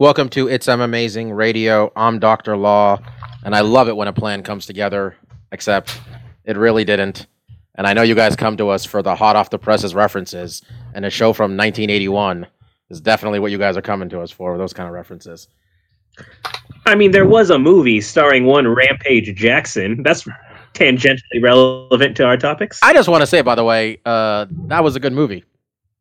Welcome 0.00 0.30
to 0.30 0.48
It's 0.48 0.66
I'm 0.66 0.80
Amazing 0.80 1.30
Radio. 1.30 1.92
I'm 1.94 2.18
Dr. 2.18 2.56
Law, 2.56 3.00
and 3.44 3.54
I 3.54 3.60
love 3.60 3.86
it 3.86 3.94
when 3.94 4.08
a 4.08 4.14
plan 4.14 4.42
comes 4.42 4.64
together, 4.64 5.14
except 5.52 6.00
it 6.46 6.56
really 6.56 6.86
didn't. 6.86 7.26
And 7.74 7.86
I 7.86 7.92
know 7.92 8.00
you 8.00 8.14
guys 8.14 8.34
come 8.34 8.56
to 8.56 8.70
us 8.70 8.86
for 8.86 9.02
the 9.02 9.14
hot 9.14 9.36
off 9.36 9.50
the 9.50 9.58
presses 9.58 9.94
references, 9.94 10.62
and 10.94 11.04
a 11.04 11.10
show 11.10 11.34
from 11.34 11.50
1981 11.50 12.46
is 12.88 13.02
definitely 13.02 13.40
what 13.40 13.50
you 13.50 13.58
guys 13.58 13.76
are 13.76 13.82
coming 13.82 14.08
to 14.08 14.20
us 14.22 14.30
for, 14.30 14.56
those 14.56 14.72
kind 14.72 14.86
of 14.86 14.94
references. 14.94 15.48
I 16.86 16.94
mean, 16.94 17.10
there 17.10 17.26
was 17.26 17.50
a 17.50 17.58
movie 17.58 18.00
starring 18.00 18.46
one 18.46 18.66
Rampage 18.68 19.34
Jackson. 19.36 20.02
That's 20.02 20.26
tangentially 20.72 21.42
relevant 21.42 22.16
to 22.16 22.24
our 22.24 22.38
topics. 22.38 22.80
I 22.82 22.94
just 22.94 23.10
want 23.10 23.20
to 23.20 23.26
say, 23.26 23.42
by 23.42 23.54
the 23.54 23.64
way, 23.64 24.00
uh, 24.06 24.46
that 24.68 24.82
was 24.82 24.96
a 24.96 25.00
good 25.00 25.12
movie. 25.12 25.44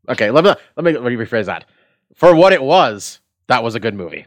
Okay, 0.07 0.31
let 0.31 0.45
me 0.45 0.53
let 0.77 0.85
me, 0.85 0.97
let 0.97 1.11
me 1.11 1.17
rephrase 1.17 1.47
that. 1.47 1.65
For 2.15 2.33
what 2.33 2.53
it 2.53 2.63
was, 2.63 3.19
that 3.49 3.63
was 3.63 3.75
a 3.75 3.79
good 3.79 3.93
movie. 3.93 4.25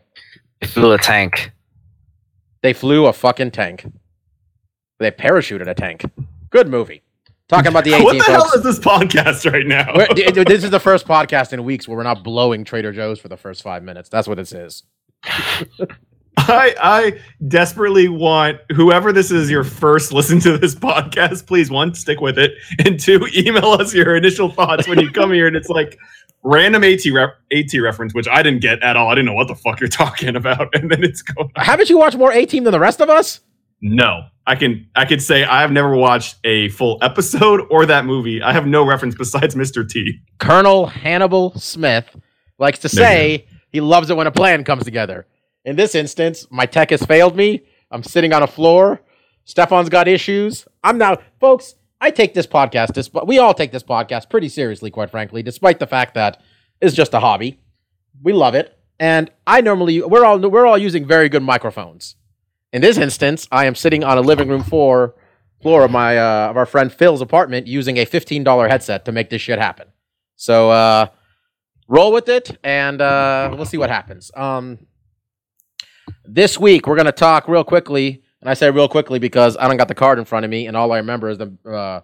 It 0.60 0.66
flew 0.66 0.92
a 0.92 0.98
tank. 0.98 1.50
They 2.62 2.72
flew 2.74 3.06
a 3.06 3.12
fucking 3.12 3.50
tank. 3.52 3.90
They 5.00 5.10
parachuted 5.10 5.66
a 5.66 5.74
tank. 5.74 6.04
Good 6.50 6.68
movie. 6.68 7.02
Talking 7.48 7.68
about 7.68 7.84
the 7.84 7.92
18 7.94 8.04
What 8.04 8.18
the 8.18 8.24
hell 8.24 8.44
folks. 8.44 8.56
is 8.56 8.62
this 8.62 8.78
podcast 8.78 9.50
right 9.52 9.66
now? 9.66 9.92
We're- 9.94 10.14
d- 10.14 10.30
d- 10.30 10.44
this 10.44 10.62
is 10.62 10.70
the 10.70 10.78
first 10.78 11.06
podcast 11.08 11.52
in 11.52 11.64
weeks 11.64 11.88
where 11.88 11.96
we're 11.96 12.04
not 12.04 12.22
blowing 12.22 12.64
Trader 12.64 12.92
Joe's 12.92 13.18
for 13.18 13.28
the 13.28 13.36
first 13.36 13.62
five 13.62 13.82
minutes. 13.82 14.08
That's 14.08 14.28
what 14.28 14.36
this 14.36 14.52
is. 14.52 14.84
I 16.38 16.74
I 16.80 17.20
desperately 17.46 18.08
want 18.08 18.58
whoever 18.74 19.12
this 19.12 19.30
is 19.30 19.50
your 19.50 19.64
first 19.64 20.12
listen 20.12 20.40
to 20.40 20.56
this 20.56 20.74
podcast, 20.90 21.46
please 21.46 21.70
one 21.70 21.94
stick 21.94 22.20
with 22.20 22.38
it, 22.38 22.52
and 22.84 22.98
two 22.98 23.26
email 23.36 23.72
us 23.72 23.92
your 23.94 24.16
initial 24.16 24.50
thoughts 24.50 24.88
when 24.88 24.98
you 24.98 25.10
come 25.10 25.32
here 25.32 25.46
and 25.46 25.54
it's 25.56 25.68
like 25.68 25.98
random 26.44 26.84
AT 26.84 27.00
ref- 27.12 27.30
AT 27.52 27.72
reference, 27.80 28.14
which 28.14 28.28
I 28.28 28.42
didn't 28.42 28.60
get 28.60 28.82
at 28.82 28.96
all. 28.96 29.08
I 29.08 29.14
didn't 29.14 29.26
know 29.26 29.34
what 29.34 29.48
the 29.48 29.54
fuck 29.54 29.80
you're 29.80 29.88
talking 30.04 30.36
about, 30.36 30.74
and 30.74 30.90
then 30.90 31.02
it's 31.04 31.22
going. 31.22 31.50
Haven't 31.56 31.90
you 31.90 31.98
watched 31.98 32.16
more 32.16 32.32
A 32.32 32.46
Team 32.46 32.64
than 32.64 32.72
the 32.72 32.80
rest 32.80 33.00
of 33.00 33.08
us? 33.08 33.40
No, 33.80 34.26
I 34.46 34.54
can 34.54 34.86
I 34.94 35.04
could 35.04 35.20
say 35.20 35.44
I 35.44 35.60
have 35.60 35.72
never 35.72 35.96
watched 35.96 36.36
a 36.44 36.68
full 36.70 36.98
episode 37.02 37.66
or 37.70 37.84
that 37.86 38.04
movie. 38.04 38.40
I 38.42 38.52
have 38.52 38.66
no 38.66 38.84
reference 38.86 39.14
besides 39.16 39.54
Mr. 39.54 39.88
T. 39.88 40.20
Colonel 40.38 40.86
Hannibal 40.86 41.58
Smith 41.58 42.06
likes 42.58 42.78
to 42.80 42.88
say 42.88 43.46
he 43.70 43.80
loves 43.80 44.08
it 44.10 44.16
when 44.16 44.26
a 44.28 44.32
plan 44.32 44.62
comes 44.62 44.84
together. 44.84 45.26
In 45.64 45.76
this 45.76 45.94
instance, 45.94 46.46
my 46.50 46.66
tech 46.66 46.90
has 46.90 47.02
failed 47.04 47.34
me. 47.36 47.62
I'm 47.90 48.02
sitting 48.02 48.32
on 48.32 48.42
a 48.42 48.46
floor. 48.46 49.00
Stefan's 49.44 49.88
got 49.88 50.06
issues. 50.06 50.66
I'm 50.84 50.98
now, 50.98 51.18
folks. 51.40 51.74
I 52.02 52.10
take 52.10 52.34
this 52.34 52.48
podcast, 52.48 52.94
dis- 52.94 53.10
we 53.26 53.38
all 53.38 53.54
take 53.54 53.70
this 53.70 53.84
podcast 53.84 54.28
pretty 54.28 54.48
seriously, 54.48 54.90
quite 54.90 55.08
frankly, 55.08 55.40
despite 55.40 55.78
the 55.78 55.86
fact 55.86 56.14
that 56.14 56.42
it's 56.80 56.96
just 56.96 57.14
a 57.14 57.20
hobby. 57.20 57.60
We 58.24 58.32
love 58.32 58.56
it, 58.56 58.76
and 58.98 59.30
I 59.46 59.60
normally 59.60 60.02
we're 60.02 60.24
all 60.24 60.38
we're 60.38 60.66
all 60.66 60.76
using 60.76 61.06
very 61.06 61.28
good 61.28 61.44
microphones. 61.44 62.16
In 62.72 62.82
this 62.82 62.98
instance, 62.98 63.46
I 63.52 63.66
am 63.66 63.76
sitting 63.76 64.02
on 64.02 64.18
a 64.18 64.20
living 64.20 64.48
room 64.48 64.64
floor 64.64 65.14
floor 65.62 65.84
of 65.84 65.92
my 65.92 66.18
uh, 66.18 66.50
of 66.50 66.56
our 66.56 66.66
friend 66.66 66.92
Phil's 66.92 67.20
apartment 67.20 67.68
using 67.68 67.98
a 67.98 68.04
fifteen 68.04 68.42
dollar 68.42 68.68
headset 68.68 69.04
to 69.04 69.12
make 69.12 69.30
this 69.30 69.40
shit 69.40 69.60
happen. 69.60 69.86
So 70.34 70.70
uh, 70.70 71.06
roll 71.86 72.12
with 72.12 72.28
it, 72.28 72.58
and 72.64 73.00
uh, 73.00 73.50
we'll 73.54 73.64
see 73.64 73.78
what 73.78 73.90
happens. 73.90 74.32
Um, 74.34 74.86
this 76.24 76.58
week 76.58 76.88
we're 76.88 76.96
gonna 76.96 77.12
talk 77.12 77.46
real 77.46 77.64
quickly, 77.64 78.21
and 78.42 78.50
I 78.50 78.54
say 78.54 78.70
real 78.70 78.88
quickly 78.88 79.20
because 79.20 79.56
I 79.56 79.68
don't 79.68 79.76
got 79.76 79.86
the 79.88 79.94
card 79.94 80.18
in 80.18 80.24
front 80.24 80.44
of 80.44 80.50
me, 80.50 80.66
and 80.66 80.76
all 80.76 80.92
I 80.92 80.98
remember 80.98 81.30
is 81.30 81.38
the 81.38 81.56
uh, 81.64 82.00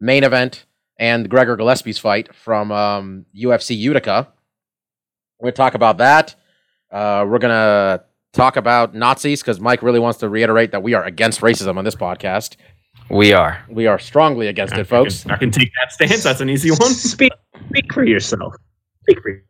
main 0.00 0.22
event 0.22 0.64
and 0.98 1.28
Gregor 1.28 1.56
Gillespie's 1.56 1.98
fight 1.98 2.32
from 2.34 2.70
um, 2.70 3.26
UFC 3.36 3.76
Utica. 3.76 4.28
We're 5.40 5.46
gonna 5.46 5.56
talk 5.56 5.74
about 5.74 5.98
that. 5.98 6.36
Uh, 6.92 7.26
we're 7.28 7.40
gonna 7.40 8.04
talk 8.32 8.56
about 8.56 8.94
Nazis 8.94 9.42
because 9.42 9.58
Mike 9.58 9.82
really 9.82 9.98
wants 9.98 10.20
to 10.20 10.28
reiterate 10.28 10.70
that 10.70 10.82
we 10.82 10.94
are 10.94 11.02
against 11.02 11.40
racism 11.40 11.76
on 11.76 11.84
this 11.84 11.96
podcast. 11.96 12.54
We 13.10 13.32
are. 13.32 13.64
We 13.68 13.88
are 13.88 13.98
strongly 13.98 14.46
against 14.46 14.76
it, 14.76 14.84
folks. 14.84 15.26
I 15.26 15.30
can, 15.30 15.30
I 15.32 15.36
can 15.38 15.50
take 15.50 15.72
that 15.80 15.92
stance. 15.92 16.22
That's 16.22 16.40
an 16.40 16.48
easy 16.48 16.70
one. 16.70 16.92
Speak, 16.92 17.32
speak 17.68 17.92
for 17.92 18.04
yourself. 18.04 18.54
Speak 19.02 19.20
for 19.20 19.30
yourself. 19.30 19.49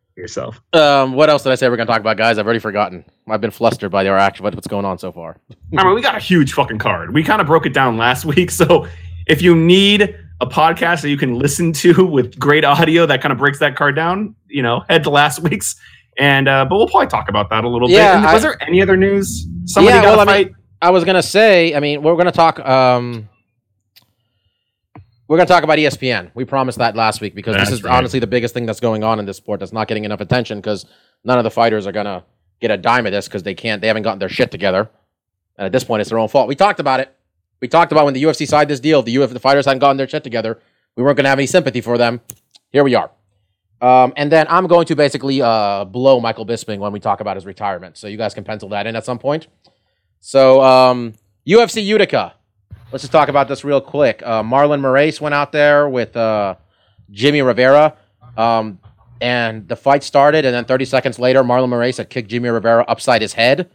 Um, 0.73 1.13
what 1.13 1.29
else 1.29 1.43
did 1.43 1.51
I 1.51 1.55
say 1.55 1.69
we're 1.69 1.77
gonna 1.77 1.87
talk 1.87 1.99
about, 2.01 2.17
guys? 2.17 2.37
I've 2.37 2.45
already 2.45 2.59
forgotten. 2.59 3.05
I've 3.29 3.41
been 3.41 3.51
flustered 3.51 3.91
by 3.91 4.07
our 4.07 4.17
action. 4.17 4.43
What's 4.43 4.67
going 4.67 4.85
on 4.85 4.97
so 4.97 5.11
far? 5.11 5.37
I 5.77 5.83
mean, 5.83 5.95
we 5.95 6.01
got 6.01 6.15
a 6.15 6.19
huge 6.19 6.53
fucking 6.53 6.79
card. 6.79 7.13
We 7.13 7.23
kind 7.23 7.41
of 7.41 7.47
broke 7.47 7.65
it 7.65 7.73
down 7.73 7.97
last 7.97 8.25
week. 8.35 8.51
So 8.51 8.87
if 9.27 9.41
you 9.41 9.55
need 9.55 10.15
a 10.41 10.45
podcast 10.47 11.01
that 11.03 11.09
you 11.09 11.17
can 11.17 11.35
listen 11.35 11.71
to 11.73 12.05
with 12.11 12.37
great 12.39 12.65
audio 12.65 13.05
that 13.05 13.21
kind 13.21 13.31
of 13.31 13.37
breaks 13.37 13.59
that 13.59 13.75
card 13.75 13.95
down, 13.95 14.35
you 14.47 14.61
know, 14.63 14.83
head 14.89 15.03
to 15.03 15.09
last 15.09 15.39
week's. 15.43 15.75
And 16.17 16.47
uh, 16.49 16.65
but 16.65 16.75
we'll 16.77 16.87
probably 16.89 17.07
talk 17.07 17.29
about 17.29 17.49
that 17.49 17.63
a 17.63 17.69
little 17.69 17.89
Yeah, 17.89 18.13
bit. 18.13 18.17
And 18.17 18.25
I- 18.27 18.33
was 18.33 18.43
there 18.43 18.61
any 18.61 18.81
other 18.81 18.97
news? 18.97 19.47
Somebody 19.65 19.95
Yeah, 19.95 20.01
got 20.03 20.17
well, 20.17 20.27
a 20.27 20.31
I 20.31 20.37
mean, 20.37 20.47
fight. 20.47 20.55
I 20.81 20.89
was 20.89 21.03
gonna 21.05 21.23
say. 21.23 21.73
I 21.75 21.79
mean, 21.79 22.01
we're 22.03 22.15
gonna 22.15 22.31
talk. 22.31 22.59
Um, 22.59 23.29
we're 25.31 25.37
gonna 25.37 25.47
talk 25.47 25.63
about 25.63 25.77
ESPN. 25.77 26.29
We 26.33 26.43
promised 26.43 26.79
that 26.79 26.93
last 26.93 27.21
week 27.21 27.33
because 27.33 27.55
this 27.55 27.71
is 27.71 27.83
right. 27.83 27.95
honestly 27.95 28.19
the 28.19 28.27
biggest 28.27 28.53
thing 28.53 28.65
that's 28.65 28.81
going 28.81 29.01
on 29.01 29.17
in 29.17 29.25
this 29.25 29.37
sport 29.37 29.61
that's 29.61 29.71
not 29.71 29.87
getting 29.87 30.03
enough 30.03 30.19
attention 30.19 30.57
because 30.57 30.85
none 31.23 31.37
of 31.37 31.45
the 31.45 31.49
fighters 31.49 31.87
are 31.87 31.93
gonna 31.93 32.25
get 32.59 32.69
a 32.69 32.75
dime 32.75 33.05
of 33.05 33.13
this 33.13 33.29
because 33.29 33.41
they 33.41 33.53
can't. 33.53 33.79
They 33.79 33.87
haven't 33.87 34.03
gotten 34.03 34.19
their 34.19 34.27
shit 34.27 34.51
together. 34.51 34.89
And 35.57 35.67
at 35.67 35.71
this 35.71 35.85
point, 35.85 36.01
it's 36.01 36.09
their 36.09 36.19
own 36.19 36.27
fault. 36.27 36.49
We 36.49 36.55
talked 36.55 36.81
about 36.81 36.99
it. 36.99 37.15
We 37.61 37.69
talked 37.69 37.93
about 37.93 38.03
when 38.03 38.13
the 38.13 38.21
UFC 38.21 38.45
signed 38.45 38.69
this 38.69 38.81
deal. 38.81 39.03
The 39.03 39.15
UFC, 39.15 39.31
the 39.31 39.39
fighters 39.39 39.65
hadn't 39.65 39.79
gotten 39.79 39.95
their 39.95 40.09
shit 40.09 40.25
together. 40.25 40.59
We 40.97 41.03
weren't 41.03 41.15
gonna 41.15 41.29
have 41.29 41.39
any 41.39 41.47
sympathy 41.47 41.79
for 41.79 41.97
them. 41.97 42.19
Here 42.69 42.83
we 42.83 42.95
are. 42.95 43.09
Um, 43.79 44.11
and 44.17 44.29
then 44.29 44.47
I'm 44.49 44.67
going 44.67 44.85
to 44.87 44.97
basically 44.97 45.41
uh, 45.41 45.85
blow 45.85 46.19
Michael 46.19 46.45
Bisping 46.45 46.79
when 46.79 46.91
we 46.91 46.99
talk 46.99 47.21
about 47.21 47.37
his 47.37 47.45
retirement. 47.45 47.95
So 47.95 48.07
you 48.07 48.17
guys 48.17 48.33
can 48.33 48.43
pencil 48.43 48.67
that 48.67 48.85
in 48.85 48.97
at 48.97 49.05
some 49.05 49.17
point. 49.17 49.47
So 50.19 50.61
um, 50.61 51.13
UFC 51.47 51.85
Utica. 51.85 52.33
Let's 52.91 53.03
just 53.03 53.11
talk 53.11 53.29
about 53.29 53.47
this 53.47 53.63
real 53.63 53.81
quick. 53.81 54.21
Uh, 54.23 54.43
Marlon 54.43 54.81
Moraes 54.81 55.21
went 55.21 55.33
out 55.33 55.51
there 55.51 55.87
with 55.87 56.15
uh, 56.17 56.55
Jimmy 57.09 57.41
Rivera. 57.41 57.95
Um, 58.37 58.79
and 59.21 59.67
the 59.67 59.75
fight 59.75 60.03
started, 60.03 60.45
and 60.45 60.53
then 60.53 60.65
30 60.65 60.85
seconds 60.85 61.19
later, 61.19 61.43
Marlon 61.43 61.69
Moraes 61.69 61.97
had 61.97 62.09
kicked 62.09 62.29
Jimmy 62.29 62.49
Rivera 62.49 62.83
upside 62.87 63.21
his 63.21 63.33
head. 63.33 63.69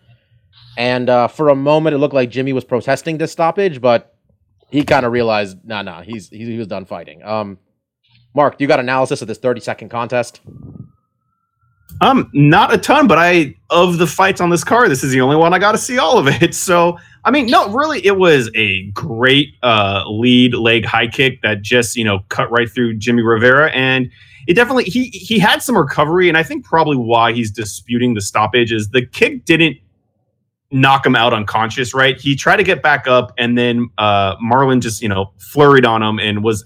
And 0.77 1.09
uh, 1.09 1.29
for 1.29 1.49
a 1.49 1.55
moment, 1.55 1.95
it 1.95 1.99
looked 1.99 2.15
like 2.15 2.31
Jimmy 2.31 2.53
was 2.53 2.65
protesting 2.65 3.17
this 3.17 3.33
stoppage, 3.33 3.81
but 3.81 4.15
he 4.71 4.85
kind 4.85 5.07
of 5.07 5.13
realized, 5.13 5.59
nah, 5.65 5.83
nah, 5.83 6.03
he's 6.03 6.29
he, 6.29 6.45
he 6.45 6.59
was 6.59 6.67
done 6.67 6.85
fighting. 6.85 7.23
Um, 7.23 7.59
Mark, 8.35 8.61
you 8.61 8.67
got 8.67 8.81
analysis 8.81 9.23
of 9.23 9.29
this 9.29 9.39
30 9.39 9.61
second 9.61 9.89
contest? 9.89 10.41
Um, 12.01 12.29
not 12.35 12.75
a 12.75 12.79
ton, 12.79 13.07
but 13.07 13.17
I 13.17 13.55
of 13.71 13.99
the 13.99 14.07
fights 14.07 14.41
on 14.41 14.51
this 14.51 14.65
card, 14.65 14.91
this 14.91 15.03
is 15.03 15.13
the 15.13 15.21
only 15.21 15.37
one 15.37 15.55
I 15.55 15.59
got 15.59 15.73
to 15.73 15.79
see 15.79 15.99
all 15.99 16.19
of 16.19 16.27
it. 16.29 16.55
So, 16.67 16.99
I 17.27 17.33
mean, 17.33 17.47
no, 17.47 17.69
really, 17.73 18.07
it 18.07 18.19
was 18.19 18.49
a 18.55 18.89
great 18.93 19.57
uh, 19.65 20.05
lead 20.07 20.55
leg 20.55 20.85
high 20.85 21.09
kick 21.09 21.43
that 21.43 21.61
just 21.61 21.97
you 21.97 22.05
know 22.05 22.21
cut 22.29 22.49
right 22.53 22.71
through 22.71 22.95
Jimmy 22.99 23.23
Rivera, 23.23 23.71
and 23.73 24.09
it 24.47 24.55
definitely 24.55 24.85
he 24.85 25.09
he 25.09 25.41
had 25.41 25.61
some 25.61 25.77
recovery, 25.77 26.29
and 26.29 26.39
I 26.39 26.45
think 26.45 26.65
probably 26.65 26.97
why 26.97 27.33
he's 27.33 27.51
disputing 27.51 28.15
the 28.15 28.21
stoppage 28.21 28.73
is 28.73 28.91
the 28.91 29.05
kick 29.05 29.45
didn't 29.45 29.77
knock 30.71 31.05
him 31.05 31.17
out 31.17 31.33
unconscious, 31.33 31.95
right? 31.95 32.17
He 32.21 32.37
tried 32.37 32.57
to 32.57 32.63
get 32.63 32.81
back 32.81 33.09
up, 33.09 33.33
and 33.39 33.59
then 33.59 33.89
uh, 33.99 34.37
Marlon 34.37 34.81
just 34.81 35.03
you 35.03 35.09
know 35.09 35.33
flurried 35.39 35.85
on 35.85 36.05
him 36.05 36.21
and 36.21 36.45
was 36.45 36.63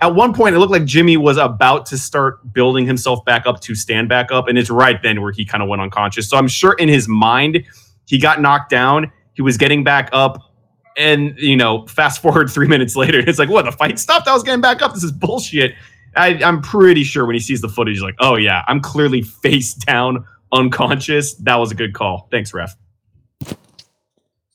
at 0.00 0.14
one 0.14 0.32
point 0.32 0.54
it 0.54 0.60
looked 0.60 0.72
like 0.72 0.84
Jimmy 0.84 1.16
was 1.16 1.38
about 1.38 1.86
to 1.86 1.98
start 1.98 2.52
building 2.52 2.86
himself 2.86 3.24
back 3.24 3.48
up 3.48 3.58
to 3.62 3.74
stand 3.74 4.08
back 4.08 4.30
up, 4.30 4.46
and 4.46 4.58
it's 4.58 4.70
right 4.70 5.02
then 5.02 5.22
where 5.22 5.32
he 5.32 5.44
kind 5.44 5.60
of 5.60 5.68
went 5.68 5.82
unconscious. 5.82 6.28
So 6.30 6.36
I'm 6.36 6.46
sure 6.46 6.74
in 6.74 6.88
his 6.88 7.08
mind 7.08 7.64
he 8.06 8.16
got 8.18 8.40
knocked 8.40 8.70
down, 8.70 9.10
he 9.38 9.42
was 9.42 9.56
getting 9.56 9.84
back 9.84 10.10
up. 10.12 10.42
And 10.96 11.38
you 11.38 11.54
know, 11.56 11.86
fast 11.86 12.20
forward 12.20 12.50
three 12.56 12.66
minutes 12.66 12.96
later, 12.96 13.20
it's 13.20 13.38
like, 13.38 13.48
what? 13.48 13.64
The 13.64 13.70
fight 13.72 14.00
stopped. 14.00 14.26
I 14.26 14.34
was 14.34 14.42
getting 14.42 14.60
back 14.60 14.82
up. 14.82 14.94
This 14.94 15.04
is 15.04 15.12
bullshit. 15.12 15.74
I, 16.16 16.40
I'm 16.42 16.60
pretty 16.60 17.04
sure 17.04 17.24
when 17.24 17.34
he 17.34 17.40
sees 17.40 17.60
the 17.60 17.68
footage, 17.68 17.94
he's 17.94 18.02
like, 18.02 18.16
"Oh 18.18 18.34
yeah, 18.34 18.62
I'm 18.66 18.80
clearly 18.80 19.22
face 19.42 19.74
down, 19.74 20.26
unconscious. 20.52 21.34
That 21.34 21.54
was 21.56 21.70
a 21.70 21.76
good 21.76 21.94
call. 21.94 22.26
Thanks, 22.32 22.52
ref." 22.52 22.76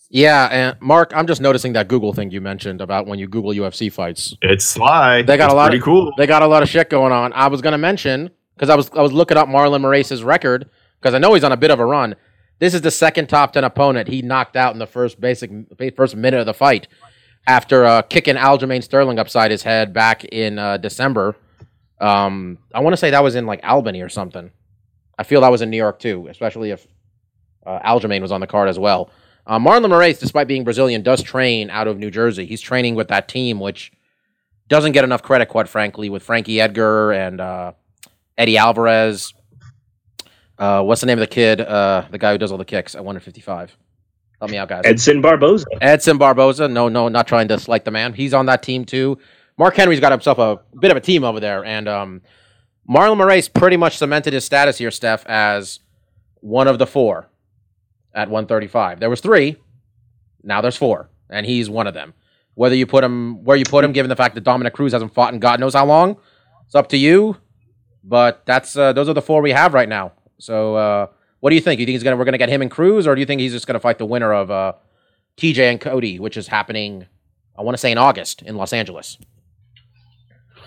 Yeah, 0.09 0.47
and 0.51 0.81
Mark, 0.81 1.13
I'm 1.15 1.25
just 1.27 1.39
noticing 1.41 1.73
that 1.73 1.87
Google 1.87 2.11
thing 2.13 2.29
you 2.29 2.41
mentioned 2.41 2.81
about 2.81 3.07
when 3.07 3.17
you 3.19 3.27
Google 3.27 3.51
UFC 3.51 3.91
fights. 3.91 4.35
It's 4.41 4.65
sly. 4.65 5.21
They 5.21 5.37
got 5.37 5.45
It's 5.45 5.53
a 5.53 5.55
lot 5.55 5.67
pretty 5.69 5.77
of 5.77 5.83
cool. 5.85 6.11
They 6.17 6.27
got 6.27 6.43
a 6.43 6.47
lot 6.47 6.61
of 6.61 6.67
shit 6.69 6.89
going 6.89 7.13
on. 7.13 7.31
I 7.33 7.47
was 7.47 7.61
gonna 7.61 7.77
mention 7.77 8.29
because 8.55 8.69
I 8.69 8.75
was 8.75 8.91
I 8.91 9.01
was 9.01 9.13
looking 9.13 9.37
up 9.37 9.47
Marlon 9.47 9.81
Moraes' 9.81 10.25
record. 10.25 10.69
because 10.99 11.13
I 11.13 11.19
know 11.19 11.33
he's 11.33 11.43
on 11.45 11.51
a 11.53 11.57
bit 11.57 11.71
of 11.71 11.79
a 11.79 11.85
run. 11.85 12.15
This 12.63 12.73
is 12.73 12.79
the 12.79 12.91
second 12.91 13.27
top 13.27 13.51
ten 13.51 13.65
opponent 13.65 14.07
he 14.07 14.21
knocked 14.21 14.55
out 14.55 14.71
in 14.71 14.79
the 14.79 14.87
first 14.87 15.19
basic 15.19 15.51
first 15.97 16.15
minute 16.15 16.39
of 16.39 16.45
the 16.45 16.53
fight 16.53 16.87
after 17.45 17.83
uh, 17.83 18.03
kicking 18.03 18.35
Aljamain 18.35 18.81
Sterling 18.81 19.19
upside 19.19 19.51
his 19.51 19.63
head 19.63 19.91
back 19.91 20.23
in 20.23 20.57
uh, 20.57 20.77
December. 20.77 21.35
Um, 21.99 22.59
I 22.73 22.79
want 22.79 22.93
to 22.93 22.97
say 22.97 23.09
that 23.09 23.21
was 23.21 23.35
in 23.35 23.45
like 23.45 23.59
Albany 23.65 24.01
or 24.01 24.07
something. 24.07 24.49
I 25.19 25.23
feel 25.23 25.41
that 25.41 25.51
was 25.51 25.61
in 25.61 25.71
New 25.71 25.75
York 25.75 25.99
too, 25.99 26.27
especially 26.29 26.71
if 26.71 26.87
uh, 27.65 27.79
Aljamain 27.79 28.21
was 28.21 28.31
on 28.31 28.39
the 28.39 28.47
card 28.47 28.69
as 28.69 28.79
well. 28.79 29.09
Uh, 29.45 29.59
Marlon 29.59 29.91
Moraes, 29.91 30.21
despite 30.21 30.47
being 30.47 30.63
Brazilian, 30.63 31.03
does 31.03 31.21
train 31.21 31.69
out 31.69 31.89
of 31.89 31.99
New 31.99 32.11
Jersey. 32.11 32.45
He's 32.45 32.61
training 32.61 32.95
with 32.95 33.09
that 33.09 33.27
team, 33.27 33.59
which 33.59 33.91
doesn't 34.69 34.93
get 34.93 35.03
enough 35.03 35.21
credit, 35.21 35.49
quite 35.49 35.67
frankly, 35.67 36.07
with 36.07 36.23
Frankie 36.23 36.61
Edgar 36.61 37.11
and 37.11 37.41
uh, 37.41 37.73
Eddie 38.37 38.57
Alvarez. 38.57 39.33
Uh, 40.57 40.83
what's 40.83 41.01
the 41.01 41.07
name 41.07 41.17
of 41.17 41.21
the 41.21 41.27
kid? 41.27 41.61
Uh, 41.61 42.05
the 42.11 42.17
guy 42.17 42.31
who 42.31 42.37
does 42.37 42.51
all 42.51 42.57
the 42.57 42.65
kicks 42.65 42.95
at 42.95 43.03
155. 43.03 43.75
Help 44.39 44.51
me 44.51 44.57
out, 44.57 44.67
guys. 44.67 44.81
Edson 44.85 45.21
Barboza. 45.21 45.65
Edson 45.81 46.17
Barboza. 46.17 46.67
No, 46.67 46.89
no, 46.89 47.07
not 47.07 47.27
trying 47.27 47.47
to 47.47 47.59
slight 47.59 47.85
the 47.85 47.91
man. 47.91 48.13
He's 48.13 48.33
on 48.33 48.45
that 48.47 48.61
team 48.61 48.85
too. 48.85 49.17
Mark 49.57 49.75
Henry's 49.75 49.99
got 49.99 50.11
himself 50.11 50.37
a 50.39 50.59
bit 50.79 50.91
of 50.91 50.97
a 50.97 51.01
team 51.01 51.23
over 51.23 51.39
there, 51.39 51.63
and 51.63 51.87
um, 51.87 52.21
Marlon 52.89 53.17
Moraes 53.17 53.51
pretty 53.51 53.77
much 53.77 53.97
cemented 53.97 54.33
his 54.33 54.43
status 54.43 54.77
here, 54.77 54.91
Steph, 54.91 55.25
as 55.27 55.79
one 56.41 56.67
of 56.67 56.79
the 56.79 56.87
four 56.87 57.29
at 58.13 58.29
135. 58.29 58.99
There 58.99 59.09
was 59.09 59.21
three, 59.21 59.57
now 60.43 60.61
there's 60.61 60.75
four, 60.75 61.09
and 61.29 61.45
he's 61.45 61.69
one 61.69 61.87
of 61.87 61.93
them. 61.93 62.13
Whether 62.55 62.75
you 62.75 62.85
put 62.85 63.03
him 63.03 63.43
where 63.43 63.57
you 63.57 63.65
put 63.65 63.83
him, 63.85 63.93
given 63.93 64.09
the 64.09 64.15
fact 64.15 64.35
that 64.35 64.43
Dominick 64.43 64.73
Cruz 64.73 64.91
hasn't 64.93 65.13
fought 65.13 65.33
in 65.33 65.39
God 65.39 65.59
knows 65.59 65.73
how 65.73 65.85
long, 65.85 66.17
it's 66.65 66.75
up 66.75 66.89
to 66.89 66.97
you. 66.97 67.37
But 68.03 68.45
that's 68.45 68.75
uh, 68.75 68.93
those 68.93 69.07
are 69.09 69.13
the 69.13 69.21
four 69.21 69.41
we 69.41 69.51
have 69.51 69.73
right 69.73 69.87
now. 69.89 70.11
So, 70.43 70.75
uh, 70.75 71.07
what 71.39 71.51
do 71.51 71.55
you 71.55 71.61
think? 71.61 71.79
You 71.79 71.85
think 71.85 71.93
he's 71.93 72.03
gonna 72.03 72.17
we're 72.17 72.25
gonna 72.25 72.37
get 72.37 72.49
him 72.49 72.61
and 72.61 72.69
Cruz, 72.69 73.07
or 73.07 73.15
do 73.15 73.21
you 73.21 73.25
think 73.25 73.39
he's 73.39 73.53
just 73.53 73.65
gonna 73.65 73.79
fight 73.79 73.97
the 73.97 74.05
winner 74.05 74.33
of 74.33 74.51
uh, 74.51 74.73
TJ 75.37 75.59
and 75.59 75.79
Cody, 75.79 76.19
which 76.19 76.35
is 76.35 76.47
happening? 76.47 77.05
I 77.57 77.61
want 77.61 77.75
to 77.75 77.77
say 77.77 77.91
in 77.91 77.97
August 77.97 78.41
in 78.41 78.57
Los 78.57 78.73
Angeles. 78.73 79.17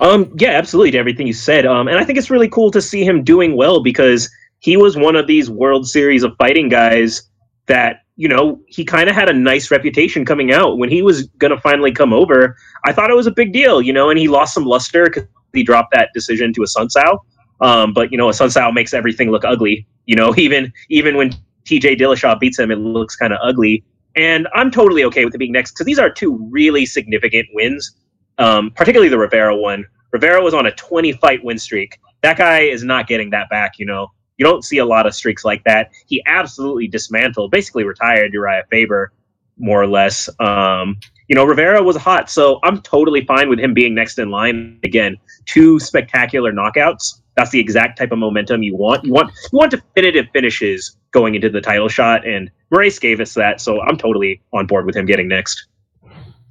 Um, 0.01 0.33
yeah, 0.39 0.51
absolutely 0.51 0.93
to 0.93 0.99
everything 0.99 1.27
you 1.27 1.33
said. 1.33 1.67
Um, 1.67 1.89
and 1.89 1.99
I 1.99 2.05
think 2.05 2.19
it's 2.19 2.31
really 2.31 2.49
cool 2.49 2.71
to 2.71 2.81
see 2.81 3.05
him 3.05 3.23
doing 3.23 3.57
well 3.57 3.83
because 3.83 4.31
he 4.61 4.77
was 4.77 4.97
one 4.97 5.15
of 5.17 5.27
these 5.27 5.51
World 5.51 5.87
Series 5.87 6.23
of 6.23 6.35
fighting 6.39 6.69
guys 6.69 7.29
that 7.67 8.03
you 8.17 8.29
know 8.29 8.59
he 8.69 8.83
kind 8.83 9.11
of 9.11 9.15
had 9.15 9.29
a 9.29 9.35
nice 9.35 9.71
reputation 9.71 10.25
coming 10.25 10.53
out 10.53 10.79
when 10.79 10.89
he 10.89 11.03
was 11.03 11.27
going 11.39 11.55
to 11.55 11.61
finally 11.61 11.93
come 11.93 12.15
over. 12.15 12.57
I 12.87 12.93
thought 12.93 13.11
it 13.11 13.17
was 13.17 13.27
a 13.27 13.31
big 13.33 13.53
deal, 13.53 13.83
you 13.83 13.93
know, 13.93 14.09
and 14.09 14.19
he 14.19 14.29
lost 14.29 14.55
some 14.55 14.65
luster 14.65 15.05
because 15.05 15.25
he 15.53 15.63
dropped 15.63 15.93
that 15.93 16.11
decision 16.15 16.55
to 16.55 16.61
Assunção. 16.63 17.19
Um, 17.61 17.93
but 17.93 18.13
you 18.13 18.19
know, 18.19 18.29
Assunção 18.29 18.73
makes 18.75 18.95
everything 18.95 19.31
look 19.31 19.45
ugly. 19.45 19.87
You 20.07 20.17
know, 20.17 20.35
even 20.39 20.73
even 20.89 21.17
when 21.17 21.31
TJ 21.65 21.99
Dillashaw 21.99 22.39
beats 22.39 22.59
him, 22.59 22.71
it 22.71 22.77
looks 22.77 23.17
kind 23.17 23.33
of 23.33 23.39
ugly. 23.43 23.85
And 24.15 24.49
I'm 24.55 24.71
totally 24.71 25.05
okay 25.05 25.25
with 25.25 25.35
it 25.35 25.39
being 25.39 25.53
next 25.53 25.73
because 25.73 25.85
these 25.85 25.99
are 25.99 26.09
two 26.09 26.39
really 26.51 26.87
significant 26.87 27.49
wins, 27.53 27.97
um, 28.39 28.71
particularly 28.71 29.11
the 29.11 29.19
Rivera 29.19 29.55
one. 29.55 29.85
Rivera 30.13 30.43
was 30.43 30.55
on 30.55 30.67
a 30.67 30.73
20 30.73 31.13
fight 31.13 31.45
win 31.45 31.59
streak. 31.59 31.99
That 32.23 32.39
guy 32.39 32.61
is 32.61 32.83
not 32.83 33.07
getting 33.07 33.31
that 33.31 33.51
back, 33.51 33.79
you 33.79 33.85
know. 33.85 34.09
You 34.39 34.45
don't 34.45 34.65
see 34.65 34.79
a 34.79 34.85
lot 34.85 35.07
of 35.07 35.15
streaks 35.15 35.45
like 35.45 35.63
that. 35.65 35.91
He 36.07 36.23
absolutely 36.27 36.89
dismantled, 36.89 37.51
basically 37.51 37.85
retired 37.85 38.33
Urijah 38.33 38.63
Faber, 38.71 39.13
more 39.59 39.83
or 39.83 39.87
less. 39.87 40.29
Um, 40.41 40.99
you 41.29 41.35
know, 41.35 41.45
Rivera 41.45 41.83
was 41.83 41.97
hot, 41.97 42.31
so 42.31 42.61
I'm 42.63 42.81
totally 42.83 43.25
fine 43.25 43.49
with 43.49 43.59
him 43.59 43.75
being 43.75 43.95
next 43.95 44.19
in 44.19 44.31
line. 44.31 44.79
Again, 44.85 45.17
two 45.47 45.81
spectacular 45.81 46.53
knockouts. 46.53 47.21
That's 47.37 47.51
the 47.51 47.61
exact 47.61 47.99
type 47.99 48.13
of 48.13 48.19
momentum 48.19 48.63
you 48.63 48.77
want. 48.77 49.05
You 49.05 49.13
want 49.13 49.33
you 49.53 49.59
want 49.59 49.71
definitive 49.71 50.27
finishes 50.33 50.97
going 51.11 51.35
into 51.35 51.51
the 51.51 51.61
title 51.61 51.89
shot, 51.89 52.27
and 52.27 52.51
Moraes 52.73 53.01
gave 53.01 53.21
us 53.21 53.35
that, 53.35 53.61
so 53.61 53.81
I'm 53.83 53.97
totally 53.97 54.41
on 54.53 54.67
board 54.67 54.87
with 54.87 54.97
him 54.97 55.07
getting 55.07 55.29
next. 55.29 55.67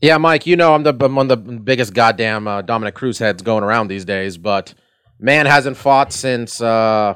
Yeah, 0.02 0.18
Mike, 0.18 0.46
you 0.46 0.56
know 0.56 0.76
I'm 0.76 0.84
the 0.84 0.96
I'm 1.00 1.16
one 1.16 1.32
of 1.32 1.46
the 1.46 1.54
biggest 1.54 1.94
goddamn 1.94 2.48
uh, 2.48 2.62
Dominick 2.62 2.96
Cruz 2.96 3.18
heads 3.18 3.42
going 3.42 3.64
around 3.64 3.88
these 3.88 4.06
days, 4.06 4.38
but 4.38 4.74
man 5.20 5.46
hasn't 5.46 5.78
fought 5.78 6.14
since 6.14 6.62
uh, 6.62 7.16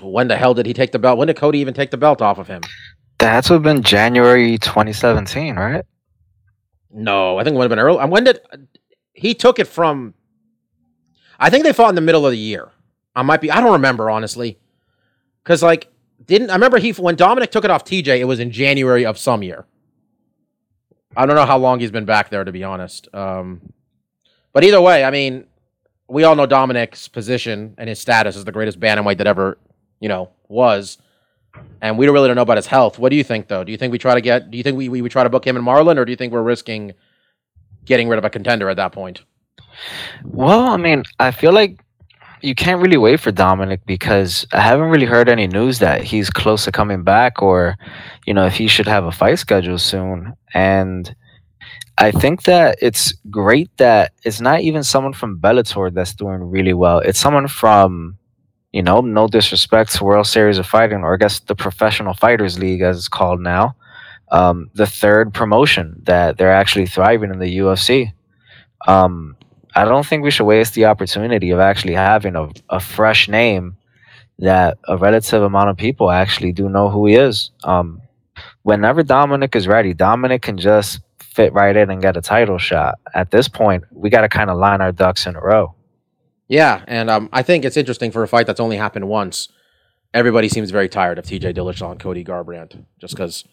when 0.00 0.28
the 0.28 0.36
hell 0.36 0.54
did 0.54 0.66
he 0.66 0.72
take 0.72 0.92
the 0.92 0.98
belt? 0.98 1.18
When 1.18 1.28
did 1.28 1.36
Cody 1.36 1.58
even 1.58 1.74
take 1.74 1.90
the 1.90 1.96
belt 1.96 2.20
off 2.22 2.38
of 2.38 2.48
him? 2.48 2.62
That 3.18 3.32
had 3.32 3.44
to 3.44 3.54
have 3.54 3.62
been 3.62 3.82
January 3.82 4.58
2017, 4.58 5.56
right? 5.56 5.84
No, 6.90 7.38
I 7.38 7.44
think 7.44 7.54
it 7.54 7.58
would 7.58 7.64
have 7.64 7.70
been 7.70 7.78
early. 7.78 8.04
When 8.06 8.24
did 8.24 8.40
he 9.12 9.34
took 9.34 9.58
it 9.58 9.66
from? 9.66 10.14
I 11.38 11.50
think 11.50 11.64
they 11.64 11.72
fought 11.72 11.90
in 11.90 11.94
the 11.94 12.00
middle 12.00 12.26
of 12.26 12.32
the 12.32 12.38
year. 12.38 12.70
I 13.14 13.22
might 13.22 13.40
be. 13.40 13.50
I 13.50 13.60
don't 13.60 13.72
remember 13.72 14.10
honestly, 14.10 14.58
because 15.42 15.62
like 15.62 15.88
didn't 16.24 16.50
I 16.50 16.54
remember 16.54 16.78
he 16.78 16.92
when 16.92 17.16
Dominic 17.16 17.50
took 17.50 17.64
it 17.64 17.70
off 17.70 17.84
TJ? 17.84 18.18
It 18.18 18.24
was 18.24 18.40
in 18.40 18.50
January 18.50 19.04
of 19.04 19.18
some 19.18 19.42
year. 19.42 19.66
I 21.16 21.26
don't 21.26 21.36
know 21.36 21.46
how 21.46 21.58
long 21.58 21.80
he's 21.80 21.90
been 21.90 22.04
back 22.04 22.30
there 22.30 22.44
to 22.44 22.52
be 22.52 22.62
honest. 22.62 23.12
Um, 23.14 23.72
but 24.52 24.62
either 24.62 24.80
way, 24.80 25.04
I 25.04 25.10
mean, 25.10 25.46
we 26.08 26.24
all 26.24 26.36
know 26.36 26.46
Dominic's 26.46 27.08
position 27.08 27.74
and 27.78 27.88
his 27.88 27.98
status 27.98 28.36
as 28.36 28.44
the 28.44 28.52
greatest 28.52 28.78
bantamweight 28.80 29.18
that 29.18 29.26
ever, 29.26 29.58
you 30.00 30.08
know, 30.08 30.30
was. 30.48 30.98
And 31.80 31.98
we 31.98 32.06
don't 32.06 32.12
really 32.12 32.28
don't 32.28 32.36
know 32.36 32.42
about 32.42 32.56
his 32.56 32.66
health. 32.66 32.98
What 32.98 33.08
do 33.08 33.16
you 33.16 33.24
think, 33.24 33.48
though? 33.48 33.64
Do 33.64 33.72
you 33.72 33.78
think 33.78 33.90
we 33.90 33.98
try 33.98 34.14
to 34.14 34.20
get? 34.20 34.50
Do 34.50 34.56
you 34.56 34.62
think 34.62 34.76
we, 34.76 34.88
we, 34.88 35.02
we 35.02 35.08
try 35.08 35.24
to 35.24 35.30
book 35.30 35.46
him 35.46 35.56
and 35.56 35.66
Marlon, 35.66 35.96
or 35.96 36.04
do 36.04 36.12
you 36.12 36.16
think 36.16 36.32
we're 36.32 36.42
risking 36.42 36.92
getting 37.84 38.08
rid 38.08 38.18
of 38.18 38.24
a 38.24 38.30
contender 38.30 38.68
at 38.68 38.76
that 38.76 38.92
point? 38.92 39.22
Well, 40.24 40.66
I 40.66 40.76
mean, 40.76 41.04
I 41.18 41.30
feel 41.30 41.52
like 41.52 41.80
you 42.40 42.54
can't 42.54 42.80
really 42.80 42.96
wait 42.96 43.20
for 43.20 43.30
Dominic 43.32 43.84
because 43.86 44.46
I 44.52 44.60
haven't 44.60 44.90
really 44.90 45.06
heard 45.06 45.28
any 45.28 45.46
news 45.46 45.78
that 45.80 46.04
he's 46.04 46.30
close 46.30 46.64
to 46.64 46.72
coming 46.72 47.02
back 47.02 47.42
or, 47.42 47.76
you 48.26 48.34
know, 48.34 48.46
if 48.46 48.54
he 48.54 48.68
should 48.68 48.86
have 48.86 49.04
a 49.04 49.12
fight 49.12 49.38
schedule 49.38 49.78
soon. 49.78 50.34
And 50.54 51.14
I 51.98 52.12
think 52.12 52.44
that 52.44 52.78
it's 52.80 53.12
great 53.30 53.76
that 53.78 54.12
it's 54.24 54.40
not 54.40 54.60
even 54.60 54.84
someone 54.84 55.12
from 55.12 55.40
Bellator 55.40 55.92
that's 55.92 56.14
doing 56.14 56.42
really 56.42 56.74
well. 56.74 57.00
It's 57.00 57.18
someone 57.18 57.48
from, 57.48 58.16
you 58.72 58.82
know, 58.82 59.00
no 59.00 59.26
disrespect 59.26 59.94
to 59.96 60.04
World 60.04 60.26
Series 60.26 60.58
of 60.58 60.66
Fighting, 60.66 61.02
or 61.02 61.14
I 61.14 61.16
guess 61.16 61.40
the 61.40 61.56
Professional 61.56 62.14
Fighters 62.14 62.58
League, 62.58 62.82
as 62.82 62.98
it's 62.98 63.08
called 63.08 63.40
now, 63.40 63.74
um, 64.30 64.70
the 64.74 64.86
third 64.86 65.34
promotion 65.34 66.00
that 66.04 66.36
they're 66.36 66.52
actually 66.52 66.86
thriving 66.86 67.32
in 67.32 67.40
the 67.40 67.58
UFC. 67.58 68.12
Um, 68.86 69.36
I 69.74 69.84
don't 69.84 70.06
think 70.06 70.22
we 70.22 70.30
should 70.30 70.46
waste 70.46 70.74
the 70.74 70.86
opportunity 70.86 71.50
of 71.50 71.60
actually 71.60 71.94
having 71.94 72.36
a, 72.36 72.48
a 72.68 72.80
fresh 72.80 73.28
name 73.28 73.76
that 74.38 74.78
a 74.86 74.96
relative 74.96 75.42
amount 75.42 75.70
of 75.70 75.76
people 75.76 76.10
actually 76.10 76.52
do 76.52 76.68
know 76.68 76.88
who 76.88 77.06
he 77.06 77.14
is. 77.14 77.50
Um, 77.64 78.00
whenever 78.62 79.02
Dominic 79.02 79.56
is 79.56 79.66
ready, 79.66 79.94
Dominic 79.94 80.42
can 80.42 80.58
just 80.58 81.00
fit 81.18 81.52
right 81.52 81.76
in 81.76 81.90
and 81.90 82.02
get 82.02 82.16
a 82.16 82.20
title 82.20 82.58
shot. 82.58 82.96
At 83.14 83.30
this 83.30 83.48
point, 83.48 83.84
we 83.90 84.10
got 84.10 84.22
to 84.22 84.28
kind 84.28 84.50
of 84.50 84.58
line 84.58 84.80
our 84.80 84.92
ducks 84.92 85.26
in 85.26 85.36
a 85.36 85.40
row. 85.40 85.74
Yeah, 86.48 86.82
and 86.86 87.10
um, 87.10 87.28
I 87.32 87.42
think 87.42 87.64
it's 87.64 87.76
interesting 87.76 88.10
for 88.10 88.22
a 88.22 88.28
fight 88.28 88.46
that's 88.46 88.60
only 88.60 88.76
happened 88.76 89.08
once. 89.08 89.48
Everybody 90.14 90.48
seems 90.48 90.70
very 90.70 90.88
tired 90.88 91.18
of 91.18 91.26
TJ 91.26 91.54
Dillashaw 91.54 91.92
and 91.92 92.00
Cody 92.00 92.24
Garbrandt 92.24 92.84
just 92.98 93.14
because 93.14 93.44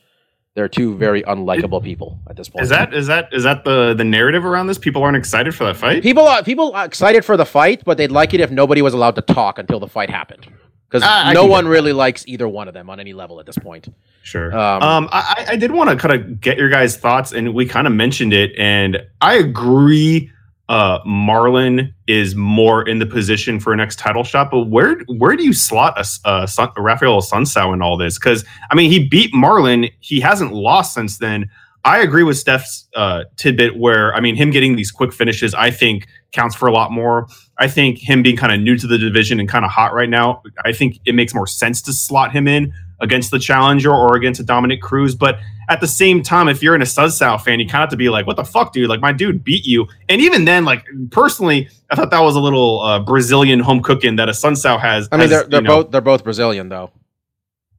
they're 0.55 0.69
two 0.69 0.95
very 0.97 1.21
unlikable 1.23 1.83
people 1.83 2.17
at 2.29 2.35
this 2.37 2.49
point. 2.49 2.63
Is 2.63 2.69
that 2.69 2.93
is 2.93 3.07
that 3.07 3.29
is 3.33 3.43
that 3.43 3.63
the 3.65 3.93
the 3.93 4.03
narrative 4.05 4.45
around 4.45 4.67
this? 4.67 4.77
People 4.77 5.03
aren't 5.03 5.17
excited 5.17 5.53
for 5.53 5.65
that 5.65 5.75
fight. 5.75 6.01
people 6.01 6.27
are 6.27 6.41
people 6.43 6.73
are 6.73 6.85
excited 6.85 7.23
for 7.23 7.37
the 7.37 7.45
fight, 7.45 7.83
but 7.85 7.97
they'd 7.97 8.11
like 8.11 8.33
it 8.33 8.39
if 8.39 8.49
nobody 8.51 8.81
was 8.81 8.93
allowed 8.93 9.15
to 9.15 9.21
talk 9.21 9.59
until 9.59 9.79
the 9.79 9.87
fight 9.87 10.09
happened 10.09 10.47
because 10.87 11.03
Ah, 11.05 11.31
no 11.33 11.45
one 11.45 11.67
really 11.67 11.93
likes 11.93 12.23
either 12.27 12.47
one 12.47 12.67
of 12.67 12.73
them 12.73 12.89
on 12.89 12.99
any 12.99 13.11
level 13.13 13.39
at 13.39 13.45
this 13.45 13.57
point. 13.57 13.89
Sure. 14.23 14.57
Um, 14.57 14.81
Um, 14.81 15.09
I, 15.11 15.45
I 15.49 15.55
did 15.55 15.71
want 15.71 15.89
to 15.89 15.95
kind 15.97 16.13
of 16.19 16.39
get 16.39 16.57
your 16.57 16.69
guys' 16.69 16.95
thoughts, 16.97 17.31
and 17.33 17.53
we 17.53 17.65
kind 17.65 17.85
of 17.85 17.93
mentioned 17.93 18.33
it, 18.33 18.51
and 18.57 18.97
I 19.21 19.35
agree. 19.35 20.31
Uh, 20.67 20.99
Marlon 21.03 21.93
is 22.07 22.35
more 22.35 22.87
in 22.87 22.97
the 22.97 23.05
position 23.05 23.59
for 23.59 23.71
a 23.71 23.75
next 23.75 23.99
title 23.99 24.23
shot, 24.23 24.49
but 24.49 24.63
where 24.65 24.97
where 25.17 25.35
do 25.35 25.43
you 25.43 25.53
slot 25.53 25.95
a, 25.97 26.05
a, 26.29 26.47
Sun, 26.47 26.69
a 26.75 26.81
Rafael 26.81 27.21
Sunsao 27.21 27.73
in 27.73 27.81
all 27.81 27.97
this? 27.97 28.17
Because 28.17 28.43
I 28.71 28.75
mean, 28.75 28.91
he 28.91 29.07
beat 29.07 29.31
Marlon, 29.33 29.91
he 29.99 30.19
hasn't 30.19 30.53
lost 30.53 30.93
since 30.93 31.19
then. 31.19 31.49
I 31.83 31.99
agree 31.99 32.23
with 32.23 32.37
Steph's 32.37 32.87
uh, 32.95 33.25
tidbit 33.37 33.77
where 33.77 34.13
I 34.15 34.19
mean, 34.19 34.35
him 34.35 34.49
getting 34.49 34.75
these 34.75 34.91
quick 34.91 35.13
finishes, 35.13 35.53
I 35.53 35.69
think 35.69 36.07
counts 36.31 36.55
for 36.55 36.67
a 36.67 36.71
lot 36.71 36.91
more. 36.91 37.27
I 37.59 37.67
think 37.67 37.99
him 37.99 38.23
being 38.23 38.35
kind 38.35 38.51
of 38.51 38.59
new 38.59 38.75
to 38.75 38.87
the 38.87 38.97
division 38.97 39.39
and 39.39 39.47
kind 39.47 39.63
of 39.65 39.71
hot 39.71 39.93
right 39.93 40.09
now, 40.09 40.41
I 40.65 40.73
think 40.73 40.99
it 41.05 41.13
makes 41.13 41.35
more 41.35 41.47
sense 41.47 41.81
to 41.83 41.93
slot 41.93 42.31
him 42.31 42.47
in 42.47 42.73
against 42.99 43.31
the 43.31 43.39
challenger 43.39 43.91
or 43.91 44.15
against 44.15 44.39
a 44.39 44.43
Dominick 44.43 44.81
Cruz. 44.81 45.15
But 45.15 45.37
at 45.69 45.81
the 45.81 45.87
same 45.87 46.23
time, 46.23 46.47
if 46.47 46.61
you're 46.63 46.75
in 46.75 46.81
a 46.81 46.85
Sunsao 46.85 47.41
fan, 47.41 47.59
you 47.59 47.65
kind 47.65 47.83
of 47.83 47.87
have 47.87 47.89
to 47.89 47.97
be 47.97 48.09
like, 48.09 48.27
what 48.27 48.35
the 48.35 48.43
fuck, 48.43 48.73
dude? 48.73 48.89
Like, 48.89 49.01
my 49.01 49.11
dude 49.11 49.43
beat 49.43 49.65
you. 49.65 49.87
And 50.09 50.21
even 50.21 50.45
then, 50.45 50.65
like, 50.65 50.85
personally, 51.11 51.69
I 51.89 51.95
thought 51.95 52.11
that 52.11 52.21
was 52.21 52.35
a 52.35 52.39
little 52.39 52.81
uh, 52.81 52.99
Brazilian 52.99 53.59
home 53.59 53.81
cooking 53.81 54.15
that 54.17 54.27
Assunção 54.27 54.79
has. 54.79 55.09
I 55.11 55.17
mean, 55.17 55.21
has, 55.21 55.29
they're 55.29 55.43
they're 55.47 55.61
know- 55.61 55.83
both 55.83 55.91
they're 55.91 56.01
both 56.01 56.23
Brazilian 56.23 56.69
though. 56.69 56.91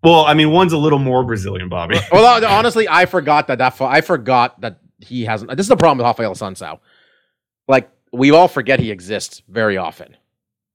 Well, 0.03 0.25
I 0.25 0.35
mean, 0.35 0.53
one's 0.53 0.73
a 0.73 0.79
little 0.79 1.01
more 1.01 1.25
Brazilian, 1.25 1.69
Bobby. 1.69 1.97
Well, 2.13 2.45
honestly, 2.45 2.89
I 2.89 3.07
forgot 3.07 3.49
that 3.49 3.59
that 3.59 3.81
I 3.81 4.03
forgot 4.03 4.61
that 4.61 4.79
he 5.01 5.25
hasn't. 5.25 5.51
This 5.57 5.65
is 5.65 5.69
the 5.69 5.77
problem 5.77 5.99
with 5.99 6.05
Rafael 6.07 6.35
Sunsao. 6.35 6.79
Like 7.69 7.91
we 8.13 8.31
all 8.31 8.49
forget 8.49 8.81
he 8.81 8.91
exists 8.91 9.43
very 9.49 9.77
often. 9.77 10.17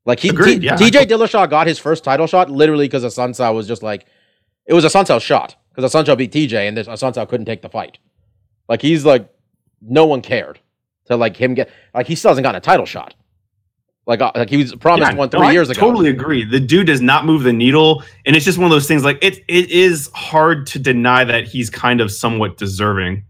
Like 0.06 0.20
he, 0.20 0.30
Agreed, 0.30 0.62
T- 0.62 0.66
yeah. 0.66 0.76
TJ 0.76 1.06
Dillashaw 1.06 1.50
got 1.50 1.68
his 1.68 1.78
first 1.80 2.04
title 2.04 2.28
shot 2.28 2.50
literally 2.50 2.86
because 2.86 3.04
Assunção 3.04 3.54
was 3.54 3.68
just 3.68 3.84
like, 3.84 4.06
it 4.72 4.74
was 4.74 4.86
Assunção 4.86 5.22
shot 5.22 5.58
because 5.75 5.92
Assunção 5.92 6.18
beat 6.18 6.32
TJ 6.32 6.54
and 6.68 6.78
this 6.78 6.88
Assunção 6.88 7.28
couldn't 7.28 7.46
take 7.46 7.62
the 7.62 7.68
fight. 7.68 8.00
Like 8.70 8.82
he's 8.82 9.04
like, 9.06 9.28
no 9.82 10.06
one 10.06 10.22
cared 10.22 10.60
to 11.08 11.18
like 11.18 11.36
him 11.36 11.54
get 11.54 11.70
like 11.94 12.08
he 12.08 12.16
still 12.16 12.30
hasn't 12.30 12.44
gotten 12.44 12.58
a 12.58 12.62
title 12.62 12.86
shot. 12.86 13.13
Like 14.08 14.22
uh, 14.22 14.32
like 14.34 14.50
he 14.50 14.58
was 14.58 14.74
promised 14.75 15.12
Yeah, 15.12 15.18
one 15.18 15.30
no, 15.32 15.40
three 15.40 15.48
I 15.48 15.51
years 15.51 15.70
ago. 15.70 15.78
I 15.78 15.82
totally 15.82 16.10
agree. 16.10 16.46
The 16.46 16.60
dude 16.60 16.88
does 16.88 17.01
not 17.01 17.25
move 17.25 17.44
the 17.44 17.51
needle, 17.51 18.01
and 18.25 18.34
it's 18.34 18.46
just 18.46 18.58
one 18.58 18.66
of 18.66 18.72
those 18.72 18.88
things. 18.88 19.04
Like 19.04 19.22
it, 19.22 19.40
it 19.50 19.70
is 19.70 20.10
hard 20.16 20.66
to 20.68 20.80
deny 20.80 21.25
that 21.25 21.44
he's 21.44 21.70
kind 21.70 22.00
of 22.00 22.10
somewhat 22.10 22.58
deserving, 22.58 23.25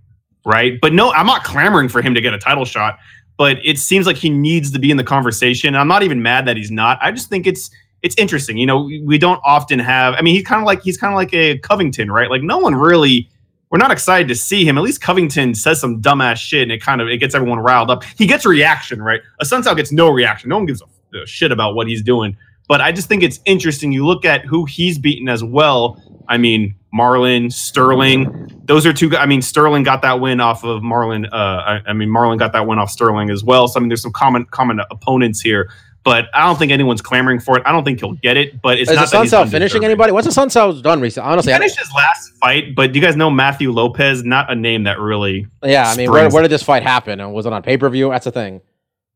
right? 0.46 0.80
But 0.80 0.94
no, 0.94 1.12
I'm 1.12 1.26
not 1.26 1.44
clamoring 1.44 1.90
for 1.90 2.04
him 2.04 2.14
to 2.14 2.22
get 2.22 2.36
a 2.36 2.40
title 2.40 2.66
shot. 2.66 3.00
But 3.38 3.58
it 3.66 3.80
seems 3.80 4.06
like 4.06 4.18
he 4.18 4.30
needs 4.30 4.70
to 4.72 4.78
be 4.78 4.92
in 4.92 4.98
the 4.98 5.04
conversation. 5.04 5.76
I'm 5.76 5.88
not 5.88 6.04
even 6.04 6.22
mad 6.22 6.46
that 6.46 6.58
he's 6.58 6.70
not. 6.70 7.00
I 7.02 7.12
just 7.12 7.30
think 7.30 7.48
it's 7.48 7.72
it's 8.04 8.16
interesting. 8.18 8.58
You 8.58 8.66
know, 8.66 8.90
we, 9.04 9.18
don't 9.18 9.40
often 9.44 9.80
have. 9.80 10.16
I 10.16 10.22
mean, 10.22 10.36
he's 10.36 10.46
kind 10.46 10.62
of 10.62 10.66
like 10.66 10.82
he's 10.82 10.98
kind 10.98 11.14
of 11.14 11.18
like 11.18 11.34
a 11.34 11.58
Covington, 11.60 12.12
right? 12.12 12.30
Like 12.30 12.42
no 12.42 12.58
one 12.58 12.76
really. 12.76 13.30
We're 13.70 13.78
not 13.78 13.92
excited 13.92 14.28
to 14.28 14.36
see 14.36 14.66
him. 14.66 14.78
At 14.78 14.84
least 14.84 15.00
Covington 15.00 15.56
says 15.56 15.80
some 15.80 16.02
dumbass 16.02 16.38
shit, 16.38 16.64
and 16.64 16.74
it 16.74 16.82
kind 16.82 17.00
of 17.00 17.08
it 17.08 17.18
gets 17.18 17.34
everyone 17.34 17.60
riled 17.60 17.90
up. 17.90 18.04
He 18.04 18.28
gets 18.28 18.46
reaction, 18.46 19.02
right? 19.02 19.22
Assunção 19.42 19.78
gets 19.78 19.94
no 19.94 20.10
reaction. 20.10 20.50
No 20.50 20.58
one 20.58 20.66
gives 20.66 20.82
a, 20.82 21.20
a 21.20 21.26
shit 21.26 21.54
about 21.54 21.74
what 21.74 21.88
he's 21.88 22.02
doing. 22.02 22.36
But 22.68 22.82
I 22.82 22.92
just 22.92 23.08
think 23.08 23.24
it's 23.24 23.40
interesting. 23.46 23.92
You 23.92 24.06
look 24.06 24.26
at 24.26 24.46
who 24.46 24.66
he's 24.66 24.98
beaten 24.98 25.30
as 25.30 25.44
well. 25.44 26.02
I 26.28 26.38
mean, 26.38 26.76
Marlon, 26.94 27.52
Sterling. 27.52 28.50
Those 28.66 28.86
are 28.86 28.94
two. 28.94 29.16
I 29.16 29.26
mean, 29.26 29.42
Sterling 29.42 29.84
got 29.84 30.02
that 30.02 30.20
win 30.20 30.40
off 30.40 30.64
of 30.64 30.82
Marlon. 30.82 31.28
Uh, 31.32 31.36
I, 31.36 31.82
I 31.88 31.94
mean, 31.94 32.10
Marlon 32.10 32.38
got 32.40 32.54
that 32.54 32.68
win 32.68 32.80
off 32.80 32.90
Sterling 32.90 33.30
as 33.30 33.44
well. 33.44 33.68
So 33.68 33.78
I 33.78 33.82
mean, 33.82 33.90
there's 33.90 34.02
some 34.02 34.12
common 34.12 34.46
common 34.46 34.82
opponents 34.92 35.42
here. 35.42 35.70
But 36.04 36.26
I 36.34 36.46
don't 36.48 36.58
think 36.58 36.72
anyone's 36.72 37.02
clamoring 37.02 37.40
for 37.40 37.58
it. 37.58 37.64
I 37.66 37.72
don't 37.72 37.84
think 37.84 38.00
he'll 38.00 38.14
get 38.14 38.36
it. 38.36 38.60
But 38.62 38.80
it's 38.80 38.90
Is 38.90 38.96
not 38.98 39.12
that 39.12 39.22
he's 39.22 39.32
Sunsao 39.32 39.44
finishing 39.44 39.60
undeserving. 39.84 39.84
anybody? 39.86 40.12
What's 40.14 40.34
the 40.34 40.42
Sunsao 40.42 40.82
done 40.82 41.00
recently? 41.00 41.30
Honestly, 41.32 41.52
He 41.52 41.56
I 41.56 41.60
don't- 41.60 41.68
finished 41.70 41.80
his 41.80 41.94
last 41.96 42.34
fight, 42.42 42.74
but 42.76 42.92
do 42.92 43.00
you 43.00 43.06
guys 43.06 43.16
know 43.16 43.30
Matthew 43.30 43.72
Lopez? 43.72 44.24
Not 44.24 44.52
a 44.52 44.56
name 44.56 44.84
that 44.86 45.00
really. 45.00 45.46
yeah. 45.64 45.88
I 45.90 45.96
mean, 45.96 46.12
where, 46.12 46.28
where 46.30 46.42
did 46.42 46.50
this 46.52 46.64
fight 46.64 46.82
happen? 46.84 47.20
And 47.20 47.34
was 47.34 47.46
it 47.46 47.54
on 47.54 47.62
pay 47.62 47.78
per 47.78 47.88
view? 47.90 48.10
That's 48.10 48.26
the 48.26 48.32
thing. 48.32 48.62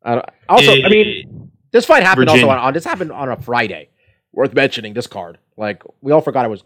I 0.04 0.16
don't- 0.16 0.26
also, 0.48 0.72
I 0.72 0.90
mean, 0.90 1.50
This 1.72 1.86
fight 1.86 2.04
happened 2.04 2.28
Virginia. 2.30 2.46
also 2.48 2.60
on, 2.60 2.68
on 2.68 2.74
this 2.74 2.86
happened 2.86 3.12
on 3.12 3.30
a 3.30 3.36
Friday. 3.38 3.90
Worth 4.32 4.54
mentioning 4.54 4.94
this 4.94 5.08
card. 5.08 5.38
Like 5.58 5.82
we 6.02 6.12
all 6.12 6.22
forgot 6.22 6.46
it 6.46 6.50
was. 6.50 6.62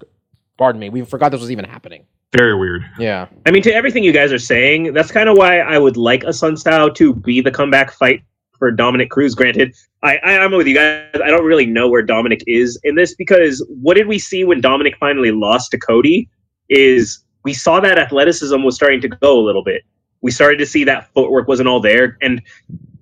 Pardon 0.58 0.80
me, 0.82 0.90
we 0.90 1.06
forgot 1.06 1.32
this 1.32 1.40
was 1.40 1.52
even 1.52 1.64
happening. 1.64 2.04
very 2.36 2.54
weird. 2.60 2.84
Yeah, 3.00 3.28
I 3.46 3.52
mean, 3.52 3.62
to 3.64 3.74
everything 3.74 4.04
you 4.04 4.12
guys 4.12 4.34
are 4.34 4.38
saying, 4.40 4.92
that's 4.94 5.12
kind 5.12 5.30
of 5.30 5.38
why 5.38 5.60
I 5.60 5.78
would 5.78 5.96
like 5.96 6.24
a 6.26 6.34
Sun 6.34 6.58
Style 6.58 6.92
to 6.96 7.14
be 7.14 7.40
the 7.42 7.52
comeback 7.52 7.94
fight 7.94 8.22
for 8.60 8.72
Dominick 8.72 9.10
Cruz. 9.10 9.34
Granted, 9.34 9.76
I, 10.04 10.18
I, 10.18 10.40
I'm 10.40 10.52
with 10.52 10.68
you 10.68 10.76
guys. 10.76 11.10
I 11.16 11.30
don't 11.30 11.46
really 11.46 11.66
know 11.66 11.88
where 11.88 12.04
Dominic 12.04 12.44
is 12.46 12.80
in 12.84 12.96
this 12.96 13.16
because 13.16 13.66
what 13.70 13.96
did 13.96 14.08
we 14.08 14.20
see 14.20 14.44
when 14.44 14.62
Dominic 14.62 14.96
finally 15.00 15.32
lost 15.32 15.72
to 15.72 15.80
Cody? 15.80 16.30
Is 16.70 17.24
we 17.44 17.54
saw 17.54 17.80
that 17.80 17.98
athleticism 17.98 18.62
was 18.62 18.76
starting 18.76 19.02
to 19.02 19.08
go 19.08 19.40
a 19.40 19.44
little 19.44 19.64
bit. 19.64 19.84
We 20.22 20.32
started 20.32 20.58
to 20.58 20.66
see 20.66 20.84
that 20.84 21.12
footwork 21.14 21.48
wasn't 21.48 21.70
all 21.70 21.80
there, 21.80 22.18
and 22.22 22.42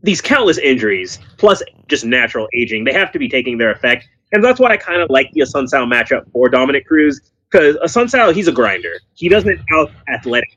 these 0.04 0.22
countless 0.22 0.58
injuries 0.58 1.20
plus 1.38 1.62
just 1.88 2.06
natural 2.06 2.48
aging, 2.54 2.84
they 2.84 2.94
have 2.94 3.12
to 3.12 3.20
be 3.20 3.28
taking 3.28 3.58
their 3.58 3.72
effect. 3.72 4.08
And 4.32 4.44
that's 4.44 4.60
why 4.60 4.72
I 4.72 4.78
kind 4.78 5.02
of 5.02 5.10
like 5.10 5.32
the 5.34 5.46
Sun 5.46 5.68
Sao 5.68 5.86
matchup 5.86 6.32
for 6.32 6.48
Dominick 6.50 6.86
Cruz 6.86 7.32
because 7.50 7.78
Sun 7.92 8.10
Sao, 8.10 8.32
he's 8.32 8.48
a 8.48 8.52
grinder. 8.52 8.94
He 9.16 9.30
doesn't 9.30 9.60
out 9.74 9.92
athletic. 10.08 10.50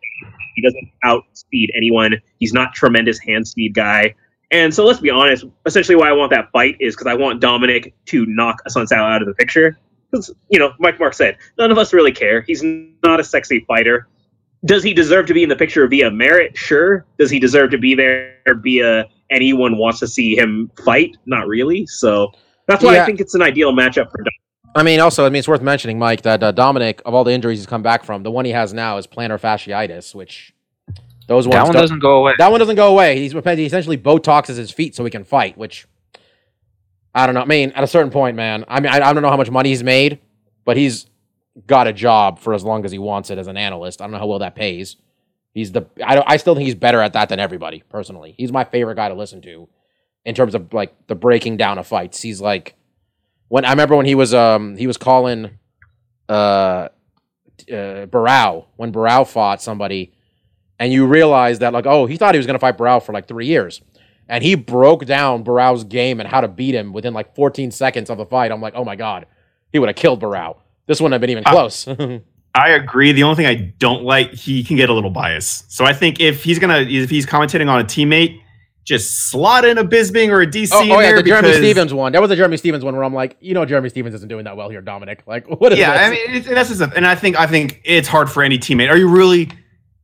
He 0.57 0.62
doesn't 0.62 0.90
outspeed 1.04 1.71
anyone. 1.76 2.21
He's 2.38 2.52
not 2.52 2.75
tremendous 2.75 3.19
hand 3.19 3.47
speed 3.47 3.75
guy. 3.75 4.14
And 4.50 4.75
so 4.75 4.85
let's 4.85 5.00
be 5.00 5.11
honest. 5.11 5.45
Essentially, 5.66 5.97
why 5.97 6.09
I 6.09 6.12
want 6.12 6.30
that 6.33 6.50
fight 6.50 6.76
is 6.80 6.95
because 6.95 7.07
I 7.07 7.14
want 7.14 7.40
Dominic 7.40 7.95
to 8.07 8.26
knock 8.26 8.62
Assunção 8.69 8.99
out 8.99 9.23
of 9.23 9.28
the 9.28 9.35
picture. 9.35 9.78
Because 10.11 10.35
you 10.49 10.59
know, 10.59 10.73
Mike 10.78 10.99
Mark 10.99 11.14
said 11.14 11.37
none 11.59 11.71
of 11.71 11.78
us 11.78 11.92
really 11.92 12.12
care. 12.12 12.40
He's 12.42 12.62
not 12.62 13.21
a 13.21 13.25
sexy 13.25 13.64
fighter. 13.69 14.09
Does 14.64 14.83
he 14.83 14.92
deserve 14.92 15.26
to 15.26 15.35
be 15.35 15.42
in 15.42 15.49
the 15.49 15.57
picture 15.57 15.87
via 15.87 16.11
merit? 16.11 16.57
Sure. 16.57 17.07
Does 17.19 17.30
he 17.30 17.38
deserve 17.38 17.71
to 17.71 17.78
be 17.78 17.95
there 17.95 18.37
via 18.57 19.07
anyone 19.30 19.78
wants 19.78 20.00
to 20.00 20.09
see 20.09 20.37
him 20.37 20.71
fight? 20.85 21.16
Not 21.26 21.47
really. 21.47 21.87
So 21.87 22.33
that's 22.66 22.85
why 22.85 22.95
Yeah. 22.95 23.02
I 23.02 23.07
think 23.07 23.21
it's 23.21 23.35
an 23.35 23.42
ideal 23.42 23.73
matchup 23.73 24.11
for 24.11 24.19
Dominic. 24.19 24.35
I 24.75 24.83
mean, 24.83 25.00
also, 25.00 25.26
I 25.26 25.30
mean, 25.30 25.40
it's 25.40 25.49
worth 25.49 25.62
mentioning, 25.62 25.99
Mike, 25.99 26.23
that 26.23 26.42
uh, 26.42 26.52
Dominic, 26.52 27.02
of 27.04 27.14
all 27.14 27.25
the 27.25 27.33
injuries 27.33 27.59
he's 27.59 27.66
come 27.66 27.83
back 27.83 28.04
from, 28.04 28.23
the 28.23 28.30
one 28.30 28.45
he 28.45 28.52
has 28.52 28.73
now 28.73 28.99
is 28.99 29.07
plantar 29.07 29.40
fasciitis, 29.40 30.14
which 30.14 30.54
those 31.30 31.46
ones 31.46 31.54
That 31.54 31.64
one 31.66 31.75
doesn't 31.75 32.00
go 32.00 32.16
away. 32.16 32.32
that 32.38 32.50
one 32.50 32.58
doesn't 32.58 32.75
go 32.75 32.90
away. 32.90 33.20
He's 33.20 33.30
he 33.30 33.64
essentially 33.64 33.96
botoxes 33.96 34.56
his 34.56 34.72
feet 34.72 34.96
so 34.96 35.04
he 35.04 35.12
can 35.12 35.22
fight, 35.22 35.56
which 35.56 35.87
I 37.14 37.25
don't 37.25 37.37
know. 37.37 37.42
I 37.42 37.44
mean, 37.44 37.70
at 37.70 37.84
a 37.84 37.87
certain 37.87 38.10
point, 38.10 38.34
man, 38.34 38.64
I 38.66 38.80
mean, 38.80 38.90
I, 38.90 38.96
I 38.96 39.12
don't 39.12 39.22
know 39.22 39.30
how 39.30 39.37
much 39.37 39.49
money 39.49 39.68
he's 39.68 39.84
made, 39.84 40.18
but 40.64 40.76
he's 40.76 41.06
got 41.68 41.87
a 41.87 41.92
job 41.92 42.40
for 42.40 42.52
as 42.52 42.64
long 42.64 42.84
as 42.84 42.90
he 42.90 42.99
wants 42.99 43.30
it 43.30 43.38
as 43.38 43.46
an 43.46 43.56
analyst. 43.56 44.00
I 44.00 44.06
don't 44.06 44.10
know 44.10 44.18
how 44.18 44.26
well 44.26 44.40
that 44.40 44.56
pays. 44.56 44.96
He's 45.54 45.70
the 45.70 45.87
I 46.04 46.16
don't 46.16 46.25
I 46.28 46.37
still 46.37 46.56
think 46.56 46.64
he's 46.64 46.75
better 46.75 47.00
at 47.00 47.12
that 47.12 47.28
than 47.28 47.38
everybody 47.38 47.84
personally. 47.88 48.34
He's 48.37 48.50
my 48.50 48.64
favorite 48.64 48.96
guy 48.96 49.08
to 49.08 49.14
listen 49.14 49.40
to 49.42 49.68
in 50.25 50.34
terms 50.34 50.56
of 50.56 50.72
like 50.75 50.92
the 51.06 51.14
breaking 51.14 51.58
down 51.58 51.78
of 51.78 51.87
fights. 51.87 52.20
He's 52.20 52.40
like 52.40 52.75
when 53.46 53.64
I 53.64 53.70
remember 53.70 53.94
when 53.94 54.06
he 54.06 54.16
was 54.16 54.34
um 54.34 54.76
he 54.76 54.88
was 54.88 54.96
calling 54.96 55.58
uh 56.28 56.32
uh 56.32 56.88
Barao 57.68 58.66
when 58.75 58.92
Barao 58.92 59.25
fought 59.25 59.62
somebody 59.62 60.12
and 60.80 60.92
you 60.92 61.06
realize 61.06 61.60
that 61.60 61.72
like 61.72 61.87
oh 61.87 62.06
he 62.06 62.16
thought 62.16 62.34
he 62.34 62.38
was 62.38 62.46
going 62.46 62.56
to 62.56 62.58
fight 62.58 62.76
Barao 62.76 63.00
for 63.00 63.12
like 63.12 63.28
3 63.28 63.46
years 63.46 63.80
and 64.30 64.44
he 64.44 64.54
broke 64.54 65.04
down 65.04 65.44
Barao's 65.44 65.84
game 65.84 66.20
and 66.20 66.28
how 66.28 66.40
to 66.40 66.49
beat 66.49 66.75
him 66.75 66.92
within 66.92 67.12
like 67.12 67.34
14 67.34 67.70
seconds 67.72 68.08
of 68.10 68.16
the 68.16 68.25
fight. 68.25 68.52
I'm 68.52 68.60
like, 68.60 68.75
"Oh 68.76 68.84
my 68.84 68.96
god. 68.96 69.26
He 69.72 69.78
would 69.78 69.88
have 69.88 69.96
killed 69.96 70.22
Barao." 70.22 70.56
This 70.87 71.00
wouldn't 71.00 71.14
have 71.14 71.20
been 71.20 71.30
even 71.30 71.44
close. 71.44 71.87
I 72.54 72.70
agree. 72.70 73.12
The 73.12 73.25
only 73.25 73.37
thing 73.37 73.46
I 73.46 73.72
don't 73.78 74.04
like, 74.04 74.32
he 74.32 74.64
can 74.64 74.76
get 74.76 74.88
a 74.88 74.92
little 74.92 75.10
biased. 75.10 75.70
So 75.72 75.84
I 75.84 75.92
think 75.92 76.20
if 76.20 76.42
he's 76.42 76.58
gonna, 76.58 76.80
if 76.80 77.10
he's 77.10 77.26
commentating 77.26 77.68
on 77.68 77.80
a 77.80 77.84
teammate, 77.84 78.40
just 78.84 79.30
slot 79.30 79.64
in 79.64 79.78
a 79.78 79.84
Bisping 79.84 80.30
or 80.30 80.40
a 80.42 80.46
DC 80.46 80.70
Oh, 80.72 80.80
oh 80.80 80.82
yeah, 80.82 81.00
there 81.00 81.16
the 81.16 81.22
Jeremy 81.22 81.52
Stephens 81.52 81.92
one. 81.92 82.12
That 82.12 82.20
was 82.20 82.28
the 82.28 82.37
Jeremy 82.37 82.56
Stephens 82.56 82.84
one 82.84 82.94
where 82.94 83.04
I'm 83.04 83.14
like, 83.14 83.37
you 83.40 83.54
know, 83.54 83.64
Jeremy 83.64 83.88
Stephens 83.88 84.14
isn't 84.14 84.28
doing 84.28 84.44
that 84.44 84.56
well 84.56 84.68
here, 84.68 84.80
Dominic. 84.80 85.22
Like, 85.26 85.46
what 85.60 85.72
is 85.72 85.78
Yeah, 85.78 86.10
this? 86.10 86.18
I 86.28 86.32
mean, 86.32 86.42
that's 86.54 86.68
just, 86.70 86.80
a, 86.80 86.92
and 86.96 87.06
I 87.06 87.14
think, 87.14 87.38
I 87.38 87.46
think 87.46 87.80
it's 87.84 88.08
hard 88.08 88.30
for 88.30 88.42
any 88.42 88.58
teammate. 88.58 88.90
Are 88.90 88.96
you 88.96 89.08
really? 89.08 89.49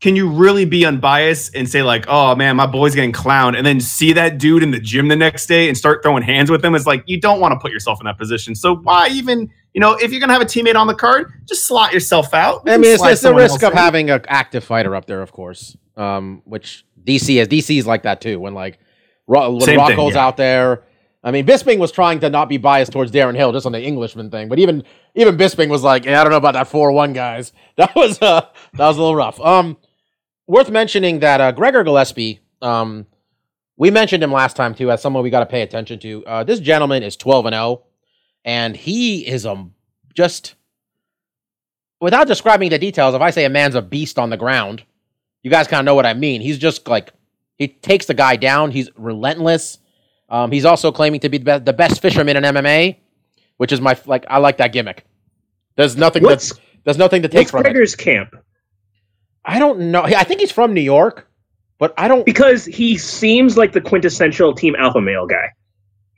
Can 0.00 0.14
you 0.14 0.28
really 0.28 0.66
be 0.66 0.84
unbiased 0.84 1.54
and 1.54 1.68
say 1.68 1.82
like, 1.82 2.04
oh 2.06 2.34
man, 2.36 2.56
my 2.56 2.66
boy's 2.66 2.94
getting 2.94 3.12
clowned, 3.12 3.56
and 3.56 3.66
then 3.66 3.80
see 3.80 4.12
that 4.12 4.38
dude 4.38 4.62
in 4.62 4.70
the 4.70 4.80
gym 4.80 5.08
the 5.08 5.16
next 5.16 5.46
day 5.46 5.68
and 5.68 5.76
start 5.76 6.02
throwing 6.02 6.22
hands 6.22 6.50
with 6.50 6.64
him? 6.64 6.74
It's 6.74 6.86
like 6.86 7.02
you 7.06 7.18
don't 7.20 7.40
want 7.40 7.52
to 7.52 7.58
put 7.58 7.72
yourself 7.72 8.00
in 8.00 8.04
that 8.04 8.18
position. 8.18 8.54
So 8.54 8.76
why 8.76 9.08
even, 9.08 9.50
you 9.72 9.80
know, 9.80 9.94
if 9.94 10.10
you're 10.10 10.20
gonna 10.20 10.34
have 10.34 10.42
a 10.42 10.46
teammate 10.46 10.76
on 10.76 10.86
the 10.86 10.94
card, 10.94 11.32
just 11.46 11.66
slot 11.66 11.92
yourself 11.92 12.34
out. 12.34 12.68
I 12.68 12.76
mean, 12.76 12.92
it's, 12.92 13.02
it's 13.02 13.22
the 13.22 13.34
risk 13.34 13.62
of 13.62 13.72
in. 13.72 13.78
having 13.78 14.10
an 14.10 14.22
active 14.28 14.64
fighter 14.64 14.94
up 14.94 15.06
there, 15.06 15.22
of 15.22 15.32
course. 15.32 15.76
Um, 15.96 16.42
which 16.44 16.84
DC 17.04 17.40
is. 17.40 17.48
DC 17.48 17.78
is 17.78 17.86
like 17.86 18.02
that 18.02 18.20
too. 18.20 18.38
When 18.38 18.52
like 18.52 18.78
Ro- 19.26 19.52
when 19.52 19.60
Same 19.62 19.80
thing, 19.86 19.98
yeah. 19.98 20.18
out 20.18 20.36
there. 20.36 20.84
I 21.24 21.32
mean, 21.32 21.44
Bisping 21.44 21.78
was 21.78 21.90
trying 21.90 22.20
to 22.20 22.30
not 22.30 22.48
be 22.48 22.56
biased 22.56 22.92
towards 22.92 23.10
Darren 23.10 23.34
Till 23.34 23.50
just 23.50 23.66
on 23.66 23.72
the 23.72 23.82
Englishman 23.82 24.30
thing, 24.30 24.48
but 24.48 24.60
even 24.60 24.84
even 25.16 25.36
Bisping 25.36 25.68
was 25.68 25.82
like, 25.82 26.04
yeah, 26.04 26.20
I 26.20 26.24
don't 26.24 26.30
know 26.30 26.36
about 26.36 26.54
that 26.54 26.68
four 26.68 26.92
one 26.92 27.12
guys. 27.12 27.52
That 27.76 27.94
was 27.94 28.22
uh 28.22 28.42
that 28.74 28.86
was 28.86 28.96
a 28.96 29.00
little 29.00 29.16
rough. 29.16 29.40
Um, 29.40 29.76
worth 30.46 30.70
mentioning 30.70 31.20
that 31.20 31.40
uh, 31.40 31.52
Gregor 31.52 31.84
Gillespie, 31.84 32.40
um, 32.62 33.06
we 33.76 33.90
mentioned 33.90 34.22
him 34.22 34.32
last 34.32 34.56
time 34.56 34.74
too 34.74 34.90
as 34.90 35.02
someone 35.02 35.22
we 35.22 35.30
got 35.30 35.40
to 35.40 35.46
pay 35.46 35.62
attention 35.62 35.98
to. 36.00 36.24
Uh, 36.26 36.44
this 36.44 36.60
gentleman 36.60 37.02
is 37.02 37.16
twelve 37.16 37.46
and 37.46 37.54
zero, 37.54 37.82
and 38.44 38.76
he 38.76 39.26
is 39.26 39.44
um 39.44 39.74
just 40.14 40.54
without 42.00 42.26
describing 42.26 42.70
the 42.70 42.78
details, 42.78 43.14
if 43.14 43.20
I 43.20 43.30
say 43.30 43.44
a 43.44 43.50
man's 43.50 43.74
a 43.74 43.82
beast 43.82 44.18
on 44.18 44.30
the 44.30 44.36
ground, 44.36 44.82
you 45.42 45.50
guys 45.50 45.68
kind 45.68 45.80
of 45.80 45.84
know 45.84 45.94
what 45.94 46.06
I 46.06 46.14
mean. 46.14 46.40
He's 46.40 46.58
just 46.58 46.88
like 46.88 47.12
he 47.56 47.68
takes 47.68 48.06
the 48.06 48.14
guy 48.14 48.36
down. 48.36 48.70
He's 48.70 48.88
relentless. 48.96 49.78
Um, 50.28 50.50
he's 50.50 50.64
also 50.64 50.90
claiming 50.90 51.20
to 51.20 51.28
be 51.28 51.38
the, 51.38 51.58
be- 51.58 51.64
the 51.64 51.72
best 51.72 52.02
fisherman 52.02 52.36
in 52.36 52.42
MMA, 52.42 52.96
which 53.58 53.72
is 53.72 53.80
my 53.80 53.96
like 54.06 54.26
I 54.28 54.38
like 54.38 54.56
that 54.58 54.72
gimmick. 54.72 55.04
There's 55.76 55.96
nothing 55.96 56.22
What's 56.22 56.50
that's 56.50 56.60
there's 56.84 56.98
nothing 56.98 57.22
to 57.22 57.28
take 57.28 57.40
what's 57.40 57.50
from 57.50 57.60
it. 57.60 57.64
Gregor's 57.64 57.94
camp? 57.94 58.34
I 59.46 59.58
don't 59.58 59.90
know. 59.92 60.02
I 60.02 60.24
think 60.24 60.40
he's 60.40 60.50
from 60.52 60.74
New 60.74 60.80
York, 60.80 61.28
but 61.78 61.94
I 61.96 62.08
don't. 62.08 62.26
Because 62.26 62.64
he 62.64 62.98
seems 62.98 63.56
like 63.56 63.72
the 63.72 63.80
quintessential 63.80 64.52
team 64.52 64.74
alpha 64.76 65.00
male 65.00 65.26
guy, 65.26 65.50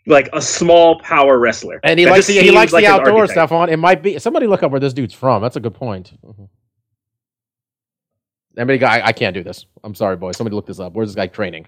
like 0.07 0.29
a 0.33 0.41
small 0.41 0.99
power 1.01 1.39
wrestler. 1.39 1.79
And 1.85 1.99
he 1.99 2.07
That 2.07 2.13
likes 2.13 2.27
the, 2.27 2.35
he 2.41 2.51
likes 2.51 2.73
like 2.73 2.85
the 2.85 2.91
outdoors, 2.91 3.31
archetype. 3.31 3.49
Stefan. 3.49 3.69
It 3.69 3.77
might 3.79 4.03
be 4.03 4.19
somebody 4.19 4.47
look 4.47 4.63
up 4.63 4.71
where 4.71 4.81
this 4.81 4.95
dude's 4.95 5.15
from. 5.15 5.43
That's 5.43 5.57
a 5.57 5.61
good 5.61 5.75
point. 5.75 6.13
Mhm. 6.25 6.49
Anybody? 8.57 8.83
I, 8.85 9.09
I 9.09 9.13
can't 9.13 9.35
do 9.35 9.45
this. 9.45 9.67
I'm 9.85 9.95
sorry, 9.95 10.17
boys. 10.17 10.37
Somebody 10.37 10.57
look 10.57 10.67
this 10.67 10.81
up. 10.81 10.95
Where's 10.95 11.11
this 11.11 11.15
guy 11.17 11.27
training? 11.27 11.67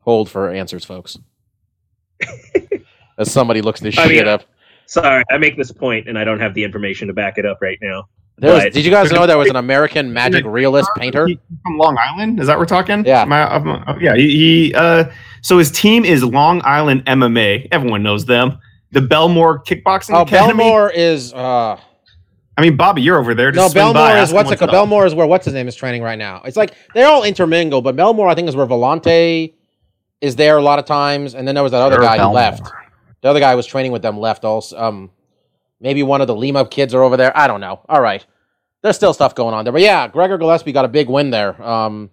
Hold 0.00 0.28
for 0.30 0.50
answers, 0.50 0.84
folks. 0.84 1.18
As 3.18 3.30
somebody 3.32 3.62
looks 3.62 3.80
this 3.80 3.96
I 3.98 4.06
shit 4.06 4.24
mean, 4.24 4.28
up. 4.28 4.42
Sorry, 4.86 5.24
I 5.30 5.38
make 5.38 5.56
this 5.56 5.72
point 5.72 6.08
and 6.08 6.18
I 6.18 6.24
don't 6.24 6.40
have 6.40 6.54
the 6.54 6.62
information 6.64 7.08
to 7.08 7.14
back 7.14 7.38
it 7.38 7.46
up 7.46 7.58
right 7.60 7.78
now. 7.82 8.04
There 8.38 8.52
was, 8.52 8.64
did 8.64 8.84
you 8.84 8.90
guys 8.90 9.10
know 9.10 9.26
there 9.26 9.38
was 9.38 9.48
an 9.48 9.56
American 9.56 10.12
magic 10.12 10.44
realist 10.44 10.90
painter? 10.96 11.26
He- 11.26 11.38
from 11.62 11.78
Long 11.78 11.96
Island. 11.98 12.38
Is 12.38 12.46
that 12.48 12.54
what 12.54 12.60
we're 12.60 12.66
talking? 12.66 13.04
Yeah. 13.04 13.22
Am 13.22 13.32
I- 13.32 13.46
I'm- 13.50 13.68
uh, 13.68 13.96
yeah. 13.98 14.14
He, 14.14 14.30
he 14.68 14.74
uh, 14.74 15.04
so 15.40 15.58
his 15.58 15.70
team 15.70 16.04
is 16.04 16.22
Long 16.22 16.60
Island 16.64 17.04
MMA. 17.06 17.68
Everyone 17.72 18.02
knows 18.02 18.26
them. 18.26 18.58
The 18.92 19.00
Bellmore 19.00 19.64
Kickboxing 19.64 20.14
Oh, 20.14 20.22
Academy. 20.22 20.64
Bellmore 20.64 20.92
is 20.94 21.32
uh 21.32 21.80
I 22.58 22.62
mean, 22.62 22.76
Bobby, 22.76 23.02
you're 23.02 23.18
over 23.18 23.34
there. 23.34 23.50
Just 23.52 23.74
no 23.74 23.80
swing 23.82 23.92
Bellmore 23.92 23.94
by, 23.94 24.12
is 24.14 24.28
ask 24.30 24.34
what's 24.34 24.50
him 24.60 24.68
it. 24.68 24.72
Bellmore 24.72 25.06
is 25.06 25.14
where 25.14 25.26
what's 25.26 25.44
his 25.44 25.52
name 25.54 25.68
is 25.68 25.74
training 25.74 26.02
right 26.02 26.18
now. 26.18 26.42
It's 26.44 26.56
like 26.56 26.74
they're 26.94 27.06
all 27.08 27.22
intermingled, 27.22 27.84
but 27.84 27.96
Bellmore 27.96 28.30
I 28.30 28.34
think 28.34 28.48
is 28.48 28.56
where 28.56 28.66
Volante 28.66 29.52
is 30.20 30.36
there 30.36 30.56
a 30.56 30.62
lot 30.62 30.78
of 30.78 30.84
times, 30.84 31.34
and 31.34 31.46
then 31.46 31.54
there 31.54 31.62
was 31.64 31.72
that 31.72 31.82
other 31.82 31.96
Sure, 31.96 32.04
guy 32.04 32.18
who 32.18 32.28
left. 32.28 32.70
The 33.26 33.30
other 33.30 33.40
guy 33.40 33.56
was 33.56 33.66
training 33.66 33.90
with 33.90 34.02
them 34.02 34.20
left 34.20 34.44
also. 34.44 34.78
Um, 34.78 35.10
maybe 35.80 36.04
one 36.04 36.20
of 36.20 36.28
the 36.28 36.36
Lima 36.36 36.64
kids 36.64 36.94
are 36.94 37.02
over 37.02 37.16
there. 37.16 37.36
I 37.36 37.48
don't 37.48 37.60
know. 37.60 37.80
All 37.88 38.00
right, 38.00 38.24
there's 38.82 38.94
still 38.94 39.12
stuff 39.12 39.34
going 39.34 39.52
on 39.52 39.64
there, 39.64 39.72
but 39.72 39.82
yeah, 39.82 40.06
Gregor 40.06 40.38
Gillespie 40.38 40.70
got 40.70 40.84
a 40.84 40.88
big 40.88 41.08
win 41.08 41.30
there. 41.30 41.60
Um, 41.60 42.10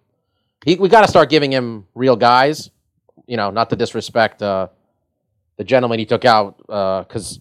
he, 0.66 0.76
we 0.76 0.90
got 0.90 1.02
to 1.02 1.08
start 1.08 1.30
giving 1.30 1.52
him 1.52 1.86
real 1.94 2.16
guys. 2.16 2.72
You 3.28 3.38
know, 3.38 3.52
not 3.52 3.70
to 3.70 3.76
disrespect 3.76 4.42
uh, 4.42 4.70
the 5.58 5.64
gentleman 5.64 6.00
he 6.00 6.06
took 6.08 6.26
out 6.26 6.58
because. 7.08 7.40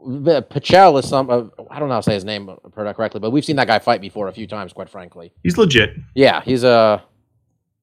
Pichel 0.00 0.98
is 0.98 1.08
some. 1.08 1.28
Uh, 1.30 1.44
I 1.70 1.78
don't 1.78 1.88
know 1.88 1.94
how 1.94 2.00
to 2.00 2.04
say 2.04 2.14
his 2.14 2.24
name 2.24 2.50
correctly, 2.74 3.18
but 3.20 3.30
we've 3.30 3.44
seen 3.44 3.56
that 3.56 3.66
guy 3.68 3.78
fight 3.78 4.00
before 4.00 4.26
a 4.28 4.32
few 4.32 4.46
times. 4.48 4.72
Quite 4.72 4.88
frankly, 4.88 5.32
He's 5.44 5.56
legit. 5.56 5.90
yeah, 6.14 6.40
he's 6.42 6.64
a 6.64 7.02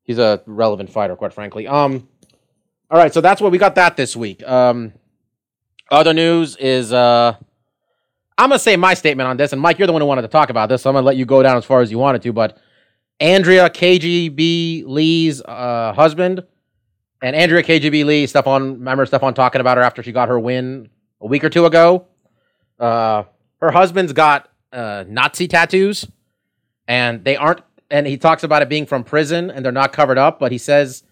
he's 0.04 0.18
a 0.18 0.42
relevant 0.46 0.90
fighter. 0.90 1.16
Quite 1.18 1.34
frankly. 1.34 1.68
Um. 1.68 2.08
All 2.92 2.98
right, 2.98 3.14
so 3.14 3.22
that's 3.22 3.40
what 3.40 3.52
we 3.54 3.58
got 3.58 3.76
that 3.76 3.96
this 3.96 4.16
week. 4.18 4.46
Um. 4.46 4.92
Other 5.92 6.14
news 6.14 6.56
is 6.58 6.94
uh. 6.94 7.36
I'm 8.38 8.48
gonna 8.48 8.60
say 8.60 8.78
my 8.78 8.94
statement 8.94 9.28
on 9.28 9.36
this, 9.36 9.52
and 9.52 9.62
Mike, 9.62 9.78
you're 9.78 9.88
the 9.88 9.92
one 9.92 10.02
who 10.02 10.08
wanted 10.08 10.22
to 10.22 10.30
talk 10.30 10.50
about 10.50 10.70
this, 10.70 10.84
so 10.84 10.90
I'm 10.90 10.94
gonna 10.94 11.06
let 11.06 11.18
you 11.18 11.26
go 11.26 11.44
down 11.44 11.58
as 11.58 11.66
far 11.66 11.82
as 11.82 11.92
you 11.92 11.98
wanted 11.98 12.22
to. 12.22 12.32
But 12.32 12.58
Andrea 13.20 13.70
KGB 13.70 14.86
Lee's 14.86 15.42
uh, 15.42 15.92
husband, 15.94 16.46
and 17.22 17.36
Andrea 17.36 17.64
KGB 17.64 18.06
Lee, 18.06 18.28
Stefan, 18.28 18.76
remember 18.76 19.06
Stefan 19.06 19.34
talking 19.34 19.60
about 19.60 19.76
her 19.76 19.84
after 19.84 20.02
she 20.02 20.14
got 20.14 20.30
her 20.30 20.40
win 20.40 20.90
a 21.20 21.28
week 21.28 21.44
or 21.44 21.50
two 21.50 21.66
ago. 21.66 22.08
Uh, 22.80 23.24
her 23.60 23.72
husband's 23.72 24.14
got 24.14 24.50
uh, 24.72 25.04
Nazi 25.06 25.48
tattoos, 25.48 26.08
and 26.88 27.24
they 27.26 27.36
aren't. 27.36 27.62
And 27.92 28.06
he 28.06 28.18
talks 28.18 28.44
about 28.44 28.62
it 28.62 28.70
being 28.70 28.86
from 28.86 29.04
prison, 29.04 29.50
and 29.50 29.66
they're 29.66 29.72
not 29.72 29.92
covered 29.92 30.18
up. 30.18 30.40
But 30.40 30.52
he 30.52 30.58
says 30.60 31.04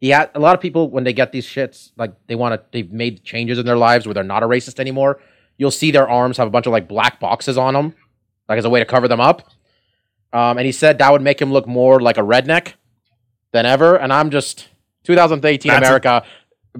he 0.00 0.08
had 0.10 0.30
a 0.34 0.40
lot 0.40 0.54
of 0.54 0.60
people 0.60 0.90
when 0.90 1.04
they 1.04 1.12
get 1.12 1.30
these 1.32 1.46
shits, 1.46 1.92
like 1.96 2.12
they 2.26 2.34
want 2.34 2.54
to, 2.54 2.62
they've 2.72 2.90
made 2.90 3.22
changes 3.22 3.58
in 3.58 3.66
their 3.66 3.76
lives 3.76 4.06
where 4.06 4.14
they're 4.14 4.24
not 4.24 4.42
a 4.42 4.46
racist 4.46 4.80
anymore. 4.80 5.20
You'll 5.58 5.70
see 5.70 5.90
their 5.90 6.08
arms 6.08 6.38
have 6.38 6.46
a 6.46 6.50
bunch 6.50 6.66
of 6.66 6.72
like 6.72 6.88
black 6.88 7.20
boxes 7.20 7.58
on 7.58 7.74
them, 7.74 7.94
like 8.48 8.58
as 8.58 8.64
a 8.64 8.70
way 8.70 8.80
to 8.80 8.86
cover 8.86 9.08
them 9.08 9.20
up. 9.20 9.42
Um, 10.32 10.56
and 10.58 10.64
he 10.64 10.72
said 10.72 10.98
that 10.98 11.12
would 11.12 11.22
make 11.22 11.40
him 11.40 11.52
look 11.52 11.66
more 11.66 12.00
like 12.00 12.16
a 12.16 12.22
redneck 12.22 12.74
than 13.52 13.66
ever. 13.66 13.96
And 13.96 14.12
I'm 14.12 14.30
just 14.30 14.68
2018 15.04 15.68
That's 15.70 15.82
a- 15.84 15.86
America. 15.86 16.24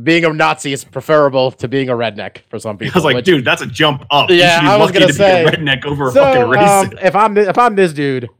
being 0.02 0.24
a 0.24 0.32
Nazi 0.32 0.72
is 0.72 0.84
preferable 0.84 1.50
to 1.52 1.68
being 1.68 1.90
a 1.90 1.94
redneck 1.94 2.38
for 2.48 2.58
some 2.58 2.78
people. 2.78 2.92
I 2.94 2.98
was 2.98 3.04
like, 3.04 3.16
which- 3.16 3.24
dude, 3.26 3.44
that's 3.44 3.60
a 3.60 3.66
jump 3.66 4.06
up. 4.10 4.30
Yeah, 4.30 4.60
I 4.62 4.76
was 4.78 4.92
gonna 4.92 5.08
to 5.08 5.12
say. 5.12 5.44
be 5.44 5.48
a 5.50 5.52
redneck 5.52 5.84
over 5.84 6.08
a 6.08 6.12
so, 6.12 6.22
fucking 6.22 6.92
um, 6.94 6.98
if 7.06 7.14
I'm 7.14 7.36
if 7.36 7.58
I'm 7.58 7.74
this 7.74 7.92
dude, 7.92 8.30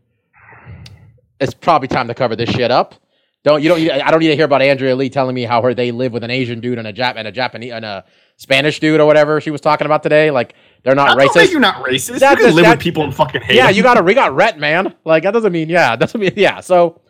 it's 1.39 1.55
probably 1.55 1.89
time 1.89 2.09
to 2.09 2.15
cover 2.15 2.37
this 2.37 2.51
shit 2.51 2.71
up. 2.71 2.95
Don't 3.43 3.63
you 3.63 3.69
don't 3.71 3.79
need, 3.81 3.91
I 3.91 4.11
don't 4.11 4.21
need 4.21 4.29
to 4.29 4.37
hear 4.37 4.45
about 4.45 4.61
Andrea 4.61 4.95
Lee 4.95 5.09
telling 5.09 5.35
me 5.35 5.45
how 5.45 5.63
her 5.63 5.73
they 5.73 5.93
live 5.93 6.13
with 6.13 6.25
an 6.25 6.31
Asian 6.31 6.61
dude 6.61 6.79
and 6.79 6.87
a 6.87 6.93
Jap 6.93 7.15
and 7.17 7.27
a 7.27 7.33
Japanese 7.33 7.73
and 7.73 7.85
a 7.87 8.05
Spanish 8.37 8.81
dude 8.81 9.01
or 9.01 9.07
whatever 9.07 9.41
she 9.41 9.51
was 9.51 9.61
talking 9.63 9.87
about 9.87 10.03
today. 10.03 10.31
Like 10.31 10.55
they're 10.83 10.95
not 10.95 11.17
That 11.17 11.25
don't 11.25 11.35
make 11.37 11.47
racist. 11.49 11.51
you're 11.53 11.61
not 11.61 11.77
racist. 11.85 12.19
That 12.19 12.31
you 12.33 12.37
can 12.37 12.47
does- 12.47 12.55
live 12.55 12.65
that- 12.67 12.77
with 12.77 12.81
people 12.81 13.03
and 13.05 13.15
fucking 13.15 13.41
hate 13.41 13.57
yeah, 13.57 13.69
them. 13.69 13.77
you 13.77 13.83
got 13.83 13.95
to 13.95 14.03
we 14.03 14.13
got 14.15 14.35
ret 14.35 14.59
man. 14.59 14.95
Like 15.05 15.23
that 15.23 15.31
doesn't 15.33 15.53
mean 15.53 15.71
yeah. 15.71 15.91
That 15.97 16.01
doesn't 16.07 16.21
mean 16.21 16.33
yeah. 16.37 16.61
So 16.61 17.01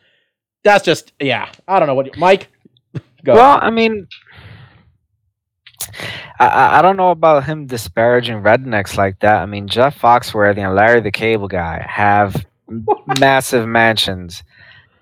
that's 0.63 0.85
just 0.85 1.13
yeah. 1.21 1.51
I 1.67 1.79
don't 1.81 1.89
know 1.89 1.95
what 1.95 2.17
Mike. 2.17 2.49
Go. 3.25 3.35
Well, 3.35 3.59
I 3.61 3.71
mean, 3.71 4.07
I- 6.39 6.47
I, 6.47 6.79
I 6.79 6.83
don't 6.83 6.97
know 6.97 7.11
about 7.11 7.45
him 7.45 7.67
disparaging 7.67 8.43
rednecks 8.43 8.97
like 8.97 9.19
that. 9.21 9.43
I 9.43 9.47
mean, 9.47 9.69
Jeff 9.69 9.99
Foxworthy 10.01 10.59
and 10.65 10.75
Larry 10.75 11.01
the 11.01 11.11
Cable 11.11 11.49
Guy 11.49 11.85
have 11.89 12.47
massive 13.19 13.67
mansions 13.67 14.43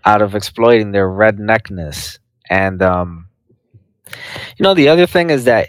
out 0.09 0.23
of 0.23 0.35
exploiting 0.35 0.91
their 0.91 1.07
redneckness. 1.07 2.19
And, 2.49 2.81
um, 2.81 3.29
you 4.57 4.63
know, 4.63 4.73
the 4.73 4.89
other 4.89 5.07
thing 5.07 5.29
is 5.29 5.45
that 5.45 5.69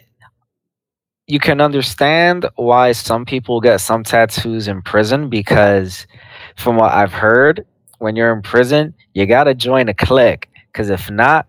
you 1.27 1.41
can 1.41 1.59
understand 1.59 2.47
why 2.55 2.93
some 2.93 3.25
people 3.25 3.59
get 3.59 3.81
some 3.81 4.01
tattoos 4.05 4.69
in 4.69 4.81
prison 4.81 5.29
because, 5.29 6.07
from 6.55 6.77
what 6.77 6.93
I've 6.93 7.11
heard, 7.11 7.65
when 7.97 8.15
you're 8.15 8.33
in 8.33 8.41
prison, 8.41 8.93
you 9.13 9.25
got 9.25 9.43
to 9.43 9.53
join 9.53 9.89
a 9.89 9.93
clique. 9.93 10.47
Because 10.71 10.89
if 10.89 11.11
not, 11.11 11.45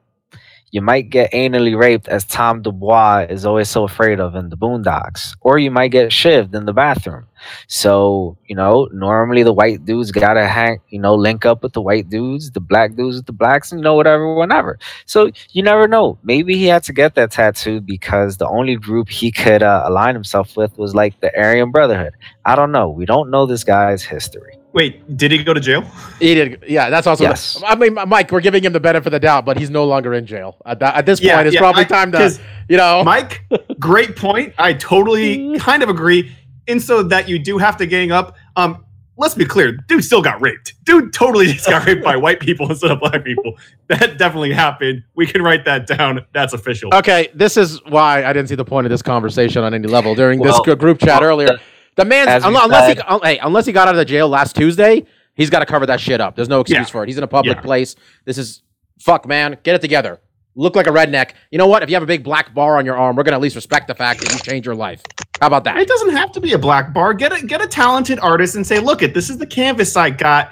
you 0.70 0.80
might 0.80 1.10
get 1.10 1.32
anally 1.32 1.76
raped 1.76 2.08
as 2.08 2.24
Tom 2.24 2.62
Dubois 2.62 3.26
is 3.28 3.44
always 3.44 3.68
so 3.68 3.84
afraid 3.84 4.20
of 4.20 4.36
in 4.36 4.50
the 4.50 4.56
Boondocks, 4.56 5.36
or 5.40 5.58
you 5.58 5.70
might 5.70 5.88
get 5.88 6.10
shivved 6.10 6.54
in 6.54 6.64
the 6.64 6.72
bathroom. 6.72 7.26
So, 7.66 8.36
you 8.46 8.54
know, 8.54 8.88
normally 8.92 9.42
the 9.42 9.52
white 9.52 9.84
dudes 9.84 10.12
gotta 10.12 10.46
hang, 10.46 10.78
you 10.88 11.00
know, 11.00 11.14
link 11.14 11.44
up 11.44 11.62
with 11.62 11.72
the 11.72 11.80
white 11.80 12.08
dudes, 12.08 12.50
the 12.52 12.60
black 12.60 12.94
dudes 12.94 13.16
with 13.16 13.26
the 13.26 13.32
blacks, 13.32 13.72
and 13.72 13.80
you 13.80 13.84
know, 13.84 13.94
whatever, 13.94 14.34
whatever. 14.34 14.78
So 15.06 15.30
you 15.50 15.62
never 15.62 15.88
know. 15.88 16.18
Maybe 16.22 16.56
he 16.56 16.66
had 16.66 16.84
to 16.84 16.92
get 16.92 17.14
that 17.16 17.32
tattoo 17.32 17.80
because 17.80 18.36
the 18.36 18.48
only 18.48 18.76
group 18.76 19.08
he 19.08 19.32
could 19.32 19.62
uh, 19.62 19.82
align 19.86 20.14
himself 20.14 20.56
with 20.56 20.76
was 20.78 20.94
like 20.94 21.20
the 21.20 21.36
Aryan 21.36 21.72
Brotherhood. 21.72 22.14
I 22.44 22.54
don't 22.54 22.72
know. 22.72 22.90
We 22.90 23.06
don't 23.06 23.30
know 23.30 23.46
this 23.46 23.64
guy's 23.64 24.04
history. 24.04 24.59
Wait, 24.72 25.16
did 25.16 25.32
he 25.32 25.42
go 25.42 25.52
to 25.52 25.60
jail? 25.60 25.82
He 26.20 26.34
did. 26.34 26.62
Yeah, 26.68 26.90
that's 26.90 27.06
also. 27.06 27.24
Yes. 27.24 27.60
I 27.66 27.74
mean, 27.74 27.94
Mike, 28.06 28.30
we're 28.30 28.40
giving 28.40 28.62
him 28.64 28.72
the 28.72 28.78
benefit 28.80 29.08
of 29.08 29.12
the 29.12 29.18
doubt, 29.20 29.44
but 29.44 29.58
he's 29.58 29.70
no 29.70 29.84
longer 29.84 30.14
in 30.14 30.26
jail. 30.26 30.56
At, 30.64 30.78
that, 30.78 30.94
at 30.94 31.06
this 31.06 31.20
Yeah, 31.20 31.36
point, 31.36 31.48
it's 31.48 31.54
yeah, 31.54 31.60
probably 31.60 31.82
I- 31.84 31.88
time 31.88 32.12
to, 32.12 32.38
you 32.68 32.76
know. 32.76 33.02
Mike, 33.04 33.42
great 33.80 34.14
point. 34.16 34.54
I 34.58 34.74
totally 34.74 35.58
kind 35.58 35.82
of 35.82 35.88
agree. 35.88 36.36
And 36.68 36.80
so 36.80 37.02
that 37.04 37.28
you 37.28 37.38
do 37.38 37.58
have 37.58 37.76
to 37.78 37.86
gang 37.86 38.12
up. 38.12 38.36
Um, 38.54 38.84
let's 39.16 39.34
be 39.34 39.44
clear, 39.44 39.72
dude 39.72 40.04
still 40.04 40.22
got 40.22 40.40
raped. 40.40 40.74
Dude 40.84 41.12
totally 41.12 41.46
just 41.46 41.66
got 41.68 41.84
raped 41.84 42.04
by 42.04 42.16
white 42.16 42.38
people 42.38 42.66
instead 42.70 42.92
of 42.92 43.00
black 43.00 43.24
people. 43.24 43.54
That 43.88 44.18
definitely 44.18 44.52
happened. 44.52 45.02
We 45.16 45.26
can 45.26 45.42
write 45.42 45.64
that 45.64 45.88
down. 45.88 46.24
That's 46.32 46.52
official. 46.52 46.94
Okay, 46.94 47.28
this 47.34 47.56
is 47.56 47.84
why 47.86 48.24
I 48.24 48.32
didn't 48.32 48.48
see 48.48 48.54
the 48.54 48.64
point 48.64 48.86
of 48.86 48.90
this 48.90 49.02
conversation 49.02 49.64
on 49.64 49.74
any 49.74 49.88
level 49.88 50.14
during 50.14 50.38
Well, 50.38 50.62
this 50.62 50.76
group 50.76 51.00
chat 51.00 51.22
well, 51.22 51.30
earlier. 51.30 51.58
The 51.96 52.04
man, 52.04 52.28
as 52.28 52.44
unless, 52.44 52.64
unless 52.64 52.94
he, 52.96 53.00
un- 53.02 53.20
hey, 53.22 53.38
unless 53.38 53.66
he 53.66 53.72
got 53.72 53.88
out 53.88 53.94
of 53.94 53.98
the 53.98 54.04
jail 54.04 54.28
last 54.28 54.56
Tuesday, 54.56 55.04
he's 55.34 55.50
got 55.50 55.58
to 55.60 55.66
cover 55.66 55.86
that 55.86 56.00
shit 56.00 56.20
up. 56.20 56.36
There's 56.36 56.48
no 56.48 56.60
excuse 56.60 56.78
Yeah. 56.88 56.92
for 56.92 57.02
it. 57.02 57.08
He's 57.08 57.18
in 57.18 57.24
a 57.24 57.28
public 57.28 57.56
Yeah. 57.56 57.62
place. 57.62 57.96
This 58.24 58.38
is 58.38 58.62
fuck, 59.00 59.26
man. 59.26 59.58
Get 59.62 59.74
it 59.74 59.80
together. 59.80 60.20
Look 60.56 60.76
like 60.76 60.86
a 60.86 60.90
redneck. 60.90 61.32
You 61.50 61.58
know 61.58 61.66
what? 61.66 61.82
If 61.82 61.88
you 61.90 61.96
have 61.96 62.02
a 62.02 62.06
big 62.06 62.24
black 62.24 62.54
bar 62.54 62.76
on 62.78 62.84
your 62.84 62.96
arm, 62.96 63.16
we're 63.16 63.22
gonna 63.22 63.36
at 63.36 63.42
least 63.42 63.54
respect 63.56 63.86
the 63.88 63.94
fact 63.94 64.20
that 64.20 64.32
you 64.32 64.38
changed 64.40 64.66
your 64.66 64.74
life. 64.74 65.00
How 65.40 65.46
about 65.46 65.64
that? 65.64 65.76
It 65.78 65.88
doesn't 65.88 66.10
have 66.16 66.32
to 66.32 66.40
be 66.40 66.52
a 66.52 66.58
black 66.58 66.92
bar. 66.92 67.14
Get 67.14 67.32
a 67.32 67.44
get 67.46 67.62
a 67.62 67.66
talented 67.66 68.18
artist 68.20 68.56
and 68.56 68.66
say, 68.66 68.78
look, 68.78 69.02
it 69.02 69.14
this 69.14 69.30
is 69.30 69.38
the 69.38 69.46
canvas 69.46 69.96
I 69.96 70.10
got. 70.10 70.50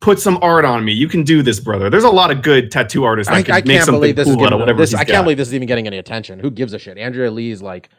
Put 0.00 0.18
some 0.18 0.38
art 0.40 0.64
on 0.64 0.82
me. 0.82 0.92
You 0.94 1.08
can 1.08 1.24
do 1.24 1.42
this, 1.42 1.60
brother. 1.60 1.90
There's 1.90 2.04
a 2.04 2.10
lot 2.10 2.30
of 2.30 2.40
good 2.40 2.70
tattoo 2.70 3.04
artists. 3.04 3.30
I, 3.30 3.36
that 3.42 3.44
can 3.44 3.54
I 3.54 3.58
make 3.58 3.76
can't 3.78 3.90
believe 3.90 4.16
this 4.16 4.24
cool 4.24 4.32
is 4.32 4.38
getting, 4.40 4.58
whatever 4.58 4.78
this, 4.78 4.94
I 4.94 5.04
can't 5.04 5.24
believe 5.24 5.36
this 5.36 5.48
is 5.48 5.54
even 5.54 5.68
getting 5.68 5.86
any 5.86 5.98
attention. 5.98 6.38
Who 6.38 6.50
gives 6.50 6.72
a 6.72 6.78
shit? 6.78 6.96
Andrea 6.96 7.30
Lee 7.30 7.50
is 7.50 7.60
like 7.60 7.90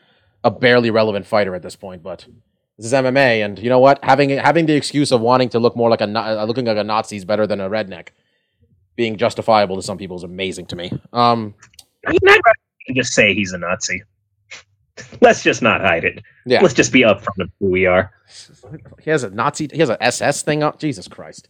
a 0.44 0.50
barely 0.50 0.90
relevant 0.90 1.28
fighter 1.28 1.54
at 1.54 1.62
this 1.62 1.76
point, 1.76 2.02
but 2.02 2.26
this 2.82 2.92
is 2.92 2.94
MMA, 2.94 3.46
and 3.46 3.60
you 3.60 3.70
know 3.70 3.78
what? 3.78 4.04
Having 4.04 4.32
having 4.32 4.66
the 4.66 4.74
excuse 4.74 5.12
of 5.12 5.22
wanting 5.22 5.50
to 5.50 5.60
look 5.60 5.76
more 5.76 5.88
like 5.88 6.02
a 6.02 6.06
uh, 6.06 6.46
looking 6.46 6.66
like 6.66 6.78
a 6.78 6.84
Nazi 6.84 7.16
is 7.16 7.26
better 7.26 7.46
than 7.46 7.62
a 7.62 7.70
redneck. 7.70 8.08
Being 8.96 9.18
justifiable 9.18 9.76
to 9.76 9.84
some 9.84 10.00
people 10.00 10.18
is 10.18 10.24
amazing 10.24 10.66
to 10.68 10.76
me. 10.76 10.92
Um, 11.14 11.54
I 12.08 12.12
mean, 12.12 12.20
I'd 12.28 12.96
just 12.96 13.14
say 13.14 13.36
he's 13.36 13.54
a 13.54 13.60
Nazi. 13.60 14.02
Let's 15.22 15.44
just 15.44 15.62
not 15.62 15.82
hide 15.82 16.06
it. 16.06 16.24
yeah, 16.48 16.62
Let's 16.62 16.74
just 16.74 16.92
be 16.92 17.02
upfront 17.02 17.40
of 17.40 17.52
who 17.60 17.70
we 17.70 17.86
are. 17.86 18.12
he 19.00 19.12
has 19.12 19.24
a 19.24 19.30
Nazi, 19.30 19.70
he 19.72 19.80
has 19.80 19.90
a 19.90 20.04
SS 20.04 20.42
thing 20.42 20.64
up. 20.64 20.80
Jesus 20.80 21.08
Christ. 21.08 21.50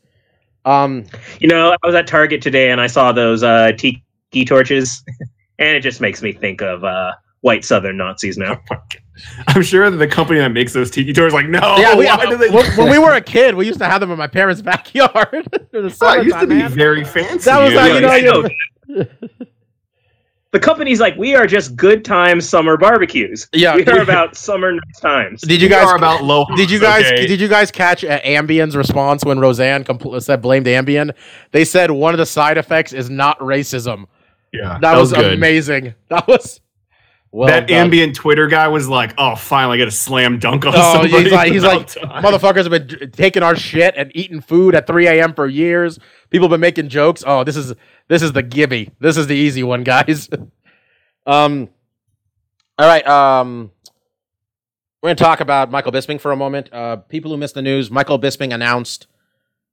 Um, 0.65 1.05
You 1.39 1.47
know, 1.47 1.71
I 1.71 1.87
was 1.87 1.95
at 1.95 2.07
Target 2.07 2.41
today 2.41 2.71
and 2.71 2.81
I 2.81 2.87
saw 2.87 3.13
those 3.13 3.41
uh, 3.41 3.71
tiki 3.77 4.03
torches, 4.45 5.01
and 5.59 5.77
it 5.77 5.79
just 5.79 6.01
makes 6.01 6.21
me 6.21 6.33
think 6.33 6.61
of 6.61 6.83
uh, 6.83 7.13
white 7.39 7.63
Southern 7.63 7.95
Nazis 7.97 8.37
now. 8.37 8.61
I'm 9.47 9.61
sure 9.61 9.89
that 9.89 9.97
the 9.97 10.07
company 10.07 10.39
that 10.39 10.49
makes 10.49 10.73
those 10.73 10.89
tiki 10.91 11.13
tours 11.13 11.33
like, 11.33 11.47
no, 11.47 11.77
yeah, 11.77 11.95
we, 11.95 12.05
why 12.05 12.25
do 12.25 12.37
they 12.37 12.49
when, 12.49 12.65
when 12.77 12.89
we 12.89 12.99
were 12.99 13.13
a 13.13 13.21
kid, 13.21 13.55
we 13.55 13.65
used 13.67 13.79
to 13.79 13.85
have 13.85 14.01
them 14.01 14.11
in 14.11 14.17
my 14.17 14.27
parents' 14.27 14.61
backyard. 14.63 15.47
They're 15.71 15.81
the 15.81 15.97
Oh, 16.01 16.19
it 16.19 16.25
used 16.25 16.39
to 16.39 16.47
be 16.47 16.55
man. 16.55 16.71
very 16.71 17.03
fancy. 17.03 17.45
That 17.45 17.63
was 17.63 17.73
like, 17.73 18.01
Yeah, 18.01 18.15
you 18.15 18.23
know, 18.25 18.49
you- 18.87 18.95
know. 18.95 19.05
The 20.51 20.59
company's 20.59 20.99
like, 20.99 21.15
we 21.15 21.33
are 21.33 21.47
just 21.47 21.77
good 21.77 22.03
time 22.03 22.41
summer 22.41 22.75
barbecues. 22.75 23.47
Yeah, 23.53 23.73
we 23.73 23.83
we- 23.83 23.91
are 23.93 24.01
about 24.01 24.35
summer 24.35 24.73
nice 24.73 24.99
times. 24.99 25.41
Did 25.43 25.61
you 25.61 25.67
We 25.67 25.69
guys 25.69 25.87
are 25.87 25.95
about 25.95 26.25
low. 26.25 26.45
Did 26.57 26.69
you 26.69 26.77
guys 26.77 27.05
okay? 27.05 27.25
did 27.25 27.39
you 27.39 27.47
guys 27.47 27.71
catch 27.71 28.03
uh, 28.03 28.19
Ambien's 28.21 28.75
response 28.75 29.23
when 29.23 29.39
Roseanne 29.39 29.85
compl- 29.85 30.21
said 30.21 30.41
blamed 30.41 30.65
Ambien? 30.65 31.13
They 31.51 31.63
said 31.63 31.89
one 31.89 32.13
of 32.13 32.17
the 32.17 32.25
side 32.25 32.57
effects 32.57 32.91
is 32.91 33.09
not 33.09 33.39
racism. 33.39 34.07
yeah, 34.51 34.77
That, 34.81 34.97
was, 34.97 35.13
good. 35.13 35.31
amazing. 35.33 35.93
That 36.09 36.27
was 36.27 36.59
Well 37.33 37.47
that 37.47 37.67
done. 37.67 37.77
ambient 37.77 38.13
Twitter 38.15 38.47
guy 38.47 38.67
was 38.67 38.89
like, 38.89 39.13
"Oh, 39.17 39.35
finally, 39.35 39.75
I 39.75 39.77
get 39.77 39.87
a 39.87 39.91
slam 39.91 40.37
dunk 40.37 40.65
on 40.65 40.73
Oh, 40.75 40.93
somebody." 40.93 41.23
he's 41.23 41.31
like, 41.31 41.51
he's 41.53 41.63
like, 41.63 41.87
time." 41.87 42.23
motherfuckers 42.23 42.69
have 42.69 42.87
been 42.87 43.11
taking 43.11 43.41
our 43.41 43.55
shit 43.55 43.93
and 43.95 44.11
eating 44.13 44.41
food 44.41 44.75
at 44.75 44.85
3 44.85 45.07
a.m. 45.07 45.33
for 45.33 45.47
years. 45.47 45.97
People 46.29 46.47
have 46.47 46.51
been 46.51 46.59
making 46.59 46.89
jokes. 46.89 47.23
Oh, 47.25 47.45
this 47.45 47.55
is 47.55 47.73
this 48.09 48.21
is 48.21 48.33
the 48.33 48.43
gibby. 48.43 48.91
This 48.99 49.15
is 49.15 49.27
the 49.27 49.35
easy 49.35 49.63
one, 49.63 49.83
guys. 49.83 50.27
um, 51.25 51.69
all 52.77 52.87
right. 52.87 53.07
Um, 53.07 53.71
we're 55.01 55.09
gonna 55.09 55.15
talk 55.15 55.39
about 55.39 55.71
Michael 55.71 55.93
Bisping 55.93 56.19
for 56.19 56.31
a 56.33 56.35
moment. 56.35 56.71
Uh, 56.73 56.97
people 56.97 57.31
who 57.31 57.37
missed 57.37 57.55
the 57.55 57.61
news, 57.61 57.89
Michael 57.89 58.19
Bisping 58.19 58.53
announced 58.53 59.07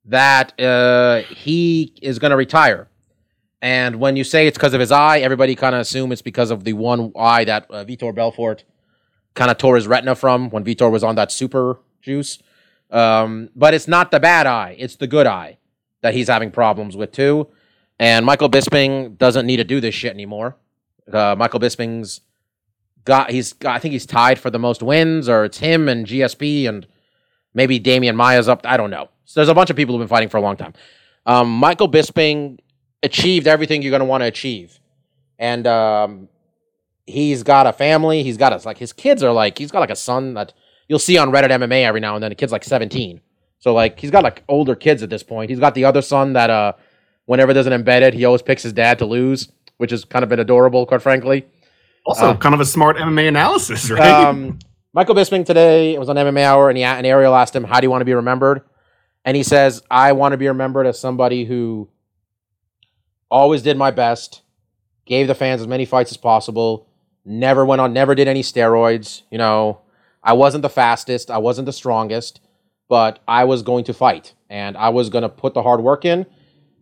that 0.05 0.59
uh, 0.61 1.23
he 1.23 1.93
is 2.03 2.21
gonna 2.21 2.37
retire. 2.37 2.89
And 3.61 3.97
when 3.97 4.17
you 4.17 4.25
say 4.25 4.47
it's 4.47 4.57
because 4.57 4.75
of 4.75 4.81
his 4.81 4.93
eye, 4.93 5.19
everybody 5.19 5.55
kind 5.55 5.75
of 5.75 5.81
assume 5.81 6.13
it's 6.13 6.23
because 6.23 6.51
of 6.51 6.65
the 6.65 6.75
one 6.75 7.13
eye 7.19 7.45
that 7.45 7.67
uh, 7.71 7.85
Vitor 7.85 8.15
Belfort 8.15 8.65
kind 9.35 9.51
of 9.51 9.59
tore 9.59 9.77
his 9.77 9.87
retina 9.87 10.15
from 10.15 10.51
when 10.51 10.65
Vitor 10.65 10.91
was 10.91 11.03
on 11.03 11.17
that 11.17 11.33
super 11.33 11.81
juice. 12.01 12.39
Um, 12.91 13.51
but 13.57 13.75
it's 13.75 13.89
not 13.89 14.11
the 14.11 14.21
bad 14.21 14.47
eye; 14.47 14.77
it's 14.79 14.97
the 14.97 15.07
good 15.07 15.27
eye 15.27 15.59
that 16.01 16.15
he's 16.15 16.29
having 16.29 16.51
problems 16.51 16.97
with 16.97 17.13
too. 17.13 17.49
And 17.99 18.25
Michael 18.25 18.49
Bisping 18.49 19.19
doesn't 19.19 19.45
need 19.45 19.57
to 19.57 19.65
do 19.65 19.81
this 19.81 19.95
shit 19.95 20.13
anymore. 20.13 20.57
Uh, 21.13 21.35
Michael 21.37 21.61
Bisping's 21.61 22.21
got 23.05 23.31
he's 23.31 23.55
got, 23.55 23.75
I 23.75 23.79
think 23.81 23.93
he's 23.93 24.07
tied 24.07 24.39
for 24.39 24.51
the 24.51 24.59
most 24.59 24.83
wins, 24.83 25.29
or 25.29 25.45
it's 25.45 25.59
him 25.59 25.89
and 25.89 26.07
GSP 26.07 26.69
and 26.69 26.87
maybe 27.55 27.81
Demian 27.81 28.15
Maia's 28.15 28.49
up. 28.49 28.65
I 28.65 28.77
don't 28.77 28.91
know. 28.91 29.09
So 29.25 29.41
there's 29.41 29.49
a 29.49 29.55
bunch 29.55 29.71
of 29.71 29.77
people 29.77 29.95
who've 29.95 30.01
been 30.01 30.09
fighting 30.09 30.29
for 30.29 30.37
a 30.37 30.41
long 30.41 30.57
time. 30.57 30.75
Um, 31.27 31.51
Michael 31.51 31.91
Bisping 31.91 32.59
achieved 33.03 33.47
everything 33.47 33.83
you're 33.83 33.91
going 33.91 34.01
to 34.01 34.07
want 34.07 34.23
to 34.23 34.27
achieve, 34.27 34.81
and 35.39 35.67
um, 35.67 36.29
he's 37.07 37.43
got 37.43 37.67
a 37.67 37.73
family. 37.73 38.23
He's 38.23 38.37
got 38.37 38.53
a 38.53 38.67
like 38.67 38.79
his 38.79 38.93
kids 38.93 39.23
are 39.23 39.33
like 39.33 39.59
he's 39.59 39.71
got 39.71 39.81
like 39.81 39.91
a 39.91 39.97
son 39.97 40.35
that 40.35 40.53
you'll 40.89 40.99
see 40.99 41.19
on 41.19 41.31
Reddit 41.31 41.51
MMA 41.51 41.83
every 41.83 42.01
now 42.01 42.15
and 42.15 42.23
then. 42.23 42.31
The 42.31 42.35
kid's 42.35 42.53
like 42.53 42.65
17, 42.65 43.21
so 43.59 43.75
like 43.75 43.99
he's 43.99 44.11
got 44.11 44.23
like 44.23 44.43
older 44.49 44.75
kids 44.75 45.03
at 45.03 45.11
this 45.11 45.23
point. 45.23 45.51
He's 45.51 45.61
got 45.61 45.75
the 45.75 45.85
other 45.85 46.03
son 46.03 46.33
that 46.35 46.51
uh, 46.51 46.73
whenever 47.27 47.53
there's 47.53 47.67
an 47.67 47.73
embedded, 47.73 48.15
he 48.15 48.25
always 48.25 48.43
picks 48.43 48.63
his 48.63 48.73
dad 48.73 48.99
to 48.99 49.07
lose, 49.07 49.51
which 49.77 49.91
has 49.91 50.05
kind 50.05 50.23
of 50.23 50.29
been 50.29 50.41
adorable, 50.41 50.87
quite 50.87 51.03
frankly. 51.03 51.47
also 52.07 52.31
uh, 52.31 52.37
kind 52.37 52.55
of 52.55 52.61
a 52.61 52.65
smart 52.65 52.97
MMA 52.97 53.29
analysis, 53.29 53.91
right? 53.91 54.11
Um, 54.11 54.59
Michael 54.93 55.15
Bisping 55.15 55.45
today 55.45 55.95
it 55.95 55.99
was 55.99 56.09
on 56.09 56.17
MMA 56.17 56.43
Hour, 56.43 56.69
and 56.71 56.77
he 56.77 56.85
and 56.85 57.07
Ariel 57.07 57.35
asked 57.35 57.55
him, 57.55 57.65
"How 57.65 57.81
do 57.81 57.85
you 57.87 57.91
want 57.91 58.01
to 58.01 58.07
be 58.07 58.15
remembered?" 58.15 58.63
And 59.25 59.37
he 59.37 59.43
says, 59.43 59.83
"I 59.91 60.13
want 60.13 60.33
to 60.33 60.39
be 60.39 60.49
remembered 60.49 60.87
as 60.87 60.99
somebody 60.99 61.45
who 61.45 61.89
always 63.31 63.63
did 63.63 63.77
my 63.77 63.91
best, 63.91 64.43
gave 65.07 65.27
the 65.27 65.35
fans 65.35 65.61
as 65.61 65.67
many 65.67 65.85
fights 65.85 66.11
as 66.11 66.17
possible, 66.17 66.89
never 67.25 67.65
went 67.65 67.81
on, 67.81 67.93
never 67.93 68.15
did 68.15 68.29
any 68.29 68.43
steroids. 68.43 69.23
You 69.31 69.39
know, 69.39 69.81
I 70.23 70.33
wasn't 70.33 70.63
the 70.63 70.71
fastest, 70.71 71.31
I 71.31 71.39
wasn't 71.39 71.67
the 71.67 71.73
strongest, 71.73 72.41
but 72.89 73.21
I 73.29 73.45
was 73.45 73.63
going 73.63 73.85
to 73.85 73.95
fight, 73.95 74.35
and 74.49 74.77
I 74.77 74.89
was 74.89 75.11
going 75.11 75.23
to 75.23 75.29
put 75.29 75.55
the 75.55 75.63
hard 75.63 75.81
work 75.83 76.05
in. 76.05 76.27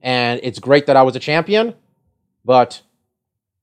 And 0.02 0.40
it's 0.42 0.58
great 0.58 0.86
that 0.86 0.96
I 0.96 1.02
was 1.02 1.16
a 1.16 1.20
champion, 1.20 1.74
but." 2.44 2.82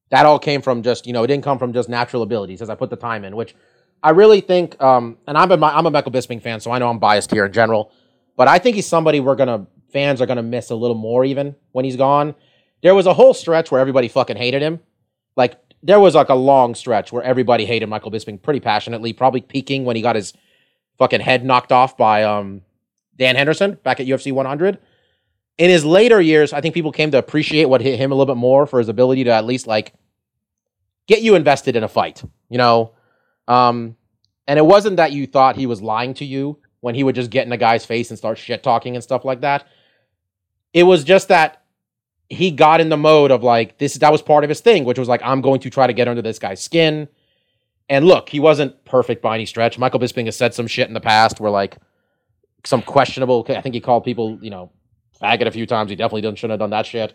That 0.10 0.28
all 0.28 0.38
came 0.38 0.62
from 0.62 0.84
just, 0.84 1.08
you 1.08 1.13
know, 1.13 1.24
it 1.24 1.28
didn't 1.28 1.43
come 1.43 1.58
from 1.58 1.74
just 1.74 1.89
natural 1.89 2.22
abilities 2.22 2.62
as 2.62 2.69
I 2.69 2.76
put 2.76 2.91
the 2.91 2.96
time 2.96 3.24
in, 3.24 3.36
which 3.36 3.56
I 4.04 4.12
really 4.12 4.41
think, 4.41 4.80
um, 4.80 5.17
and 5.26 5.36
I'm 5.36 5.50
a, 5.52 5.65
I'm 5.65 5.88
a 5.88 5.89
Michael 5.89 6.12
Bisping 6.12 6.39
fan, 6.39 6.60
so 6.60 6.69
I 6.69 6.78
know 6.78 6.88
I'm 6.88 7.00
biased 7.00 7.32
here 7.32 7.46
in 7.46 7.52
general, 7.52 7.91
but 8.38 8.48
I 8.48 8.60
think 8.60 8.76
he's 8.76 8.86
somebody 8.86 9.19
we're 9.19 9.34
gonna 9.34 9.65
fans 9.91 10.22
are 10.22 10.28
gonna 10.28 10.43
miss 10.43 10.69
a 10.69 10.76
little 10.76 10.96
more 10.96 11.26
even 11.26 11.56
when 11.72 11.84
he's 11.84 11.96
gone. 11.96 12.36
There 12.84 12.93
was 12.93 13.08
a 13.08 13.13
whole 13.13 13.34
stretch 13.34 13.72
where 13.72 13.82
everybody 13.82 14.08
fucking 14.10 14.38
hated 14.38 14.62
him, 14.62 14.80
like 15.36 15.60
there 15.82 16.00
was 16.00 16.15
like 16.15 16.30
a 16.30 16.36
long 16.36 16.76
stretch 16.76 17.12
where 17.12 17.24
everybody 17.24 17.65
hated 17.65 17.88
Michael 17.88 18.12
Bisping 18.12 18.41
pretty 18.41 18.60
passionately, 18.60 19.13
probably 19.13 19.41
peaking 19.41 19.86
when 19.86 19.96
he 19.96 20.02
got 20.02 20.15
his 20.15 20.34
fucking 20.98 21.22
head 21.22 21.43
knocked 21.43 21.72
off 21.72 21.98
by 21.98 22.24
um, 22.24 22.62
Dan 23.17 23.36
Henderson 23.36 23.78
back 23.84 24.00
at 24.00 24.06
UFC 24.06 24.32
100. 24.32 24.78
In 25.58 25.69
his 25.69 25.86
later 25.86 26.19
years, 26.19 26.54
I 26.54 26.62
think 26.62 26.74
people 26.74 26.91
came 26.91 27.12
to 27.12 27.17
appreciate 27.17 27.65
what 27.65 27.82
hit 27.82 28.00
him 28.00 28.12
a 28.12 28.15
little 28.15 28.34
bit 28.34 28.39
more 28.39 28.65
for 28.65 28.80
his 28.80 28.89
ability 28.89 29.26
to 29.26 29.32
at 29.32 29.46
least 29.46 29.67
like 29.67 29.93
get 31.08 31.22
you 31.22 31.36
invested 31.36 31.76
in 31.76 31.84
a 31.84 31.88
fight, 31.88 32.24
you 32.50 32.58
know. 32.58 32.93
Um, 33.48 33.96
and 34.48 34.58
it 34.58 34.65
wasn't 34.65 34.98
that 34.98 35.12
you 35.12 35.28
thought 35.28 35.56
he 35.56 35.67
was 35.67 35.82
lying 35.82 36.13
to 36.15 36.26
you 36.26 36.60
when 36.82 36.96
he 36.96 37.04
would 37.04 37.15
just 37.15 37.30
get 37.30 37.46
in 37.46 37.52
a 37.54 37.58
guy's 37.58 37.86
face 37.86 38.10
and 38.10 38.17
start 38.17 38.38
shit 38.38 38.63
talking 38.63 38.96
and 38.96 39.04
stuff 39.04 39.24
like 39.24 39.41
that. 39.41 39.67
It 40.74 40.84
was 40.84 41.04
just 41.04 41.28
that 41.28 41.62
he 42.30 42.52
got 42.52 42.82
in 42.82 42.90
the 42.90 42.98
mode 42.98 43.32
of 43.32 43.44
like 43.44 43.78
this. 43.78 43.94
That 43.96 44.12
was 44.12 44.22
part 44.22 44.44
of 44.44 44.50
his 44.50 44.62
thing, 44.62 44.86
which 44.86 44.98
was 45.00 45.08
like 45.08 45.22
I'm 45.24 45.42
going 45.42 45.60
to 45.62 45.70
try 45.70 45.88
to 45.88 45.94
get 45.94 46.08
under 46.08 46.22
this 46.22 46.40
guy's 46.40 46.62
skin. 46.62 47.08
And 47.90 48.06
look, 48.06 48.30
he 48.30 48.40
wasn't 48.40 48.84
perfect 48.86 49.22
by 49.22 49.36
any 49.36 49.46
stretch. 49.46 49.78
Michael 49.78 50.00
Bisping 50.00 50.26
has 50.26 50.36
said 50.38 50.54
some 50.54 50.68
shit 50.68 50.88
in 50.88 50.94
the 50.94 51.02
past 51.02 51.40
where 51.40 51.52
like 51.52 51.78
some 52.64 52.82
questionable. 52.82 53.46
I 53.50 53.62
think 53.62 53.76
he 53.76 53.82
called 53.82 54.04
people, 54.06 54.40
you 54.42 54.50
know, 54.50 54.72
faggot 55.22 55.48
a 55.48 55.52
few 55.52 55.66
times. 55.66 55.90
He 55.90 55.96
definitely 55.96 56.22
didn't 56.22 56.38
shouldn't 56.40 56.52
have 56.54 56.60
done 56.60 56.70
that 56.72 56.86
shit. 56.86 57.14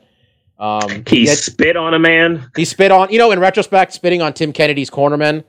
Um, 0.59 1.05
He 1.09 1.25
yet- 1.25 1.39
spit 1.39 1.77
on 1.77 1.95
a 1.95 1.99
man. 1.99 2.51
he 2.57 2.65
spit 2.65 2.91
on, 2.91 3.11
you 3.11 3.19
know, 3.19 3.31
in 3.31 3.39
retrospect, 3.39 3.93
spitting 3.93 4.21
on 4.23 4.33
Tim 4.35 4.53
Kennedy's 4.53 4.91
cornerman, 4.91 5.45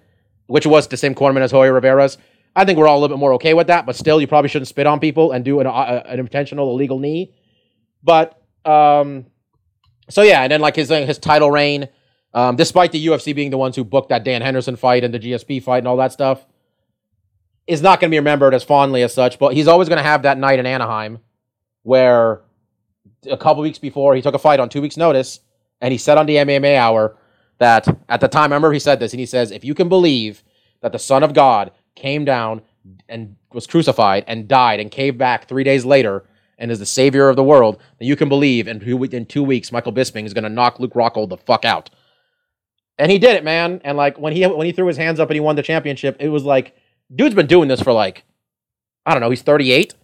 which 0.47 0.65
was 0.67 0.87
the 0.87 0.97
same 0.97 1.15
cornerman 1.15 1.41
as 1.41 1.51
Jorge 1.51 1.69
Rivera's. 1.71 2.17
I 2.55 2.63
think 2.65 2.77
we're 2.79 2.87
all 2.87 2.97
a 2.97 3.01
little 3.01 3.15
bit 3.17 3.19
more 3.19 3.33
okay 3.33 3.53
with 3.53 3.67
that, 3.67 3.85
but 3.85 3.95
still, 3.95 4.21
you 4.21 4.27
probably 4.27 4.49
shouldn't 4.49 4.67
spit 4.67 4.87
on 4.87 4.99
people 4.99 5.31
and 5.31 5.43
do 5.45 5.59
an, 5.59 5.67
uh, 5.67 6.03
an 6.05 6.19
intentional 6.19 6.71
illegal 6.71 6.99
knee. 6.99 7.33
But 8.03 8.39
um, 8.65 9.25
so 10.09 10.21
yeah, 10.23 10.41
and 10.41 10.51
then 10.51 10.61
like 10.61 10.75
his 10.75 10.89
his 10.89 11.17
title 11.17 11.51
reign, 11.51 11.87
um, 12.33 12.55
despite 12.55 12.91
the 12.91 13.05
UFC 13.07 13.33
being 13.35 13.49
the 13.49 13.57
ones 13.57 13.75
who 13.75 13.83
booked 13.83 14.09
that 14.09 14.23
Dan 14.23 14.41
Henderson 14.41 14.75
fight 14.75 15.03
and 15.03 15.13
the 15.13 15.19
GSP 15.19 15.61
fight 15.63 15.79
and 15.79 15.87
all 15.87 15.97
that 15.97 16.11
stuff, 16.11 16.45
is 17.67 17.81
not 17.81 17.99
going 17.99 18.09
to 18.09 18.13
be 18.13 18.19
remembered 18.19 18.53
as 18.53 18.63
fondly 18.63 19.03
as 19.03 19.13
such. 19.13 19.39
But 19.39 19.53
he's 19.53 19.67
always 19.67 19.87
going 19.87 19.97
to 19.97 20.03
have 20.03 20.23
that 20.23 20.37
night 20.37 20.59
in 20.59 20.65
Anaheim 20.65 21.19
where 21.83 22.41
a 23.29 23.37
couple 23.37 23.61
weeks 23.61 23.79
before 23.79 24.15
he 24.15 24.21
took 24.21 24.35
a 24.35 24.39
fight 24.39 24.59
on 24.59 24.69
two 24.69 24.81
weeks' 24.81 24.97
notice, 24.97 25.39
and 25.81 25.91
he 25.91 25.97
said 25.97 26.17
on 26.17 26.25
the 26.25 26.35
MMA 26.35 26.75
Hour 26.75 27.17
that 27.59 27.87
at 28.07 28.21
the 28.21 28.27
time, 28.27 28.51
I 28.51 28.55
remember 28.55 28.71
he 28.71 28.79
said 28.79 28.99
this, 28.99 29.13
and 29.13 29.19
he 29.19 29.25
says, 29.25 29.51
"If 29.51 29.63
you 29.63 29.73
can 29.73 29.89
believe 29.89 30.43
that 30.81 30.91
the 30.91 30.99
Son 30.99 31.23
of 31.23 31.33
God 31.33 31.71
came 31.95 32.25
down 32.25 32.61
and 33.07 33.35
was 33.53 33.67
crucified 33.67 34.23
and 34.27 34.47
died 34.47 34.79
and 34.79 34.89
came 34.89 35.17
back 35.17 35.47
three 35.47 35.63
days 35.63 35.85
later." 35.85 36.25
And 36.59 36.71
is 36.71 36.79
the 36.79 36.85
savior 36.85 37.29
of 37.29 37.37
the 37.37 37.43
world, 37.43 37.79
then 37.97 38.07
you 38.07 38.17
can 38.17 38.27
believe 38.27 38.67
in 38.67 38.81
in 38.81 39.25
two 39.25 39.43
weeks 39.43 39.71
Michael 39.71 39.93
Bisping 39.93 40.25
is 40.25 40.33
going 40.33 40.43
to 40.43 40.49
knock 40.49 40.79
Luke 40.79 40.93
Rockhold 40.93 41.29
the 41.29 41.37
fuck 41.37 41.63
out. 41.63 41.89
And 42.97 43.09
he 43.09 43.17
did 43.17 43.37
it, 43.37 43.45
man. 43.45 43.79
And 43.85 43.97
like 43.97 44.19
when 44.19 44.33
he 44.33 44.45
when 44.45 44.65
he 44.65 44.73
threw 44.73 44.85
his 44.85 44.97
hands 44.97 45.21
up 45.21 45.29
and 45.29 45.35
he 45.35 45.39
won 45.39 45.55
the 45.55 45.63
championship, 45.63 46.17
it 46.19 46.27
was 46.27 46.43
like, 46.43 46.75
dude's 47.15 47.33
been 47.33 47.47
doing 47.47 47.69
this 47.69 47.81
for 47.81 47.93
like, 47.93 48.25
I 49.05 49.13
don't 49.13 49.21
know, 49.21 49.29
he's 49.29 49.41
38, 49.41 49.95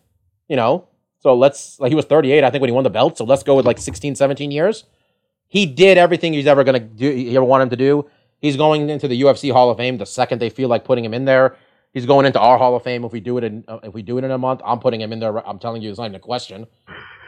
you 0.48 0.56
know. 0.56 0.88
So 1.20 1.36
let's 1.36 1.78
like 1.80 1.90
he 1.90 1.96
was 1.96 2.06
38, 2.06 2.44
I 2.44 2.50
think, 2.50 2.62
when 2.62 2.70
he 2.70 2.74
won 2.74 2.86
the 2.86 2.90
belt. 2.90 3.18
So 3.18 3.26
let's 3.26 3.44
go 3.44 3.56
with 3.56 3.66
like 3.66 3.80
16, 3.80 4.16
17 4.16 4.50
years. 4.50 4.86
He 5.48 5.66
did 5.66 5.98
everything 5.98 6.32
he's 6.32 6.48
ever 6.48 6.64
gonna 6.64 6.80
do. 6.80 7.12
He 7.12 7.36
ever 7.36 7.46
want 7.46 7.64
him 7.64 7.70
to 7.72 7.76
do. 7.76 8.10
He's 8.40 8.56
going 8.56 8.90
into 8.90 9.10
the 9.10 9.22
UFC 9.22 9.52
Hall 9.52 9.70
of 9.70 9.78
Fame 9.78 9.98
the 9.98 10.06
second 10.06 10.40
they 10.40 10.50
feel 10.50 10.70
like 10.70 10.86
putting 10.86 11.04
him 11.04 11.14
in 11.14 11.26
there. 11.26 11.58
He's 11.96 12.06
going 12.06 12.26
into 12.26 12.42
our 12.42 12.58
Hall 12.58 12.76
of 12.76 12.84
Fame 12.84 13.06
if 13.06 13.14
we 13.14 13.22
do 13.22 13.38
it 13.38 13.46
in 13.46 13.64
uh, 13.70 13.80
if 13.82 13.94
we 13.94 14.02
do 14.02 14.18
it 14.18 14.26
in 14.26 14.32
a 14.32 14.38
month. 14.38 14.60
I'm 14.66 14.80
putting 14.80 15.00
him 15.00 15.14
in 15.14 15.20
there. 15.22 15.38
I'm 15.48 15.58
telling 15.60 15.82
you, 15.82 15.90
it's 15.90 15.98
not 15.98 16.08
even 16.08 16.16
a 16.16 16.20
question. 16.20 16.68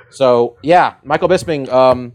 So 0.10 0.58
yeah, 0.62 0.96
Michael 1.06 1.30
Bisping. 1.30 1.70
Um, 1.70 2.12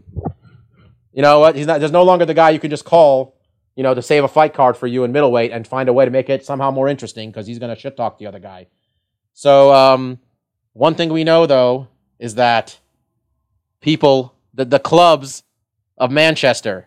you 1.14 1.22
know 1.22 1.40
what? 1.40 1.56
He's 1.56 1.66
not. 1.66 1.80
There's 1.80 1.92
no 1.92 2.02
longer 2.02 2.26
the 2.26 2.34
guy 2.34 2.50
you 2.50 2.60
can 2.60 2.68
just 2.68 2.84
call. 2.84 3.38
You 3.74 3.82
know, 3.82 3.94
to 3.94 4.02
save 4.02 4.22
a 4.22 4.28
fight 4.28 4.52
card 4.52 4.76
for 4.76 4.86
you 4.86 5.02
in 5.04 5.12
middleweight 5.12 5.50
and 5.50 5.66
find 5.66 5.88
a 5.88 5.94
way 5.94 6.04
to 6.04 6.10
make 6.10 6.28
it 6.28 6.44
somehow 6.44 6.70
more 6.70 6.88
interesting 6.88 7.30
because 7.30 7.46
he's 7.46 7.58
gonna 7.58 7.74
shit 7.74 7.96
talk 7.96 8.18
the 8.18 8.26
other 8.26 8.38
guy. 8.38 8.66
So 9.32 9.72
um, 9.72 10.18
one 10.74 10.94
thing 10.94 11.10
we 11.10 11.24
know 11.24 11.46
though 11.46 11.88
is 12.18 12.34
that 12.34 12.78
people, 13.80 14.34
the 14.52 14.66
the 14.66 14.78
clubs 14.78 15.42
of 15.96 16.10
Manchester, 16.10 16.86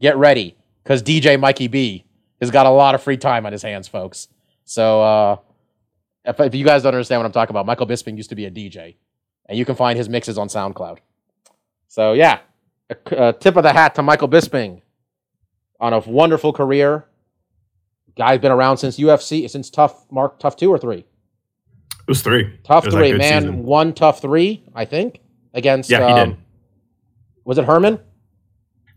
get 0.00 0.16
ready 0.16 0.56
because 0.84 1.02
DJ 1.02 1.38
Mikey 1.38 1.66
B 1.66 2.04
has 2.40 2.52
got 2.52 2.66
a 2.66 2.70
lot 2.70 2.94
of 2.94 3.02
free 3.02 3.16
time 3.16 3.44
on 3.44 3.50
his 3.50 3.62
hands, 3.62 3.88
folks. 3.88 4.28
So 4.70 5.02
uh, 5.02 5.36
if, 6.24 6.38
if 6.38 6.54
you 6.54 6.64
guys 6.64 6.84
don't 6.84 6.94
understand 6.94 7.18
what 7.18 7.26
I'm 7.26 7.32
talking 7.32 7.50
about, 7.50 7.66
Michael 7.66 7.88
Bisping 7.88 8.16
used 8.16 8.28
to 8.28 8.36
be 8.36 8.44
a 8.44 8.52
DJ, 8.52 8.94
and 9.46 9.58
you 9.58 9.64
can 9.64 9.74
find 9.74 9.98
his 9.98 10.08
mixes 10.08 10.38
on 10.38 10.46
SoundCloud. 10.46 10.98
So 11.88 12.12
yeah, 12.12 12.38
a, 12.88 13.30
a 13.30 13.32
tip 13.32 13.56
of 13.56 13.64
the 13.64 13.72
hat 13.72 13.96
to 13.96 14.02
Michael 14.04 14.28
Bisping 14.28 14.82
on 15.80 15.92
a 15.92 15.98
wonderful 15.98 16.52
career. 16.52 17.04
Guy's 18.16 18.38
been 18.38 18.52
around 18.52 18.76
since 18.76 18.96
UFC, 18.96 19.50
since 19.50 19.70
Tough 19.70 20.06
Mark 20.12 20.38
Tough 20.38 20.54
two 20.54 20.70
or 20.70 20.78
three. 20.78 20.98
It 20.98 22.06
was 22.06 22.22
three. 22.22 22.56
Tough 22.62 22.84
was 22.84 22.94
three, 22.94 23.12
man. 23.14 23.42
season. 23.42 23.64
One 23.64 23.92
tough 23.92 24.22
three, 24.22 24.62
I 24.72 24.84
think, 24.84 25.20
against. 25.52 25.90
Yeah, 25.90 26.06
he 26.06 26.12
um, 26.12 26.28
did. 26.28 26.38
Was 27.44 27.58
it 27.58 27.64
Herman? 27.64 27.98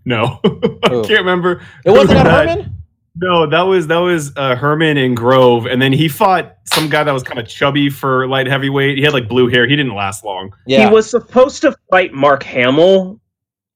No, 0.06 0.40
I 0.44 0.90
can't 0.90 1.10
remember. 1.10 1.64
It 1.84 1.90
wasn't 1.90 2.10
who 2.10 2.16
that 2.18 2.24
that- 2.26 2.48
Herman. 2.60 2.83
No, 3.16 3.46
that 3.46 3.62
was 3.62 3.88
that 3.88 3.98
was 4.00 4.32
uh, 4.36 4.56
Herman 4.56 4.98
and 4.98 5.16
Grove, 5.16 5.68
and 5.68 5.80
then 5.82 5.94
he 5.94 6.08
fought 6.08 6.56
some 6.66 6.90
guy 6.90 7.04
that 7.04 7.12
was 7.12 7.22
kind 7.22 7.40
of 7.40 7.48
chubby 7.48 7.90
for 7.90 8.28
light 8.28 8.48
heavyweight. 8.48 8.98
He 8.98 9.04
had 9.04 9.14
like 9.14 9.30
blue 9.30 9.48
hair. 9.50 9.68
He 9.68 9.76
didn't 9.76 9.94
last 9.94 10.24
long. 10.24 10.52
Yeah, 10.66 10.88
He 10.88 10.94
was 10.94 11.08
supposed 11.10 11.62
to 11.62 11.76
fight 11.92 12.12
Mark 12.14 12.42
Hamill, 12.42 13.20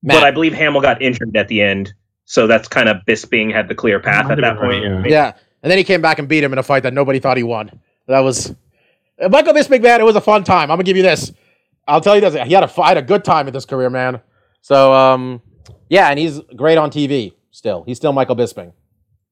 Matt. 0.02 0.16
but 0.18 0.24
I 0.24 0.32
believe 0.32 0.54
Hamill 0.54 0.82
got 0.82 1.02
injured 1.02 1.38
at 1.38 1.48
the 1.50 1.62
end. 1.62 1.94
So 2.26 2.48
that's 2.48 2.68
kind 2.68 2.90
of 2.90 2.98
Bisping 3.08 3.54
had 3.54 3.68
the 3.68 3.76
clear 3.76 4.00
path 4.00 4.30
at 4.32 4.42
that 4.42 4.58
point. 4.58 4.84
Yeah. 4.84 5.04
Yeah, 5.06 5.34
and 5.62 5.70
then 5.72 5.78
he 5.78 5.84
came 5.84 6.02
back 6.02 6.18
and 6.18 6.28
beat 6.28 6.44
him 6.44 6.52
in 6.52 6.58
a 6.60 6.64
fight 6.64 6.82
that 6.84 6.94
nobody 6.96 7.20
thought 7.20 7.38
he 7.38 7.44
won. 7.44 7.80
That 8.08 8.20
was 8.22 8.56
uh, 9.22 9.30
Michael 9.30 9.54
Bisping, 9.54 9.84
man. 9.84 10.02
It 10.02 10.04
was 10.06 10.16
a 10.16 10.22
fun 10.22 10.44
time. 10.44 10.72
I'm 10.72 10.78
gonna 10.78 10.84
give 10.84 10.98
you 10.98 11.04
this. 11.04 11.32
I'll 11.88 12.02
tell 12.02 12.16
you 12.16 12.22
this. 12.22 12.34
He 12.48 12.54
had 12.54 12.64
a 12.64 12.68
fight, 12.68 12.98
a 12.98 13.04
good 13.04 13.24
time 13.24 13.48
in 13.48 13.54
this 13.54 13.66
career, 13.66 13.90
man. 13.92 14.20
So, 14.62 14.92
um, 14.94 15.42
yeah, 15.90 16.10
and 16.10 16.18
he's 16.20 16.42
great 16.56 16.78
on 16.80 16.90
TV. 16.90 17.34
Still, 17.52 17.84
he's 17.86 17.98
still 17.98 18.12
Michael 18.14 18.36
Bisping. 18.36 18.74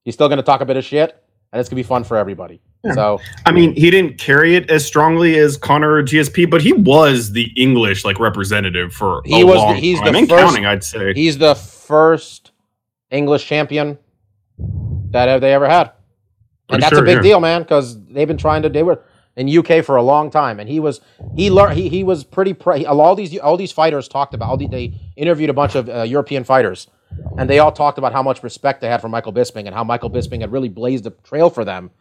He's 0.05 0.13
still 0.13 0.29
gonna 0.29 0.43
talk 0.43 0.61
a 0.61 0.65
bit 0.65 0.77
of 0.77 0.85
shit, 0.85 1.21
and 1.51 1.59
it's 1.59 1.67
gonna 1.67 1.79
be 1.79 1.83
fun 1.83 2.03
for 2.05 2.15
everybody. 2.15 2.61
So, 2.93 3.19
I 3.47 3.51
mean, 3.51 3.75
he 3.75 3.89
didn't 3.89 4.19
carry 4.19 4.55
it 4.55 4.69
as 4.69 4.85
strongly 4.85 5.39
as 5.39 5.57
Conor 5.57 5.93
or 5.95 6.03
GSP, 6.03 6.47
but 6.47 6.61
he 6.61 6.71
was 6.71 7.31
the 7.31 7.51
English 7.57 8.05
like 8.05 8.19
representative 8.19 8.93
for 8.93 9.23
He 9.25 9.41
a 9.41 9.45
was 9.45 9.55
the- 9.55 9.59
long 9.59 9.75
he's 9.77 9.99
the 10.01 10.05
and 10.13 10.29
first- 10.29 10.29
counting. 10.45 10.65
I'd 10.67 10.83
say. 10.83 11.11
he's 11.15 11.39
the 11.39 11.55
first 11.55 12.51
English 13.09 13.47
champion 13.47 13.97
that 15.09 15.39
they 15.41 15.53
ever 15.53 15.67
had, 15.67 15.91
and 16.69 16.81
that's 16.83 16.93
sure, 16.93 17.01
a 17.03 17.05
big 17.05 17.17
yeah. 17.17 17.21
deal, 17.23 17.39
man. 17.39 17.63
Because 17.63 17.99
they've 18.05 18.27
been 18.27 18.37
trying 18.37 18.61
to. 18.61 18.69
They 18.69 18.83
were 18.83 19.01
in 19.35 19.49
UK 19.49 19.83
for 19.83 19.95
a 19.95 20.03
long 20.03 20.29
time, 20.29 20.59
and 20.59 20.69
he 20.69 20.79
was 20.79 21.01
he 21.35 21.49
learned 21.49 21.75
he, 21.77 21.89
he 21.89 22.03
was 22.03 22.23
pretty. 22.23 22.53
Pre- 22.53 22.85
all 22.85 23.15
these 23.15 23.35
all 23.39 23.57
these 23.57 23.71
fighters 23.71 24.07
talked 24.07 24.35
about. 24.35 24.49
All 24.49 24.57
the, 24.57 24.67
they 24.67 24.93
interviewed 25.15 25.49
a 25.49 25.53
bunch 25.53 25.73
of 25.73 25.89
uh, 25.89 26.03
European 26.03 26.43
fighters, 26.43 26.87
and 27.37 27.49
they 27.49 27.59
all 27.59 27.71
talked 27.71 27.97
about 27.97 28.13
how 28.13 28.23
much 28.23 28.43
respect 28.43 28.81
they 28.81 28.87
had 28.87 29.01
for 29.01 29.09
Michael 29.09 29.33
Bisping 29.33 29.65
and 29.65 29.73
how 29.75 29.83
Michael 29.83 30.09
Bisping 30.09 30.41
had 30.41 30.51
really 30.51 30.69
blazed 30.69 31.05
a 31.05 31.11
trail 31.11 31.49
for 31.49 31.65
them. 31.65 31.91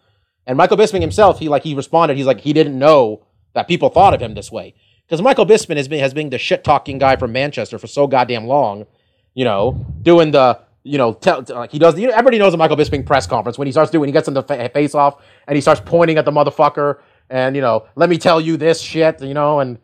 And 0.47 0.57
Michael 0.57 0.77
Bisping 0.77 1.01
himself, 1.01 1.39
he 1.39 1.49
like 1.49 1.63
he 1.63 1.75
responded. 1.75 2.17
He's 2.17 2.27
like 2.27 2.41
he 2.41 2.53
didn't 2.53 2.79
know 2.79 3.25
that 3.55 3.69
people 3.69 3.89
thought 3.89 4.15
of 4.15 4.21
him 4.21 4.35
this 4.35 4.53
way 4.53 4.75
because 5.07 5.23
Michael 5.23 5.47
Bisping 5.47 5.77
has 5.77 5.89
been 5.89 6.01
has 6.01 6.15
been 6.15 6.31
the 6.31 6.39
shit 6.39 6.65
talking 6.65 6.99
guy 6.99 7.17
from 7.17 7.33
Manchester 7.33 7.79
for 7.79 7.87
so 7.87 8.07
goddamn 8.07 8.47
long. 8.47 8.87
You 9.35 9.45
know, 9.45 9.85
doing 10.03 10.31
the 10.31 10.61
you 10.83 10.99
know 10.99 11.15
tell 11.15 11.45
like 11.49 11.73
he 11.73 11.79
does. 11.79 11.99
You 11.99 12.09
know, 12.09 12.13
everybody 12.13 12.39
knows 12.39 12.53
the 12.53 12.59
Michael 12.59 12.77
Bisping 12.77 13.07
press 13.07 13.27
conference 13.27 13.59
when 13.59 13.67
he 13.67 13.73
starts 13.73 13.91
doing 13.91 14.09
he 14.09 14.13
gets 14.13 14.29
in 14.29 14.35
the 14.35 14.43
fa- 14.43 14.69
face 14.69 14.95
off 14.95 15.23
and 15.49 15.57
he 15.57 15.61
starts 15.61 15.81
pointing 15.85 16.19
at 16.19 16.25
the 16.25 16.31
motherfucker 16.31 16.99
and 17.31 17.57
you 17.57 17.63
know 17.63 17.87
let 17.97 18.11
me 18.11 18.19
tell 18.19 18.41
you 18.41 18.57
this 18.57 18.81
shit. 18.81 19.23
You 19.23 19.35
know, 19.35 19.61
and 19.61 19.79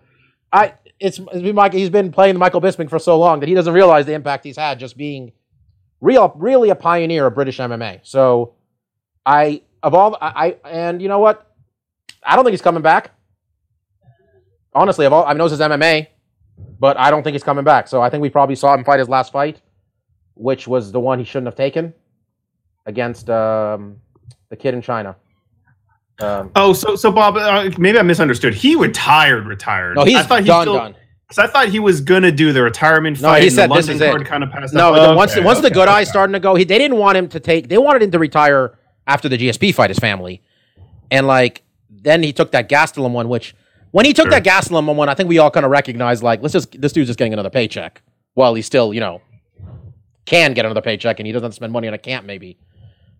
I 0.52 0.74
it's, 1.00 1.18
Mike. 1.18 1.72
He's 1.72 1.90
been 1.90 2.12
playing 2.12 2.38
Michael 2.38 2.60
Bisping 2.60 2.88
for 2.88 2.98
so 2.98 3.18
long 3.18 3.40
that 3.40 3.48
he 3.48 3.54
doesn't 3.54 3.72
realize 3.72 4.06
the 4.06 4.12
impact 4.12 4.44
he's 4.44 4.58
had 4.58 4.78
just 4.78 4.96
being 4.96 5.32
real, 6.00 6.32
really 6.36 6.68
a 6.68 6.74
pioneer 6.74 7.26
of 7.26 7.34
British 7.34 7.58
MMA. 7.58 8.00
So 8.02 8.54
I 9.24 9.62
of 9.82 9.94
all 9.94 10.16
I, 10.20 10.56
I 10.62 10.68
and 10.68 11.00
you 11.00 11.08
know 11.08 11.18
what, 11.18 11.50
I 12.22 12.36
don't 12.36 12.44
think 12.44 12.52
he's 12.52 12.62
coming 12.62 12.82
back. 12.82 13.12
Honestly, 14.74 15.06
of 15.06 15.12
all 15.12 15.24
I 15.26 15.32
know 15.32 15.44
this 15.48 15.58
is 15.58 15.60
MMA, 15.60 16.08
but 16.78 16.98
I 16.98 17.10
don't 17.10 17.22
think 17.22 17.32
he's 17.32 17.42
coming 17.42 17.64
back. 17.64 17.88
So 17.88 18.02
I 18.02 18.10
think 18.10 18.20
we 18.20 18.30
probably 18.30 18.54
saw 18.54 18.74
him 18.74 18.84
fight 18.84 18.98
his 18.98 19.08
last 19.08 19.32
fight, 19.32 19.60
which 20.34 20.68
was 20.68 20.92
the 20.92 21.00
one 21.00 21.18
he 21.18 21.24
shouldn't 21.24 21.46
have 21.46 21.56
taken 21.56 21.94
against 22.84 23.30
um, 23.30 23.96
the 24.50 24.56
kid 24.56 24.74
in 24.74 24.82
China. 24.82 25.16
Um, 26.20 26.50
Oh, 26.56 26.72
so 26.72 26.96
so 26.96 27.10
Bob, 27.10 27.36
uh, 27.36 27.70
maybe 27.78 27.98
I 27.98 28.02
misunderstood. 28.02 28.54
He 28.54 28.76
retired, 28.76 29.46
retired. 29.46 29.96
no, 29.96 30.04
he's 30.04 30.16
I 30.16 30.22
thought 30.22 30.40
he 30.40 30.46
done, 30.46 30.62
still, 30.62 30.74
done. 30.74 30.94
'cause 31.28 31.38
I 31.38 31.46
thought 31.46 31.68
he 31.68 31.78
was 31.78 32.00
gonna 32.00 32.32
do 32.32 32.52
the 32.52 32.62
retirement 32.62 33.20
No, 33.22 33.28
fight. 33.28 33.42
he 33.44 33.50
said 33.50 33.70
the 33.70 33.74
this 33.76 33.88
London 33.88 34.08
is 34.16 34.22
it. 34.22 34.26
kind 34.26 34.42
of 34.44 34.50
passed 34.50 34.74
No, 34.74 34.92
up. 34.94 35.10
the, 35.10 35.16
once 35.16 35.32
Okay, 35.32 35.44
once 35.44 35.60
the 35.60 35.66
okay, 35.66 35.74
good 35.74 35.88
okay. 35.88 35.98
eyes 35.98 36.08
starting 36.08 36.32
to 36.34 36.40
go, 36.40 36.54
he 36.54 36.64
they 36.64 36.78
didn't 36.78 36.98
want 36.98 37.16
him 37.16 37.28
to 37.28 37.40
take. 37.40 37.68
They 37.68 37.78
wanted 37.78 38.02
him 38.02 38.10
to 38.10 38.18
retire 38.18 38.76
after 39.06 39.28
the 39.28 39.38
GSP 39.38 39.72
fight, 39.74 39.90
his 39.90 39.98
family, 39.98 40.42
and 41.10 41.26
like 41.26 41.62
then 41.88 42.22
he 42.22 42.32
took 42.32 42.50
that 42.52 42.68
Gastelum 42.68 43.12
one, 43.12 43.28
which 43.28 43.54
when 43.92 44.04
he 44.04 44.12
took 44.12 44.24
Sure. 44.30 44.40
that 44.40 44.44
Gastelum 44.44 44.94
one, 44.94 45.08
I 45.08 45.14
think 45.14 45.28
we 45.28 45.38
all 45.38 45.50
kind 45.50 45.64
of 45.64 45.70
recognized 45.72 46.22
like 46.22 46.42
let's 46.42 46.52
just 46.52 46.80
this 46.80 46.92
dude's 46.92 47.08
just 47.08 47.18
getting 47.18 47.32
another 47.32 47.50
paycheck 47.50 48.02
while 48.34 48.54
he's 48.54 48.66
still 48.66 48.92
you 48.92 49.00
know 49.00 49.20
can 50.26 50.52
get 50.52 50.64
another 50.64 50.80
paycheck 50.82 51.18
and 51.18 51.26
he 51.26 51.32
doesn't 51.32 51.52
spend 51.52 51.72
money 51.72 51.88
on 51.88 51.94
a 51.94 51.98
camp 51.98 52.26
maybe, 52.26 52.58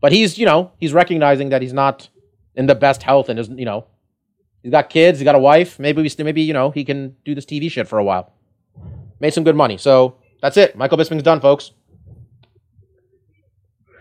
but 0.01 0.13
he's 0.13 0.37
you 0.39 0.47
know 0.47 0.73
he's 0.79 0.93
recognizing 0.93 1.49
that 1.49 1.63
he's 1.63 1.73
not 1.73 2.09
in 2.55 2.67
the 2.67 2.75
best 2.75 3.03
health 3.03 3.29
and 3.29 3.39
is 3.39 3.49
you 3.49 3.65
know 3.65 3.87
he's 4.63 4.71
got 4.73 4.91
kids, 4.91 5.19
he's 5.19 5.25
got 5.25 5.35
a 5.35 5.39
wife, 5.39 5.79
maybe 5.79 6.03
we 6.03 6.09
still 6.09 6.25
maybe 6.25 6.43
you 6.43 6.53
know 6.53 6.71
he 6.71 6.85
can 6.85 7.17
do 7.25 7.35
this 7.35 7.45
TV 7.45 7.71
shit 7.71 7.89
for 7.89 7.99
a 7.99 8.05
while. 8.05 8.33
Made 9.21 9.35
some 9.35 9.45
good 9.45 9.57
money, 9.57 9.77
so 9.77 10.17
that's 10.41 10.57
it. 10.57 10.77
Michael 10.77 10.99
Bisping's 10.99 11.23
done, 11.23 11.41
folks. 11.41 11.73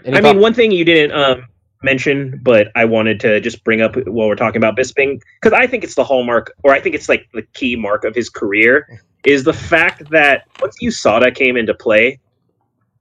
Any 0.06 0.18
I 0.18 0.22
mean, 0.22 0.40
one 0.40 0.54
thing 0.54 0.72
you 0.72 0.86
didn't 0.86 1.12
um, 1.12 1.46
mention, 1.84 2.40
but 2.42 2.70
I 2.76 2.86
wanted 2.86 3.20
to 3.22 3.40
just 3.42 3.64
bring 3.64 3.82
up 3.82 3.96
while 4.08 4.28
we're 4.28 4.36
talking 4.36 4.58
about 4.58 4.78
Bisping, 4.78 5.22
because 5.42 5.54
I 5.58 5.68
think 5.68 5.84
it's 5.84 5.96
the 5.96 6.04
hallmark, 6.04 6.54
or 6.64 6.74
I 6.74 6.80
think 6.80 6.96
it's 6.96 7.10
like 7.10 7.28
the 7.34 7.44
key 7.54 7.76
mark 7.76 8.04
of 8.06 8.16
his 8.16 8.30
career, 8.30 9.02
is 9.26 9.44
the 9.44 9.54
fact 9.54 10.10
that 10.12 10.44
once 10.62 10.78
USADA 10.82 11.36
came 11.36 11.58
into 11.58 11.74
play, 11.74 12.20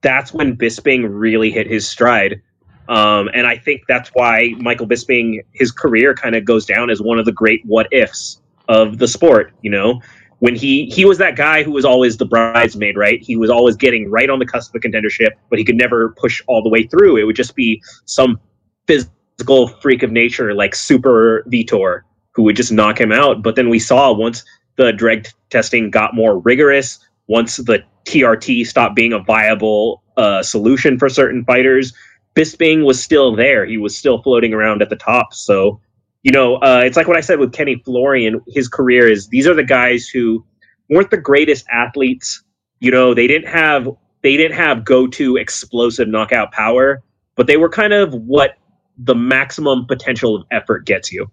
that's 0.01 0.33
when 0.33 0.57
Bisping 0.57 1.07
really 1.09 1.51
hit 1.51 1.67
his 1.67 1.89
stride. 1.89 2.41
Um, 2.89 3.29
and 3.35 3.47
I 3.47 3.57
think 3.57 3.83
that's 3.87 4.11
why 4.15 4.55
Michael 4.59 4.87
Bisping, 4.87 5.41
his 5.53 5.71
career 5.71 6.15
kind 6.15 6.35
of 6.35 6.45
goes 6.45 6.65
down 6.65 6.91
as 6.91 7.03
one 7.03 7.19
of 7.19 7.27
the 7.27 7.33
great 7.33 7.65
what 7.65 7.87
ifs 7.93 8.41
of 8.69 8.99
the 8.99 9.07
sport. 9.07 9.53
You 9.63 9.71
know, 9.71 10.01
when 10.39 10.55
he 10.55 10.87
he 10.87 11.05
was 11.05 11.19
that 11.19 11.37
guy 11.37 11.63
who 11.63 11.73
was 11.73 11.85
always 11.85 12.17
the 12.17 12.25
bridesmaid, 12.25 12.97
right? 12.97 13.21
He 13.23 13.37
was 13.37 13.51
always 13.51 13.77
getting 13.77 14.11
right 14.11 14.31
on 14.31 14.39
the 14.39 14.47
cusp 14.47 14.75
of 14.75 14.81
contendership, 14.81 15.31
but 15.51 15.59
he 15.59 15.65
could 15.65 15.77
never 15.77 16.11
push 16.19 16.43
all 16.47 16.63
the 16.63 16.71
way 16.71 16.85
through. 16.85 17.17
It 17.17 17.25
would 17.25 17.37
just 17.37 17.55
be 17.55 17.83
some 18.07 18.41
physical 18.87 19.69
freak 19.69 20.03
of 20.03 20.11
nature 20.11 20.55
like 20.55 20.75
Super 20.75 21.45
Vitor 21.49 22.03
who 22.33 22.45
would 22.45 22.57
just 22.57 22.73
knock 22.73 23.01
him 23.01 23.13
out. 23.13 23.43
But 23.43 23.57
then 23.57 23.69
we 23.69 23.79
saw 23.79 24.13
once 24.13 24.45
the 24.77 24.93
drug 24.93 25.27
testing 25.51 25.91
got 25.91 26.15
more 26.15 26.39
rigorous, 26.39 27.01
once 27.27 27.57
the 27.57 27.83
TRT 28.05 28.67
stopped 28.67 28.95
being 28.95 29.13
a 29.13 29.19
viable 29.19 30.03
uh, 30.17 30.43
solution 30.43 30.99
for 30.99 31.09
certain 31.09 31.45
fighters, 31.45 31.93
Bisping 32.39 32.85
was 32.85 33.03
still 33.03 33.35
there. 33.35 33.67
He 33.67 33.79
was 33.79 33.99
still 33.99 34.23
floating 34.23 34.55
around 34.55 34.81
at 34.81 34.91
the 34.91 34.97
top. 34.97 35.35
So, 35.35 35.81
you 36.23 36.31
know, 36.31 36.57
uh, 36.57 36.83
it's 36.85 36.97
like 36.97 37.09
what 37.09 37.17
I 37.17 37.21
said 37.21 37.41
with 37.41 37.53
Kenny 37.53 37.83
Florian. 37.85 38.41
His 38.47 38.69
career 38.69 39.09
is 39.09 39.27
these 39.27 39.47
are 39.49 39.55
the 39.55 39.65
guys 39.65 40.07
who 40.09 40.45
weren't 40.89 41.11
the 41.11 41.17
greatest 41.17 41.67
athletes. 41.73 42.45
You 42.79 42.93
know, 42.93 43.13
they 43.13 43.27
didn't 43.27 43.49
have 43.49 43.89
they 44.23 44.37
didn't 44.37 44.57
have 44.57 44.85
go-to 44.85 45.37
explosive 45.37 46.07
knockout 46.07 46.53
power, 46.53 47.03
but 47.35 47.49
they 47.49 47.57
were 47.57 47.69
kind 47.69 47.93
of 47.93 48.15
what 48.15 48.55
the 48.99 49.15
maximum 49.15 49.87
potential 49.87 50.37
of 50.37 50.45
effort 50.53 50.87
gets 50.87 51.13
you. 51.13 51.27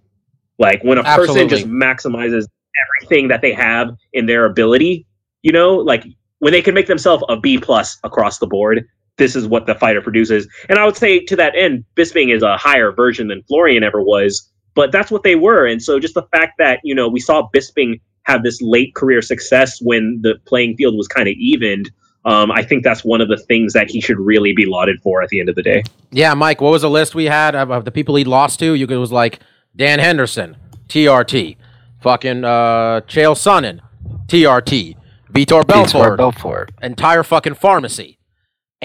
Like 0.58 0.84
when 0.84 0.98
a 0.98 1.04
person 1.04 1.48
just 1.48 1.68
maximizes 1.68 2.48
everything 2.84 3.28
that 3.28 3.42
they 3.42 3.54
have 3.54 3.92
in 4.14 4.26
their 4.26 4.46
ability, 4.46 5.06
you 5.44 5.52
know, 5.52 5.76
like 5.76 6.06
when 6.40 6.52
they 6.52 6.62
can 6.62 6.74
make 6.74 6.88
themselves 6.88 7.24
a 7.30 7.38
B 7.38 7.60
plus 7.60 7.98
across 8.04 8.40
the 8.40 8.48
board, 8.48 8.88
this 9.18 9.36
is 9.36 9.48
what 9.48 9.66
the 9.66 9.76
fighter 9.76 10.02
produces. 10.02 10.48
And 10.70 10.78
I 10.78 10.86
would 10.86 10.98
say 10.98 11.20
to 11.20 11.36
that 11.36 11.56
end, 11.56 11.86
Bisping 11.96 12.36
is 12.36 12.44
a 12.44 12.58
higher 12.58 12.92
version 12.92 13.28
than 13.28 13.44
Florian 13.44 13.84
ever 13.84 14.02
was, 14.02 14.52
but 14.74 14.92
that's 14.92 15.12
what 15.12 15.24
they 15.24 15.36
were. 15.36 15.66
And 15.66 15.82
so 15.82 16.00
just 16.00 16.16
the 16.16 16.28
fact 16.32 16.58
that, 16.58 16.80
you 16.84 16.94
know, 16.94 17.08
we 17.08 17.20
saw 17.20 17.50
Bisping 17.56 18.02
have 18.24 18.44
this 18.44 18.62
late 18.62 18.94
career 18.96 19.22
success 19.22 19.80
when 19.82 20.20
the 20.22 20.36
playing 20.46 20.76
field 20.76 20.96
was 20.98 21.08
kind 21.08 21.28
of 21.28 21.36
evened. 21.36 21.92
Um, 22.26 22.52
I 22.52 22.64
think 22.64 22.84
that's 22.84 23.06
one 23.06 23.22
of 23.22 23.28
the 23.28 23.38
things 23.38 23.74
that 23.74 23.90
he 23.90 24.02
should 24.02 24.20
really 24.20 24.52
be 24.54 24.66
lauded 24.66 25.00
for 25.02 25.22
at 25.22 25.30
the 25.30 25.40
end 25.40 25.48
of 25.48 25.56
the 25.56 25.62
day. 25.62 25.84
Yeah, 26.12 26.34
Mike, 26.34 26.60
what 26.60 26.72
was 26.72 26.82
the 26.82 26.90
list 26.90 27.14
we 27.14 27.26
had 27.26 27.56
of, 27.56 27.70
of 27.72 27.86
the 27.86 27.92
people 27.92 28.16
he 28.16 28.24
lost 28.24 28.60
to? 28.60 28.74
You 28.74 28.88
could, 28.88 28.96
it 28.96 29.00
was 29.00 29.12
like 29.12 29.40
Dan 29.76 30.00
Henderson, 30.00 30.58
TRT, 30.88 31.58
fucking 32.02 32.44
uh, 32.44 33.02
Chael 33.02 33.36
Sonnen, 33.36 33.80
TRT, 34.26 34.96
Vitor 35.32 35.62
Vitor 35.62 35.68
Belfort, 35.68 36.18
Belfort. 36.18 36.72
entire 36.82 37.24
fucking 37.24 37.56
pharmacy, 37.56 38.15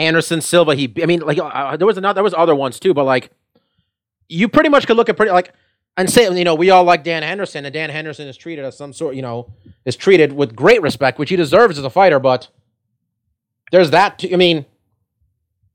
Anderson 0.00 0.40
Silva. 0.40 0.74
He, 0.74 0.92
I 1.02 1.06
mean, 1.06 1.20
like 1.20 1.38
uh, 1.38 1.76
there 1.76 1.86
was 1.86 1.98
another, 1.98 2.14
there 2.14 2.24
was 2.24 2.34
other 2.34 2.54
ones 2.54 2.80
too, 2.80 2.94
but 2.94 3.04
like 3.04 3.30
you 4.28 4.48
pretty 4.48 4.68
much 4.68 4.86
could 4.86 4.96
look 4.96 5.08
at 5.08 5.16
pretty 5.16 5.32
like 5.32 5.52
and 5.96 6.08
say 6.08 6.32
you 6.36 6.44
know 6.44 6.54
we 6.54 6.70
all 6.70 6.84
like 6.84 7.04
Dan 7.04 7.22
Henderson, 7.22 7.64
and 7.64 7.72
Dan 7.74 7.90
Henderson 7.90 8.26
is 8.26 8.36
treated 8.36 8.64
as 8.64 8.76
some 8.76 8.92
sort, 8.92 9.14
you 9.14 9.22
know, 9.22 9.52
is 9.84 9.96
treated 9.96 10.32
with 10.32 10.56
great 10.56 10.80
respect, 10.82 11.18
which 11.18 11.30
he 11.30 11.36
deserves 11.36 11.78
as 11.78 11.84
a 11.84 11.90
fighter, 11.90 12.18
but 12.18 12.48
there's 13.70 13.90
that. 13.90 14.18
Too, 14.18 14.30
I 14.32 14.36
mean, 14.36 14.64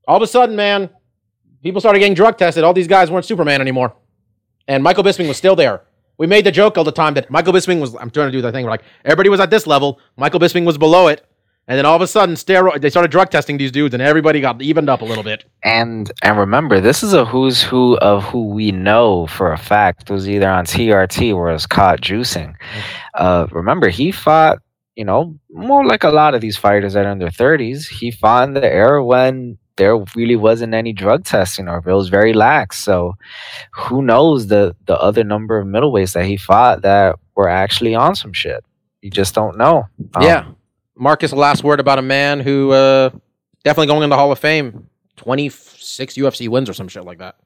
all 0.08 0.16
of 0.16 0.22
a 0.22 0.26
sudden, 0.26 0.56
man, 0.56 0.90
people 1.62 1.80
started 1.80 2.00
getting 2.00 2.14
drug 2.14 2.36
tested. 2.36 2.64
All 2.64 2.74
these 2.74 2.88
guys 2.88 3.10
weren't 3.10 3.24
Superman 3.24 3.60
anymore. 3.60 3.94
And 4.68 4.82
Michael 4.82 5.04
Bisping 5.04 5.28
was 5.28 5.36
still 5.36 5.54
there. 5.54 5.82
We 6.18 6.26
made 6.26 6.44
the 6.44 6.50
joke 6.50 6.76
all 6.78 6.84
the 6.84 6.92
time 6.92 7.14
that 7.14 7.30
Michael 7.30 7.52
Bisping 7.52 7.80
was, 7.80 7.94
I'm 7.94 8.10
trying 8.10 8.28
to 8.28 8.32
do 8.32 8.42
that 8.42 8.52
thing 8.52 8.64
where 8.64 8.70
like 8.70 8.82
everybody 9.04 9.28
was 9.28 9.38
at 9.38 9.50
this 9.50 9.66
level, 9.66 10.00
Michael 10.16 10.40
Bisping 10.40 10.64
was 10.64 10.78
below 10.78 11.08
it. 11.08 11.24
And 11.68 11.76
then 11.76 11.84
all 11.84 11.96
of 11.96 12.02
a 12.02 12.06
sudden, 12.06 12.36
steroid, 12.36 12.80
they 12.80 12.90
started 12.90 13.10
drug 13.10 13.30
testing 13.30 13.56
these 13.56 13.72
dudes 13.72 13.92
and 13.92 14.02
everybody 14.02 14.40
got 14.40 14.62
evened 14.62 14.88
up 14.88 15.02
a 15.02 15.04
little 15.04 15.24
bit. 15.24 15.44
And 15.64 16.12
and 16.22 16.38
remember, 16.38 16.80
this 16.80 17.02
is 17.02 17.12
a 17.12 17.24
who's 17.24 17.62
who 17.62 17.96
of 17.98 18.22
who 18.24 18.46
we 18.46 18.70
know 18.70 19.26
for 19.26 19.52
a 19.52 19.58
fact 19.58 20.08
was 20.08 20.28
either 20.28 20.48
on 20.48 20.64
TRT 20.64 21.34
or 21.34 21.52
was 21.52 21.66
caught 21.66 22.00
juicing. 22.00 22.54
Uh, 23.14 23.48
remember, 23.50 23.88
he 23.88 24.12
fought, 24.12 24.58
you 24.94 25.04
know, 25.04 25.36
more 25.50 25.84
like 25.84 26.04
a 26.04 26.10
lot 26.10 26.34
of 26.34 26.40
these 26.40 26.56
fighters 26.56 26.92
that 26.92 27.04
are 27.04 27.10
in 27.10 27.18
their 27.18 27.30
thirties. 27.30 27.88
He 27.88 28.12
fought 28.12 28.46
in 28.46 28.54
the 28.54 28.64
era 28.64 29.04
when 29.04 29.58
there 29.76 29.96
really 30.14 30.36
wasn't 30.36 30.72
any 30.72 30.92
drug 30.92 31.24
testing 31.24 31.68
or 31.68 31.78
it 31.78 31.86
was 31.86 32.08
very 32.08 32.32
lax. 32.32 32.78
So 32.78 33.14
who 33.72 34.02
knows 34.02 34.46
the 34.46 34.76
the 34.86 34.96
other 34.98 35.24
number 35.24 35.58
of 35.58 35.66
middleweights 35.66 36.12
that 36.14 36.26
he 36.26 36.36
fought 36.36 36.82
that 36.82 37.16
were 37.34 37.48
actually 37.48 37.94
on 37.94 38.14
some 38.14 38.32
shit. 38.32 38.64
You 39.02 39.10
just 39.10 39.34
don't 39.34 39.58
know. 39.58 39.84
Um, 40.14 40.22
yeah. 40.22 40.46
Marcus, 40.96 41.32
last 41.32 41.62
word 41.62 41.80
about 41.80 41.98
a 41.98 42.02
man 42.02 42.40
who 42.40 42.72
uh, 42.72 43.10
definitely 43.64 43.86
going 43.86 44.02
in 44.02 44.10
the 44.10 44.16
Hall 44.16 44.32
of 44.32 44.38
Fame. 44.38 44.88
Twenty 45.16 45.48
six 45.48 46.14
UFC 46.14 46.48
wins 46.48 46.68
or 46.68 46.74
some 46.74 46.88
shit 46.88 47.04
like 47.04 47.18
that. 47.18 47.36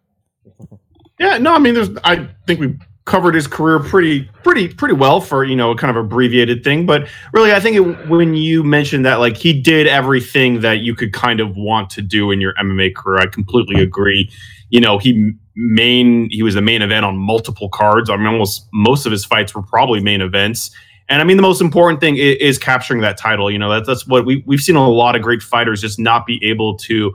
Yeah, 1.19 1.39
no, 1.39 1.55
I 1.55 1.59
mean, 1.59 1.75
there's. 1.75 1.91
I 2.03 2.29
think 2.47 2.61
we 2.61 2.77
covered 3.05 3.35
his 3.35 3.47
career 3.47 3.81
pretty, 3.81 4.23
pretty, 4.45 4.69
pretty 4.69 4.95
well 4.95 5.21
for 5.21 5.45
you 5.45 5.57
know 5.57 5.75
kind 5.75 5.97
of 5.97 6.03
abbreviated 6.03 6.65
thing. 6.65 6.87
But 6.87 7.09
really, 7.33 7.53
I 7.53 7.61
think 7.61 7.77
it, 7.77 8.09
when 8.09 8.35
you 8.35 8.65
mentioned 8.65 9.05
that, 9.07 9.17
like 9.17 9.37
he 9.37 9.59
did 9.61 9.87
everything 9.87 10.61
that 10.61 10.81
you 10.81 10.95
could 10.95 11.13
kind 11.13 11.41
of 11.41 11.57
want 11.57 11.91
to 11.91 12.03
do 12.03 12.31
in 12.31 12.41
your 12.41 12.55
MMA 12.55 12.95
career, 12.95 13.19
I 13.19 13.27
completely 13.27 13.83
agree. 13.83 14.31
You 14.71 14.81
know, 14.81 14.99
he 14.99 15.33
main 15.57 16.29
he 16.31 16.43
was 16.43 16.55
the 16.55 16.63
main 16.63 16.83
event 16.83 17.05
on 17.05 17.17
multiple 17.17 17.69
cards. 17.69 18.09
I 18.11 18.17
mean, 18.17 18.27
almost 18.27 18.69
most 18.73 19.07
of 19.07 19.13
his 19.13 19.25
fights 19.25 19.55
were 19.55 19.63
probably 19.63 20.01
main 20.01 20.21
events. 20.21 20.71
And 21.11 21.21
I 21.21 21.25
mean, 21.25 21.37
the 21.37 21.43
most 21.43 21.61
important 21.61 22.01
thing 22.01 22.17
is, 22.17 22.37
is 22.37 22.59
capturing 22.59 23.01
that 23.01 23.19
title. 23.19 23.51
You 23.51 23.59
know, 23.59 23.69
that's 23.69 23.87
that's 23.87 24.07
what 24.07 24.25
we 24.25 24.43
we've 24.47 24.61
seen 24.61 24.77
a 24.77 24.89
lot 24.89 25.17
of 25.17 25.23
great 25.23 25.43
fighters 25.43 25.81
just 25.81 25.99
not 25.99 26.25
be 26.25 26.43
able 26.45 26.77
to 26.79 27.13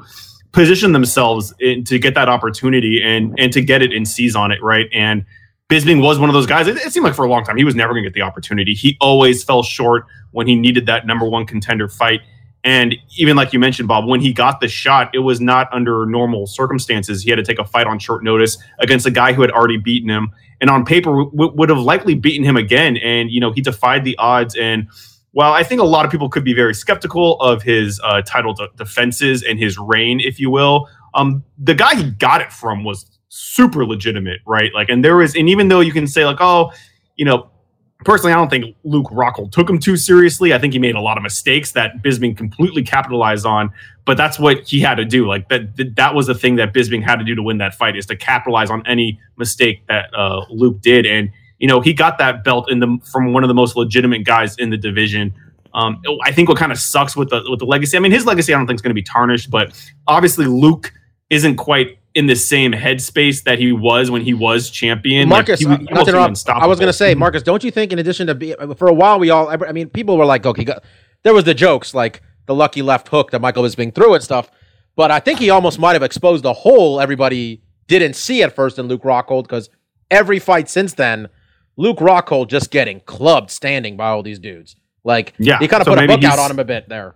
position 0.51 0.91
themselves 0.91 1.53
in, 1.59 1.83
to 1.85 1.97
get 1.97 2.13
that 2.13 2.29
opportunity 2.29 3.01
and 3.01 3.33
and 3.39 3.51
to 3.53 3.61
get 3.61 3.81
it 3.81 3.93
and 3.93 4.07
seize 4.07 4.35
on 4.35 4.51
it, 4.51 4.61
right? 4.61 4.87
And 4.93 5.25
Bisping 5.69 6.03
was 6.03 6.19
one 6.19 6.29
of 6.29 6.33
those 6.33 6.45
guys. 6.45 6.67
It, 6.67 6.77
it 6.77 6.91
seemed 6.93 7.05
like 7.05 7.15
for 7.15 7.25
a 7.25 7.29
long 7.29 7.43
time 7.43 7.57
he 7.57 7.63
was 7.63 7.73
never 7.73 7.93
going 7.93 8.03
to 8.03 8.09
get 8.09 8.13
the 8.13 8.21
opportunity. 8.21 8.73
He 8.73 8.97
always 8.99 9.43
fell 9.43 9.63
short 9.63 10.05
when 10.31 10.45
he 10.45 10.55
needed 10.55 10.85
that 10.85 11.07
number 11.07 11.27
one 11.27 11.45
contender 11.45 11.87
fight. 11.87 12.21
And 12.65 12.95
even 13.17 13.35
like 13.35 13.53
you 13.53 13.59
mentioned, 13.59 13.87
Bob, 13.87 14.07
when 14.07 14.19
he 14.19 14.33
got 14.33 14.59
the 14.59 14.67
shot, 14.67 15.11
it 15.13 15.19
was 15.19 15.39
not 15.39 15.69
under 15.71 16.05
normal 16.07 16.47
circumstances. 16.47 17.23
He 17.23 17.29
had 17.29 17.35
to 17.37 17.43
take 17.43 17.59
a 17.59 17.65
fight 17.65 17.85
on 17.85 17.99
short 17.99 18.23
notice 18.23 18.57
against 18.79 19.05
a 19.05 19.11
guy 19.11 19.33
who 19.33 19.41
had 19.41 19.51
already 19.51 19.77
beaten 19.77 20.09
him, 20.09 20.31
and 20.61 20.69
on 20.69 20.85
paper 20.85 21.25
w- 21.25 21.51
would 21.55 21.69
have 21.69 21.79
likely 21.79 22.15
beaten 22.15 22.43
him 22.45 22.57
again. 22.57 22.97
And 22.97 23.31
you 23.31 23.39
know 23.39 23.51
he 23.51 23.61
defied 23.61 24.03
the 24.03 24.17
odds 24.17 24.55
and 24.55 24.87
while 25.35 25.51
I 25.51 25.63
think 25.63 25.81
a 25.81 25.85
lot 25.85 26.05
of 26.05 26.11
people 26.11 26.29
could 26.29 26.45
be 26.45 26.53
very 26.53 26.73
skeptical 26.73 27.37
of 27.41 27.61
his 27.61 27.99
uh, 28.05 28.21
title 28.21 28.53
de- 28.53 28.69
defenses 28.77 29.43
and 29.43 29.59
his 29.59 29.77
reign, 29.77 30.21
if 30.21 30.39
you 30.39 30.49
will, 30.49 30.87
um, 31.13 31.43
the 31.57 31.75
guy 31.75 31.95
he 31.95 32.11
got 32.11 32.39
it 32.39 32.53
from 32.53 32.85
was 32.85 33.05
super 33.27 33.85
legitimate, 33.85 34.39
right? 34.47 34.73
Like, 34.73 34.87
and 34.87 35.03
there 35.03 35.17
was, 35.17 35.35
and 35.35 35.49
even 35.49 35.67
though 35.67 35.81
you 35.81 35.91
can 35.91 36.07
say 36.07 36.25
like, 36.25 36.37
oh, 36.39 36.71
you 37.17 37.25
know, 37.25 37.49
personally, 38.03 38.33
I 38.33 38.35
don't 38.35 38.49
think 38.49 38.75
Luke 38.83 39.07
Rockhold 39.07 39.51
took 39.51 39.69
him 39.69 39.79
too 39.79 39.95
seriously. 39.95 40.53
I 40.53 40.59
think 40.59 40.73
he 40.73 40.79
made 40.79 40.95
a 40.95 41.01
lot 41.01 41.17
of 41.17 41.23
mistakes 41.23 41.71
that 41.71 42.03
Bisping 42.03 42.35
completely 42.35 42.83
capitalized 42.83 43.45
on. 43.45 43.71
But 44.05 44.17
that's 44.17 44.37
what 44.37 44.67
he 44.67 44.79
had 44.79 44.95
to 44.95 45.05
do. 45.05 45.27
Like 45.27 45.49
that, 45.49 45.95
that, 45.95 46.13
was 46.13 46.27
the 46.27 46.35
thing 46.35 46.57
that 46.57 46.73
Bisping 46.73 47.03
had 47.03 47.15
to 47.17 47.25
do 47.25 47.33
to 47.35 47.41
win 47.41 47.57
that 47.59 47.73
fight 47.73 47.95
is 47.95 48.05
to 48.07 48.15
capitalize 48.15 48.69
on 48.69 48.85
any 48.85 49.19
mistake 49.37 49.81
that 49.87 50.13
uh, 50.13 50.45
Luke 50.49 50.81
did. 50.81 51.05
And 51.05 51.31
you 51.59 51.67
know, 51.67 51.79
he 51.79 51.93
got 51.93 52.17
that 52.17 52.43
belt 52.43 52.69
in 52.69 52.79
the 52.79 52.99
from 53.11 53.33
one 53.33 53.43
of 53.43 53.47
the 53.47 53.53
most 53.53 53.75
legitimate 53.75 54.25
guys 54.25 54.55
in 54.57 54.69
the 54.69 54.77
division. 54.77 55.33
Um, 55.73 56.01
I 56.23 56.31
think 56.31 56.49
what 56.49 56.57
kind 56.57 56.71
of 56.71 56.77
sucks 56.77 57.15
with 57.15 57.29
the 57.29 57.43
with 57.49 57.59
the 57.59 57.65
legacy. 57.65 57.97
I 57.97 57.99
mean, 57.99 58.11
his 58.11 58.25
legacy 58.25 58.53
I 58.53 58.57
don't 58.57 58.67
think 58.67 58.77
is 58.77 58.81
going 58.81 58.91
to 58.91 58.95
be 58.95 59.03
tarnished, 59.03 59.49
but 59.49 59.73
obviously 60.07 60.45
Luke 60.45 60.93
isn't 61.29 61.55
quite 61.55 61.97
in 62.15 62.27
the 62.27 62.35
same 62.35 62.71
headspace 62.71 63.43
that 63.43 63.59
he 63.59 63.73
was 63.73 64.09
when 64.09 64.21
he 64.21 64.33
was 64.33 64.69
champion. 64.69 65.29
Like, 65.29 65.47
Marcus, 65.47 65.59
he, 65.59 65.65
uh, 65.65 65.69
was 65.69 65.79
not 65.79 65.85
to 65.85 65.91
almost 65.91 66.07
interrupt, 66.09 66.29
unstoppable. 66.29 66.63
I 66.63 66.67
was 66.67 66.79
going 66.79 66.87
to 66.87 66.93
say, 66.93 67.13
Marcus, 67.13 67.43
don't 67.43 67.63
you 67.63 67.71
think 67.71 67.91
in 67.91 67.99
addition 67.99 68.27
to 68.27 68.35
be 68.35 68.55
for 68.77 68.87
a 68.87 68.93
while 68.93 69.19
we 69.19 69.29
all, 69.29 69.49
I 69.49 69.71
mean, 69.73 69.89
people 69.89 70.17
were 70.17 70.25
like, 70.25 70.45
okay, 70.45 70.65
there 71.23 71.33
was 71.33 71.43
the 71.43 71.53
jokes 71.53 71.93
like 71.93 72.21
the 72.45 72.55
lucky 72.55 72.81
left 72.81 73.09
hook 73.09 73.31
that 73.31 73.41
Michael 73.41 73.63
Bisping 73.63 73.93
threw 73.93 74.13
and 74.13 74.23
stuff, 74.23 74.49
but 74.95 75.11
I 75.11 75.19
think 75.19 75.39
he 75.39 75.49
almost 75.49 75.77
might 75.77 75.93
have 75.93 76.03
exposed 76.03 76.45
a 76.45 76.53
hole 76.53 77.01
everybody 77.01 77.61
didn't 77.87 78.15
see 78.15 78.41
at 78.41 78.55
first 78.55 78.79
in 78.79 78.87
Luke 78.87 79.03
Rockhold 79.03 79.43
because 79.43 79.69
every 80.09 80.39
fight 80.39 80.69
since 80.69 80.93
then, 80.93 81.27
Luke 81.75 81.97
Rockhold 81.97 82.47
just 82.47 82.71
getting 82.71 83.01
clubbed 83.01 83.51
standing 83.51 83.97
by 83.97 84.07
all 84.07 84.23
these 84.23 84.39
dudes. 84.39 84.77
Like, 85.03 85.33
Yeah, 85.37 85.59
he 85.59 85.67
kind 85.67 85.81
of 85.81 85.85
so 85.85 85.93
put 85.95 86.03
a 86.03 86.07
book 86.07 86.23
out 86.23 86.39
on 86.39 86.49
him 86.49 86.59
a 86.59 86.63
bit 86.63 86.87
there. 86.87 87.13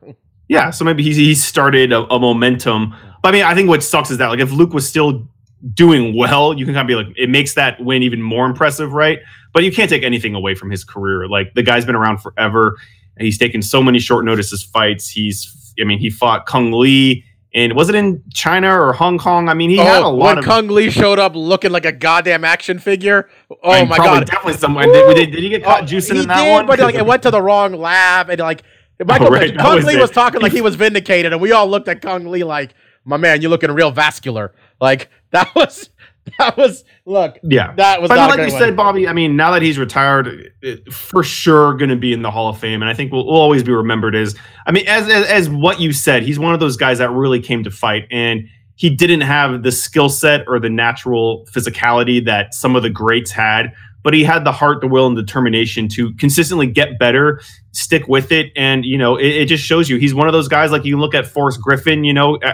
Yeah, 0.49 0.71
so 0.71 0.83
maybe 0.83 1.03
he 1.03 1.13
he 1.13 1.35
started 1.35 1.93
a, 1.93 1.99
a 2.12 2.19
momentum. 2.19 2.95
But 3.21 3.29
I 3.29 3.32
mean, 3.32 3.43
I 3.43 3.53
think 3.55 3.69
what 3.69 3.84
sucks 3.84 4.12
is 4.12 4.17
that 4.19 4.27
like 4.27 4.39
if 4.39 4.51
Luke 4.51 4.73
was 4.73 4.88
still 4.88 5.27
doing 5.73 6.15
well, 6.15 6.53
you 6.58 6.65
can 6.65 6.73
kind 6.73 6.84
of 6.84 6.88
be 6.88 6.95
like 6.95 7.17
it 7.17 7.29
makes 7.29 7.53
that 7.55 7.79
win 7.84 8.03
even 8.03 8.21
more 8.21 8.45
impressive, 8.45 8.93
right? 8.93 9.19
But 9.53 9.63
you 9.63 9.71
can't 9.71 9.89
take 9.89 10.03
anything 10.03 10.36
away 10.36 10.55
from 10.55 10.69
his 10.69 10.84
career. 10.84 11.27
Like 11.27 11.53
the 11.53 11.63
guy's 11.63 11.86
been 11.86 11.95
around 11.95 12.19
forever. 12.19 12.77
And 13.17 13.25
he's 13.25 13.38
taken 13.38 13.62
so 13.62 13.84
many 13.84 13.99
short 13.99 14.23
notices 14.23 14.63
fights. 14.63 15.10
He's 15.10 15.73
I 15.82 15.84
mean, 15.84 15.99
he 15.99 16.10
fought 16.10 16.45
Cung 16.45 16.71
Le 16.71 17.15
and 17.53 17.73
was 17.73 17.89
it 17.89 17.95
in 17.95 18.23
China 18.32 18.79
or 18.79 18.93
Hong 18.93 19.17
Kong? 19.17 19.49
I 19.49 19.55
mean, 19.55 19.71
he 19.71 19.77
had 19.77 20.03
oh, 20.03 20.05
a 20.05 20.08
Oh, 20.10 20.13
lot 20.15 20.25
when 20.36 20.38
of 20.38 20.45
Cung 20.45 20.67
Le 20.69 20.89
showed 20.91 21.17
up 21.19 21.36
looking 21.36 21.71
like 21.71 21.84
a 21.86 21.91
goddamn 21.91 22.45
action 22.45 22.77
figure. 22.79 23.27
Oh 23.63 23.71
I 23.71 23.79
mean, 23.82 23.89
my 23.89 23.97
god! 23.97 24.27
definitely 24.27 24.53
someone. 24.53 24.88
Did, 24.91 25.15
did, 25.15 25.32
did 25.32 25.43
he 25.43 25.49
get 25.49 25.63
caught 25.63 25.84
Oh, 25.84 25.86
juicing 25.86 26.13
he 26.13 26.19
in 26.21 26.27
that 26.27 26.43
did, 26.45 26.51
one? 26.51 26.65
but 26.67 26.79
like 26.79 26.95
it 26.95 27.05
went 27.05 27.23
to 27.23 27.32
the 27.32 27.41
wrong 27.41 27.73
lab, 27.73 28.29
and 28.29 28.39
like 28.39 28.63
Michael 29.05 29.27
Oh, 29.27 29.32
right, 29.32 29.58
Kung 29.58 29.75
was 29.77 29.86
Lee 29.86 29.95
it. 29.95 29.99
was 29.99 30.12
talking 30.12 30.41
like 30.41 30.51
he 30.51 30.62
was 30.62 30.75
vindicated, 30.75 31.34
and 31.34 31.41
we 31.41 31.51
all 31.51 31.67
looked 31.67 31.88
at 31.88 32.01
Cung 32.01 32.27
Le 32.29 32.45
like, 32.45 32.73
"My 33.05 33.17
man, 33.17 33.41
you're 33.41 33.51
looking 33.51 33.71
real 33.71 33.91
vascular." 33.91 34.53
Like 34.79 35.09
that 35.31 35.53
was 35.55 35.89
that 36.38 36.57
was 36.57 36.83
look. 37.05 37.38
Yeah. 37.43 37.73
that 37.75 38.01
was 38.01 38.09
But 38.09 38.15
not 38.15 38.31
mean, 38.31 38.39
a 38.39 38.43
like 38.43 38.51
you 38.51 38.59
said. 38.59 38.75
Bobby, 38.75 39.07
I 39.07 39.13
mean, 39.13 39.35
now 39.35 39.51
that 39.51 39.62
he's 39.62 39.77
retired, 39.77 40.51
it, 40.62 40.91
for 40.93 41.23
sure 41.23 41.73
going 41.75 41.89
to 41.89 41.95
be 41.95 42.13
in 42.13 42.21
the 42.21 42.31
Hall 42.31 42.49
of 42.49 42.59
Fame, 42.59 42.81
and 42.81 42.89
I 42.89 42.93
think 42.93 43.12
will 43.12 43.25
will 43.25 43.35
always 43.35 43.63
be 43.63 43.71
remembered 43.71 44.15
as. 44.15 44.35
I 44.65 44.71
mean, 44.71 44.88
as, 44.88 45.07
as 45.09 45.25
as 45.25 45.49
what 45.49 45.79
you 45.79 45.93
said, 45.93 46.23
he's 46.23 46.39
one 46.39 46.53
of 46.53 46.59
those 46.59 46.77
guys 46.77 46.99
that 46.99 47.09
really 47.09 47.39
came 47.39 47.63
to 47.63 47.71
fight, 47.71 48.07
and 48.12 48.47
he 48.75 48.89
didn't 48.89 49.21
have 49.21 49.63
the 49.63 49.71
skill 49.71 50.09
set 50.09 50.45
or 50.47 50.59
the 50.59 50.69
natural 50.69 51.45
physicality 51.51 52.23
that 52.25 52.53
some 52.53 52.75
of 52.75 52.83
the 52.83 52.89
greats 52.89 53.31
had, 53.31 53.73
but 54.03 54.13
he 54.13 54.23
had 54.23 54.43
the 54.43 54.51
heart, 54.51 54.81
the 54.81 54.88
will, 54.88 55.07
and 55.07 55.15
determination 55.15 55.88
to 55.89 56.13
consistently 56.15 56.67
get 56.67 56.99
better, 56.99 57.41
stick 57.71 58.07
with 58.07 58.31
it, 58.31 58.51
and 58.55 58.85
you 58.85 58.97
know, 58.97 59.17
it, 59.17 59.27
it 59.27 59.45
just 59.45 59.63
shows 59.63 59.89
you 59.89 59.97
he's 59.97 60.13
one 60.13 60.27
of 60.27 60.33
those 60.33 60.47
guys. 60.47 60.71
Like 60.71 60.85
you 60.85 60.93
can 60.93 61.01
look 61.01 61.15
at 61.15 61.27
Forrest 61.27 61.62
Griffin, 61.62 62.03
you 62.03 62.13
know. 62.13 62.38
uh, 62.38 62.53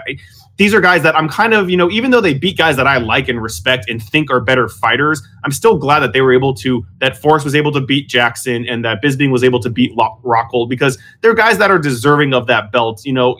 these 0.56 0.72
are 0.72 0.80
guys 0.80 1.02
that 1.02 1.14
I'm 1.14 1.28
kind 1.28 1.52
of, 1.52 1.68
you 1.68 1.76
know, 1.76 1.90
even 1.90 2.10
though 2.10 2.20
they 2.20 2.34
beat 2.34 2.56
guys 2.56 2.76
that 2.76 2.86
I 2.86 2.96
like 2.96 3.28
and 3.28 3.42
respect 3.42 3.88
and 3.90 4.02
think 4.02 4.30
are 4.30 4.40
better 4.40 4.68
fighters, 4.68 5.22
I'm 5.44 5.52
still 5.52 5.76
glad 5.76 6.00
that 6.00 6.12
they 6.12 6.22
were 6.22 6.32
able 6.32 6.54
to, 6.54 6.84
that 6.98 7.16
Forrest 7.18 7.44
was 7.44 7.54
able 7.54 7.72
to 7.72 7.80
beat 7.80 8.08
Jackson 8.08 8.66
and 8.66 8.84
that 8.84 9.02
Bisping 9.02 9.30
was 9.30 9.44
able 9.44 9.60
to 9.60 9.70
beat 9.70 9.94
Rockhold 9.96 10.68
because 10.68 10.98
they're 11.20 11.34
guys 11.34 11.58
that 11.58 11.70
are 11.70 11.78
deserving 11.78 12.32
of 12.32 12.46
that 12.46 12.72
belt, 12.72 13.04
you 13.04 13.12
know, 13.12 13.36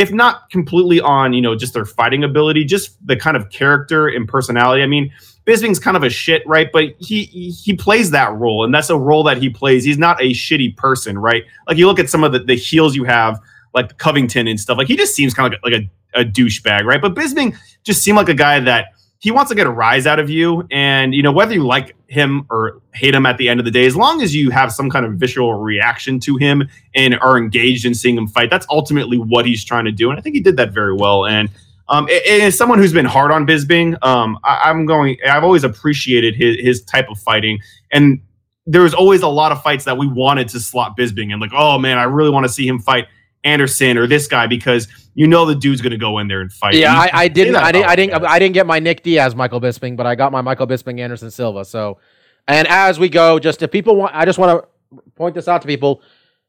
if 0.00 0.10
not 0.10 0.48
completely 0.48 0.98
on, 0.98 1.34
you 1.34 1.42
know, 1.42 1.54
just 1.54 1.74
their 1.74 1.84
fighting 1.84 2.24
ability, 2.24 2.64
just 2.64 2.96
the 3.06 3.16
kind 3.16 3.36
of 3.36 3.50
character 3.50 4.08
and 4.08 4.26
personality. 4.26 4.82
I 4.82 4.86
mean, 4.86 5.12
Bisping's 5.44 5.78
kind 5.78 5.94
of 5.94 6.02
a 6.02 6.08
shit, 6.08 6.42
right? 6.46 6.72
But 6.72 6.94
he 6.98 7.24
he 7.24 7.76
plays 7.76 8.10
that 8.12 8.32
role, 8.32 8.64
and 8.64 8.72
that's 8.74 8.88
a 8.88 8.96
role 8.96 9.22
that 9.24 9.36
he 9.36 9.50
plays. 9.50 9.84
He's 9.84 9.98
not 9.98 10.18
a 10.18 10.30
shitty 10.30 10.74
person, 10.78 11.18
right? 11.18 11.44
Like 11.68 11.76
you 11.76 11.86
look 11.86 11.98
at 11.98 12.08
some 12.08 12.24
of 12.24 12.32
the, 12.32 12.38
the 12.38 12.54
heels 12.54 12.96
you 12.96 13.04
have, 13.04 13.38
like 13.74 13.98
Covington 13.98 14.48
and 14.48 14.58
stuff. 14.58 14.78
Like 14.78 14.88
he 14.88 14.96
just 14.96 15.14
seems 15.14 15.34
kind 15.34 15.52
of 15.52 15.60
like, 15.62 15.72
like 15.72 15.82
a, 16.14 16.20
a 16.20 16.24
douchebag, 16.24 16.84
right? 16.84 17.00
But 17.00 17.14
Bisping 17.14 17.54
just 17.82 18.02
seemed 18.02 18.16
like 18.16 18.30
a 18.30 18.34
guy 18.34 18.58
that 18.60 18.94
he 19.20 19.30
wants 19.30 19.50
to 19.50 19.54
get 19.54 19.66
a 19.66 19.70
rise 19.70 20.06
out 20.06 20.18
of 20.18 20.30
you, 20.30 20.66
and 20.70 21.14
you 21.14 21.22
know 21.22 21.30
whether 21.30 21.52
you 21.52 21.64
like 21.64 21.94
him 22.08 22.46
or 22.50 22.80
hate 22.94 23.14
him 23.14 23.26
at 23.26 23.36
the 23.36 23.50
end 23.50 23.60
of 23.60 23.66
the 23.66 23.70
day, 23.70 23.84
as 23.84 23.94
long 23.94 24.22
as 24.22 24.34
you 24.34 24.50
have 24.50 24.72
some 24.72 24.88
kind 24.88 25.04
of 25.04 25.12
visual 25.12 25.54
reaction 25.54 26.18
to 26.20 26.36
him 26.38 26.66
and 26.94 27.18
are 27.20 27.36
engaged 27.36 27.84
in 27.84 27.94
seeing 27.94 28.16
him 28.16 28.26
fight, 28.26 28.48
that's 28.48 28.66
ultimately 28.70 29.18
what 29.18 29.44
he's 29.44 29.62
trying 29.62 29.84
to 29.84 29.92
do, 29.92 30.10
and 30.10 30.18
I 30.18 30.22
think 30.22 30.34
he 30.34 30.40
did 30.40 30.56
that 30.56 30.72
very 30.72 30.94
well. 30.94 31.26
And 31.26 31.50
um, 31.90 32.08
as 32.26 32.56
someone 32.56 32.78
who's 32.78 32.94
been 32.94 33.04
hard 33.04 33.30
on 33.30 33.46
Bisping, 33.46 34.02
um, 34.02 34.38
I, 34.42 34.70
I'm 34.70 34.86
going. 34.86 35.18
I've 35.28 35.44
always 35.44 35.64
appreciated 35.64 36.34
his 36.34 36.56
his 36.58 36.82
type 36.82 37.10
of 37.10 37.18
fighting, 37.18 37.58
and 37.92 38.22
there 38.66 38.82
was 38.82 38.94
always 38.94 39.20
a 39.20 39.28
lot 39.28 39.52
of 39.52 39.62
fights 39.62 39.84
that 39.84 39.98
we 39.98 40.06
wanted 40.06 40.48
to 40.48 40.60
slot 40.60 40.96
Bisping, 40.96 41.30
and 41.30 41.42
like, 41.42 41.52
oh 41.52 41.78
man, 41.78 41.98
I 41.98 42.04
really 42.04 42.30
want 42.30 42.44
to 42.44 42.52
see 42.52 42.66
him 42.66 42.78
fight 42.78 43.06
Anderson 43.44 43.96
or 43.96 44.06
this 44.06 44.26
guy 44.26 44.46
because 44.46 44.88
you 45.14 45.26
know 45.26 45.46
the 45.46 45.54
dude's 45.54 45.80
going 45.80 45.92
to 45.92 45.98
go 45.98 46.18
in 46.18 46.28
there 46.28 46.40
and 46.40 46.52
fight. 46.52 46.74
Yeah, 46.74 46.94
I, 46.94 47.10
I 47.12 47.28
didn't, 47.28 47.56
I 47.56 47.72
didn't, 47.72 47.88
I 47.88 47.96
didn't. 47.96 48.24
I 48.24 48.38
didn't 48.38 48.54
get 48.54 48.66
my 48.66 48.78
Nick 48.78 49.02
Diaz 49.02 49.34
Michael 49.34 49.60
Bisping, 49.60 49.96
but 49.96 50.06
I 50.06 50.14
got 50.14 50.32
my 50.32 50.40
Michael 50.40 50.66
Bisping 50.66 51.00
Anderson 51.00 51.30
Silva. 51.30 51.64
So, 51.64 51.98
and 52.46 52.68
as 52.68 52.98
we 52.98 53.08
go, 53.08 53.38
just 53.38 53.62
if 53.62 53.70
people 53.70 53.96
want, 53.96 54.14
I 54.14 54.24
just 54.24 54.38
want 54.38 54.62
to 54.62 55.02
point 55.16 55.34
this 55.34 55.48
out 55.48 55.62
to 55.62 55.68
people. 55.68 56.02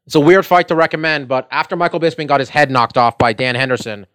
It's 0.06 0.16
a 0.16 0.20
weird 0.20 0.44
fight 0.44 0.68
to 0.68 0.74
recommend, 0.74 1.28
but 1.28 1.46
after 1.50 1.76
Michael 1.76 2.00
Bisping 2.00 2.26
got 2.26 2.40
his 2.40 2.48
head 2.48 2.70
knocked 2.70 2.98
off 2.98 3.18
by 3.18 3.32
Dan 3.32 3.54
Henderson, 3.54 4.06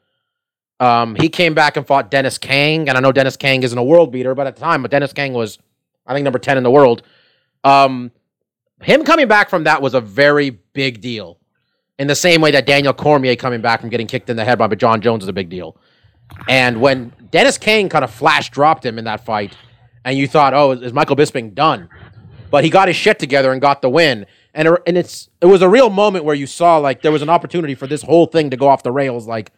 um, 0.80 1.16
he 1.16 1.30
came 1.30 1.54
back 1.54 1.78
and 1.78 1.88
fought 1.88 2.12
Dennis 2.12 2.38
Kang, 2.38 2.90
and 2.90 2.98
I 2.98 3.02
know 3.02 3.12
Dennis 3.12 3.38
Kang 3.38 3.64
isn't 3.64 3.78
a 3.78 3.84
world 3.84 4.12
beater, 4.12 4.36
but 4.36 4.48
at 4.48 4.56
the 4.56 4.62
time, 4.62 4.82
but 4.82 4.92
Dennis 4.92 5.14
Kang 5.14 5.34
was, 5.34 5.60
I 6.06 6.14
think, 6.14 6.26
number 6.26 6.40
ten 6.40 6.58
in 6.58 6.64
the 6.64 6.72
world. 6.72 7.04
Um, 7.64 8.12
him 8.82 9.04
coming 9.04 9.28
back 9.28 9.50
from 9.50 9.64
that 9.64 9.82
was 9.82 9.94
a 9.94 10.02
very 10.02 10.52
big 10.52 11.02
deal. 11.02 11.40
In 12.00 12.08
the 12.08 12.16
same 12.16 12.42
way 12.42 12.52
that 12.52 12.66
Daniel 12.66 12.94
Cormier 12.94 13.36
coming 13.36 13.62
back 13.62 13.82
from 13.82 13.90
getting 13.90 14.08
kicked 14.08 14.30
in 14.30 14.38
the 14.38 14.46
head 14.46 14.60
by 14.60 14.68
Jon 14.68 15.02
Jones 15.02 15.24
is 15.24 15.30
a 15.30 15.34
big 15.34 15.50
deal. 15.50 15.78
And 16.48 16.80
when 16.80 17.12
Dennis 17.32 17.58
Kang 17.58 17.90
kind 17.90 18.04
of 18.04 18.12
flash 18.12 18.52
dropped 18.52 18.86
him 18.86 19.00
in 19.00 19.06
that 19.06 19.26
fight, 19.26 19.56
and 20.06 20.18
you 20.18 20.28
thought, 20.28 20.54
oh, 20.54 20.72
is 20.72 20.94
Michael 20.94 21.16
Bisping 21.16 21.54
done? 21.54 21.90
But 22.50 22.64
he 22.64 22.70
got 22.70 22.88
his 22.88 22.96
shit 22.96 23.20
together 23.20 23.52
and 23.52 23.60
got 23.62 23.82
the 23.82 23.90
win. 23.90 24.26
And 24.54 24.68
it, 24.70 24.82
and 24.88 24.98
it's 24.98 25.30
it 25.42 25.48
was 25.48 25.62
a 25.62 25.70
real 25.70 25.90
moment 25.90 26.24
where 26.24 26.36
you 26.36 26.48
saw 26.48 26.78
like 26.78 27.02
there 27.02 27.12
was 27.12 27.22
an 27.22 27.30
opportunity 27.30 27.76
for 27.76 27.88
this 27.88 28.04
whole 28.04 28.26
thing 28.26 28.50
to 28.52 28.58
go 28.58 28.68
off 28.68 28.84
the 28.84 28.92
rails, 28.92 29.28
like, 29.28 29.52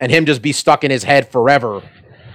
and 0.00 0.10
him 0.10 0.26
just 0.26 0.42
be 0.42 0.52
stuck 0.52 0.82
in 0.84 0.90
his 0.90 1.04
head 1.04 1.28
forever, 1.30 1.82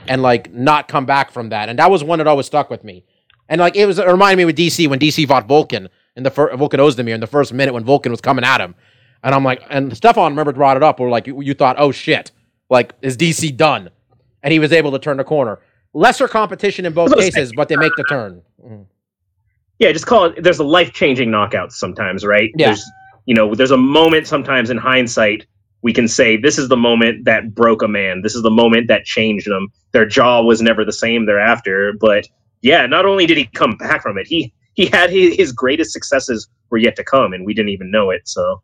and 0.08 0.22
like 0.22 0.54
not 0.54 0.88
come 0.88 1.06
back 1.06 1.32
from 1.32 1.50
that. 1.50 1.68
And 1.68 1.80
that 1.80 1.90
was 1.90 2.04
one 2.04 2.20
that 2.20 2.28
always 2.28 2.46
stuck 2.46 2.70
with 2.70 2.84
me. 2.84 3.04
And 3.50 3.60
like 3.60 3.76
it 3.76 3.86
was 3.86 4.00
it 4.00 4.08
reminded 4.08 4.38
me 4.38 4.46
with 4.46 4.58
DC 4.58 4.88
when 4.88 5.00
DC 5.00 5.28
fought 5.28 5.48
Volkan 5.48 5.90
in 6.16 6.24
the 6.24 6.30
first 6.30 6.56
Volkan 6.58 6.80
Oezdemir 6.80 7.16
in 7.16 7.20
the 7.20 7.28
first 7.28 7.52
minute 7.52 7.74
when 7.74 7.84
Volkan 7.84 8.12
was 8.12 8.22
coming 8.22 8.46
at 8.46 8.62
him. 8.62 8.76
And 9.26 9.34
I'm 9.36 9.44
like, 9.44 9.64
and 9.70 9.96
Stefan 9.98 10.32
remember 10.32 10.54
brought 10.54 10.78
it 10.78 10.84
up. 10.84 11.00
We're 11.00 11.10
like, 11.10 11.26
you, 11.28 11.42
you 11.42 11.54
thought, 11.56 11.76
oh 11.80 11.92
shit, 11.92 12.32
like 12.70 12.94
is 13.02 13.18
DC 13.18 13.58
done? 13.58 13.90
And 14.44 14.54
he 14.54 14.60
was 14.60 14.72
able 14.72 14.92
to 14.92 15.00
turn 15.00 15.18
the 15.18 15.24
corner. 15.24 15.60
Lesser 15.94 16.28
competition 16.28 16.86
in 16.86 16.94
both 16.94 17.14
cases, 17.18 17.52
but 17.56 17.68
they 17.68 17.76
make 17.76 17.92
the 17.98 18.04
turn. 18.04 18.42
Mhm. 18.64 18.86
Yeah, 19.80 19.92
just 19.92 20.06
call 20.06 20.26
it. 20.26 20.44
There's 20.44 20.60
a 20.60 20.64
life 20.64 20.94
changing 20.94 21.30
knockouts 21.30 21.74
sometimes, 21.74 22.24
right? 22.24 22.52
Yeah. 22.56 22.68
There's, 22.68 22.86
you 23.26 23.34
know, 23.34 23.56
there's 23.56 23.72
a 23.72 23.78
moment 23.78 24.28
sometimes 24.28 24.70
in 24.70 24.78
hindsight 24.78 25.48
we 25.82 25.94
can 25.94 26.08
say 26.08 26.38
this 26.38 26.58
is 26.58 26.70
the 26.70 26.78
moment 26.78 27.26
that 27.26 27.54
broke 27.54 27.82
a 27.84 27.88
man. 27.88 28.22
This 28.22 28.34
is 28.36 28.42
the 28.44 28.50
moment 28.52 28.88
that 28.88 29.06
changed 29.06 29.48
them. 29.48 29.68
Their 29.92 30.06
jaw 30.06 30.42
was 30.42 30.62
never 30.62 30.86
the 30.86 30.94
same 30.94 31.26
thereafter. 31.26 31.94
But 32.00 32.28
yeah, 32.62 32.86
not 32.88 33.06
only 33.06 33.26
did 33.26 33.38
he 33.38 33.46
come 33.46 33.78
back 33.78 34.02
from 34.04 34.18
it, 34.18 34.28
he 34.28 34.54
he 34.74 34.86
had 34.88 35.10
his, 35.10 35.36
his 35.36 35.52
greatest 35.52 35.92
successes 35.94 36.48
were 36.70 36.78
yet 36.78 36.96
to 36.98 37.04
come, 37.04 37.34
and 37.34 37.46
we 37.46 37.54
didn't 37.54 37.70
even 37.70 37.90
know 37.92 38.10
it. 38.12 38.28
So, 38.28 38.62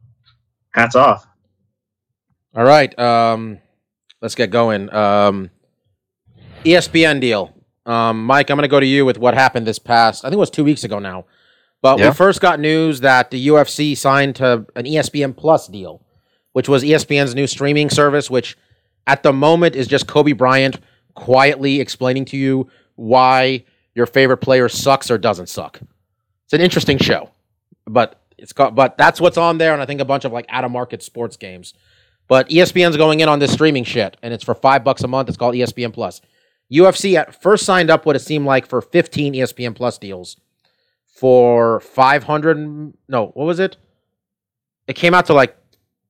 hats 0.72 0.96
off. 0.96 1.26
All 2.56 2.64
right, 2.66 2.98
um, 3.00 3.60
let's 4.22 4.36
get 4.36 4.50
going. 4.52 4.94
Um, 4.94 5.50
ESPN 6.64 7.20
deal. 7.22 7.54
Um, 7.86 8.26
Mike, 8.26 8.50
I'm 8.50 8.58
going 8.58 8.64
to 8.64 8.70
go 8.72 8.80
to 8.80 8.86
you 8.86 9.06
with 9.06 9.18
what 9.18 9.34
happened 9.34 9.66
this 9.66 9.80
past. 9.80 10.24
I 10.24 10.28
think 10.30 10.36
it 10.36 10.40
was 10.40 10.50
two 10.50 10.64
weeks 10.64 10.84
ago 10.84 11.00
now. 11.00 11.26
But 11.82 11.98
Yeah. 12.00 12.10
we 12.10 12.14
first 12.16 12.42
got 12.42 12.60
news 12.60 13.00
that 13.02 13.32
the 13.32 13.48
UFC 13.48 13.98
signed 13.98 14.36
to 14.36 14.66
an 14.76 14.86
ESPN 14.86 15.36
Plus 15.36 15.68
deal, 15.68 16.02
which 16.54 16.70
was 16.70 16.84
ESPN's 16.84 17.34
new 17.34 17.48
streaming 17.48 17.90
service, 17.90 18.30
which 18.30 18.56
at 19.08 19.24
the 19.24 19.34
moment 19.34 19.76
is 19.76 19.88
just 19.88 20.06
Kobe 20.06 20.34
Bryant 20.34 20.80
quietly 21.16 21.80
explaining 21.80 22.26
to 22.26 22.38
you 22.38 22.70
why 22.96 23.66
your 23.96 24.06
favorite 24.06 24.38
player 24.38 24.70
sucks 24.70 25.10
or 25.10 25.18
doesn't 25.18 25.50
suck. 25.50 25.80
It's 26.46 26.54
an 26.54 26.62
interesting 26.62 27.00
show, 27.00 27.32
but 27.88 28.21
it's 28.42 28.54
got, 28.54 28.76
but 28.76 28.98
that's 28.98 29.22
what's 29.22 29.38
on 29.38 29.58
there, 29.58 29.74
and 29.74 29.82
I 29.82 29.86
think 29.86 30.02
a 30.02 30.06
bunch 30.06 30.26
of 30.26 30.32
like 30.32 30.46
out 30.50 30.66
of 30.66 30.72
market 30.72 31.02
sports 31.02 31.38
games. 31.38 31.74
But 32.28 32.50
ESPN's 32.50 32.98
going 32.98 33.20
in 33.20 33.30
on 33.30 33.40
this 33.40 33.54
streaming 33.54 33.84
shit, 33.84 34.18
and 34.22 34.34
it's 34.34 34.44
for 34.44 34.56
five 34.56 34.84
bucks 34.84 35.04
a 35.04 35.08
month. 35.08 35.30
It's 35.30 35.38
called 35.38 35.56
ESPN 35.56 35.94
Plus. 35.94 36.22
UFC 36.72 37.16
at 37.16 37.42
first 37.42 37.66
signed 37.66 37.90
up 37.90 38.06
what 38.06 38.16
it 38.16 38.20
seemed 38.20 38.46
like 38.46 38.66
for 38.66 38.82
15 38.82 39.34
ESPN 39.34 39.76
Plus 39.76 39.98
deals 39.98 40.38
for 41.06 41.80
500. 41.82 42.94
No, 43.08 43.28
what 43.28 43.46
was 43.46 43.60
it? 43.60 43.78
It 44.88 44.94
came 44.94 45.14
out 45.14 45.26
to 45.28 45.34
like 45.34 45.56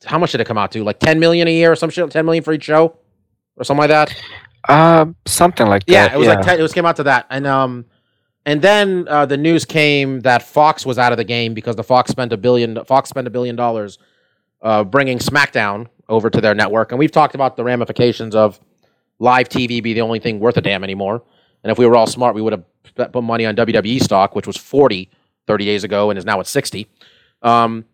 how 0.06 0.18
much 0.18 0.32
did 0.32 0.42
it 0.42 0.48
come 0.48 0.58
out 0.58 0.72
to? 0.72 0.84
Like 0.84 1.00
10 1.00 1.20
million 1.20 1.48
a 1.48 1.52
year 1.52 1.72
or 1.72 1.76
some 1.76 1.90
shit. 1.90 2.10
10 2.10 2.26
million 2.26 2.44
for 2.44 2.54
each 2.54 2.64
show 2.64 2.98
or 3.56 3.64
something 3.64 3.88
like 3.88 3.90
that. 3.90 4.16
Uh, 4.68 5.06
something 5.26 5.68
like 5.68 5.86
that. 5.86 5.92
Yeah, 5.92 6.14
it 6.14 6.18
was 6.18 6.28
like 6.28 6.42
10, 6.42 6.60
it 6.60 6.62
was 6.62 6.74
came 6.74 6.86
out 6.86 6.96
to 6.98 7.04
that, 7.04 7.26
and 7.30 7.48
um, 7.48 7.86
and 8.46 8.62
then 8.62 9.08
uh, 9.08 9.26
the 9.26 9.38
news 9.38 9.66
came 9.66 10.22
that 10.22 10.44
Fox 10.44 10.86
was 10.86 10.98
out 10.98 11.12
of 11.12 11.18
the 11.18 11.24
game 11.24 11.54
because 11.54 11.76
the 11.76 11.84
Fox 11.84 12.12
spent 12.12 12.34
a 12.34 12.38
billion. 12.38 12.84
Fox 12.86 13.10
spent 13.10 13.28
a 13.28 13.30
billion 13.32 13.56
dollars 13.56 14.00
uh, 14.62 14.84
bringing 14.84 15.20
SmackDown 15.20 15.88
over 16.10 16.30
to 16.30 16.42
their 16.42 16.56
network, 16.56 16.92
and 16.92 17.00
we've 17.00 17.12
talked 17.12 17.36
about 17.36 17.56
the 17.56 17.64
ramifications 17.64 18.36
of 18.36 18.60
live 19.20 19.50
TV 19.50 19.82
be 19.82 19.94
the 19.94 20.02
only 20.02 20.20
thing 20.20 20.40
worth 20.40 20.58
a 20.58 20.62
damn 20.62 20.84
anymore. 20.84 21.24
And 21.64 21.72
if 21.72 21.78
we 21.78 21.86
were 21.86 21.96
all 21.96 22.08
smart, 22.08 22.34
we 22.34 22.42
would 22.42 22.54
have 22.54 23.12
put 23.12 23.24
money 23.24 23.46
on 23.46 23.56
WWE 23.56 24.02
stock, 24.02 24.36
which 24.36 24.48
was 24.48 24.58
40 24.58 25.10
30 25.48 25.66
days 25.66 25.84
ago 25.84 26.10
and 26.10 26.18
is 26.18 26.26
now 26.26 26.40
at 26.40 26.48
60. 26.48 26.88
Um, 27.42 27.86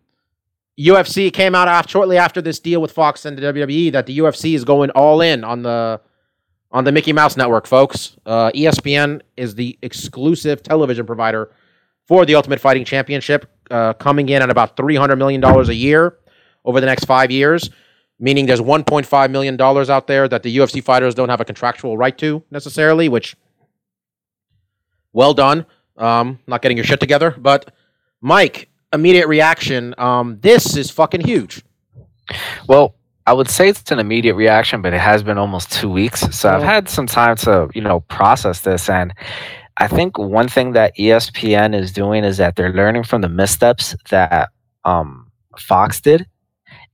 UFC 0.78 1.32
came 1.32 1.54
out 1.54 1.90
shortly 1.90 2.16
after 2.16 2.40
this 2.40 2.60
deal 2.60 2.80
with 2.80 2.92
Fox 2.92 3.24
and 3.24 3.36
the 3.36 3.42
WWE 3.42 3.92
that 3.92 4.06
the 4.06 4.18
UFC 4.18 4.54
is 4.54 4.64
going 4.64 4.90
all 4.90 5.20
in 5.20 5.42
on 5.42 5.62
the 5.62 6.00
on 6.70 6.84
the 6.84 6.92
Mickey 6.92 7.12
Mouse 7.12 7.36
Network, 7.36 7.66
folks. 7.66 8.16
Uh, 8.26 8.50
ESPN 8.52 9.22
is 9.36 9.54
the 9.54 9.78
exclusive 9.82 10.62
television 10.62 11.06
provider 11.06 11.50
for 12.06 12.24
the 12.24 12.34
Ultimate 12.34 12.60
Fighting 12.60 12.84
Championship, 12.84 13.50
uh, 13.70 13.92
coming 13.94 14.28
in 14.28 14.42
at 14.42 14.50
about 14.50 14.76
$300 14.76 15.18
million 15.18 15.44
a 15.44 15.72
year 15.72 16.18
over 16.64 16.80
the 16.80 16.86
next 16.86 17.04
five 17.04 17.30
years, 17.30 17.70
meaning 18.18 18.46
there's 18.46 18.60
$1.5 18.60 19.30
million 19.30 19.60
out 19.60 20.06
there 20.06 20.28
that 20.28 20.42
the 20.42 20.56
UFC 20.56 20.82
fighters 20.82 21.14
don't 21.14 21.28
have 21.28 21.40
a 21.40 21.44
contractual 21.44 21.96
right 21.96 22.16
to 22.18 22.42
necessarily, 22.50 23.08
which, 23.08 23.36
well 25.12 25.34
done. 25.34 25.66
Um, 25.96 26.38
not 26.46 26.62
getting 26.62 26.76
your 26.76 26.84
shit 26.84 27.00
together. 27.00 27.34
But, 27.36 27.72
Mike, 28.20 28.68
immediate 28.92 29.26
reaction. 29.26 29.94
Um, 29.98 30.38
this 30.40 30.76
is 30.76 30.90
fucking 30.90 31.22
huge. 31.22 31.62
Well, 32.66 32.94
I 33.28 33.34
would 33.34 33.50
say 33.50 33.68
it's 33.68 33.92
an 33.92 33.98
immediate 33.98 34.36
reaction, 34.36 34.80
but 34.80 34.94
it 34.94 35.00
has 35.00 35.22
been 35.22 35.36
almost 35.36 35.70
two 35.70 35.90
weeks. 35.90 36.20
So 36.34 36.48
I've 36.48 36.62
had 36.62 36.88
some 36.88 37.06
time 37.06 37.36
to, 37.36 37.68
you 37.74 37.82
know, 37.82 38.00
process 38.08 38.62
this. 38.62 38.88
And 38.88 39.12
I 39.76 39.86
think 39.86 40.16
one 40.16 40.48
thing 40.48 40.72
that 40.72 40.96
ESPN 40.96 41.78
is 41.78 41.92
doing 41.92 42.24
is 42.24 42.38
that 42.38 42.56
they're 42.56 42.72
learning 42.72 43.04
from 43.04 43.20
the 43.20 43.28
missteps 43.28 43.94
that 44.08 44.48
um, 44.86 45.30
Fox 45.58 46.00
did, 46.00 46.26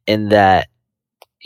in 0.09 0.31
that 0.31 0.67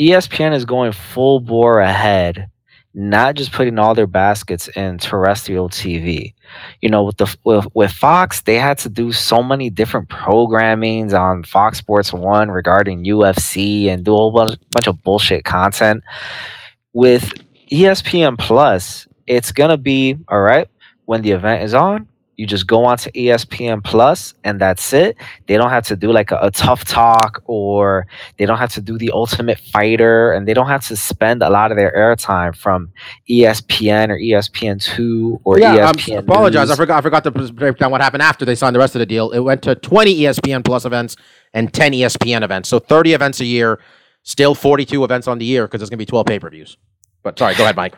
ESPN 0.00 0.54
is 0.54 0.64
going 0.64 0.92
full 0.92 1.40
bore 1.40 1.80
ahead, 1.80 2.48
not 2.94 3.34
just 3.34 3.52
putting 3.52 3.78
all 3.78 3.94
their 3.94 4.06
baskets 4.06 4.68
in 4.68 4.96
terrestrial 4.96 5.68
TV. 5.68 6.32
You 6.80 6.88
know, 6.88 7.04
with 7.04 7.16
the 7.16 7.36
with, 7.44 7.66
with 7.74 7.92
Fox, 7.92 8.42
they 8.42 8.56
had 8.56 8.78
to 8.78 8.88
do 8.88 9.12
so 9.12 9.42
many 9.42 9.70
different 9.70 10.08
programmings 10.08 11.18
on 11.18 11.44
Fox 11.44 11.78
Sports 11.78 12.12
One 12.12 12.50
regarding 12.50 13.04
UFC 13.04 13.86
and 13.86 14.04
do 14.04 14.14
a 14.14 14.16
whole 14.16 14.32
bunch, 14.32 14.58
bunch 14.70 14.86
of 14.86 15.02
bullshit 15.02 15.44
content. 15.44 16.02
With 16.92 17.32
ESPN 17.70 18.38
Plus, 18.38 19.06
it's 19.26 19.52
gonna 19.52 19.76
be 19.76 20.16
all 20.28 20.40
right 20.40 20.68
when 21.04 21.22
the 21.22 21.32
event 21.32 21.62
is 21.62 21.74
on. 21.74 22.08
You 22.38 22.46
just 22.46 22.68
go 22.68 22.84
onto 22.84 23.10
ESPN 23.10 23.82
Plus 23.82 24.32
and 24.44 24.60
that's 24.60 24.92
it. 24.92 25.16
They 25.48 25.56
don't 25.56 25.70
have 25.70 25.84
to 25.88 25.96
do 25.96 26.12
like 26.12 26.30
a, 26.30 26.38
a 26.40 26.50
tough 26.52 26.84
talk 26.84 27.42
or 27.46 28.06
they 28.36 28.46
don't 28.46 28.58
have 28.58 28.72
to 28.74 28.80
do 28.80 28.96
the 28.96 29.10
ultimate 29.10 29.58
fighter 29.58 30.32
and 30.32 30.46
they 30.46 30.54
don't 30.54 30.68
have 30.68 30.86
to 30.86 30.94
spend 30.94 31.42
a 31.42 31.50
lot 31.50 31.72
of 31.72 31.76
their 31.76 31.92
airtime 31.92 32.54
from 32.54 32.92
ESPN 33.28 34.10
or 34.10 34.18
ESPN2 34.18 35.40
or 35.42 35.58
E 35.58 35.62
yeah, 35.62 35.92
ESPN. 35.92 36.14
I 36.14 36.18
apologize. 36.18 36.70
I 36.70 36.76
forgot. 36.76 36.98
I 36.98 37.00
forgot 37.00 37.24
to 37.24 37.30
break 37.32 37.76
down 37.76 37.90
what 37.90 38.00
happened 38.00 38.22
after 38.22 38.44
they 38.44 38.54
signed 38.54 38.76
the 38.76 38.80
rest 38.80 38.94
of 38.94 39.00
the 39.00 39.06
deal. 39.06 39.32
It 39.32 39.40
went 39.40 39.60
to 39.62 39.74
20 39.74 40.14
ESPN 40.20 40.64
Plus 40.64 40.84
events 40.84 41.16
and 41.54 41.74
10 41.74 41.92
ESPN 41.92 42.44
events. 42.44 42.68
So 42.68 42.78
30 42.78 43.14
events 43.14 43.40
a 43.40 43.46
year, 43.46 43.80
still 44.22 44.54
42 44.54 45.02
events 45.02 45.26
on 45.26 45.38
the 45.38 45.44
year 45.44 45.66
because 45.66 45.80
there's 45.80 45.90
gonna 45.90 45.98
be 45.98 46.06
12 46.06 46.24
pay 46.24 46.38
per 46.38 46.50
views. 46.50 46.76
But 47.24 47.36
sorry, 47.36 47.56
go 47.56 47.64
ahead, 47.64 47.74
Mike. 47.74 47.96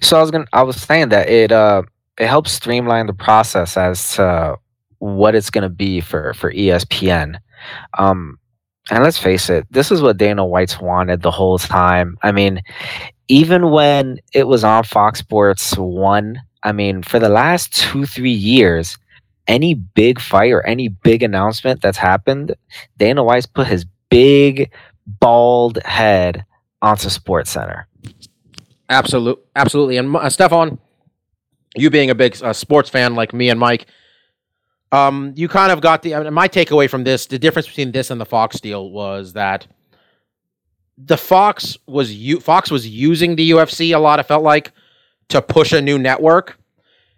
So 0.00 0.16
I 0.16 0.20
was 0.20 0.30
gonna 0.30 0.46
I 0.52 0.62
was 0.62 0.76
saying 0.76 1.08
that 1.08 1.28
it 1.28 1.50
uh 1.50 1.82
it 2.18 2.26
helps 2.26 2.52
streamline 2.52 3.06
the 3.06 3.14
process 3.14 3.76
as 3.76 4.14
to 4.16 4.56
what 4.98 5.34
it's 5.34 5.50
gonna 5.50 5.68
be 5.68 6.00
for 6.00 6.34
for 6.34 6.52
ESPN. 6.52 7.38
Um 7.98 8.38
and 8.90 9.04
let's 9.04 9.18
face 9.18 9.48
it, 9.48 9.66
this 9.70 9.92
is 9.92 10.02
what 10.02 10.16
Dana 10.16 10.44
White's 10.44 10.80
wanted 10.80 11.22
the 11.22 11.30
whole 11.30 11.58
time. 11.58 12.18
I 12.22 12.32
mean, 12.32 12.62
even 13.28 13.70
when 13.70 14.18
it 14.34 14.48
was 14.48 14.64
on 14.64 14.84
Fox 14.84 15.20
Sports 15.20 15.76
One, 15.78 16.40
I 16.64 16.72
mean, 16.72 17.02
for 17.02 17.18
the 17.18 17.28
last 17.28 17.74
two, 17.74 18.06
three 18.06 18.32
years, 18.32 18.98
any 19.48 19.74
big 19.74 20.20
fight 20.20 20.52
or 20.52 20.64
any 20.66 20.88
big 20.88 21.22
announcement 21.22 21.80
that's 21.80 21.98
happened, 21.98 22.54
Dana 22.98 23.24
White's 23.24 23.46
put 23.46 23.66
his 23.66 23.86
big 24.10 24.70
bald 25.06 25.78
head 25.84 26.44
onto 26.80 27.08
Sports 27.08 27.50
Center. 27.50 27.86
Absolutely, 28.88 29.42
absolutely. 29.56 29.96
And 29.96 30.14
uh, 30.14 30.28
Stefan, 30.28 30.78
you 31.76 31.90
being 31.90 32.10
a 32.10 32.14
big 32.14 32.40
uh, 32.42 32.52
sports 32.52 32.90
fan 32.90 33.14
like 33.14 33.32
me 33.32 33.48
and 33.48 33.58
Mike, 33.58 33.86
um, 34.92 35.32
you 35.36 35.48
kind 35.48 35.72
of 35.72 35.80
got 35.80 36.02
the. 36.02 36.14
I 36.14 36.22
mean, 36.22 36.34
my 36.34 36.48
takeaway 36.48 36.88
from 36.88 37.04
this, 37.04 37.26
the 37.26 37.38
difference 37.38 37.66
between 37.66 37.92
this 37.92 38.10
and 38.10 38.20
the 38.20 38.26
Fox 38.26 38.60
deal 38.60 38.90
was 38.90 39.32
that 39.32 39.66
the 40.98 41.16
Fox 41.16 41.78
was 41.86 42.12
u- 42.12 42.40
Fox 42.40 42.70
was 42.70 42.86
using 42.86 43.36
the 43.36 43.52
UFC 43.52 43.94
a 43.94 43.98
lot. 43.98 44.20
It 44.20 44.24
felt 44.24 44.42
like 44.42 44.70
to 45.28 45.40
push 45.40 45.72
a 45.72 45.80
new 45.80 45.98
network, 45.98 46.58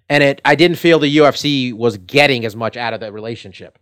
and 0.08 0.22
it. 0.22 0.40
I 0.44 0.54
didn't 0.54 0.76
feel 0.76 1.00
the 1.00 1.16
UFC 1.16 1.72
was 1.72 1.96
getting 1.98 2.44
as 2.44 2.54
much 2.54 2.76
out 2.76 2.94
of 2.94 3.00
that 3.00 3.12
relationship. 3.12 3.78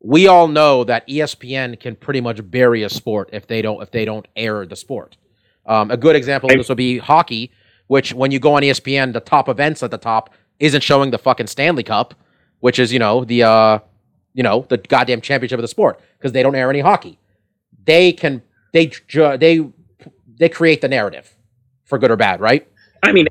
We 0.00 0.26
all 0.26 0.48
know 0.48 0.84
that 0.84 1.06
ESPN 1.06 1.78
can 1.78 1.96
pretty 1.96 2.22
much 2.22 2.40
bury 2.50 2.82
a 2.82 2.88
sport 2.88 3.28
if 3.32 3.46
they 3.46 3.60
don't 3.60 3.82
if 3.82 3.90
they 3.90 4.06
don't 4.06 4.26
air 4.36 4.64
the 4.64 4.76
sport. 4.76 5.18
Um, 5.66 5.90
a 5.90 5.98
good 5.98 6.16
example 6.16 6.50
of 6.50 6.56
this 6.56 6.70
would 6.70 6.78
be 6.78 6.96
hockey, 6.96 7.52
which 7.88 8.14
when 8.14 8.30
you 8.30 8.38
go 8.38 8.54
on 8.54 8.62
ESPN, 8.62 9.12
the 9.12 9.20
top 9.20 9.48
events 9.48 9.82
at 9.82 9.90
the 9.90 9.98
top 9.98 10.32
isn't 10.60 10.82
showing 10.82 11.10
the 11.10 11.18
fucking 11.18 11.46
Stanley 11.48 11.82
Cup, 11.82 12.14
which 12.60 12.78
is 12.78 12.92
you 12.92 12.98
know 12.98 13.24
the 13.24 13.42
uh, 13.42 13.78
you 14.34 14.42
know 14.42 14.64
the 14.68 14.78
goddamn 14.78 15.20
championship 15.20 15.58
of 15.58 15.62
the 15.62 15.68
sport 15.68 16.00
because 16.18 16.32
they 16.32 16.42
don't 16.42 16.54
air 16.54 16.70
any 16.70 16.80
hockey. 16.80 17.18
They 17.84 18.12
can 18.12 18.42
they 18.72 18.92
they 19.38 19.66
they 20.38 20.48
create 20.48 20.80
the 20.80 20.88
narrative 20.88 21.34
for 21.84 21.98
good 21.98 22.10
or 22.10 22.16
bad, 22.16 22.40
right? 22.40 22.66
I 23.02 23.12
mean, 23.12 23.26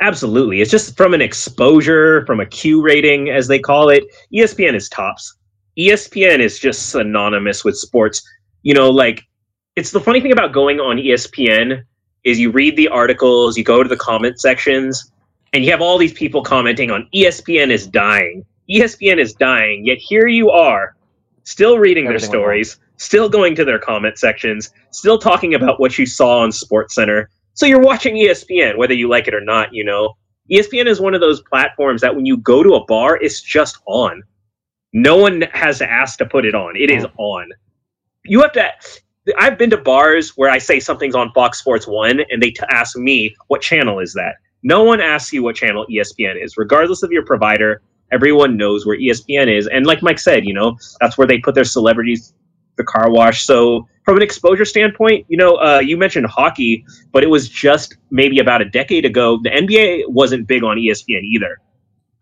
absolutely. 0.00 0.60
It's 0.60 0.70
just 0.70 0.96
from 0.96 1.14
an 1.14 1.22
exposure, 1.22 2.24
from 2.26 2.40
a 2.40 2.46
Q 2.46 2.82
rating, 2.82 3.30
as 3.30 3.48
they 3.48 3.58
call 3.58 3.88
it. 3.88 4.04
ESPN 4.34 4.74
is 4.74 4.88
tops. 4.88 5.36
ESPN 5.78 6.40
is 6.40 6.58
just 6.58 6.90
synonymous 6.90 7.64
with 7.64 7.76
sports. 7.76 8.22
You 8.62 8.74
know, 8.74 8.90
like 8.90 9.22
it's 9.76 9.90
the 9.90 10.00
funny 10.00 10.20
thing 10.20 10.32
about 10.32 10.52
going 10.52 10.80
on 10.80 10.96
ESPN 10.96 11.82
is 12.24 12.38
you 12.38 12.50
read 12.50 12.76
the 12.76 12.88
articles, 12.88 13.56
you 13.56 13.64
go 13.64 13.82
to 13.82 13.88
the 13.88 13.96
comment 13.96 14.40
sections, 14.40 15.10
and 15.52 15.64
you 15.64 15.70
have 15.70 15.82
all 15.82 15.98
these 15.98 16.12
people 16.12 16.42
commenting 16.42 16.90
on 16.90 17.08
ESPN 17.14 17.70
is 17.70 17.86
dying. 17.86 18.44
ESPN 18.70 19.18
is 19.18 19.34
dying. 19.34 19.84
Yet 19.84 19.98
here 19.98 20.26
you 20.26 20.50
are, 20.50 20.96
still 21.44 21.78
reading 21.78 22.04
their 22.04 22.14
Everything 22.14 22.32
wrong. 22.32 22.42
stories, 22.42 22.78
still 22.96 23.28
going 23.28 23.54
to 23.56 23.64
their 23.64 23.78
comment 23.78 24.18
sections, 24.18 24.70
still 24.90 25.18
talking 25.18 25.54
about 25.54 25.80
what 25.80 25.98
you 25.98 26.06
saw 26.06 26.38
on 26.38 26.52
Sports 26.52 26.94
Center. 26.94 27.28
So 27.54 27.66
you're 27.66 27.80
watching 27.80 28.14
ESPN, 28.14 28.76
whether 28.78 28.94
you 28.94 29.08
like 29.08 29.28
it 29.28 29.34
or 29.34 29.40
not. 29.40 29.74
You 29.74 29.84
know, 29.84 30.14
ESPN 30.50 30.86
is 30.86 31.00
one 31.00 31.14
of 31.14 31.20
those 31.20 31.42
platforms 31.42 32.00
that 32.00 32.14
when 32.14 32.24
you 32.24 32.38
go 32.38 32.62
to 32.62 32.74
a 32.74 32.84
bar, 32.86 33.16
it's 33.16 33.40
just 33.40 33.78
on. 33.86 34.22
No 34.92 35.16
one 35.16 35.42
has 35.52 35.78
to 35.78 35.90
ask 35.90 36.18
to 36.18 36.26
put 36.26 36.44
it 36.44 36.54
on. 36.54 36.76
It 36.76 36.90
is 36.90 37.04
oh. 37.04 37.10
on. 37.16 37.50
You 38.24 38.40
have 38.42 38.52
to. 38.52 38.70
I've 39.38 39.56
been 39.56 39.70
to 39.70 39.76
bars 39.76 40.30
where 40.36 40.50
I 40.50 40.58
say 40.58 40.80
something's 40.80 41.14
on 41.14 41.32
Fox 41.32 41.58
Sports 41.58 41.86
One, 41.86 42.20
and 42.30 42.42
they 42.42 42.50
t- 42.50 42.64
ask 42.70 42.96
me 42.96 43.34
what 43.46 43.62
channel 43.62 44.00
is 44.00 44.12
that. 44.14 44.36
No 44.64 44.82
one 44.82 45.00
asks 45.00 45.32
you 45.32 45.42
what 45.42 45.56
channel 45.56 45.86
ESPN 45.90 46.42
is, 46.42 46.56
regardless 46.56 47.02
of 47.02 47.12
your 47.12 47.24
provider. 47.24 47.82
Everyone 48.10 48.56
knows 48.56 48.84
where 48.84 48.98
ESPN 48.98 49.46
is, 49.46 49.68
and 49.68 49.86
like 49.86 50.02
Mike 50.02 50.18
said, 50.18 50.44
you 50.44 50.54
know 50.54 50.76
that's 51.00 51.16
where 51.16 51.26
they 51.26 51.38
put 51.38 51.54
their 51.54 51.64
celebrities, 51.64 52.34
the 52.76 52.84
car 52.84 53.10
wash. 53.10 53.44
So 53.44 53.86
from 54.04 54.16
an 54.16 54.22
exposure 54.22 54.64
standpoint, 54.64 55.24
you 55.28 55.36
know, 55.36 55.54
uh, 55.56 55.78
you 55.78 55.96
mentioned 55.96 56.26
hockey, 56.26 56.84
but 57.12 57.22
it 57.22 57.28
was 57.28 57.48
just 57.48 57.96
maybe 58.10 58.40
about 58.40 58.60
a 58.60 58.68
decade 58.68 59.04
ago. 59.04 59.38
The 59.42 59.50
NBA 59.50 60.08
wasn't 60.08 60.48
big 60.48 60.64
on 60.64 60.76
ESPN 60.78 61.22
either, 61.22 61.58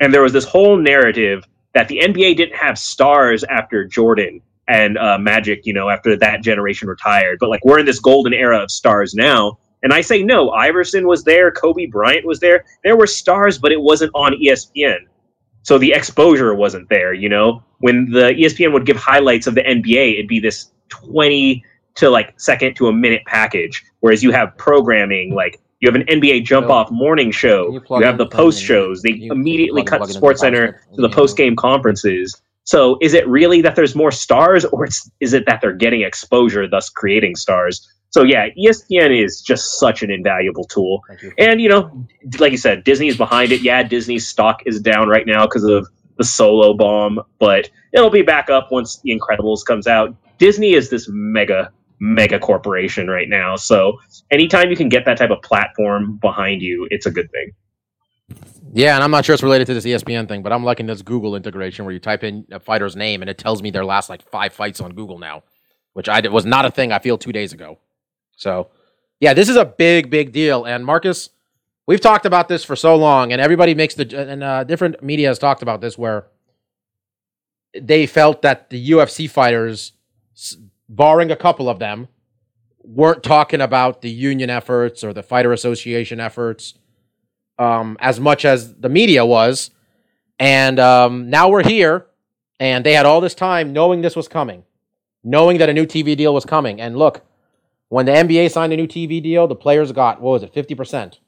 and 0.00 0.12
there 0.12 0.22
was 0.22 0.34
this 0.34 0.44
whole 0.44 0.76
narrative 0.76 1.44
that 1.72 1.88
the 1.88 2.00
NBA 2.00 2.36
didn't 2.36 2.56
have 2.56 2.78
stars 2.78 3.42
after 3.44 3.86
Jordan 3.86 4.42
and 4.70 4.96
uh, 4.98 5.18
Magic, 5.18 5.66
you 5.66 5.72
know, 5.72 5.90
after 5.90 6.16
that 6.16 6.42
generation 6.42 6.88
retired. 6.88 7.38
But 7.40 7.50
like 7.50 7.64
we're 7.64 7.80
in 7.80 7.86
this 7.86 7.98
golden 7.98 8.32
era 8.32 8.58
of 8.62 8.70
stars 8.70 9.14
now. 9.14 9.58
And 9.82 9.92
I 9.92 10.02
say 10.02 10.22
no, 10.22 10.50
Iverson 10.50 11.06
was 11.06 11.24
there, 11.24 11.50
Kobe 11.50 11.86
Bryant 11.86 12.26
was 12.26 12.38
there. 12.38 12.64
There 12.84 12.96
were 12.96 13.06
stars, 13.06 13.58
but 13.58 13.72
it 13.72 13.80
wasn't 13.80 14.12
on 14.14 14.32
ESPN. 14.34 14.98
So 15.62 15.78
the 15.78 15.92
exposure 15.92 16.54
wasn't 16.54 16.88
there, 16.88 17.12
you 17.12 17.28
know? 17.28 17.62
When 17.78 18.10
the 18.10 18.32
ESPN 18.32 18.72
would 18.72 18.86
give 18.86 18.96
highlights 18.96 19.46
of 19.46 19.54
the 19.54 19.62
NBA, 19.62 20.14
it'd 20.14 20.28
be 20.28 20.38
this 20.38 20.70
20 20.90 21.64
to 21.96 22.10
like 22.10 22.38
second 22.38 22.74
to 22.76 22.88
a 22.88 22.92
minute 22.92 23.22
package. 23.26 23.84
Whereas 24.00 24.22
you 24.22 24.32
have 24.32 24.56
programming 24.56 25.34
like 25.34 25.60
you 25.80 25.90
have 25.90 25.94
an 25.94 26.06
NBA 26.06 26.44
jump 26.44 26.68
off 26.68 26.90
morning 26.90 27.30
show. 27.30 27.72
You 27.72 27.80
You, 27.88 28.06
have 28.06 28.18
the 28.18 28.26
post 28.26 28.62
shows. 28.62 29.00
They 29.02 29.12
you 29.12 29.32
immediately 29.32 29.82
plug- 29.82 30.00
cut 30.00 30.10
Sports 30.10 30.40
Center 30.40 30.82
to 30.94 31.00
the 31.00 31.08
post 31.08 31.36
game 31.38 31.56
conferences. 31.56 32.40
So 32.70 32.98
is 33.00 33.14
it 33.14 33.26
really 33.26 33.62
that 33.62 33.74
there's 33.74 33.96
more 33.96 34.12
stars, 34.12 34.64
or 34.64 34.84
it's, 34.84 35.10
is 35.18 35.32
it 35.32 35.44
that 35.46 35.60
they're 35.60 35.72
getting 35.72 36.02
exposure, 36.02 36.68
thus 36.68 36.88
creating 36.88 37.34
stars? 37.34 37.84
So 38.10 38.22
yeah, 38.22 38.46
ESPN 38.50 39.24
is 39.24 39.40
just 39.40 39.80
such 39.80 40.04
an 40.04 40.10
invaluable 40.12 40.62
tool. 40.66 41.02
You. 41.20 41.32
And 41.36 41.60
you 41.60 41.68
know, 41.68 42.06
like 42.38 42.52
you 42.52 42.58
said, 42.58 42.84
Disney's 42.84 43.16
behind 43.16 43.50
it. 43.50 43.62
Yeah, 43.62 43.82
Disney's 43.82 44.28
stock 44.28 44.60
is 44.66 44.80
down 44.80 45.08
right 45.08 45.26
now 45.26 45.46
because 45.46 45.64
of 45.64 45.88
the 46.16 46.22
Solo 46.22 46.72
bomb, 46.72 47.20
but 47.40 47.68
it'll 47.92 48.08
be 48.08 48.22
back 48.22 48.50
up 48.50 48.70
once 48.70 49.00
The 49.02 49.10
Incredibles 49.18 49.64
comes 49.66 49.88
out. 49.88 50.14
Disney 50.38 50.74
is 50.74 50.90
this 50.90 51.08
mega 51.10 51.72
mega 51.98 52.38
corporation 52.38 53.08
right 53.08 53.28
now, 53.28 53.56
so 53.56 53.98
anytime 54.30 54.70
you 54.70 54.76
can 54.76 54.88
get 54.88 55.04
that 55.06 55.18
type 55.18 55.30
of 55.30 55.42
platform 55.42 56.18
behind 56.18 56.62
you, 56.62 56.86
it's 56.92 57.06
a 57.06 57.10
good 57.10 57.32
thing. 57.32 57.50
Yeah, 58.72 58.94
and 58.94 59.02
I'm 59.02 59.10
not 59.10 59.24
sure 59.24 59.34
it's 59.34 59.42
related 59.42 59.66
to 59.66 59.74
this 59.74 59.84
ESPN 59.84 60.28
thing, 60.28 60.42
but 60.42 60.52
I'm 60.52 60.62
liking 60.62 60.86
this 60.86 61.02
Google 61.02 61.34
integration 61.34 61.84
where 61.84 61.92
you 61.92 61.98
type 61.98 62.22
in 62.22 62.46
a 62.52 62.60
fighter's 62.60 62.94
name 62.94 63.20
and 63.20 63.28
it 63.28 63.36
tells 63.36 63.62
me 63.62 63.70
their 63.70 63.84
last 63.84 64.08
like 64.08 64.22
five 64.30 64.52
fights 64.52 64.80
on 64.80 64.92
Google 64.94 65.18
now, 65.18 65.42
which 65.94 66.08
I 66.08 66.20
did, 66.20 66.30
was 66.30 66.46
not 66.46 66.64
a 66.64 66.70
thing 66.70 66.92
I 66.92 67.00
feel 67.00 67.18
two 67.18 67.32
days 67.32 67.52
ago. 67.52 67.78
So, 68.36 68.68
yeah, 69.18 69.34
this 69.34 69.48
is 69.48 69.56
a 69.56 69.64
big, 69.64 70.08
big 70.08 70.32
deal. 70.32 70.64
And 70.64 70.86
Marcus, 70.86 71.30
we've 71.86 72.00
talked 72.00 72.26
about 72.26 72.46
this 72.46 72.62
for 72.62 72.76
so 72.76 72.94
long, 72.94 73.32
and 73.32 73.40
everybody 73.40 73.74
makes 73.74 73.94
the 73.94 74.30
and 74.30 74.44
uh, 74.44 74.62
different 74.64 75.02
media 75.02 75.28
has 75.28 75.38
talked 75.38 75.62
about 75.62 75.80
this 75.80 75.98
where 75.98 76.26
they 77.78 78.06
felt 78.06 78.42
that 78.42 78.70
the 78.70 78.90
UFC 78.90 79.28
fighters, 79.28 79.92
barring 80.88 81.30
a 81.30 81.36
couple 81.36 81.68
of 81.68 81.80
them, 81.80 82.08
weren't 82.82 83.22
talking 83.22 83.60
about 83.60 84.00
the 84.00 84.10
union 84.10 84.48
efforts 84.48 85.02
or 85.04 85.12
the 85.12 85.22
fighter 85.22 85.52
association 85.52 86.20
efforts 86.20 86.74
um, 87.60 87.98
as 88.00 88.18
much 88.18 88.44
as 88.44 88.74
the 88.74 88.88
media 88.88 89.24
was. 89.24 89.70
And 90.40 90.80
um, 90.80 91.28
now 91.28 91.50
we're 91.50 91.62
here, 91.62 92.06
and 92.58 92.84
they 92.84 92.94
had 92.94 93.06
all 93.06 93.20
this 93.20 93.34
time 93.34 93.72
knowing 93.72 94.00
this 94.00 94.16
was 94.16 94.26
coming, 94.26 94.64
knowing 95.22 95.58
that 95.58 95.68
a 95.68 95.74
new 95.74 95.84
TV 95.84 96.16
deal 96.16 96.32
was 96.32 96.46
coming. 96.46 96.80
And 96.80 96.96
look, 96.96 97.22
when 97.90 98.06
the 98.06 98.12
NBA 98.12 98.50
signed 98.50 98.72
a 98.72 98.76
new 98.76 98.86
TV 98.86 99.22
deal, 99.22 99.46
the 99.46 99.54
players 99.54 99.92
got, 99.92 100.20
what 100.20 100.30
was 100.30 100.42
it, 100.42 100.54
50% 100.54 101.18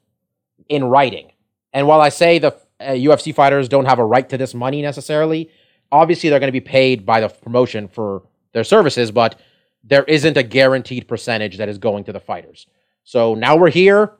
in 0.67 0.85
writing. 0.85 1.31
And 1.71 1.87
while 1.87 2.01
I 2.01 2.09
say 2.09 2.39
the 2.39 2.55
uh, 2.79 2.91
UFC 2.91 3.33
fighters 3.33 3.69
don't 3.69 3.85
have 3.85 3.99
a 3.99 4.05
right 4.05 4.27
to 4.29 4.37
this 4.37 4.55
money 4.55 4.81
necessarily, 4.81 5.51
obviously 5.91 6.29
they're 6.29 6.39
going 6.39 6.47
to 6.47 6.51
be 6.51 6.59
paid 6.61 7.05
by 7.05 7.19
the 7.19 7.29
promotion 7.29 7.87
for 7.87 8.23
their 8.53 8.63
services, 8.63 9.11
but 9.11 9.39
there 9.83 10.03
isn't 10.05 10.37
a 10.37 10.43
guaranteed 10.43 11.07
percentage 11.07 11.57
that 11.57 11.69
is 11.69 11.77
going 11.77 12.05
to 12.05 12.13
the 12.13 12.19
fighters. 12.19 12.65
So 13.03 13.35
now 13.35 13.55
we're 13.55 13.69
here 13.69 14.13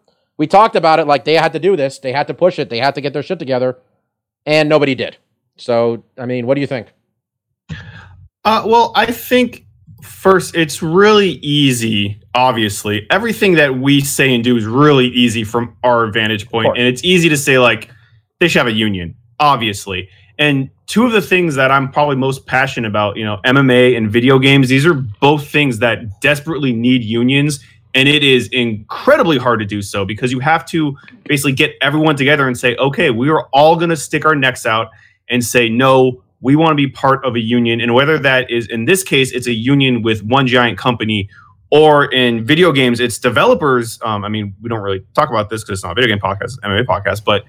we 0.43 0.47
talked 0.47 0.75
about 0.75 0.99
it 0.99 1.07
like 1.07 1.23
they 1.23 1.35
had 1.35 1.53
to 1.53 1.59
do 1.59 1.77
this, 1.77 1.99
they 1.99 2.11
had 2.11 2.27
to 2.27 2.33
push 2.33 2.59
it, 2.59 2.69
they 2.69 2.79
had 2.79 2.95
to 2.95 2.99
get 2.99 3.13
their 3.13 3.23
shit 3.23 3.39
together, 3.39 3.77
and 4.45 4.67
nobody 4.67 4.93
did. 4.93 5.15
So, 5.55 6.03
I 6.17 6.25
mean, 6.25 6.45
what 6.45 6.55
do 6.55 6.59
you 6.59 6.67
think? 6.67 6.87
Uh, 8.43 8.61
well, 8.65 8.91
I 8.93 9.05
think 9.05 9.65
first, 10.01 10.53
it's 10.53 10.83
really 10.83 11.35
easy. 11.35 12.21
Obviously, 12.35 13.07
everything 13.09 13.53
that 13.53 13.79
we 13.79 14.01
say 14.01 14.35
and 14.35 14.43
do 14.43 14.57
is 14.57 14.65
really 14.65 15.07
easy 15.07 15.45
from 15.45 15.77
our 15.81 16.07
vantage 16.07 16.49
point, 16.49 16.77
and 16.77 16.85
it's 16.85 17.05
easy 17.05 17.29
to 17.29 17.37
say 17.37 17.57
like 17.57 17.89
they 18.41 18.49
should 18.49 18.59
have 18.59 18.67
a 18.67 18.73
union, 18.73 19.15
obviously. 19.39 20.09
And 20.37 20.69
two 20.87 21.05
of 21.05 21.13
the 21.13 21.21
things 21.21 21.55
that 21.55 21.71
I'm 21.71 21.89
probably 21.89 22.17
most 22.17 22.45
passionate 22.47 22.89
about, 22.89 23.15
you 23.15 23.23
know, 23.23 23.37
MMA 23.45 23.95
and 23.95 24.11
video 24.11 24.39
games, 24.39 24.67
these 24.67 24.85
are 24.85 24.93
both 24.93 25.47
things 25.47 25.79
that 25.79 26.19
desperately 26.19 26.73
need 26.73 27.01
unions. 27.01 27.63
And 27.95 28.09
it 28.09 28.23
is 28.23 28.47
incredibly 28.47 29.37
hard 29.37 29.59
to 29.59 29.65
do 29.65 29.81
so 29.81 30.03
because 30.03 30.31
you 30.31 30.39
have 30.39 30.65
to 30.67 30.97
basically 31.25 31.51
get 31.51 31.75
everyone 31.81 32.15
together 32.15 32.47
and 32.47 32.57
say, 32.57 32.75
okay, 32.77 33.11
we 33.11 33.29
are 33.29 33.47
all 33.53 33.75
going 33.75 33.89
to 33.89 33.97
stick 33.97 34.25
our 34.25 34.35
necks 34.35 34.65
out 34.65 34.89
and 35.29 35.43
say, 35.43 35.69
no, 35.69 36.23
we 36.41 36.55
want 36.55 36.71
to 36.71 36.75
be 36.75 36.87
part 36.87 37.23
of 37.23 37.35
a 37.35 37.39
union. 37.39 37.79
And 37.79 37.93
whether 37.93 38.17
that 38.19 38.49
is, 38.49 38.67
in 38.67 38.85
this 38.85 39.03
case, 39.03 39.31
it's 39.31 39.47
a 39.47 39.53
union 39.53 40.01
with 40.01 40.23
one 40.23 40.47
giant 40.47 40.77
company, 40.77 41.29
or 41.71 42.11
in 42.11 42.45
video 42.45 42.71
games, 42.71 42.99
it's 42.99 43.17
developers. 43.17 43.97
Um, 44.03 44.23
I 44.23 44.29
mean, 44.29 44.53
we 44.61 44.69
don't 44.69 44.81
really 44.81 45.03
talk 45.15 45.29
about 45.29 45.49
this 45.49 45.63
because 45.63 45.79
it's 45.79 45.83
not 45.83 45.93
a 45.93 45.95
video 45.95 46.15
game 46.15 46.19
podcast, 46.19 46.59
MMA 46.59 46.85
podcast, 46.85 47.23
but 47.23 47.45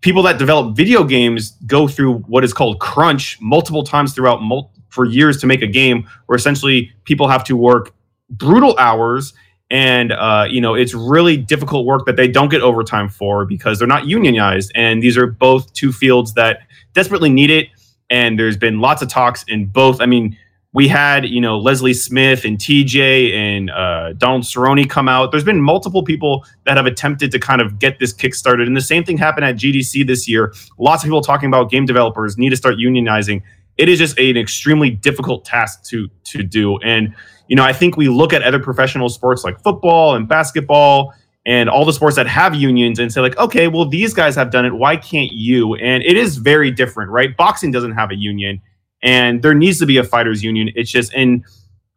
people 0.00 0.22
that 0.24 0.38
develop 0.38 0.76
video 0.76 1.04
games 1.04 1.52
go 1.66 1.88
through 1.88 2.18
what 2.20 2.44
is 2.44 2.52
called 2.52 2.80
crunch 2.80 3.38
multiple 3.40 3.82
times 3.82 4.12
throughout 4.12 4.42
mul- 4.42 4.70
for 4.88 5.04
years 5.04 5.38
to 5.38 5.46
make 5.46 5.62
a 5.62 5.66
game 5.66 6.08
where 6.26 6.36
essentially 6.36 6.92
people 7.04 7.28
have 7.28 7.44
to 7.44 7.56
work 7.56 7.94
brutal 8.30 8.76
hours 8.78 9.32
and 9.70 10.12
uh, 10.12 10.46
you 10.48 10.60
know 10.60 10.74
it's 10.74 10.94
really 10.94 11.36
difficult 11.36 11.86
work 11.86 12.06
that 12.06 12.16
they 12.16 12.28
don't 12.28 12.50
get 12.50 12.62
overtime 12.62 13.08
for 13.08 13.44
because 13.44 13.78
they're 13.78 13.88
not 13.88 14.06
unionized. 14.06 14.72
And 14.74 15.02
these 15.02 15.16
are 15.16 15.26
both 15.26 15.72
two 15.72 15.92
fields 15.92 16.34
that 16.34 16.60
desperately 16.92 17.30
need 17.30 17.50
it. 17.50 17.68
And 18.08 18.38
there's 18.38 18.56
been 18.56 18.80
lots 18.80 19.02
of 19.02 19.08
talks 19.08 19.44
in 19.48 19.66
both. 19.66 20.00
I 20.00 20.06
mean 20.06 20.36
we 20.76 20.86
had 20.86 21.24
you 21.24 21.40
know 21.40 21.58
leslie 21.58 21.94
smith 21.94 22.44
and 22.44 22.58
tj 22.58 23.32
and 23.34 23.70
uh, 23.70 24.12
donald 24.12 24.42
cerrone 24.42 24.88
come 24.88 25.08
out. 25.08 25.30
There's 25.30 25.42
been 25.42 25.60
multiple 25.60 26.02
people 26.04 26.44
that 26.64 26.76
have 26.76 26.84
attempted 26.84 27.32
to 27.32 27.38
kind 27.38 27.62
of 27.62 27.78
get 27.78 27.98
this 27.98 28.12
kick 28.12 28.34
started. 28.34 28.68
And 28.68 28.76
the 28.76 28.82
same 28.82 29.02
thing 29.02 29.16
happened 29.16 29.46
at 29.46 29.56
gdc 29.56 30.06
this 30.06 30.28
year. 30.28 30.52
Lots 30.78 31.02
of 31.02 31.08
people 31.08 31.22
talking 31.22 31.48
about 31.48 31.70
game 31.70 31.86
developers 31.86 32.36
need 32.36 32.50
to 32.50 32.56
start 32.56 32.76
unionizing. 32.76 33.42
It 33.78 33.88
is 33.88 33.98
just 33.98 34.18
an 34.18 34.36
extremely 34.36 34.90
difficult 34.90 35.46
task 35.46 35.82
to 35.84 36.08
to 36.24 36.42
do. 36.42 36.78
And 36.80 37.14
you 37.48 37.56
know, 37.56 37.64
I 37.64 37.72
think 37.72 37.96
we 37.96 38.08
look 38.08 38.32
at 38.32 38.42
other 38.42 38.58
professional 38.58 39.08
sports 39.08 39.44
like 39.44 39.60
football 39.62 40.14
and 40.14 40.28
basketball 40.28 41.14
and 41.44 41.68
all 41.68 41.84
the 41.84 41.92
sports 41.92 42.16
that 42.16 42.26
have 42.26 42.54
unions 42.54 42.98
and 42.98 43.12
say 43.12 43.20
like, 43.20 43.36
okay, 43.38 43.68
well 43.68 43.88
these 43.88 44.12
guys 44.12 44.34
have 44.34 44.50
done 44.50 44.64
it, 44.64 44.74
why 44.74 44.96
can't 44.96 45.32
you? 45.32 45.74
And 45.76 46.02
it 46.02 46.16
is 46.16 46.36
very 46.36 46.70
different, 46.70 47.10
right? 47.10 47.36
Boxing 47.36 47.70
doesn't 47.70 47.92
have 47.92 48.10
a 48.10 48.16
union 48.16 48.60
and 49.02 49.42
there 49.42 49.54
needs 49.54 49.78
to 49.78 49.86
be 49.86 49.96
a 49.98 50.04
fighters 50.04 50.42
union. 50.42 50.70
It's 50.74 50.90
just 50.90 51.12
and 51.14 51.44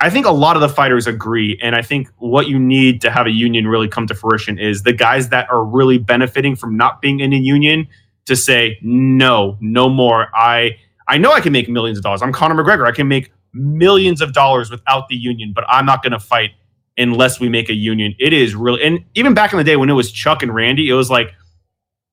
I 0.02 0.10
think 0.10 0.26
a 0.26 0.32
lot 0.32 0.56
of 0.56 0.62
the 0.62 0.70
fighters 0.70 1.08
agree 1.08 1.60
and 1.62 1.76
I 1.76 1.82
think 1.82 2.10
what 2.18 2.48
you 2.48 2.60
need 2.60 3.02
to 3.02 3.12
have 3.12 3.28
a 3.28 3.32
union 3.32 3.68
really 3.68 3.88
come 3.88 4.08
to 4.08 4.16
fruition 4.16 4.60
is 4.60 4.84
the 4.84 4.94
guys 4.94 5.30
that 5.30 5.50
are 5.52 5.64
really 5.64 5.98
benefiting 5.98 6.56
from 6.56 6.78
not 6.78 7.02
being 7.02 7.20
in 7.20 7.34
a 7.34 7.38
union 7.38 7.88
to 8.26 8.36
say 8.36 8.78
no, 8.82 9.58
no 9.60 9.90
more. 9.90 10.28
I 10.36 10.78
I 11.08 11.18
know 11.18 11.32
I 11.32 11.42
can 11.42 11.52
make 11.52 11.68
millions 11.68 11.98
of 11.98 12.04
dollars. 12.04 12.22
I'm 12.22 12.32
Conor 12.32 12.64
McGregor. 12.64 12.88
I 12.88 12.92
can 12.92 13.08
make 13.08 13.32
millions 13.54 14.22
of 14.22 14.34
dollars 14.34 14.70
without 14.70 15.08
the 15.10 15.16
union, 15.16 15.52
but 15.54 15.66
I'm 15.68 15.86
not 15.86 16.04
going 16.04 16.14
to 16.14 16.20
fight 16.20 16.52
unless 16.98 17.40
we 17.40 17.50
make 17.50 17.70
a 17.70 17.74
union. 17.74 18.14
It 18.20 18.34
is 18.34 18.56
really, 18.56 18.84
and 18.84 19.04
even 19.16 19.34
back 19.34 19.54
in 19.54 19.58
the 19.58 19.64
day 19.64 19.76
when 19.76 19.90
it 19.90 19.94
was 19.94 20.12
Chuck 20.12 20.44
and 20.44 20.54
Randy, 20.54 20.90
it 20.90 20.94
was 20.94 21.10
like, 21.10 21.34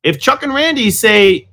if 0.03 0.20
Chuck 0.20 0.43
and 0.43 0.55
Randy 0.55 0.91
say 0.91 1.49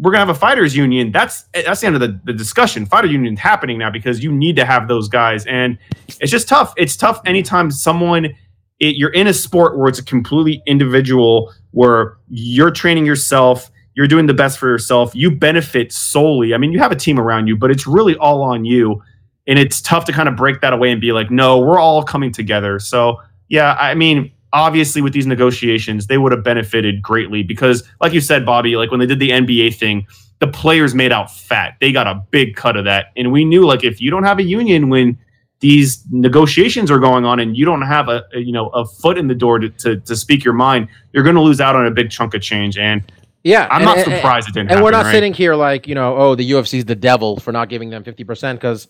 we're 0.00 0.10
gonna 0.10 0.24
have 0.24 0.34
a 0.34 0.34
fighters 0.34 0.74
union, 0.74 1.12
that's 1.12 1.44
that's 1.52 1.82
the 1.82 1.86
end 1.86 1.94
of 1.94 2.00
the, 2.00 2.18
the 2.24 2.32
discussion. 2.32 2.86
Fighter 2.86 3.06
union 3.06 3.36
happening 3.36 3.78
now 3.78 3.90
because 3.90 4.24
you 4.24 4.32
need 4.32 4.56
to 4.56 4.64
have 4.64 4.88
those 4.88 5.08
guys, 5.08 5.44
and 5.44 5.76
it's 6.20 6.32
just 6.32 6.48
tough. 6.48 6.72
It's 6.78 6.96
tough 6.96 7.20
anytime 7.26 7.70
someone 7.70 8.34
it, 8.80 8.96
you're 8.96 9.12
in 9.12 9.26
a 9.26 9.34
sport 9.34 9.76
where 9.76 9.88
it's 9.88 9.98
a 9.98 10.04
completely 10.04 10.62
individual, 10.66 11.52
where 11.72 12.16
you're 12.28 12.70
training 12.70 13.04
yourself 13.04 13.70
you're 13.98 14.06
doing 14.06 14.26
the 14.26 14.34
best 14.34 14.60
for 14.60 14.68
yourself. 14.68 15.12
You 15.12 15.28
benefit 15.28 15.92
solely. 15.92 16.54
I 16.54 16.56
mean, 16.56 16.70
you 16.70 16.78
have 16.78 16.92
a 16.92 16.96
team 16.96 17.18
around 17.18 17.48
you, 17.48 17.56
but 17.56 17.72
it's 17.72 17.84
really 17.84 18.14
all 18.18 18.42
on 18.42 18.64
you. 18.64 19.02
And 19.48 19.58
it's 19.58 19.80
tough 19.80 20.04
to 20.04 20.12
kind 20.12 20.28
of 20.28 20.36
break 20.36 20.60
that 20.60 20.72
away 20.72 20.92
and 20.92 21.00
be 21.00 21.10
like, 21.12 21.30
no, 21.30 21.58
we're 21.58 21.80
all 21.80 22.04
coming 22.04 22.30
together. 22.32 22.78
So 22.78 23.20
yeah, 23.48 23.74
I 23.80 23.94
mean, 23.94 24.30
obviously 24.52 25.02
with 25.02 25.12
these 25.12 25.26
negotiations, 25.26 26.06
they 26.06 26.18
would 26.18 26.30
have 26.32 26.44
benefited 26.44 27.02
greatly 27.02 27.42
because, 27.42 27.82
like 28.00 28.12
you 28.12 28.20
said, 28.20 28.46
Bobby, 28.46 28.76
like 28.76 28.90
when 28.92 29.00
they 29.00 29.06
did 29.06 29.18
the 29.18 29.30
NBA 29.30 29.74
thing, 29.74 30.06
the 30.38 30.46
players 30.46 30.94
made 30.94 31.10
out 31.10 31.34
fat. 31.34 31.74
They 31.80 31.90
got 31.90 32.06
a 32.06 32.22
big 32.30 32.54
cut 32.54 32.76
of 32.76 32.84
that, 32.84 33.06
and 33.16 33.32
we 33.32 33.44
knew 33.44 33.66
like 33.66 33.82
if 33.82 34.00
you 34.00 34.10
don't 34.10 34.22
have 34.22 34.38
a 34.38 34.44
union 34.44 34.88
when 34.88 35.18
these 35.60 36.04
negotiations 36.12 36.88
are 36.88 37.00
going 37.00 37.24
on 37.24 37.40
and 37.40 37.56
you 37.56 37.64
don't 37.64 37.82
have 37.82 38.08
a, 38.08 38.22
a 38.32 38.38
you 38.38 38.52
know 38.52 38.68
a 38.68 38.84
foot 38.86 39.18
in 39.18 39.26
the 39.26 39.34
door 39.34 39.58
to, 39.58 39.68
to, 39.70 39.96
to 39.96 40.14
speak 40.14 40.44
your 40.44 40.54
mind, 40.54 40.86
you're 41.12 41.24
going 41.24 41.34
to 41.34 41.42
lose 41.42 41.60
out 41.60 41.74
on 41.74 41.86
a 41.86 41.90
big 41.90 42.10
chunk 42.10 42.34
of 42.34 42.42
change. 42.42 42.78
And 42.78 43.02
Yeah, 43.42 43.66
I'm 43.70 43.76
and- 43.78 43.84
not 43.86 43.96
and- 43.98 44.04
surprised 44.14 44.48
it 44.48 44.54
didn't. 44.54 44.70
And 44.70 44.84
we're 44.84 44.92
not 44.92 45.06
right? 45.06 45.12
sitting 45.12 45.32
here 45.34 45.56
like, 45.56 45.88
you 45.88 45.94
know, 45.96 46.16
oh, 46.16 46.34
the 46.36 46.48
UFC's 46.52 46.84
the 46.84 46.94
devil 46.94 47.40
for 47.40 47.50
not 47.50 47.68
giving 47.68 47.90
them 47.90 48.04
50% 48.04 48.54
because 48.54 48.86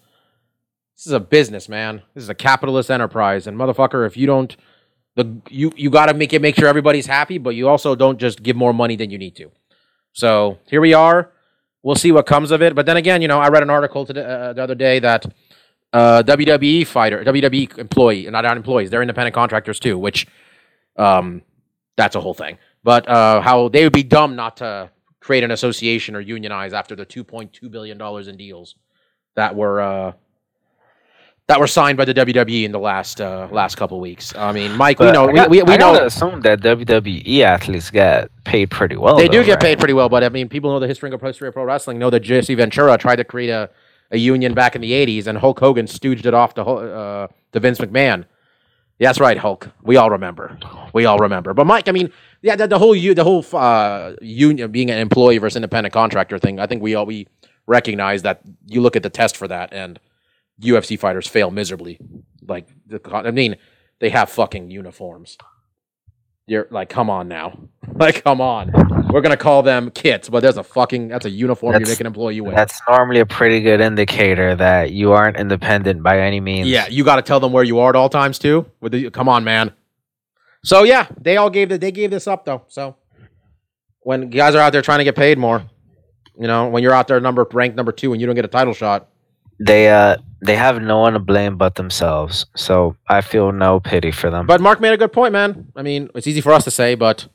this 0.99 1.07
is 1.07 1.13
a 1.13 1.21
business, 1.21 1.69
man. 1.69 2.03
This 2.15 2.25
is 2.25 2.29
a 2.29 2.35
capitalist 2.35 2.91
enterprise. 2.91 3.47
And 3.47 3.57
motherfucker, 3.57 4.05
if 4.05 4.17
you 4.17 4.27
don't, 4.27 4.57
the 5.15 5.41
you 5.49 5.73
you 5.77 5.91
got 5.91 6.07
to 6.07 6.15
make 6.15 6.33
it 6.33 6.43
make 6.43 6.57
sure 6.57 6.67
everybody's 6.67 7.07
happy, 7.07 7.39
but 7.39 7.51
you 7.51 7.69
also 7.69 7.95
don't 7.95 8.19
just 8.19 8.43
give 8.43 8.57
more 8.57 8.75
money 8.75 8.97
than 8.97 9.09
you 9.09 9.17
need 9.17 9.37
to. 9.37 9.53
So 10.13 10.59
here 10.67 10.81
we 10.81 10.95
are. 10.95 11.31
We'll 11.85 11.95
see 11.95 12.11
what 12.11 12.27
comes 12.27 12.51
of 12.51 12.63
it. 12.63 12.75
But 12.75 12.87
then 12.87 12.97
again, 12.97 13.23
you 13.23 13.29
know, 13.29 13.39
I 13.39 13.49
read 13.49 13.63
an 13.63 13.71
article 13.71 14.07
today, 14.07 14.25
uh, 14.25 14.53
the 14.55 14.63
other 14.63 14.75
day 14.75 14.99
that 14.99 15.25
uh, 15.93 16.25
WWE 16.27 16.85
fighter, 16.85 17.25
WWE 17.25 17.79
employee, 17.79 18.29
not 18.29 18.45
employees, 18.45 18.91
they're 18.91 19.01
independent 19.01 19.35
contractors 19.35 19.79
too, 19.79 19.97
which 19.97 20.27
um, 20.97 21.43
that's 21.97 22.17
a 22.17 22.21
whole 22.21 22.35
thing. 22.35 22.59
But 22.83 23.09
uh, 23.09 23.41
how 23.41 23.69
they 23.69 23.85
would 23.85 23.93
be 23.93 24.03
dumb 24.03 24.35
not 24.35 24.57
to 24.57 24.91
create 25.21 25.45
an 25.45 25.53
association 25.53 26.17
or 26.17 26.21
unionize 26.21 26.73
after 26.73 26.97
the 26.97 27.07
2.2 27.07 27.71
billion 27.71 27.99
dollars 27.99 28.27
in 28.27 28.37
deals 28.37 28.75
that 29.37 29.55
were 29.55 29.81
uh, 29.81 30.13
that 31.49 31.59
were 31.59 31.67
signed 31.67 31.97
by 31.97 32.05
the 32.05 32.13
WWE 32.13 32.65
in 32.65 32.73
the 32.73 32.79
last 32.79 33.23
uh, 33.23 33.49
last 33.51 33.77
couple 33.77 33.99
weeks. 34.01 34.35
I 34.37 34.53
mean, 34.53 34.77
Mike, 34.77 34.99
we 34.99 35.11
know 35.11 35.29
I 35.29 35.47
we, 35.49 35.59
we, 35.59 35.63
we 35.63 35.73
I 35.73 35.77
know 35.79 35.95
assume 36.05 36.43
that 36.43 36.61
WWE 36.61 37.41
athletes 37.41 37.91
get 37.91 38.31
paid 38.45 38.71
pretty 38.71 38.97
well. 38.97 39.17
they 39.17 39.29
do 39.29 39.43
get 39.43 39.53
right? 39.53 39.61
paid 39.61 39.79
pretty 39.79 39.95
well, 39.95 40.11
but 40.11 40.23
I 40.23 40.29
mean, 40.29 40.49
people 40.51 40.71
know 40.71 40.79
the 40.79 40.87
history 40.87 41.11
of 41.11 41.21
history 41.23 41.49
of 41.49 41.55
pro 41.55 41.65
wrestling. 41.65 41.99
Know 41.99 42.11
that 42.11 42.21
Jesse 42.21 42.55
Ventura 42.55 42.99
tried 42.99 43.17
to 43.17 43.25
create 43.25 43.49
a, 43.49 43.71
a 44.11 44.19
union 44.19 44.53
back 44.53 44.77
in 44.77 44.83
the 44.83 44.93
'80s, 44.93 45.27
and 45.27 45.39
Hulk 45.39 45.59
Hogan 45.59 45.87
stooged 45.87 46.27
it 46.27 46.35
off 46.35 46.53
to 46.55 46.63
uh, 46.63 47.29
to 47.53 47.61
Vince 47.61 47.79
McMahon. 47.79 48.27
Yeah, 48.99 49.09
that's 49.09 49.21
right, 49.21 49.39
Hulk. 49.39 49.71
We 49.83 49.97
all 49.97 50.11
remember. 50.11 50.59
We 50.93 51.07
all 51.07 51.19
remember. 51.19 51.55
But 51.55 51.67
Mike, 51.67 51.89
I 51.89 51.93
mean, 51.93 52.13
yeah, 52.43 52.57
the, 52.57 52.67
the 52.67 52.79
whole 52.79 52.93
the 52.93 53.25
whole 53.25 53.45
uh, 53.55 54.13
union 54.21 54.71
being 54.71 54.91
an 54.91 54.99
employee 54.99 55.39
versus 55.39 55.57
independent 55.57 55.95
contractor 55.95 56.39
thing. 56.39 56.61
I 56.61 56.67
think 56.67 56.83
we 56.83 56.95
all 56.95 57.07
we 57.07 57.27
recognize 57.67 58.21
that. 58.23 58.43
You 58.67 58.83
look 58.83 58.97
at 58.97 59.03
the 59.03 59.09
test 59.09 59.35
for 59.35 59.49
that, 59.49 59.73
and 59.73 59.99
UFC 60.61 60.99
fighters 60.99 61.27
fail 61.27 61.51
miserably. 61.51 61.99
Like, 62.47 62.69
the, 62.87 63.01
I 63.13 63.31
mean, 63.31 63.57
they 64.01 64.11
have 64.11 64.31
fucking 64.31 64.71
uniforms. 64.71 65.37
You're 66.47 66.67
like, 66.71 66.89
come 66.89 67.11
on 67.11 67.29
now, 67.29 67.59
like, 67.95 68.25
come 68.25 68.41
on. 68.41 68.73
We're 69.13 69.21
gonna 69.21 69.37
call 69.37 69.63
them 69.63 69.91
kits, 69.91 70.29
but 70.29 70.41
there's 70.41 70.57
a 70.59 70.63
fucking 70.63 71.09
that's 71.09 71.25
a 71.25 71.31
uniform 71.31 71.75
you 71.81 71.87
make 71.87 72.01
an 72.01 72.07
employee 72.07 72.41
wear. 72.41 72.55
That's 72.55 72.79
normally 72.89 73.21
a 73.21 73.27
pretty 73.27 73.61
good 73.61 73.81
indicator 73.81 74.55
that 74.57 74.93
you 74.93 75.13
aren't 75.13 75.39
independent 75.39 76.03
by 76.03 76.21
any 76.21 76.41
means. 76.41 76.69
Yeah, 76.69 76.89
you 76.89 77.05
got 77.05 77.17
to 77.17 77.23
tell 77.23 77.41
them 77.41 77.53
where 77.53 77.65
you 77.65 77.79
are 77.79 77.91
at 77.91 77.97
all 77.97 78.11
times 78.11 78.39
too. 78.39 78.67
With 78.81 78.93
the, 78.93 79.11
come 79.11 79.29
on, 79.29 79.45
man. 79.45 79.73
So 80.63 80.83
yeah, 80.83 81.07
they 81.21 81.37
all 81.37 81.49
gave 81.49 81.71
the, 81.71 81.79
they 81.79 81.91
gave 81.91 82.11
this 82.11 82.27
up 82.27 82.45
though. 82.45 82.65
So 82.69 82.97
when 84.01 84.31
guys 84.31 84.55
are 84.55 84.61
out 84.61 84.73
there 84.73 84.83
trying 84.83 84.99
to 84.99 85.05
get 85.05 85.17
paid 85.17 85.39
more, 85.39 85.63
you 86.39 86.47
know, 86.47 86.69
when 86.69 86.83
you're 86.83 86.93
out 86.95 87.09
there 87.09 87.21
number 87.21 87.47
ranked 87.53 87.77
number 87.77 87.93
two 87.93 88.13
and 88.13 88.21
you 88.21 88.27
don't 88.27 88.37
get 88.37 88.45
a 88.45 88.49
title 88.49 88.75
shot, 88.75 89.09
They 89.61 89.89
uh 89.91 90.17
they 90.41 90.55
have 90.57 90.81
no 90.81 90.99
one 90.99 91.15
to 91.15 91.19
blame 91.19 91.57
but 91.57 91.75
themselves. 91.75 92.47
So 92.57 92.97
I 93.09 93.21
feel 93.21 93.51
no 93.53 93.81
pity 93.81 94.13
for 94.13 94.31
them. 94.31 94.47
But 94.47 94.61
Mark 94.61 94.81
made 94.81 94.93
a 94.93 94.97
good 94.97 95.13
point, 95.13 95.33
man. 95.33 95.73
I 95.75 95.83
mean, 95.83 96.09
it's 96.15 96.27
easy 96.29 96.41
for 96.41 96.53
us 96.53 96.65
to 96.65 96.71
say, 96.71 96.95
but 96.95 97.27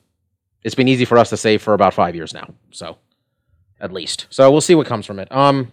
it's 0.62 0.74
been 0.74 0.88
easy 0.88 1.04
for 1.04 1.18
us 1.18 1.28
to 1.30 1.36
say 1.36 1.58
for 1.58 1.74
about 1.74 1.92
five 1.92 2.14
years 2.14 2.32
now. 2.32 2.48
So, 2.70 2.96
at 3.78 3.92
least. 3.92 4.26
So 4.30 4.50
we'll 4.50 4.62
see 4.62 4.74
what 4.74 4.86
comes 4.86 5.04
from 5.04 5.18
it. 5.18 5.30
Um, 5.30 5.70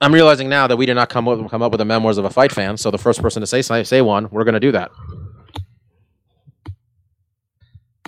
I'm 0.00 0.12
realizing 0.12 0.48
now 0.48 0.66
that 0.66 0.76
we 0.76 0.86
did 0.86 0.94
not 0.94 1.08
come 1.08 1.28
up 1.28 1.48
come 1.48 1.62
up 1.62 1.70
with 1.70 1.78
the 1.78 1.84
memoirs 1.84 2.18
of 2.18 2.24
a 2.24 2.30
fight 2.30 2.50
fan. 2.50 2.76
So 2.76 2.90
the 2.90 2.98
first 2.98 3.22
person 3.22 3.40
to 3.40 3.46
say 3.46 3.62
say, 3.62 3.84
say 3.84 4.02
one, 4.02 4.28
we're 4.32 4.42
going 4.44 4.54
to 4.54 4.60
do 4.60 4.72
that. 4.72 4.90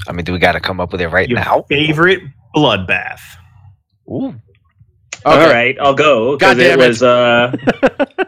I 0.08 0.12
mean, 0.12 0.24
do 0.24 0.32
we 0.32 0.38
got 0.40 0.52
to 0.52 0.60
come 0.60 0.80
up 0.80 0.90
with 0.90 1.00
it 1.00 1.08
right 1.08 1.28
Your 1.28 1.38
now? 1.38 1.62
favorite 1.68 2.22
bloodbath. 2.54 3.20
Ooh. 4.10 4.34
All 5.24 5.38
right, 5.38 5.76
I'll 5.80 5.94
go 5.94 6.36
because 6.36 6.58
it 6.58 6.72
it. 6.72 6.78
was 6.78 7.02
uh, 7.02 7.50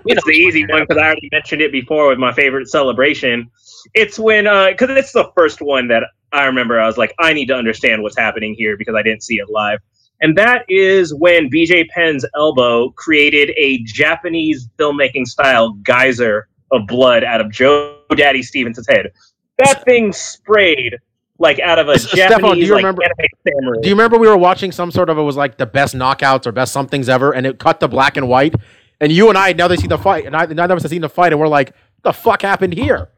it's 0.07 0.25
the 0.25 0.33
easy 0.33 0.67
one 0.67 0.83
because 0.83 0.97
I 0.97 1.07
already 1.07 1.29
mentioned 1.31 1.61
it 1.61 1.71
before 1.71 2.09
with 2.09 2.19
my 2.19 2.33
favorite 2.33 2.69
celebration. 2.69 3.51
It's 3.95 4.19
when 4.19 4.47
uh, 4.47 4.69
because 4.69 4.91
it's 4.91 5.13
the 5.13 5.31
first 5.37 5.61
one 5.61 5.89
that 5.89 6.05
I 6.33 6.47
remember. 6.47 6.81
I 6.81 6.87
was 6.87 6.97
like, 6.97 7.15
I 7.19 7.35
need 7.35 7.47
to 7.47 7.55
understand 7.55 8.03
what's 8.03 8.17
happening 8.17 8.55
here 8.55 8.77
because 8.77 8.95
I 8.95 9.03
didn't 9.03 9.23
see 9.23 9.37
it 9.37 9.51
live, 9.51 9.81
and 10.23 10.37
that 10.39 10.65
is 10.69 11.15
when 11.15 11.51
BJ 11.51 11.87
Penn's 11.89 12.25
elbow 12.35 12.91
created 12.91 13.53
a 13.59 13.83
Japanese 13.85 14.69
filmmaking 14.79 15.27
style 15.27 15.73
geyser 15.83 16.49
of 16.73 16.87
blood 16.87 17.25
out 17.25 17.43
of 17.43 17.51
Joe 17.51 17.99
Daddy 18.17 18.43
Stevenson's 18.43 18.89
head. 18.89 19.13
That 19.59 19.85
thing 19.85 20.13
sprayed 20.13 20.97
like 21.39 21.59
out 21.61 21.79
of 21.79 21.89
a 21.89 21.93
S- 21.93 22.05
Stefan, 22.11 22.29
do 22.29 22.35
Japanese 22.45 22.69
you 22.69 22.75
like 22.75 22.85
remember- 22.85 23.03
anime 23.05 23.27
samurai. 23.47 23.79
Do 23.83 23.89
you 23.89 23.95
remember 23.95 24.19
we 24.19 24.29
were 24.29 24.37
watching 24.37 24.73
some 24.73 24.91
sort 24.91 25.11
of 25.11 25.19
it 25.19 25.23
was 25.23 25.37
like 25.37 25.59
the 25.59 25.67
best 25.67 25.95
knockouts 25.95 26.47
or 26.47 26.53
best 26.53 26.73
somethings 26.73 27.09
ever, 27.09 27.33
and 27.33 27.47
it 27.47 27.59
cut 27.59 27.81
to 27.81 27.89
black 27.89 28.17
and 28.17 28.29
white, 28.29 28.55
and 29.01 29.13
you 29.13 29.29
and 29.29 29.37
I 29.37 29.49
had 29.49 29.57
never 29.57 29.77
seen 29.77 29.89
the 29.91 29.99
fight, 29.99 30.27
and 30.27 30.35
I 30.37 30.47
neither 30.47 30.73
of 30.75 30.77
us 30.79 30.83
had 30.83 30.91
seen 30.91 31.03
the 31.03 31.09
fight, 31.09 31.33
and 31.33 31.41
we're 31.41 31.49
like, 31.49 31.73
the 32.03 32.13
fuck 32.13 32.43
happened 32.43 32.75
here?" 32.75 33.09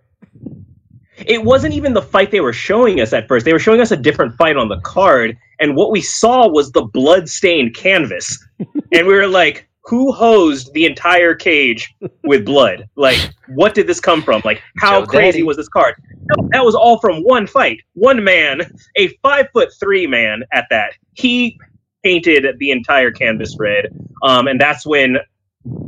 it 1.27 1.43
wasn't 1.43 1.75
even 1.75 1.95
the 1.95 2.03
fight 2.03 2.31
they 2.31 2.41
were 2.41 2.53
showing 2.53 3.01
us 3.01 3.13
at 3.13 3.27
first. 3.27 3.45
They 3.45 3.53
were 3.53 3.59
showing 3.59 3.81
us 3.81 3.91
a 3.91 3.97
different 3.97 4.37
fight 4.37 4.57
on 4.57 4.69
the 4.69 4.79
card, 4.81 5.37
and 5.59 5.75
what 5.75 5.91
we 5.91 6.01
saw 6.01 6.47
was 6.49 6.71
the 6.73 6.83
blood-stained 6.83 7.75
canvas, 7.75 8.39
and 8.93 9.07
we 9.07 9.15
were 9.15 9.27
like, 9.27 9.68
"Who 9.89 10.13
hosed 10.13 10.73
the 10.75 10.87
entire 10.87 11.35
cage 11.35 11.95
with 12.25 12.45
blood? 12.45 12.89
Like, 12.97 13.33
what 13.49 13.75
did 13.75 13.87
this 13.87 14.01
come 14.01 14.23
from? 14.23 14.43
Like, 14.45 14.63
how 14.79 15.01
Joe 15.01 15.07
crazy 15.07 15.39
Daddy. 15.39 15.43
was 15.45 15.57
this 15.57 15.69
card? 15.69 15.95
No, 16.37 16.49
that 16.53 16.65
was 16.65 16.75
all 16.75 16.99
from 16.99 17.23
one 17.23 17.47
fight, 17.47 17.81
one 17.95 18.23
man, 18.23 18.63
a 18.97 19.09
five 19.23 19.47
foot 19.53 19.71
three 19.79 20.07
man 20.07 20.43
at 20.53 20.67
that. 20.71 20.93
He 21.15 21.59
painted 22.03 22.45
the 22.59 22.71
entire 22.71 23.11
canvas 23.11 23.57
red, 23.59 23.87
um, 24.23 24.49
and 24.49 24.61
that's 24.61 24.87
when 24.87 25.19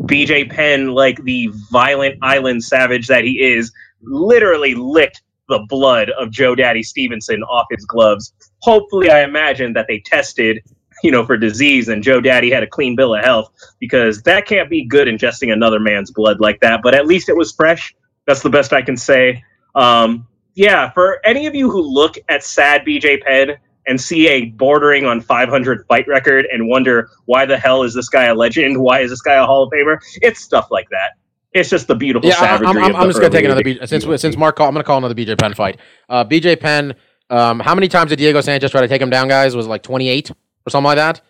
BJ 0.07 0.51
Penn, 0.51 0.89
like 0.89 1.23
the 1.25 1.51
violent 1.71 2.19
island 2.23 2.65
savage 2.65 3.07
that 3.09 3.25
he 3.25 3.43
is, 3.43 3.73
literally 4.03 4.75
licked 4.75 5.23
the 5.49 5.67
blood 5.69 6.11
of 6.11 6.31
Joe 6.31 6.55
Daddy 6.55 6.83
Stevenson 6.83 7.43
off 7.43 7.67
his 7.71 7.85
gloves. 7.85 8.33
Hopefully, 8.63 9.11
I 9.11 9.23
imagine 9.23 9.73
that 9.75 9.87
they 9.89 10.01
tested, 10.01 10.63
you 11.03 11.11
know, 11.11 11.25
for 11.25 11.37
disease 11.37 11.89
and 11.89 12.03
Joe 12.03 12.21
Daddy 12.21 12.51
had 12.51 12.63
a 12.63 12.67
clean 12.67 12.97
bill 12.97 13.15
of 13.15 13.25
health 13.25 13.53
because 13.79 14.23
that 14.23 14.47
can't 14.47 14.69
be 14.69 14.85
good 14.85 15.09
ingesting 15.09 15.53
another 15.53 15.81
man's 15.81 16.11
blood 16.11 16.41
like 16.41 16.61
that. 16.61 16.83
But 16.83 16.95
at 16.95 17.07
least 17.07 17.29
it 17.29 17.37
was 17.37 17.53
fresh. 17.53 17.95
That's 18.27 18.43
the 18.43 18.51
best 18.51 18.73
I 18.73 18.83
can 18.83 18.97
say. 18.97 19.43
Um, 19.75 20.27
yeah, 20.55 20.91
for 20.91 21.25
any 21.25 21.47
of 21.47 21.55
you 21.55 21.71
who 21.71 21.81
look 21.81 22.17
at 22.29 22.45
sad 22.45 22.85
BJ 22.85 23.23
Penn 23.23 23.57
and 23.87 24.01
see 24.01 24.29
a 24.29 24.47
bordering 24.47 25.07
on 25.07 25.21
500 25.21 25.87
fight 25.87 26.07
record 26.07 26.47
and 26.53 26.69
wonder 26.69 27.09
why 27.25 27.47
the 27.47 27.57
hell 27.57 27.83
is 27.83 27.95
this 27.95 28.09
guy 28.09 28.27
a 28.27 28.35
legend? 28.35 28.81
Why 28.81 29.01
is 29.01 29.11
this 29.11 29.23
guy 29.23 29.35
a 29.35 29.47
Hall 29.47 29.65
of 29.65 29.73
Famer? 29.73 29.99
It's 30.23 30.41
stuff 30.41 30.71
like 30.71 30.89
that. 30.91 31.13
It's 31.53 31.69
just 31.69 31.89
the 31.89 31.97
beautiful 31.97 32.29
Yeah, 32.29 32.37
savagery. 32.37 32.83
I'm, 32.83 32.95
I'm, 32.95 32.97
I'm 32.97 33.09
just 33.09 33.21
gonna 33.21 33.31
take 33.31 33.45
another 33.45 33.63
days. 33.63 33.79
B, 33.81 33.87
since 33.87 34.05
since 34.21 34.37
Mark 34.37 34.57
call, 34.57 34.69
I'm 34.69 34.75
gonna 34.75 34.85
call 34.85 34.99
another 34.99 35.15
BJ 35.15 35.37
Penn 35.37 35.55
fight. 35.55 35.81
Uh, 36.09 36.25
BJ 36.25 36.61
Penn, 36.61 36.95
um, 37.29 37.59
how 37.59 37.75
many 37.75 37.89
times 37.89 38.11
did 38.11 38.17
Diego 38.17 38.41
Sanchez 38.41 38.71
try 38.71 38.81
to 38.81 38.89
take 38.89 39.03
him 39.03 39.11
down, 39.11 39.27
guys? 39.27 39.57
Was 39.57 39.67
it 39.67 39.69
like 39.69 39.83
28 39.83 40.31
or 40.67 40.71
something 40.71 40.87
like 40.87 40.97
that? 40.97 41.21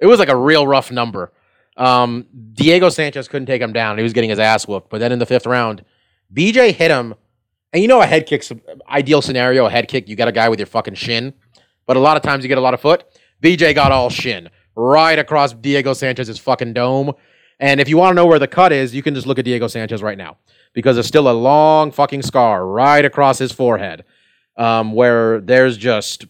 It 0.00 0.06
was 0.06 0.18
like 0.18 0.28
a 0.28 0.36
real 0.36 0.66
rough 0.66 0.90
number. 0.90 1.32
Um, 1.76 2.26
Diego 2.52 2.88
Sanchez 2.88 3.28
couldn't 3.28 3.46
take 3.46 3.62
him 3.62 3.72
down. 3.72 3.98
He 3.98 4.02
was 4.02 4.12
getting 4.12 4.30
his 4.30 4.38
ass 4.38 4.66
whooped. 4.66 4.90
But 4.90 4.98
then 4.98 5.12
in 5.12 5.18
the 5.18 5.26
fifth 5.26 5.46
round, 5.46 5.84
BJ 6.32 6.72
hit 6.72 6.90
him, 6.90 7.14
and 7.72 7.82
you 7.82 7.88
know 7.88 8.00
a 8.00 8.06
head 8.06 8.26
kick's 8.26 8.52
ideal 8.88 9.22
scenario. 9.22 9.66
A 9.66 9.70
head 9.70 9.88
kick, 9.88 10.08
you 10.08 10.16
got 10.16 10.28
a 10.28 10.32
guy 10.32 10.48
with 10.48 10.58
your 10.58 10.66
fucking 10.66 10.94
shin, 10.94 11.32
but 11.86 11.96
a 11.96 12.00
lot 12.00 12.16
of 12.16 12.22
times 12.22 12.44
you 12.44 12.48
get 12.48 12.58
a 12.58 12.62
lot 12.62 12.74
of 12.74 12.80
foot. 12.80 13.04
BJ 13.42 13.74
got 13.74 13.92
all 13.92 14.10
shin 14.10 14.50
right 14.74 15.18
across 15.18 15.52
Diego 15.52 15.92
Sanchez's 15.92 16.38
fucking 16.38 16.72
dome. 16.72 17.12
And 17.60 17.80
if 17.80 17.88
you 17.88 17.96
want 17.96 18.12
to 18.12 18.14
know 18.14 18.26
where 18.26 18.38
the 18.38 18.46
cut 18.46 18.72
is, 18.72 18.94
you 18.94 19.02
can 19.02 19.14
just 19.14 19.26
look 19.26 19.38
at 19.38 19.44
Diego 19.44 19.66
Sanchez 19.66 20.02
right 20.02 20.18
now 20.18 20.36
because 20.72 20.96
there's 20.96 21.06
still 21.06 21.28
a 21.28 21.32
long 21.32 21.90
fucking 21.90 22.22
scar 22.22 22.66
right 22.66 23.04
across 23.04 23.38
his 23.38 23.50
forehead 23.50 24.04
um, 24.56 24.92
where 24.92 25.40
there's 25.40 25.76
just 25.76 26.26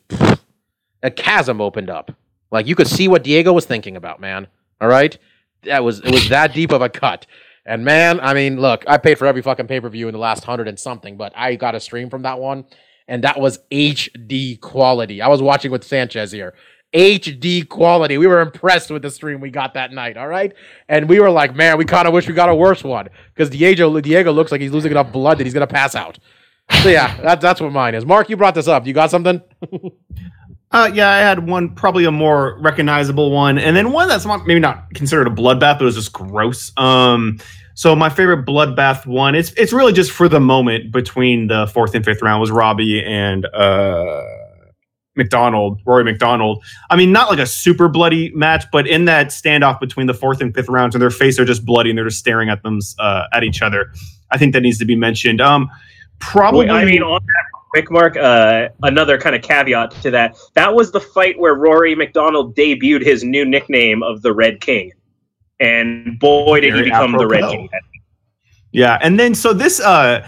a 1.02 1.10
chasm 1.10 1.60
opened 1.60 1.90
up. 1.90 2.12
Like 2.50 2.66
you 2.66 2.74
could 2.74 2.88
see 2.88 3.08
what 3.08 3.24
Diego 3.24 3.52
was 3.52 3.66
thinking 3.66 3.96
about, 3.96 4.20
man. 4.20 4.48
All 4.80 4.88
right, 4.88 5.16
that 5.64 5.84
was 5.84 6.00
it 6.00 6.10
was 6.10 6.28
that 6.28 6.54
deep 6.54 6.72
of 6.72 6.82
a 6.82 6.88
cut. 6.88 7.26
And 7.66 7.84
man, 7.84 8.18
I 8.20 8.32
mean, 8.32 8.60
look, 8.60 8.84
I 8.86 8.96
paid 8.96 9.18
for 9.18 9.26
every 9.26 9.42
fucking 9.42 9.66
pay 9.66 9.80
per 9.80 9.88
view 9.88 10.08
in 10.08 10.12
the 10.12 10.18
last 10.18 10.44
hundred 10.44 10.68
and 10.68 10.78
something, 10.78 11.16
but 11.16 11.32
I 11.36 11.54
got 11.56 11.74
a 11.74 11.80
stream 11.80 12.08
from 12.08 12.22
that 12.22 12.38
one, 12.38 12.64
and 13.06 13.24
that 13.24 13.38
was 13.38 13.58
HD 13.70 14.58
quality. 14.60 15.20
I 15.20 15.28
was 15.28 15.42
watching 15.42 15.70
with 15.70 15.84
Sanchez 15.84 16.32
here, 16.32 16.54
HD 16.94 17.68
quality. 17.68 18.16
We 18.16 18.26
were 18.26 18.40
impressed 18.40 18.90
with 18.90 19.02
the 19.02 19.10
stream 19.10 19.40
we 19.40 19.50
got 19.50 19.74
that 19.74 19.92
night. 19.92 20.16
All 20.16 20.28
right, 20.28 20.54
and 20.88 21.08
we 21.08 21.20
were 21.20 21.30
like, 21.30 21.54
man, 21.54 21.76
we 21.76 21.84
kind 21.84 22.08
of 22.08 22.14
wish 22.14 22.26
we 22.26 22.32
got 22.34 22.48
a 22.48 22.54
worse 22.54 22.82
one 22.82 23.08
because 23.34 23.50
Diego 23.50 24.00
Diego 24.00 24.32
looks 24.32 24.50
like 24.50 24.62
he's 24.62 24.72
losing 24.72 24.92
enough 24.92 25.12
blood 25.12 25.38
that 25.38 25.44
he's 25.44 25.54
gonna 25.54 25.66
pass 25.66 25.94
out. 25.94 26.18
So 26.82 26.88
yeah, 26.88 27.20
that, 27.22 27.40
that's 27.40 27.60
what 27.60 27.72
mine 27.72 27.94
is. 27.94 28.06
Mark, 28.06 28.30
you 28.30 28.36
brought 28.36 28.54
this 28.54 28.68
up. 28.68 28.86
You 28.86 28.92
got 28.92 29.10
something? 29.10 29.42
Uh, 30.70 30.90
yeah, 30.92 31.08
I 31.08 31.18
had 31.18 31.46
one, 31.48 31.70
probably 31.74 32.04
a 32.04 32.10
more 32.10 32.58
recognizable 32.60 33.30
one, 33.30 33.58
and 33.58 33.74
then 33.74 33.90
one 33.90 34.08
that's 34.08 34.26
not, 34.26 34.46
maybe 34.46 34.60
not 34.60 34.92
considered 34.94 35.26
a 35.26 35.30
bloodbath, 35.30 35.78
but 35.78 35.82
it 35.82 35.84
was 35.84 35.94
just 35.94 36.12
gross. 36.12 36.72
Um, 36.76 37.38
so 37.72 37.96
my 37.96 38.10
favorite 38.10 38.44
bloodbath 38.44 39.06
one, 39.06 39.34
it's 39.34 39.52
it's 39.52 39.72
really 39.72 39.92
just 39.92 40.10
for 40.10 40.28
the 40.28 40.40
moment 40.40 40.92
between 40.92 41.46
the 41.46 41.68
fourth 41.68 41.94
and 41.94 42.04
fifth 42.04 42.20
round 42.20 42.40
was 42.40 42.50
Robbie 42.50 43.02
and 43.02 43.46
uh, 43.46 44.22
MacDonald, 45.14 45.80
Rory 45.86 46.04
MacDonald. 46.04 46.62
I 46.90 46.96
mean, 46.96 47.12
not 47.12 47.30
like 47.30 47.38
a 47.38 47.46
super 47.46 47.88
bloody 47.88 48.30
match, 48.34 48.64
but 48.70 48.86
in 48.86 49.06
that 49.06 49.28
standoff 49.28 49.80
between 49.80 50.06
the 50.06 50.14
fourth 50.14 50.40
and 50.40 50.54
fifth 50.54 50.68
rounds, 50.68 50.94
and 50.94 51.00
their 51.00 51.10
face 51.10 51.38
are 51.38 51.44
just 51.46 51.64
bloody 51.64 51.90
and 51.90 51.98
they're 51.98 52.06
just 52.06 52.18
staring 52.18 52.50
at 52.50 52.62
them 52.62 52.80
uh, 52.98 53.24
at 53.32 53.42
each 53.42 53.62
other. 53.62 53.92
I 54.30 54.38
think 54.38 54.52
that 54.52 54.60
needs 54.60 54.78
to 54.78 54.84
be 54.84 54.96
mentioned. 54.96 55.40
Um, 55.40 55.70
probably. 56.18 56.66
Wait, 56.66 56.72
I 56.72 56.84
mean, 56.84 57.02
on 57.02 57.22
that 57.24 57.57
quick 57.70 57.90
mark, 57.90 58.16
uh, 58.16 58.68
another 58.82 59.18
kind 59.18 59.36
of 59.36 59.42
caveat 59.42 59.90
to 60.02 60.10
that. 60.10 60.36
That 60.54 60.74
was 60.74 60.90
the 60.90 61.00
fight 61.00 61.38
where 61.38 61.54
Rory 61.54 61.94
MacDonald 61.94 62.56
debuted 62.56 63.04
his 63.04 63.24
new 63.24 63.44
nickname 63.44 64.02
of 64.02 64.22
the 64.22 64.32
Red 64.32 64.60
King, 64.60 64.92
and 65.60 66.18
boy, 66.18 66.60
did 66.60 66.74
he 66.74 66.80
Very 66.80 66.84
become 66.84 67.12
the 67.12 67.26
Red. 67.26 67.44
King. 67.50 67.68
Yeah, 68.72 68.98
and 69.00 69.18
then 69.18 69.34
so 69.34 69.52
this 69.52 69.80
uh 69.80 70.26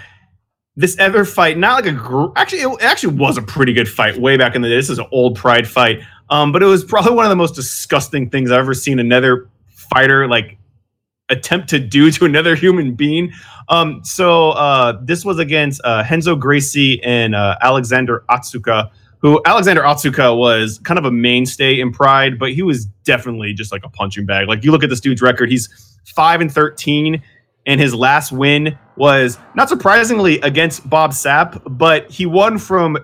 this 0.76 0.98
other 0.98 1.24
fight, 1.24 1.58
not 1.58 1.84
like 1.84 1.92
a 1.92 1.96
gr- 1.96 2.32
actually 2.36 2.62
it 2.62 2.82
actually 2.82 3.14
was 3.14 3.36
a 3.36 3.42
pretty 3.42 3.72
good 3.72 3.88
fight 3.88 4.18
way 4.18 4.36
back 4.36 4.54
in 4.54 4.62
the 4.62 4.68
day. 4.68 4.76
This 4.76 4.90
is 4.90 4.98
an 4.98 5.06
old 5.12 5.36
Pride 5.36 5.68
fight, 5.68 6.00
um, 6.30 6.52
but 6.52 6.62
it 6.62 6.66
was 6.66 6.84
probably 6.84 7.14
one 7.14 7.26
of 7.26 7.30
the 7.30 7.36
most 7.36 7.54
disgusting 7.54 8.30
things 8.30 8.50
I've 8.50 8.60
ever 8.60 8.74
seen 8.74 8.98
another 8.98 9.48
fighter 9.68 10.26
like 10.28 10.56
attempt 11.30 11.68
to 11.70 11.78
do 11.78 12.10
to 12.10 12.24
another 12.24 12.54
human 12.54 12.94
being. 12.94 13.32
Um, 13.68 14.02
so 14.04 14.50
uh, 14.50 14.98
this 15.02 15.24
was 15.24 15.38
against 15.38 15.80
uh, 15.84 16.04
Renzo 16.10 16.36
Gracie 16.36 17.02
and 17.02 17.34
uh, 17.34 17.56
Alexander 17.62 18.24
Otsuka. 18.28 18.90
Who 19.18 19.40
Alexander 19.44 19.82
Otsuka 19.82 20.36
was 20.36 20.78
kind 20.82 20.98
of 20.98 21.04
a 21.04 21.10
mainstay 21.10 21.78
in 21.78 21.92
Pride, 21.92 22.38
but 22.38 22.52
he 22.52 22.62
was 22.62 22.86
definitely 23.04 23.52
just 23.52 23.70
like 23.70 23.84
a 23.84 23.88
punching 23.90 24.24
bag. 24.24 24.48
Like 24.48 24.64
you 24.64 24.72
look 24.72 24.82
at 24.82 24.88
this 24.88 25.00
dude's 25.00 25.20
record, 25.20 25.50
he's 25.50 25.98
five 26.06 26.40
and 26.40 26.50
thirteen 26.50 27.22
and 27.66 27.80
his 27.80 27.94
last 27.94 28.32
win 28.32 28.78
was 28.96 29.38
not 29.54 29.68
surprisingly 29.68 30.40
against 30.40 30.88
Bob 30.88 31.12
Sapp, 31.12 31.62
but 31.66 32.10
he 32.10 32.26
won 32.26 32.58
from 32.58 32.98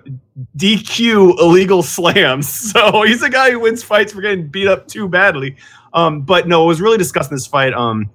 DQ 0.57 1.39
illegal 1.39 1.83
slams. 1.83 2.47
So 2.77 3.03
he's 3.03 3.23
a 3.23 3.29
guy 3.29 3.51
who 3.51 3.59
wins 3.59 3.83
fights 3.83 4.13
for 4.13 4.21
getting 4.21 4.47
beat 4.47 4.67
up 4.67 4.87
too 4.87 5.07
badly. 5.07 5.55
Um, 5.93 6.21
but 6.21 6.47
no, 6.47 6.63
it 6.63 6.67
was 6.67 6.81
really 6.81 6.97
disgusting 6.97 7.35
this 7.35 7.47
fight. 7.47 7.73
Um, 7.73 8.09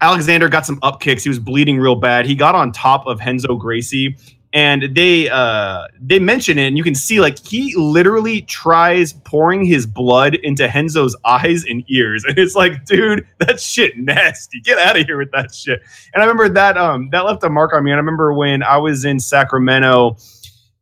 Alexander 0.00 0.48
got 0.48 0.64
some 0.64 0.78
up 0.82 1.00
kicks. 1.00 1.22
He 1.22 1.28
was 1.28 1.38
bleeding 1.38 1.78
real 1.78 1.96
bad. 1.96 2.26
He 2.26 2.34
got 2.34 2.54
on 2.54 2.72
top 2.72 3.06
of 3.06 3.18
Renzo 3.18 3.56
Gracie, 3.56 4.16
and 4.52 4.94
they 4.94 5.28
uh, 5.28 5.86
they 6.00 6.18
mention 6.18 6.58
it, 6.58 6.68
and 6.68 6.78
you 6.78 6.84
can 6.84 6.94
see 6.94 7.20
like 7.20 7.44
he 7.44 7.74
literally 7.76 8.42
tries 8.42 9.12
pouring 9.12 9.64
his 9.64 9.86
blood 9.86 10.36
into 10.36 10.70
Renzo's 10.72 11.16
eyes 11.24 11.64
and 11.64 11.84
ears, 11.88 12.24
and 12.28 12.38
it's 12.38 12.54
like, 12.54 12.84
dude, 12.84 13.26
that 13.38 13.60
shit 13.60 13.98
nasty. 13.98 14.60
Get 14.60 14.78
out 14.78 14.98
of 14.98 15.06
here 15.06 15.18
with 15.18 15.32
that 15.32 15.54
shit. 15.54 15.80
And 16.14 16.22
I 16.22 16.26
remember 16.26 16.48
that 16.54 16.78
um 16.78 17.10
that 17.10 17.24
left 17.24 17.42
a 17.42 17.50
mark 17.50 17.72
on 17.72 17.84
me. 17.84 17.90
And 17.90 17.96
I 17.96 18.00
remember 18.00 18.32
when 18.32 18.62
I 18.62 18.76
was 18.76 19.04
in 19.04 19.18
Sacramento, 19.18 20.16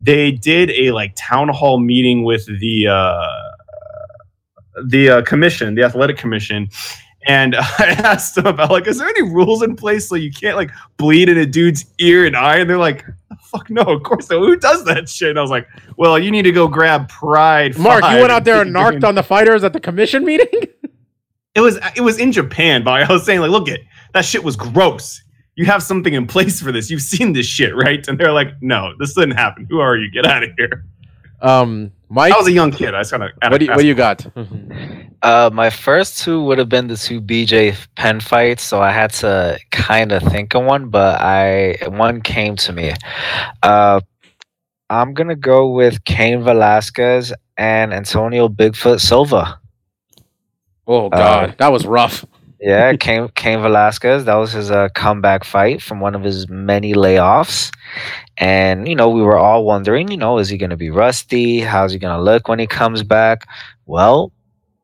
they 0.00 0.30
did 0.30 0.70
a 0.70 0.92
like 0.92 1.14
town 1.16 1.48
hall 1.48 1.80
meeting 1.80 2.22
with 2.24 2.46
the 2.46 2.88
uh, 2.88 3.26
the 4.84 5.08
uh, 5.08 5.22
commission, 5.22 5.74
the 5.74 5.82
athletic 5.82 6.18
commission. 6.18 6.68
And 7.26 7.54
I 7.78 7.96
asked 7.98 8.36
them 8.36 8.46
about 8.46 8.70
like, 8.70 8.86
is 8.86 8.98
there 8.98 9.08
any 9.08 9.22
rules 9.22 9.62
in 9.62 9.76
place 9.76 10.08
so 10.08 10.14
you 10.14 10.32
can't 10.32 10.56
like 10.56 10.70
bleed 10.96 11.28
in 11.28 11.38
a 11.38 11.46
dude's 11.46 11.84
ear 11.98 12.24
and 12.24 12.36
eye? 12.36 12.56
And 12.56 12.70
they're 12.70 12.78
like, 12.78 13.04
fuck 13.42 13.68
no, 13.70 13.82
of 13.82 14.02
course 14.02 14.30
not. 14.30 14.38
Who 14.38 14.56
does 14.56 14.84
that 14.84 15.08
shit? 15.08 15.30
And 15.30 15.38
I 15.38 15.42
was 15.42 15.50
like, 15.50 15.68
well, 15.96 16.18
you 16.18 16.30
need 16.30 16.42
to 16.42 16.52
go 16.52 16.68
grab 16.68 17.08
Pride. 17.08 17.78
Mark, 17.78 18.04
you 18.04 18.20
went 18.20 18.32
out 18.32 18.44
there 18.44 18.62
and 18.62 18.72
narked 18.72 19.04
on 19.04 19.14
the 19.14 19.22
fighters 19.22 19.64
at 19.64 19.72
the 19.72 19.80
commission 19.80 20.24
meeting. 20.24 20.48
It 21.56 21.60
was 21.62 21.78
it 21.96 22.02
was 22.02 22.18
in 22.18 22.32
Japan, 22.32 22.84
but 22.84 23.02
I 23.02 23.10
was 23.10 23.24
saying 23.24 23.40
like, 23.40 23.50
look 23.50 23.66
it, 23.66 23.80
that 24.12 24.26
shit 24.26 24.44
was 24.44 24.56
gross. 24.56 25.22
You 25.54 25.64
have 25.64 25.82
something 25.82 26.12
in 26.12 26.26
place 26.26 26.60
for 26.60 26.70
this. 26.70 26.90
You've 26.90 27.00
seen 27.00 27.32
this 27.32 27.46
shit, 27.46 27.74
right? 27.74 28.06
And 28.06 28.20
they're 28.20 28.30
like, 28.30 28.48
no, 28.60 28.92
this 28.98 29.14
didn't 29.14 29.36
happen. 29.36 29.66
Who 29.70 29.80
are 29.80 29.96
you? 29.96 30.10
Get 30.10 30.26
out 30.26 30.42
of 30.42 30.50
here. 30.58 30.84
Um, 31.40 31.92
Mike, 32.08 32.32
I 32.32 32.38
was 32.38 32.46
a 32.46 32.52
young 32.52 32.70
kid. 32.70 32.94
I 32.94 33.00
just 33.00 33.10
kind 33.10 33.24
of. 33.24 33.30
what 33.50 33.58
do 33.58 33.64
you, 33.64 33.70
what 33.70 33.80
do 33.80 33.86
you 33.86 33.94
got? 33.94 34.26
Uh, 35.22 35.50
my 35.52 35.70
first 35.70 36.22
two 36.22 36.44
would 36.44 36.58
have 36.58 36.68
been 36.68 36.86
the 36.86 36.96
two 36.96 37.20
BJ 37.20 37.76
Penn 37.96 38.20
fights, 38.20 38.62
so 38.62 38.80
I 38.80 38.92
had 38.92 39.12
to 39.14 39.58
kind 39.72 40.12
of 40.12 40.22
think 40.22 40.54
of 40.54 40.64
one, 40.64 40.88
but 40.88 41.20
I 41.20 41.78
one 41.88 42.20
came 42.20 42.54
to 42.56 42.72
me. 42.72 42.92
Uh, 43.62 44.00
I'm 44.88 45.14
gonna 45.14 45.34
go 45.34 45.70
with 45.70 46.04
Cain 46.04 46.44
Velasquez 46.44 47.32
and 47.56 47.92
Antonio 47.92 48.48
Bigfoot 48.48 49.00
Silva. 49.00 49.58
Oh 50.86 51.08
God, 51.08 51.56
that 51.58 51.72
was 51.72 51.86
rough. 51.86 52.24
Yeah, 52.60 52.96
Cain, 52.96 53.28
Cain 53.34 53.60
Velasquez. 53.60 54.24
That 54.24 54.36
was 54.36 54.52
his 54.52 54.70
uh, 54.70 54.88
comeback 54.94 55.44
fight 55.44 55.82
from 55.82 56.00
one 56.00 56.14
of 56.14 56.22
his 56.22 56.48
many 56.48 56.94
layoffs. 56.94 57.70
And, 58.38 58.88
you 58.88 58.94
know, 58.94 59.08
we 59.10 59.22
were 59.22 59.36
all 59.36 59.64
wondering, 59.64 60.10
you 60.10 60.16
know, 60.16 60.38
is 60.38 60.48
he 60.48 60.56
going 60.56 60.70
to 60.70 60.76
be 60.76 60.90
rusty? 60.90 61.60
How's 61.60 61.92
he 61.92 61.98
going 61.98 62.16
to 62.16 62.22
look 62.22 62.48
when 62.48 62.58
he 62.58 62.66
comes 62.66 63.02
back? 63.02 63.46
Well, 63.84 64.32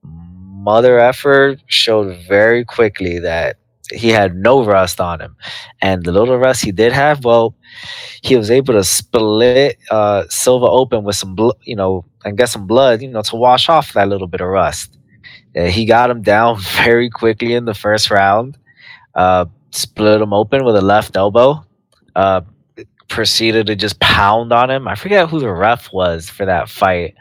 Mother 0.02 0.98
Effort 0.98 1.60
showed 1.66 2.16
very 2.28 2.64
quickly 2.64 3.18
that 3.18 3.56
he 3.90 4.08
had 4.08 4.36
no 4.36 4.64
rust 4.64 5.00
on 5.00 5.20
him. 5.20 5.36
And 5.80 6.04
the 6.04 6.12
little 6.12 6.38
rust 6.38 6.64
he 6.64 6.72
did 6.72 6.92
have, 6.92 7.24
well, 7.24 7.54
he 8.22 8.36
was 8.36 8.50
able 8.50 8.74
to 8.74 8.84
split 8.84 9.78
uh, 9.90 10.24
Silva 10.28 10.66
open 10.66 11.04
with 11.04 11.16
some, 11.16 11.34
bl- 11.34 11.50
you 11.62 11.74
know, 11.74 12.04
and 12.24 12.38
get 12.38 12.48
some 12.48 12.66
blood, 12.66 13.02
you 13.02 13.08
know, 13.08 13.22
to 13.22 13.36
wash 13.36 13.68
off 13.68 13.94
that 13.94 14.08
little 14.08 14.28
bit 14.28 14.40
of 14.40 14.48
rust. 14.48 14.98
He 15.54 15.84
got 15.84 16.10
him 16.10 16.22
down 16.22 16.60
very 16.84 17.10
quickly 17.10 17.54
in 17.54 17.64
the 17.64 17.74
first 17.74 18.10
round. 18.10 18.58
Uh, 19.14 19.46
split 19.70 20.20
him 20.20 20.32
open 20.32 20.64
with 20.64 20.76
a 20.76 20.80
left 20.80 21.16
elbow. 21.16 21.64
Uh, 22.14 22.42
proceeded 23.08 23.66
to 23.66 23.76
just 23.76 24.00
pound 24.00 24.52
on 24.52 24.70
him. 24.70 24.88
I 24.88 24.94
forget 24.94 25.28
who 25.28 25.38
the 25.38 25.52
ref 25.52 25.92
was 25.92 26.30
for 26.30 26.46
that 26.46 26.68
fight, 26.68 27.14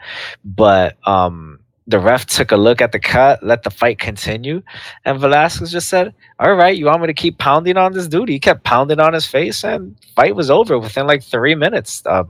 but 0.44 0.96
um, 1.06 1.60
the 1.86 1.98
ref 1.98 2.24
took 2.26 2.50
a 2.50 2.56
look 2.56 2.80
at 2.80 2.92
the 2.92 2.98
cut, 2.98 3.42
let 3.42 3.62
the 3.62 3.70
fight 3.70 3.98
continue, 3.98 4.62
and 5.04 5.20
Velasquez 5.20 5.70
just 5.70 5.88
said, 5.88 6.14
"All 6.38 6.54
right, 6.54 6.76
you 6.76 6.86
want 6.86 7.02
me 7.02 7.08
to 7.08 7.14
keep 7.14 7.38
pounding 7.38 7.76
on 7.76 7.92
this 7.92 8.08
dude?" 8.08 8.30
He 8.30 8.40
kept 8.40 8.64
pounding 8.64 9.00
on 9.00 9.12
his 9.12 9.26
face, 9.26 9.64
and 9.64 9.96
fight 10.16 10.34
was 10.34 10.50
over 10.50 10.78
within 10.78 11.06
like 11.06 11.22
three 11.22 11.54
minutes. 11.54 12.02
Uh, 12.06 12.24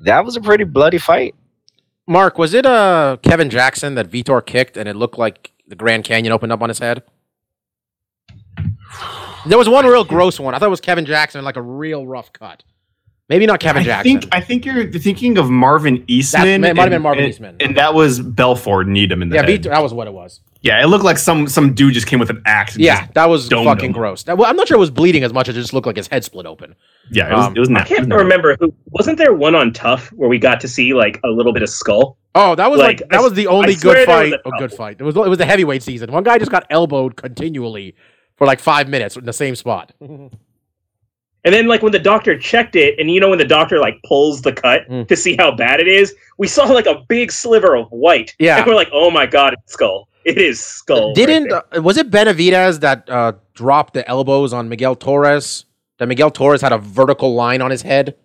that 0.00 0.24
was 0.24 0.36
a 0.36 0.40
pretty 0.40 0.64
bloody 0.64 0.98
fight. 0.98 1.34
Mark, 2.06 2.38
was 2.38 2.52
it 2.54 2.66
uh 2.66 3.16
Kevin 3.22 3.48
Jackson 3.50 3.94
that 3.94 4.10
Vitor 4.10 4.44
kicked 4.44 4.76
and 4.76 4.88
it 4.88 4.96
looked 4.96 5.18
like 5.18 5.52
the 5.66 5.76
Grand 5.76 6.04
Canyon 6.04 6.32
opened 6.32 6.52
up 6.52 6.62
on 6.62 6.68
his 6.68 6.78
head? 6.78 7.02
There 9.46 9.58
was 9.58 9.68
one 9.68 9.84
real 9.86 10.04
gross 10.04 10.38
one. 10.38 10.54
I 10.54 10.58
thought 10.58 10.66
it 10.66 10.70
was 10.70 10.80
Kevin 10.80 11.04
Jackson, 11.04 11.44
like 11.44 11.56
a 11.56 11.62
real 11.62 12.06
rough 12.06 12.32
cut. 12.32 12.62
Maybe 13.28 13.46
not 13.46 13.60
Kevin 13.60 13.82
I 13.82 13.84
Jackson. 13.84 14.20
think 14.20 14.34
I 14.34 14.40
think 14.40 14.64
you're 14.64 14.90
thinking 14.92 15.38
of 15.38 15.48
Marvin 15.50 16.04
Eastman. 16.06 16.60
may- 16.60 16.72
might 16.72 16.82
have 16.82 16.90
been 16.90 17.02
Marvin 17.02 17.24
and- 17.24 17.32
Eastman. 17.32 17.56
and 17.60 17.76
that 17.76 17.94
was 17.94 18.20
Belfort 18.20 18.86
Needham 18.88 19.22
in 19.22 19.28
the 19.30 19.36
yeah, 19.36 19.42
head. 19.46 19.62
Vitor, 19.62 19.70
that 19.70 19.82
was 19.82 19.94
what 19.94 20.06
it 20.06 20.12
was. 20.12 20.40
Yeah, 20.62 20.80
it 20.82 20.86
looked 20.86 21.04
like 21.04 21.18
some 21.18 21.48
some 21.48 21.74
dude 21.74 21.92
just 21.94 22.06
came 22.06 22.20
with 22.20 22.30
an 22.30 22.40
axe. 22.46 22.76
and 22.76 22.84
Yeah, 22.84 23.00
just- 23.02 23.14
that 23.14 23.28
was 23.28 23.48
fucking 23.48 23.86
him. 23.86 23.92
gross. 23.92 24.22
That- 24.22 24.38
well, 24.38 24.48
I'm 24.48 24.56
not 24.56 24.68
sure 24.68 24.76
it 24.76 24.80
was 24.80 24.90
bleeding 24.90 25.24
as 25.24 25.32
much 25.32 25.48
as 25.48 25.56
it 25.56 25.60
just 25.60 25.72
looked 25.72 25.86
like 25.88 25.96
his 25.96 26.06
head 26.08 26.24
split 26.24 26.46
open. 26.46 26.74
yeah, 27.10 27.28
it 27.30 27.34
was. 27.36 27.46
Um, 27.46 27.56
it 27.56 27.60
was 27.60 27.68
I 27.70 27.82
can't 27.84 28.12
remember 28.14 28.56
who. 28.60 28.72
Wasn't 28.90 29.18
there 29.18 29.34
one 29.34 29.54
on 29.56 29.72
Tough 29.72 30.08
where 30.12 30.28
we 30.28 30.38
got 30.38 30.60
to 30.60 30.68
see 30.68 30.94
like 30.94 31.18
a 31.24 31.28
little 31.28 31.52
bit 31.52 31.62
of 31.64 31.68
skull? 31.68 32.16
Oh, 32.34 32.54
that 32.54 32.70
was 32.70 32.78
like, 32.78 33.00
Like, 33.00 33.08
that 33.10 33.18
I 33.18 33.22
was 33.22 33.34
the 33.34 33.46
only 33.48 33.74
good 33.74 34.06
fight. 34.06 34.32
a 34.32 34.48
A 34.48 34.52
good 34.58 34.72
fight. 34.72 34.96
It 35.00 35.02
was 35.04 35.16
it 35.16 35.28
was 35.28 35.38
the 35.38 35.44
heavyweight 35.46 35.82
season. 35.82 36.10
One 36.12 36.22
guy 36.22 36.38
just 36.38 36.50
got 36.50 36.64
elbowed 36.70 37.16
continually 37.16 37.94
for 38.36 38.46
like 38.46 38.60
five 38.60 38.88
minutes 38.88 39.16
in 39.16 39.24
the 39.24 39.32
same 39.32 39.54
spot. 39.56 39.92
And 41.44 41.52
then 41.52 41.66
like 41.66 41.82
when 41.82 41.90
the 41.92 41.98
doctor 41.98 42.38
checked 42.38 42.76
it, 42.76 42.94
and 43.00 43.10
you 43.10 43.18
know 43.18 43.28
when 43.28 43.38
the 43.38 43.44
doctor 43.44 43.80
like 43.80 44.00
pulls 44.04 44.42
the 44.42 44.52
cut 44.52 44.88
Mm. 44.88 45.08
to 45.08 45.16
see 45.16 45.34
how 45.36 45.50
bad 45.50 45.80
it 45.80 45.88
is, 45.88 46.14
we 46.38 46.46
saw 46.46 46.64
like 46.66 46.86
a 46.86 47.02
big 47.08 47.32
sliver 47.32 47.74
of 47.74 47.88
white. 47.90 48.34
Yeah. 48.38 48.58
and 48.58 48.66
we're 48.66 48.76
like, 48.76 48.90
oh 48.92 49.10
my 49.10 49.26
god, 49.26 49.54
it's 49.54 49.72
skull. 49.72 50.08
It 50.26 50.38
is 50.38 50.60
skull. 50.64 51.12
Didn't 51.14 51.48
there. 51.48 51.62
uh, 51.76 51.82
was 51.82 51.96
it 51.96 52.10
Benavidez 52.10 52.80
that 52.80 53.08
uh, 53.10 53.32
dropped 53.54 53.94
the 53.94 54.06
elbows 54.08 54.52
on 54.52 54.68
Miguel 54.68 54.94
Torres? 54.94 55.64
That 55.98 56.06
Miguel 56.06 56.30
Torres 56.30 56.60
had 56.60 56.72
a 56.72 56.78
vertical 56.78 57.34
line 57.34 57.60
on 57.62 57.70
his 57.70 57.82
head, 57.82 58.16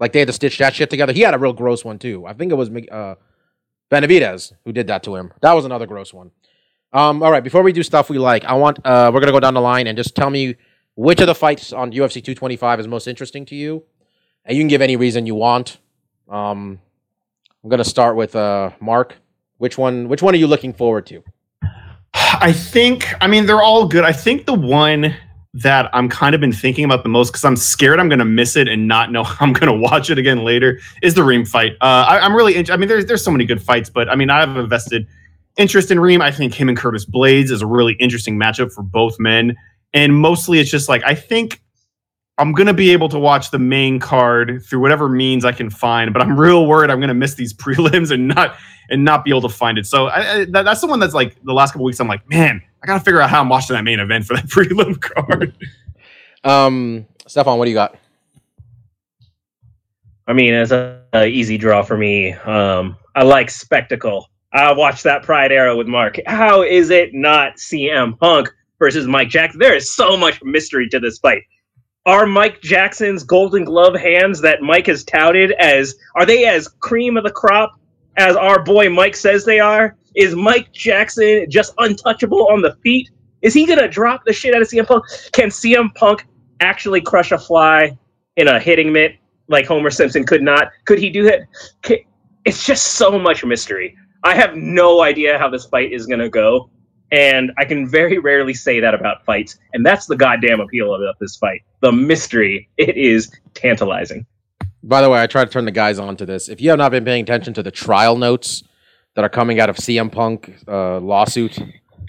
like 0.00 0.12
they 0.12 0.20
had 0.20 0.28
to 0.28 0.32
stitch 0.32 0.58
that 0.58 0.74
shit 0.74 0.90
together. 0.90 1.12
He 1.12 1.20
had 1.20 1.34
a 1.34 1.38
real 1.38 1.52
gross 1.52 1.84
one 1.84 1.98
too. 1.98 2.26
I 2.26 2.32
think 2.32 2.52
it 2.52 2.56
was 2.56 2.68
uh, 2.68 3.14
Benavidez 3.90 4.52
who 4.64 4.72
did 4.72 4.86
that 4.86 5.02
to 5.04 5.14
him. 5.16 5.32
That 5.40 5.52
was 5.52 5.64
another 5.64 5.86
gross 5.86 6.12
one. 6.14 6.30
Um, 6.92 7.22
all 7.22 7.30
right, 7.30 7.42
before 7.42 7.62
we 7.62 7.72
do 7.72 7.82
stuff 7.82 8.10
we 8.10 8.18
like, 8.18 8.44
I 8.44 8.54
want 8.54 8.78
uh, 8.84 9.10
we're 9.12 9.20
gonna 9.20 9.32
go 9.32 9.40
down 9.40 9.54
the 9.54 9.60
line 9.60 9.86
and 9.86 9.96
just 9.96 10.14
tell 10.14 10.30
me 10.30 10.56
which 10.94 11.20
of 11.20 11.26
the 11.26 11.34
fights 11.34 11.72
on 11.72 11.90
UFC 11.92 12.14
225 12.14 12.80
is 12.80 12.88
most 12.88 13.06
interesting 13.06 13.46
to 13.46 13.54
you, 13.54 13.82
and 14.44 14.56
you 14.56 14.60
can 14.62 14.68
give 14.68 14.82
any 14.82 14.96
reason 14.96 15.26
you 15.26 15.34
want. 15.34 15.78
Um, 16.28 16.80
I'm 17.62 17.70
gonna 17.70 17.84
start 17.84 18.16
with 18.16 18.34
uh, 18.36 18.70
Mark. 18.80 19.16
Which 19.62 19.78
one? 19.78 20.08
Which 20.08 20.22
one 20.22 20.34
are 20.34 20.38
you 20.38 20.48
looking 20.48 20.72
forward 20.72 21.06
to? 21.06 21.22
I 22.12 22.52
think, 22.52 23.06
I 23.20 23.28
mean, 23.28 23.46
they're 23.46 23.62
all 23.62 23.86
good. 23.86 24.02
I 24.02 24.10
think 24.10 24.44
the 24.44 24.54
one 24.54 25.14
that 25.54 25.88
I'm 25.92 26.08
kind 26.08 26.34
of 26.34 26.40
been 26.40 26.50
thinking 26.50 26.84
about 26.84 27.04
the 27.04 27.08
most 27.08 27.30
because 27.30 27.44
I'm 27.44 27.54
scared 27.54 28.00
I'm 28.00 28.08
going 28.08 28.18
to 28.18 28.24
miss 28.24 28.56
it 28.56 28.66
and 28.66 28.88
not 28.88 29.12
know 29.12 29.24
I'm 29.40 29.52
going 29.52 29.72
to 29.72 29.88
watch 29.88 30.10
it 30.10 30.18
again 30.18 30.42
later 30.42 30.80
is 31.00 31.14
the 31.14 31.22
Reem 31.22 31.44
fight. 31.44 31.74
Uh, 31.80 32.04
I, 32.08 32.18
I'm 32.18 32.34
really, 32.34 32.56
int- 32.56 32.72
I 32.72 32.76
mean, 32.76 32.88
there's 32.88 33.06
there's 33.06 33.22
so 33.22 33.30
many 33.30 33.44
good 33.44 33.62
fights, 33.62 33.88
but 33.88 34.08
I 34.08 34.16
mean, 34.16 34.30
I 34.30 34.40
have 34.40 34.56
invested 34.56 35.06
interest 35.56 35.92
in 35.92 36.00
Reem. 36.00 36.20
I 36.20 36.32
think 36.32 36.54
him 36.54 36.68
and 36.68 36.76
Curtis 36.76 37.06
Blaydes 37.06 37.52
is 37.52 37.62
a 37.62 37.66
really 37.66 37.92
interesting 38.00 38.36
matchup 38.36 38.72
for 38.72 38.82
both 38.82 39.20
men, 39.20 39.56
and 39.94 40.12
mostly 40.12 40.58
it's 40.58 40.72
just 40.72 40.88
like 40.88 41.04
I 41.04 41.14
think 41.14 41.62
I'm 42.38 42.52
going 42.52 42.66
to 42.66 42.74
be 42.74 42.90
able 42.90 43.08
to 43.10 43.18
watch 43.18 43.50
the 43.50 43.58
main 43.58 44.00
card 44.00 44.62
through 44.64 44.80
whatever 44.80 45.08
means 45.08 45.44
I 45.44 45.52
can 45.52 45.70
find, 45.70 46.12
but 46.12 46.22
I'm 46.22 46.38
real 46.38 46.66
worried 46.66 46.90
I'm 46.90 46.98
going 46.98 47.08
to 47.08 47.14
miss 47.14 47.34
these 47.34 47.52
prelims 47.54 48.10
and 48.10 48.28
not 48.28 48.56
and 48.90 49.04
not 49.04 49.24
be 49.24 49.30
able 49.30 49.42
to 49.42 49.48
find 49.48 49.78
it. 49.78 49.86
So 49.86 50.06
I, 50.06 50.32
I, 50.32 50.44
that, 50.46 50.64
that's 50.64 50.80
the 50.80 50.86
one 50.86 50.98
that's 50.98 51.14
like 51.14 51.42
the 51.44 51.52
last 51.52 51.72
couple 51.72 51.84
weeks. 51.84 52.00
I'm 52.00 52.08
like, 52.08 52.28
man, 52.28 52.62
I 52.82 52.86
got 52.86 52.94
to 52.98 53.00
figure 53.00 53.20
out 53.20 53.30
how 53.30 53.40
I'm 53.40 53.48
watching 53.48 53.74
that 53.74 53.84
main 53.84 54.00
event 54.00 54.24
for 54.24 54.34
that 54.34 54.46
prelim 54.48 55.00
card. 55.00 55.56
Um, 56.44 57.06
Stefan, 57.26 57.58
what 57.58 57.66
do 57.66 57.70
you 57.70 57.76
got? 57.76 57.96
I 60.26 60.32
mean, 60.32 60.54
as 60.54 60.72
a, 60.72 61.02
a 61.12 61.26
easy 61.26 61.58
draw 61.58 61.82
for 61.82 61.96
me, 61.96 62.32
um, 62.32 62.96
I 63.14 63.22
like 63.22 63.50
spectacle. 63.50 64.28
I 64.52 64.72
watched 64.72 65.04
that 65.04 65.22
Pride 65.22 65.52
Era 65.52 65.76
with 65.76 65.86
Mark. 65.86 66.18
How 66.26 66.62
is 66.62 66.90
it 66.90 67.10
not 67.14 67.56
CM 67.56 68.18
Punk 68.18 68.48
versus 68.78 69.06
Mike 69.06 69.28
Jackson? 69.28 69.58
There 69.58 69.74
is 69.74 69.94
so 69.94 70.16
much 70.16 70.42
mystery 70.42 70.88
to 70.90 71.00
this 71.00 71.18
fight. 71.18 71.42
Are 72.04 72.26
Mike 72.26 72.60
Jackson's 72.60 73.22
Golden 73.22 73.64
Glove 73.64 73.94
hands 73.94 74.40
that 74.40 74.60
Mike 74.60 74.88
has 74.88 75.04
touted 75.04 75.52
as 75.52 75.94
are 76.16 76.26
they 76.26 76.46
as 76.46 76.66
cream 76.66 77.16
of 77.16 77.22
the 77.22 77.30
crop 77.30 77.78
as 78.16 78.34
our 78.34 78.60
boy 78.60 78.90
Mike 78.90 79.14
says 79.14 79.44
they 79.44 79.60
are? 79.60 79.96
Is 80.16 80.34
Mike 80.34 80.72
Jackson 80.72 81.46
just 81.48 81.74
untouchable 81.78 82.48
on 82.48 82.60
the 82.60 82.76
feet? 82.82 83.08
Is 83.42 83.54
he 83.54 83.66
gonna 83.66 83.86
drop 83.86 84.24
the 84.24 84.32
shit 84.32 84.52
out 84.52 84.62
of 84.62 84.68
CM 84.68 84.84
Punk? 84.84 85.04
Can 85.30 85.48
CM 85.48 85.94
Punk 85.94 86.26
actually 86.58 87.00
crush 87.00 87.30
a 87.30 87.38
fly 87.38 87.96
in 88.36 88.48
a 88.48 88.58
hitting 88.58 88.92
mitt 88.92 89.14
like 89.46 89.66
Homer 89.66 89.90
Simpson 89.90 90.24
could 90.24 90.42
not? 90.42 90.72
Could 90.86 90.98
he 90.98 91.08
do 91.08 91.22
that? 91.22 91.42
It's 92.44 92.66
just 92.66 92.94
so 92.94 93.16
much 93.16 93.44
mystery. 93.44 93.96
I 94.24 94.34
have 94.34 94.56
no 94.56 95.02
idea 95.02 95.38
how 95.38 95.48
this 95.48 95.66
fight 95.66 95.92
is 95.92 96.06
gonna 96.06 96.28
go, 96.28 96.68
and 97.12 97.52
I 97.58 97.66
can 97.66 97.86
very 97.86 98.18
rarely 98.18 98.54
say 98.54 98.80
that 98.80 98.94
about 98.94 99.24
fights, 99.24 99.58
and 99.74 99.84
that's 99.84 100.06
the 100.06 100.16
goddamn 100.16 100.60
appeal 100.60 100.92
of 100.92 101.16
this 101.20 101.36
fight. 101.36 101.62
The 101.80 101.92
mystery. 101.92 102.68
It 102.78 102.96
is 102.96 103.30
tantalizing. 103.54 104.26
By 104.82 105.02
the 105.02 105.10
way, 105.10 105.22
I 105.22 105.26
try 105.26 105.44
to 105.44 105.50
turn 105.50 105.66
the 105.66 105.70
guys 105.70 105.98
on 105.98 106.16
to 106.16 106.26
this. 106.26 106.48
If 106.48 106.60
you 106.60 106.70
have 106.70 106.78
not 106.78 106.90
been 106.90 107.04
paying 107.04 107.22
attention 107.22 107.54
to 107.54 107.62
the 107.62 107.70
trial 107.70 108.16
notes 108.16 108.64
that 109.14 109.24
are 109.24 109.28
coming 109.28 109.60
out 109.60 109.68
of 109.68 109.76
CM 109.76 110.10
Punk 110.10 110.56
uh, 110.66 110.98
lawsuit 110.98 111.58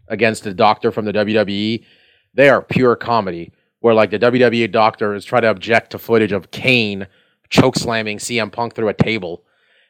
against 0.08 0.46
the 0.46 0.54
doctor 0.54 0.92
from 0.92 1.06
the 1.06 1.14
WWE, 1.14 1.86
they 2.34 2.50
are 2.50 2.62
pure 2.62 2.96
comedy. 2.96 3.52
Where 3.82 3.94
like 3.94 4.12
the 4.12 4.20
WWE 4.20 4.72
doctor 4.72 5.14
is 5.14 5.26
trying 5.26 5.42
to 5.42 5.50
object 5.50 5.92
to 5.92 6.00
footage 6.00 6.32
of 6.32 6.52
Kane 6.52 7.06
choke 7.50 7.76
slamming 7.76 8.18
CM 8.18 8.50
Punk 8.50 8.74
through 8.74 8.88
a 8.88 8.94
table, 8.94 9.44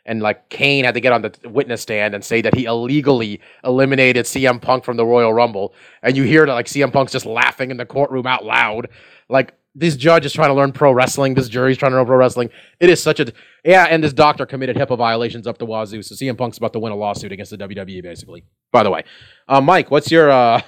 and 0.06 0.22
like 0.22 0.50
Kane 0.50 0.86
had 0.86 0.94
to 0.94 1.00
get 1.00 1.14
on 1.14 1.22
the 1.22 1.34
witness 1.46 1.82
stand 1.82 2.14
and 2.14 2.24
say 2.24 2.42
that 2.42 2.56
he 2.56 2.66
illegally 2.66 3.40
eliminated 3.64 4.26
CM 4.26 4.62
Punk 4.62 4.84
from 4.84 4.98
the 4.98 5.06
Royal 5.06 5.34
Rumble, 5.34 5.74
and 6.02 6.16
you 6.18 6.24
hear 6.24 6.46
that 6.46 6.54
like 6.54 6.68
CM 6.68 6.92
Punk's 6.92 7.12
just 7.12 7.26
laughing 7.26 7.72
in 7.72 7.78
the 7.78 7.86
courtroom 7.86 8.28
out 8.28 8.46
loud, 8.46 8.90
like 9.30 9.54
this 9.76 9.96
judge 9.96 10.26
is 10.26 10.34
trying 10.34 10.50
to 10.50 10.54
learn 10.54 10.72
pro 10.72 10.92
wrestling. 10.92 11.34
This 11.34 11.50
jury's 11.50 11.78
trying 11.78 11.92
to 11.94 11.98
learn 11.98 12.06
pro 12.06 12.18
wrestling. 12.18 12.50
It 12.80 12.90
is 12.90 13.02
such 13.02 13.20
a 13.20 13.32
yeah, 13.66 13.86
and 13.90 14.04
this 14.04 14.14
doctor 14.14 14.46
committed 14.46 14.76
HIPAA 14.76 14.98
violations 14.98 15.48
up 15.48 15.58
the 15.58 15.66
wazoo. 15.66 16.04
So 16.04 16.16
CM 16.16 16.38
Punk's 16.38 16.58
about 16.58 16.74
to 16.74 16.80
win 16.80 16.92
a 16.92 16.96
lawsuit 16.96 17.32
against 17.32 17.52
the 17.52 17.58
WWE, 17.58 18.04
basically. 18.04 18.44
By 18.72 18.84
the 18.84 18.92
way, 18.92 19.04
uh, 19.48 19.62
Mike, 19.62 19.90
what's 19.90 20.12
your 20.12 20.30
uh, 20.30 20.62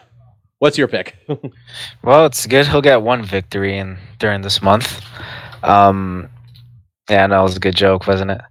what's 0.60 0.78
your 0.78 0.88
pick? 0.88 1.16
Well, 2.04 2.26
it's 2.26 2.46
good. 2.46 2.68
He'll 2.68 2.82
get 2.82 3.02
one 3.02 3.24
victory 3.24 3.78
in 3.78 3.98
during 4.20 4.42
this 4.42 4.62
month. 4.62 5.02
Um, 5.64 6.30
yeah, 7.10 7.28
no, 7.28 7.42
it 7.42 7.44
was 7.44 7.58
a 7.58 7.60
good 7.60 7.76
joke, 7.76 8.08
wasn't 8.08 8.32
it? 8.32 8.42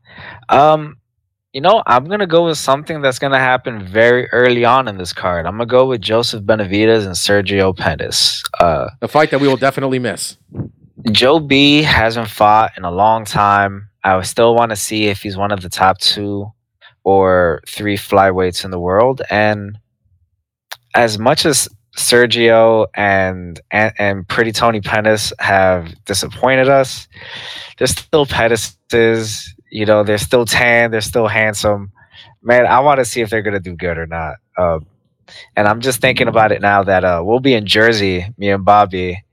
Um, 0.49 0.99
you 1.53 1.61
know, 1.61 1.83
I'm 1.87 2.07
gonna 2.07 2.27
go 2.27 2.47
with 2.47 2.59
something 2.59 3.01
that's 3.01 3.19
gonna 3.19 3.39
happen 3.39 3.87
very 3.87 4.29
early 4.31 4.65
on 4.65 4.89
in 4.89 4.99
this 4.99 5.13
card. 5.13 5.47
I'm 5.47 5.55
gonna 5.55 5.67
go 5.67 5.87
with 5.87 6.01
Joseph 6.01 6.43
Benavidez 6.43 7.07
and 7.07 7.15
Sergio 7.15 7.77
Pettis. 7.77 8.43
Uh, 8.59 8.91
a 9.03 9.09
fight 9.09 9.31
that 9.31 9.41
we 9.41 9.49
will 9.49 9.57
definitely 9.57 9.99
miss. 9.99 10.37
Joe 11.13 11.39
B 11.39 11.83
hasn't 11.83 12.29
fought 12.29 12.73
in 12.77 12.85
a 12.85 12.91
long 12.91 13.25
time. 13.25 13.89
I 14.03 14.21
still 14.23 14.55
want 14.55 14.71
to 14.71 14.77
see 14.77 15.07
if 15.07 15.23
he's 15.23 15.37
one 15.37 15.53
of 15.53 15.63
the 15.63 15.69
top 15.69 15.99
two 15.99 16.51
or 17.05 17.63
three 17.69 17.97
flyweights 17.97 18.65
in 18.65 18.71
the 18.71 18.81
world. 18.81 19.23
And 19.31 19.79
as 20.95 21.19
much 21.19 21.47
as 21.47 21.69
Sergio 21.97 22.87
and 22.95 23.61
and, 23.71 23.93
and 23.99 24.29
Pretty 24.29 24.53
Tony 24.53 24.81
Pettis 24.81 25.33
have 25.39 25.95
disappointed 26.05 26.69
us, 26.69 27.09
they're 27.79 27.87
still 27.87 28.27
Pettises. 28.27 29.55
You 29.71 29.87
know, 29.87 30.05
they're 30.05 30.19
still 30.19 30.45
tan. 30.45 30.91
They're 30.91 31.01
still 31.01 31.27
handsome. 31.27 31.91
Man, 32.43 32.67
I 32.67 32.81
want 32.81 32.99
to 32.99 33.05
see 33.05 33.21
if 33.23 33.31
they're 33.31 33.43
gonna 33.43 33.61
do 33.61 33.75
good 33.75 33.99
or 33.99 34.07
not. 34.07 34.37
Um, 34.57 34.87
and 35.57 35.67
I'm 35.67 35.81
just 35.81 36.01
thinking 36.01 36.29
about 36.29 36.53
it 36.53 36.61
now 36.61 36.83
that 36.85 37.05
uh, 37.05 37.23
we'll 37.25 37.41
be 37.41 37.55
in 37.55 37.67
Jersey, 37.67 38.27
me 38.39 38.51
and 38.51 38.65
Bobby, 38.65 39.25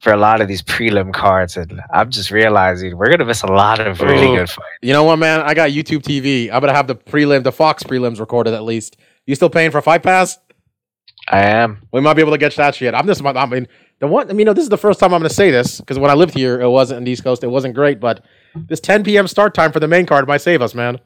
for 0.00 0.12
a 0.12 0.16
lot 0.16 0.40
of 0.40 0.48
these 0.48 0.60
prelim 0.62 1.14
cards, 1.14 1.56
and 1.56 1.80
I'm 1.92 2.10
just 2.10 2.30
realizing 2.30 2.96
we're 2.96 3.10
gonna 3.10 3.24
miss 3.24 3.42
a 3.42 3.46
lot 3.46 3.78
of 3.80 4.00
really 4.00 4.26
Oh. 4.26 4.36
good 4.36 4.50
fights. 4.50 4.68
You 4.82 4.92
know 4.92 5.04
what, 5.04 5.16
man? 5.16 5.40
I 5.40 5.54
got 5.54 5.70
YouTube 5.70 6.02
TV. 6.02 6.50
I'm 6.52 6.60
gonna 6.60 6.74
have 6.74 6.86
the 6.88 6.96
prelim, 6.96 7.42
the 7.44 7.52
Fox 7.52 7.82
prelims 7.82 8.18
recorded 8.20 8.52
at 8.54 8.64
least. 8.64 8.96
You 9.26 9.34
still 9.34 9.50
paying 9.50 9.70
for 9.70 9.80
Fight 9.80 10.02
Pass? 10.02 10.36
I 11.28 11.40
am. 11.42 11.82
We 11.92 12.00
might 12.00 12.14
be 12.14 12.22
able 12.22 12.32
to 12.32 12.38
get 12.38 12.54
that 12.56 12.74
shit. 12.74 12.94
I'm 12.94 13.06
just, 13.06 13.24
I 13.24 13.46
mean, 13.46 13.68
the 14.00 14.06
one, 14.06 14.28
I 14.28 14.32
mean, 14.32 14.40
you 14.40 14.44
know, 14.46 14.52
this 14.52 14.64
is 14.64 14.68
the 14.70 14.78
first 14.78 14.98
time 14.98 15.12
I'm 15.14 15.20
going 15.20 15.28
to 15.28 15.34
say 15.34 15.50
this 15.50 15.78
because 15.80 15.98
when 15.98 16.10
I 16.10 16.14
lived 16.14 16.34
here, 16.34 16.60
it 16.60 16.68
wasn't 16.68 16.98
in 16.98 17.04
the 17.04 17.10
East 17.12 17.22
Coast. 17.22 17.44
It 17.44 17.48
wasn't 17.48 17.74
great, 17.74 18.00
but 18.00 18.24
this 18.54 18.80
10 18.80 19.04
p.m. 19.04 19.28
start 19.28 19.54
time 19.54 19.70
for 19.72 19.78
the 19.80 19.86
main 19.88 20.06
card 20.06 20.26
might 20.26 20.40
save 20.40 20.62
us, 20.62 20.74
man. 20.74 20.98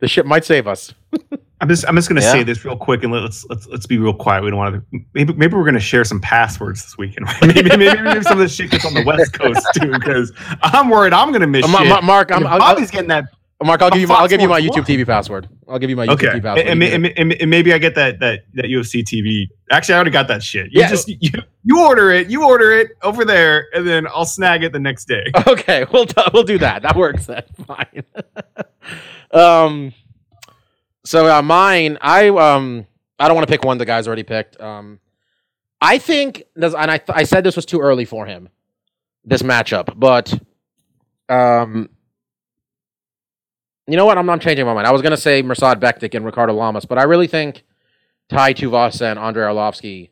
The 0.00 0.08
shit 0.08 0.26
might 0.26 0.44
save 0.44 0.66
us. 0.66 0.92
I'm 1.60 1.68
just 1.68 1.86
I'm 1.88 1.94
just 1.94 2.08
gonna 2.08 2.20
Yeah. 2.20 2.32
say 2.32 2.42
this 2.42 2.62
real 2.64 2.76
quick 2.76 3.04
and 3.04 3.12
let's 3.12 3.46
let's 3.48 3.66
let's 3.68 3.86
be 3.86 3.96
real 3.96 4.12
quiet. 4.12 4.42
We 4.44 4.50
don't 4.50 4.58
want 4.58 4.74
to. 4.90 4.98
Maybe 5.14 5.32
maybe 5.32 5.54
we're 5.54 5.64
gonna 5.64 5.78
share 5.80 6.04
some 6.04 6.20
passwords 6.20 6.82
this 6.82 6.98
weekend. 6.98 7.26
maybe, 7.40 7.62
maybe 7.62 8.02
maybe 8.02 8.22
some 8.22 8.32
of 8.32 8.38
this 8.38 8.54
shit 8.54 8.70
gets 8.70 8.84
on 8.84 8.92
the 8.92 9.04
West 9.04 9.32
Coast 9.32 9.64
too, 9.80 9.90
because 9.92 10.30
I'm 10.62 10.90
worried 10.90 11.14
I'm 11.14 11.32
gonna 11.32 11.46
miss 11.46 11.64
Uh, 11.64 11.68
Ma- 11.68 11.78
shit. 11.78 11.88
Ma- 11.88 12.00
Mark, 12.02 12.32
I'm, 12.32 12.38
And 12.38 12.48
I'll, 12.48 12.58
Bobby's 12.58 12.90
getting 12.90 13.08
that. 13.08 13.26
Mark, 13.62 13.80
I'll 13.80 13.90
give 13.90 14.00
you 14.02 14.08
my, 14.08 14.16
I'll 14.16 14.28
give 14.28 14.40
you 14.42 14.48
my 14.48 14.60
YouTube 14.60 14.84
TV 14.84 15.06
password. 15.06 15.48
I'll 15.68 15.78
give 15.78 15.88
you 15.88 15.96
my 15.96 16.06
YouTube 16.06 16.12
Okay, 16.14 16.26
TV 16.26 16.42
password. 16.42 16.66
and, 16.66 16.82
You 16.82 16.88
and, 16.88 17.06
and, 17.16 17.32
and 17.32 17.48
maybe 17.50 17.72
I 17.72 17.78
get 17.78 17.94
that 17.94 18.18
that 18.20 18.40
that 18.54 18.66
UFC 18.66 19.02
TV. 19.02 19.48
Actually, 19.70 19.94
I 19.94 19.96
already 19.98 20.10
got 20.10 20.28
that 20.28 20.42
shit. 20.42 20.66
You 20.72 20.80
Yeah. 20.80 20.88
just 20.90 21.08
you, 21.08 21.30
you 21.62 21.80
order 21.82 22.10
it, 22.10 22.28
you 22.28 22.44
order 22.44 22.72
it 22.72 22.90
over 23.02 23.24
there, 23.24 23.68
and 23.72 23.86
then 23.86 24.06
I'll 24.08 24.26
snag 24.26 24.64
it 24.64 24.72
the 24.72 24.80
next 24.80 25.06
day. 25.06 25.24
Okay, 25.46 25.86
we'll 25.92 26.04
do, 26.04 26.22
we'll 26.34 26.42
do 26.42 26.58
that. 26.58 26.82
That 26.82 26.96
works. 26.96 27.26
Then 27.26 27.42
fine. 27.66 28.02
um, 29.30 29.94
so 31.04 31.26
uh, 31.34 31.40
mine, 31.42 31.96
I 32.00 32.28
um, 32.28 32.86
I 33.18 33.28
don't 33.28 33.34
want 33.36 33.46
to 33.46 33.50
pick 33.52 33.64
one 33.64 33.78
the 33.78 33.86
guys 33.86 34.06
already 34.06 34.24
picked. 34.24 34.60
Um, 34.60 34.98
I 35.80 35.98
think, 35.98 36.42
there's- 36.56 36.74
and 36.76 36.90
I 36.90 37.00
I 37.08 37.24
said 37.24 37.44
this 37.44 37.56
was 37.56 37.66
too 37.66 37.80
early 37.80 38.04
for 38.04 38.26
him, 38.26 38.48
this 39.24 39.42
matchup, 39.42 39.92
but 39.98 40.32
um, 41.28 41.88
you 43.86 43.96
know 43.96 44.06
what? 44.06 44.18
I'm 44.18 44.26
not 44.26 44.40
changing 44.40 44.64
my 44.66 44.74
mind. 44.74 44.86
I 44.86 44.92
was 44.92 45.02
gonna 45.02 45.16
say 45.16 45.42
Mirsad 45.42 45.76
Bektic 45.76 46.14
and 46.14 46.24
Ricardo 46.24 46.54
Lamas, 46.54 46.84
but 46.84 46.98
I 46.98 47.02
really 47.04 47.26
think 47.26 47.64
Tai 48.28 48.54
Tuvasa 48.54 49.10
and 49.10 49.18
Andrei 49.18 49.44
Arlovsky 49.44 50.10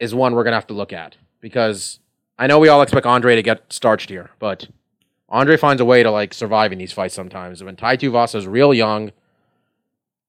is 0.00 0.14
one 0.14 0.34
we're 0.34 0.44
gonna 0.44 0.56
have 0.56 0.66
to 0.68 0.74
look 0.74 0.92
at 0.92 1.16
because 1.40 2.00
I 2.38 2.46
know 2.46 2.58
we 2.58 2.68
all 2.68 2.82
expect 2.82 3.06
Andre 3.06 3.36
to 3.36 3.42
get 3.42 3.72
starched 3.72 4.10
here, 4.10 4.30
but 4.38 4.68
Andre 5.28 5.56
finds 5.56 5.80
a 5.80 5.84
way 5.84 6.02
to 6.02 6.10
like 6.10 6.34
survive 6.34 6.72
in 6.72 6.78
these 6.78 6.92
fights 6.92 7.14
sometimes. 7.14 7.62
When 7.62 7.76
Tai 7.76 7.96
Tuvasa 7.96 8.36
is 8.36 8.46
real 8.46 8.74
young, 8.74 9.12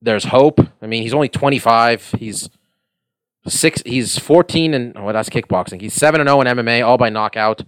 there's 0.00 0.24
hope. 0.24 0.60
I 0.80 0.86
mean, 0.86 1.02
he's 1.02 1.14
only 1.14 1.28
25. 1.28 2.14
He's 2.18 2.48
six. 3.46 3.82
He's 3.84 4.18
14 4.18 4.74
and 4.74 4.96
oh, 4.96 5.12
that's 5.12 5.28
kickboxing. 5.28 5.80
He's 5.80 5.94
seven 5.94 6.20
and 6.20 6.28
0 6.28 6.40
in 6.42 6.46
MMA, 6.46 6.86
all 6.86 6.98
by 6.98 7.10
knockout. 7.10 7.62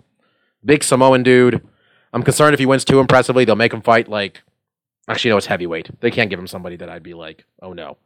Big 0.65 0.85
Samoan 0.85 1.23
dude. 1.23 1.67
I'm 2.13 2.23
concerned 2.23 2.55
if 2.55 2.61
he 2.61 2.67
wins 2.67 2.85
too 2.85 3.01
impressively, 3.01 3.45
they'll 3.45 3.57
make 3.57 3.73
him 3.73 3.83
fight 3.83 4.09
like. 4.09 4.43
Actually, 5.11 5.31
no, 5.31 5.39
it's 5.39 5.47
heavyweight. 5.47 6.01
They 6.01 6.13
can't 6.13 6.31
give 6.31 6.39
him 6.39 6.47
somebody 6.47 6.77
that 6.77 6.89
I'd 6.89 7.03
be 7.03 7.15
like, 7.15 7.45
oh 7.61 7.73
no, 7.73 7.97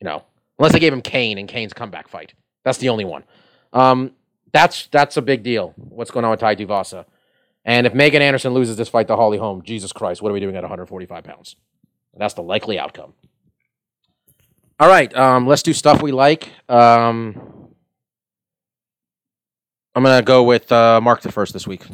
you 0.00 0.04
know, 0.04 0.22
unless 0.56 0.72
they 0.72 0.78
gave 0.78 0.92
him 0.92 1.02
Cain 1.02 1.36
and 1.36 1.48
Cain's 1.48 1.72
comeback 1.72 2.06
fight. 2.06 2.32
That's 2.64 2.78
the 2.78 2.90
only 2.90 3.04
one. 3.04 3.24
Um, 3.72 4.12
that's 4.52 4.86
that's 4.86 5.16
a 5.16 5.22
big 5.22 5.42
deal. 5.42 5.74
What's 5.76 6.12
going 6.12 6.24
on 6.24 6.30
with 6.30 6.38
Tai 6.38 6.54
Tuvasa? 6.54 7.06
And 7.64 7.88
if 7.88 7.92
Megan 7.92 8.22
Anderson 8.22 8.54
loses 8.54 8.76
this 8.76 8.88
fight 8.88 9.08
to 9.08 9.16
Holly 9.16 9.36
Holm, 9.36 9.62
Jesus 9.62 9.92
Christ, 9.92 10.22
what 10.22 10.30
are 10.30 10.32
we 10.32 10.38
doing 10.38 10.54
at 10.54 10.62
145 10.62 11.24
pounds? 11.24 11.56
That's 12.16 12.34
the 12.34 12.42
likely 12.42 12.78
outcome. 12.78 13.14
All 14.78 14.88
right, 14.88 15.12
um, 15.16 15.44
let's 15.48 15.64
do 15.64 15.72
stuff 15.72 16.02
we 16.02 16.12
like. 16.12 16.50
Um, 16.68 17.74
I'm 19.92 20.04
gonna 20.04 20.22
go 20.22 20.44
with 20.44 20.70
uh, 20.70 21.00
Mark 21.00 21.20
the 21.22 21.32
first 21.32 21.52
this 21.52 21.66
week. 21.66 21.84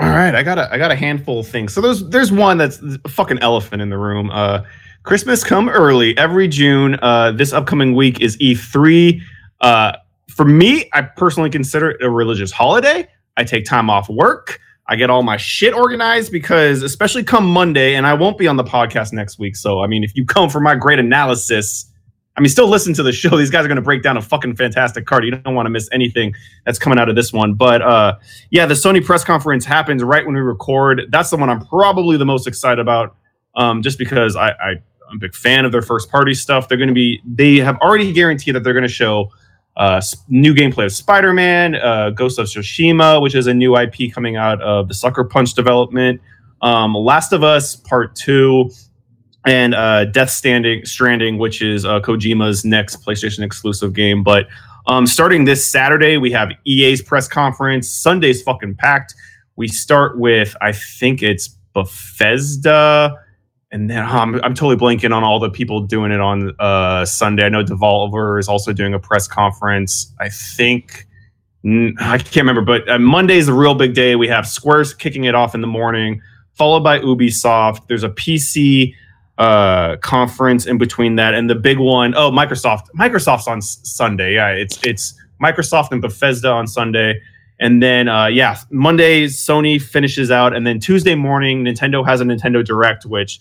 All 0.00 0.08
right, 0.08 0.34
I 0.34 0.42
got 0.42 0.58
a 0.58 0.72
I 0.72 0.78
got 0.78 0.90
a 0.90 0.96
handful 0.96 1.40
of 1.40 1.46
things. 1.46 1.72
So 1.72 1.80
there's 1.80 2.08
there's 2.08 2.32
one 2.32 2.58
that's 2.58 2.80
a 3.04 3.08
fucking 3.08 3.38
elephant 3.38 3.80
in 3.80 3.90
the 3.90 3.98
room. 3.98 4.30
Uh, 4.30 4.62
Christmas 5.04 5.44
come 5.44 5.68
early 5.68 6.16
every 6.18 6.48
June. 6.48 6.98
Uh, 7.00 7.30
this 7.30 7.52
upcoming 7.52 7.94
week 7.94 8.20
is 8.20 8.36
E3. 8.38 9.20
Uh, 9.60 9.92
for 10.28 10.44
me, 10.44 10.90
I 10.92 11.02
personally 11.02 11.50
consider 11.50 11.90
it 11.90 12.02
a 12.02 12.10
religious 12.10 12.50
holiday. 12.50 13.06
I 13.36 13.44
take 13.44 13.66
time 13.66 13.88
off 13.88 14.08
work. 14.08 14.58
I 14.86 14.96
get 14.96 15.10
all 15.10 15.22
my 15.22 15.36
shit 15.36 15.72
organized 15.74 16.32
because, 16.32 16.82
especially 16.82 17.22
come 17.22 17.46
Monday, 17.46 17.94
and 17.94 18.06
I 18.06 18.14
won't 18.14 18.36
be 18.36 18.48
on 18.48 18.56
the 18.56 18.64
podcast 18.64 19.12
next 19.12 19.38
week. 19.38 19.56
So, 19.56 19.80
I 19.80 19.86
mean, 19.86 20.04
if 20.04 20.14
you 20.16 20.24
come 20.26 20.50
for 20.50 20.60
my 20.60 20.74
great 20.74 20.98
analysis, 20.98 21.86
I 22.36 22.40
mean, 22.40 22.48
still 22.48 22.68
listen 22.68 22.92
to 22.94 23.02
the 23.02 23.12
show. 23.12 23.36
These 23.36 23.50
guys 23.50 23.64
are 23.64 23.68
going 23.68 23.76
to 23.76 23.82
break 23.82 24.02
down 24.02 24.16
a 24.16 24.22
fucking 24.22 24.56
fantastic 24.56 25.06
card. 25.06 25.24
You 25.24 25.32
don't 25.32 25.54
want 25.54 25.66
to 25.66 25.70
miss 25.70 25.88
anything 25.92 26.34
that's 26.64 26.78
coming 26.78 26.98
out 26.98 27.08
of 27.08 27.14
this 27.14 27.32
one. 27.32 27.54
But 27.54 27.82
uh, 27.82 28.16
yeah, 28.50 28.66
the 28.66 28.74
Sony 28.74 29.04
press 29.04 29.24
conference 29.24 29.64
happens 29.64 30.02
right 30.02 30.24
when 30.24 30.34
we 30.34 30.40
record. 30.40 31.02
That's 31.10 31.30
the 31.30 31.36
one 31.36 31.48
I'm 31.48 31.64
probably 31.66 32.16
the 32.16 32.26
most 32.26 32.46
excited 32.46 32.80
about, 32.80 33.16
um, 33.54 33.82
just 33.82 33.98
because 33.98 34.36
I, 34.36 34.50
I 34.50 34.70
I'm 35.08 35.16
a 35.16 35.18
big 35.18 35.34
fan 35.34 35.64
of 35.64 35.72
their 35.72 35.82
first 35.82 36.10
party 36.10 36.34
stuff. 36.34 36.68
They're 36.68 36.78
going 36.78 36.88
to 36.88 36.94
be 36.94 37.20
they 37.24 37.56
have 37.56 37.76
already 37.78 38.12
guaranteed 38.12 38.54
that 38.54 38.64
they're 38.64 38.72
going 38.72 38.82
to 38.82 38.88
show 38.88 39.30
uh, 39.76 40.00
new 40.28 40.54
gameplay 40.54 40.84
of 40.84 40.92
Spider-Man, 40.92 41.74
uh, 41.74 42.10
Ghost 42.10 42.38
of 42.38 42.46
Tsushima, 42.46 43.20
which 43.20 43.34
is 43.34 43.46
a 43.46 43.54
new 43.54 43.76
IP 43.76 44.12
coming 44.12 44.36
out 44.36 44.60
of 44.62 44.88
the 44.88 44.94
Sucker 44.94 45.24
Punch 45.24 45.54
development, 45.54 46.20
um, 46.62 46.94
Last 46.94 47.32
of 47.32 47.42
Us 47.42 47.76
Part 47.76 48.14
Two, 48.16 48.70
and 49.46 49.74
uh, 49.74 50.06
Death 50.06 50.30
Standing 50.30 50.84
Stranding, 50.84 51.38
which 51.38 51.62
is 51.62 51.84
uh, 51.84 52.00
Kojima's 52.00 52.64
next 52.64 53.04
PlayStation 53.04 53.40
exclusive 53.42 53.92
game. 53.92 54.22
But 54.22 54.46
um, 54.86 55.06
starting 55.06 55.44
this 55.44 55.66
Saturday, 55.66 56.16
we 56.16 56.30
have 56.32 56.50
EA's 56.66 57.02
press 57.02 57.28
conference. 57.28 57.88
Sunday's 57.88 58.42
fucking 58.42 58.76
packed. 58.76 59.14
We 59.56 59.68
start 59.68 60.18
with 60.18 60.56
I 60.60 60.72
think 60.72 61.22
it's 61.22 61.48
Bethesda 61.72 63.18
and 63.74 63.90
then 63.90 64.06
um, 64.06 64.40
I'm 64.44 64.54
totally 64.54 64.76
blanking 64.76 65.12
on 65.12 65.24
all 65.24 65.40
the 65.40 65.50
people 65.50 65.80
doing 65.80 66.12
it 66.12 66.20
on 66.20 66.54
uh, 66.60 67.04
Sunday. 67.04 67.44
I 67.44 67.48
know 67.48 67.64
Devolver 67.64 68.38
is 68.38 68.48
also 68.48 68.72
doing 68.72 68.94
a 68.94 69.00
press 69.00 69.26
conference. 69.26 70.14
I 70.20 70.28
think 70.28 71.08
I 71.66 72.18
can't 72.18 72.36
remember, 72.36 72.60
but 72.60 72.88
uh, 72.88 73.00
Monday 73.00 73.36
is 73.36 73.46
the 73.46 73.52
real 73.52 73.74
big 73.74 73.92
day. 73.92 74.14
We 74.14 74.28
have 74.28 74.46
Square's 74.46 74.94
kicking 74.94 75.24
it 75.24 75.34
off 75.34 75.56
in 75.56 75.60
the 75.60 75.66
morning, 75.66 76.22
followed 76.52 76.84
by 76.84 77.00
Ubisoft. 77.00 77.88
There's 77.88 78.04
a 78.04 78.10
PC 78.10 78.94
uh, 79.38 79.96
conference 79.96 80.66
in 80.66 80.78
between 80.78 81.16
that, 81.16 81.34
and 81.34 81.50
the 81.50 81.54
big 81.54 81.78
one, 81.78 82.14
oh, 82.14 82.30
Microsoft. 82.30 82.86
Microsoft's 82.96 83.48
on 83.48 83.58
S- 83.58 83.80
Sunday. 83.82 84.34
Yeah, 84.34 84.48
it's 84.50 84.78
it's 84.84 85.14
Microsoft 85.42 85.90
and 85.92 86.00
Bethesda 86.00 86.50
on 86.50 86.66
Sunday. 86.66 87.20
And 87.60 87.82
then, 87.82 88.08
uh, 88.08 88.26
yeah, 88.26 88.56
Monday 88.70 89.26
Sony 89.26 89.80
finishes 89.80 90.30
out, 90.30 90.54
and 90.54 90.66
then 90.66 90.80
Tuesday 90.80 91.14
morning 91.14 91.64
Nintendo 91.64 92.04
has 92.04 92.20
a 92.20 92.24
Nintendo 92.24 92.64
Direct, 92.64 93.06
which 93.06 93.40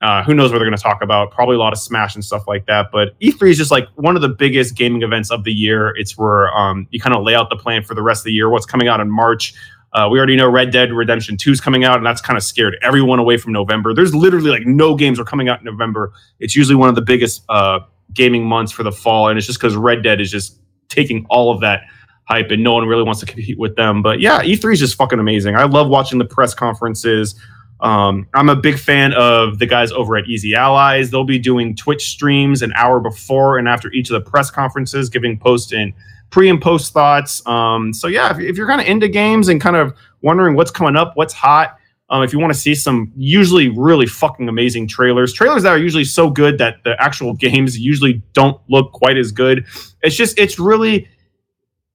uh, 0.00 0.22
who 0.22 0.32
knows 0.32 0.52
what 0.52 0.58
they're 0.58 0.68
going 0.68 0.76
to 0.76 0.82
talk 0.82 1.02
about? 1.02 1.32
Probably 1.32 1.56
a 1.56 1.58
lot 1.58 1.72
of 1.72 1.78
Smash 1.78 2.14
and 2.14 2.24
stuff 2.24 2.46
like 2.46 2.66
that. 2.66 2.86
But 2.92 3.18
E3 3.20 3.50
is 3.50 3.56
just 3.56 3.70
like 3.70 3.88
one 3.96 4.14
of 4.14 4.22
the 4.22 4.28
biggest 4.28 4.76
gaming 4.76 5.02
events 5.02 5.30
of 5.30 5.44
the 5.44 5.52
year. 5.52 5.92
It's 5.96 6.16
where 6.16 6.56
um, 6.56 6.86
you 6.90 7.00
kind 7.00 7.16
of 7.16 7.24
lay 7.24 7.34
out 7.34 7.50
the 7.50 7.56
plan 7.56 7.82
for 7.82 7.94
the 7.94 8.02
rest 8.02 8.20
of 8.20 8.24
the 8.26 8.32
year. 8.32 8.48
What's 8.48 8.66
coming 8.66 8.86
out 8.86 9.00
in 9.00 9.10
March? 9.10 9.54
Uh, 9.92 10.08
we 10.10 10.18
already 10.18 10.36
know 10.36 10.48
Red 10.48 10.70
Dead 10.70 10.92
Redemption 10.92 11.36
2 11.36 11.52
is 11.52 11.60
coming 11.60 11.84
out, 11.84 11.96
and 11.96 12.04
that's 12.04 12.20
kind 12.20 12.36
of 12.36 12.42
scared 12.42 12.76
everyone 12.82 13.18
away 13.18 13.36
from 13.36 13.52
November. 13.52 13.94
There's 13.94 14.14
literally 14.14 14.50
like 14.50 14.66
no 14.66 14.94
games 14.94 15.18
are 15.18 15.24
coming 15.24 15.48
out 15.48 15.60
in 15.60 15.64
November. 15.64 16.12
It's 16.40 16.54
usually 16.54 16.76
one 16.76 16.88
of 16.88 16.94
the 16.94 17.02
biggest 17.02 17.42
uh, 17.48 17.80
gaming 18.12 18.44
months 18.44 18.70
for 18.70 18.82
the 18.82 18.92
fall, 18.92 19.28
and 19.28 19.38
it's 19.38 19.46
just 19.46 19.58
because 19.58 19.76
Red 19.76 20.02
Dead 20.02 20.20
is 20.20 20.30
just 20.30 20.60
taking 20.88 21.26
all 21.30 21.50
of 21.50 21.60
that 21.60 21.82
hype, 22.24 22.50
and 22.50 22.62
no 22.62 22.74
one 22.74 22.86
really 22.86 23.02
wants 23.02 23.20
to 23.20 23.26
compete 23.26 23.58
with 23.58 23.76
them. 23.76 24.02
But 24.02 24.20
yeah, 24.20 24.42
E3 24.42 24.74
is 24.74 24.80
just 24.80 24.96
fucking 24.96 25.18
amazing. 25.18 25.56
I 25.56 25.64
love 25.64 25.88
watching 25.88 26.18
the 26.18 26.26
press 26.26 26.54
conferences. 26.54 27.34
Um, 27.80 28.26
I'm 28.34 28.48
a 28.48 28.56
big 28.56 28.78
fan 28.78 29.12
of 29.14 29.58
the 29.58 29.66
guys 29.66 29.92
over 29.92 30.16
at 30.16 30.26
Easy 30.26 30.54
Allies. 30.54 31.10
They'll 31.10 31.24
be 31.24 31.38
doing 31.38 31.76
Twitch 31.76 32.10
streams 32.10 32.60
an 32.60 32.72
hour 32.74 33.00
before 33.00 33.58
and 33.58 33.68
after 33.68 33.90
each 33.92 34.10
of 34.10 34.22
the 34.22 34.30
press 34.30 34.50
conferences, 34.50 35.08
giving 35.08 35.38
posts 35.38 35.72
and 35.72 35.92
pre 36.30 36.48
and 36.48 36.60
post 36.60 36.92
thoughts. 36.92 37.46
Um, 37.46 37.92
so 37.92 38.06
yeah, 38.08 38.30
if, 38.30 38.38
if 38.38 38.56
you're 38.56 38.68
kind 38.68 38.80
of 38.80 38.86
into 38.86 39.08
games 39.08 39.48
and 39.48 39.60
kind 39.60 39.76
of 39.76 39.94
wondering 40.22 40.54
what's 40.54 40.70
coming 40.70 40.96
up, 40.96 41.12
what's 41.16 41.32
hot, 41.32 41.78
um, 42.10 42.22
if 42.22 42.32
you 42.32 42.38
want 42.38 42.52
to 42.52 42.58
see 42.58 42.74
some 42.74 43.12
usually 43.16 43.68
really 43.68 44.06
fucking 44.06 44.48
amazing 44.48 44.88
trailers, 44.88 45.32
trailers 45.32 45.62
that 45.62 45.70
are 45.70 45.78
usually 45.78 46.04
so 46.04 46.30
good 46.30 46.58
that 46.58 46.82
the 46.84 47.00
actual 47.02 47.34
games 47.34 47.78
usually 47.78 48.22
don't 48.32 48.60
look 48.68 48.92
quite 48.92 49.16
as 49.16 49.32
good. 49.32 49.66
It's 50.02 50.16
just 50.16 50.38
it's 50.38 50.58
really 50.58 51.08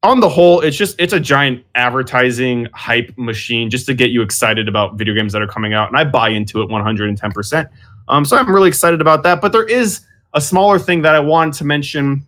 on 0.04 0.20
the 0.20 0.30
whole, 0.30 0.60
it's 0.60 0.76
just 0.76 1.00
it's 1.00 1.14
a 1.14 1.20
giant 1.20 1.64
advertising 1.76 2.68
hype 2.74 3.12
machine 3.18 3.70
just 3.70 3.86
to 3.86 3.94
get 3.94 4.12
you 4.12 4.22
excited 4.22 4.68
about 4.68 4.98
video 4.98 5.16
games 5.16 5.32
that 5.34 5.42
are 5.42 5.48
coming 5.48 5.74
out, 5.74 5.88
and 5.88 5.98
I 5.98 6.04
buy 6.04 6.30
into 6.30 6.62
it 6.62 6.70
110. 6.70 7.32
percent 7.32 7.70
Um, 8.10 8.26
so 8.26 8.38
I'm 8.38 8.54
really 8.54 8.68
excited 8.68 9.02
about 9.02 9.24
that. 9.24 9.42
But 9.42 9.54
there 9.54 9.64
is 9.64 10.02
a 10.34 10.42
smaller 10.42 10.78
thing 10.78 11.02
that 11.04 11.16
I 11.16 11.20
wanted 11.22 11.54
to 11.56 11.64
mention, 11.64 12.26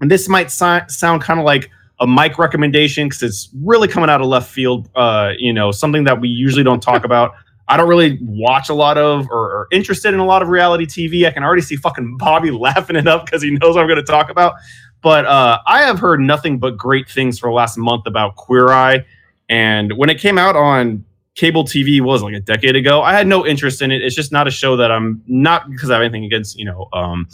and 0.00 0.10
this 0.10 0.28
might 0.28 0.50
si- 0.50 0.88
sound 0.88 1.22
kind 1.22 1.40
of 1.40 1.46
like 1.46 1.70
a 2.00 2.06
mic 2.06 2.38
recommendation 2.38 3.08
because 3.08 3.22
it's 3.22 3.48
really 3.62 3.88
coming 3.88 4.10
out 4.10 4.20
of 4.20 4.26
left 4.26 4.50
field. 4.50 4.88
Uh, 4.94 5.32
you 5.38 5.52
know, 5.52 5.70
something 5.70 6.04
that 6.04 6.20
we 6.20 6.28
usually 6.28 6.64
don't 6.64 6.82
talk 6.82 7.04
about. 7.10 7.32
I 7.68 7.76
don't 7.76 7.88
really 7.88 8.18
watch 8.22 8.68
a 8.68 8.74
lot 8.74 8.96
of 8.96 9.28
or, 9.28 9.40
or 9.40 9.68
interested 9.72 10.14
in 10.14 10.20
a 10.20 10.24
lot 10.24 10.40
of 10.40 10.48
reality 10.48 10.86
TV. 10.86 11.26
I 11.26 11.32
can 11.32 11.42
already 11.42 11.62
see 11.62 11.76
fucking 11.76 12.16
Bobby 12.16 12.50
laughing 12.52 12.96
it 12.96 13.08
up 13.08 13.24
because 13.24 13.42
he 13.42 13.50
knows 13.50 13.74
what 13.74 13.82
I'm 13.82 13.88
going 13.88 13.96
to 13.96 14.04
talk 14.04 14.30
about. 14.30 14.54
But 15.02 15.26
uh, 15.26 15.58
I 15.66 15.82
have 15.82 15.98
heard 15.98 16.20
nothing 16.20 16.58
but 16.58 16.76
great 16.76 17.08
things 17.08 17.38
for 17.38 17.48
the 17.48 17.54
last 17.54 17.76
month 17.76 18.06
about 18.06 18.36
Queer 18.36 18.68
Eye. 18.68 19.04
And 19.48 19.92
when 19.96 20.10
it 20.10 20.20
came 20.20 20.38
out 20.38 20.56
on 20.56 21.04
cable 21.34 21.64
TV 21.64 22.00
was 22.00 22.22
like 22.22 22.34
a 22.34 22.40
decade 22.40 22.76
ago, 22.76 23.02
I 23.02 23.12
had 23.12 23.26
no 23.26 23.46
interest 23.46 23.82
in 23.82 23.90
it. 23.90 24.02
It's 24.02 24.16
just 24.16 24.32
not 24.32 24.48
a 24.48 24.50
show 24.50 24.76
that 24.76 24.90
I'm 24.90 25.22
not 25.26 25.70
because 25.70 25.90
I 25.90 25.94
have 25.94 26.02
anything 26.02 26.24
against, 26.24 26.58
you 26.58 26.64
know, 26.64 26.88
um, 26.92 27.28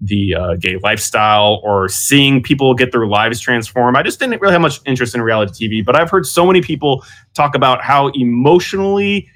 the 0.00 0.34
uh, 0.34 0.54
gay 0.56 0.76
lifestyle 0.82 1.60
or 1.62 1.88
seeing 1.88 2.42
people 2.42 2.72
get 2.74 2.90
their 2.90 3.06
lives 3.06 3.38
transformed. 3.40 3.96
I 3.96 4.02
just 4.02 4.18
didn't 4.18 4.40
really 4.40 4.52
have 4.52 4.62
much 4.62 4.80
interest 4.86 5.14
in 5.14 5.20
reality 5.22 5.68
TV. 5.68 5.84
But 5.84 5.94
I've 5.94 6.10
heard 6.10 6.26
so 6.26 6.46
many 6.46 6.62
people 6.62 7.04
talk 7.34 7.54
about 7.54 7.82
how 7.82 8.08
emotionally, 8.14 9.28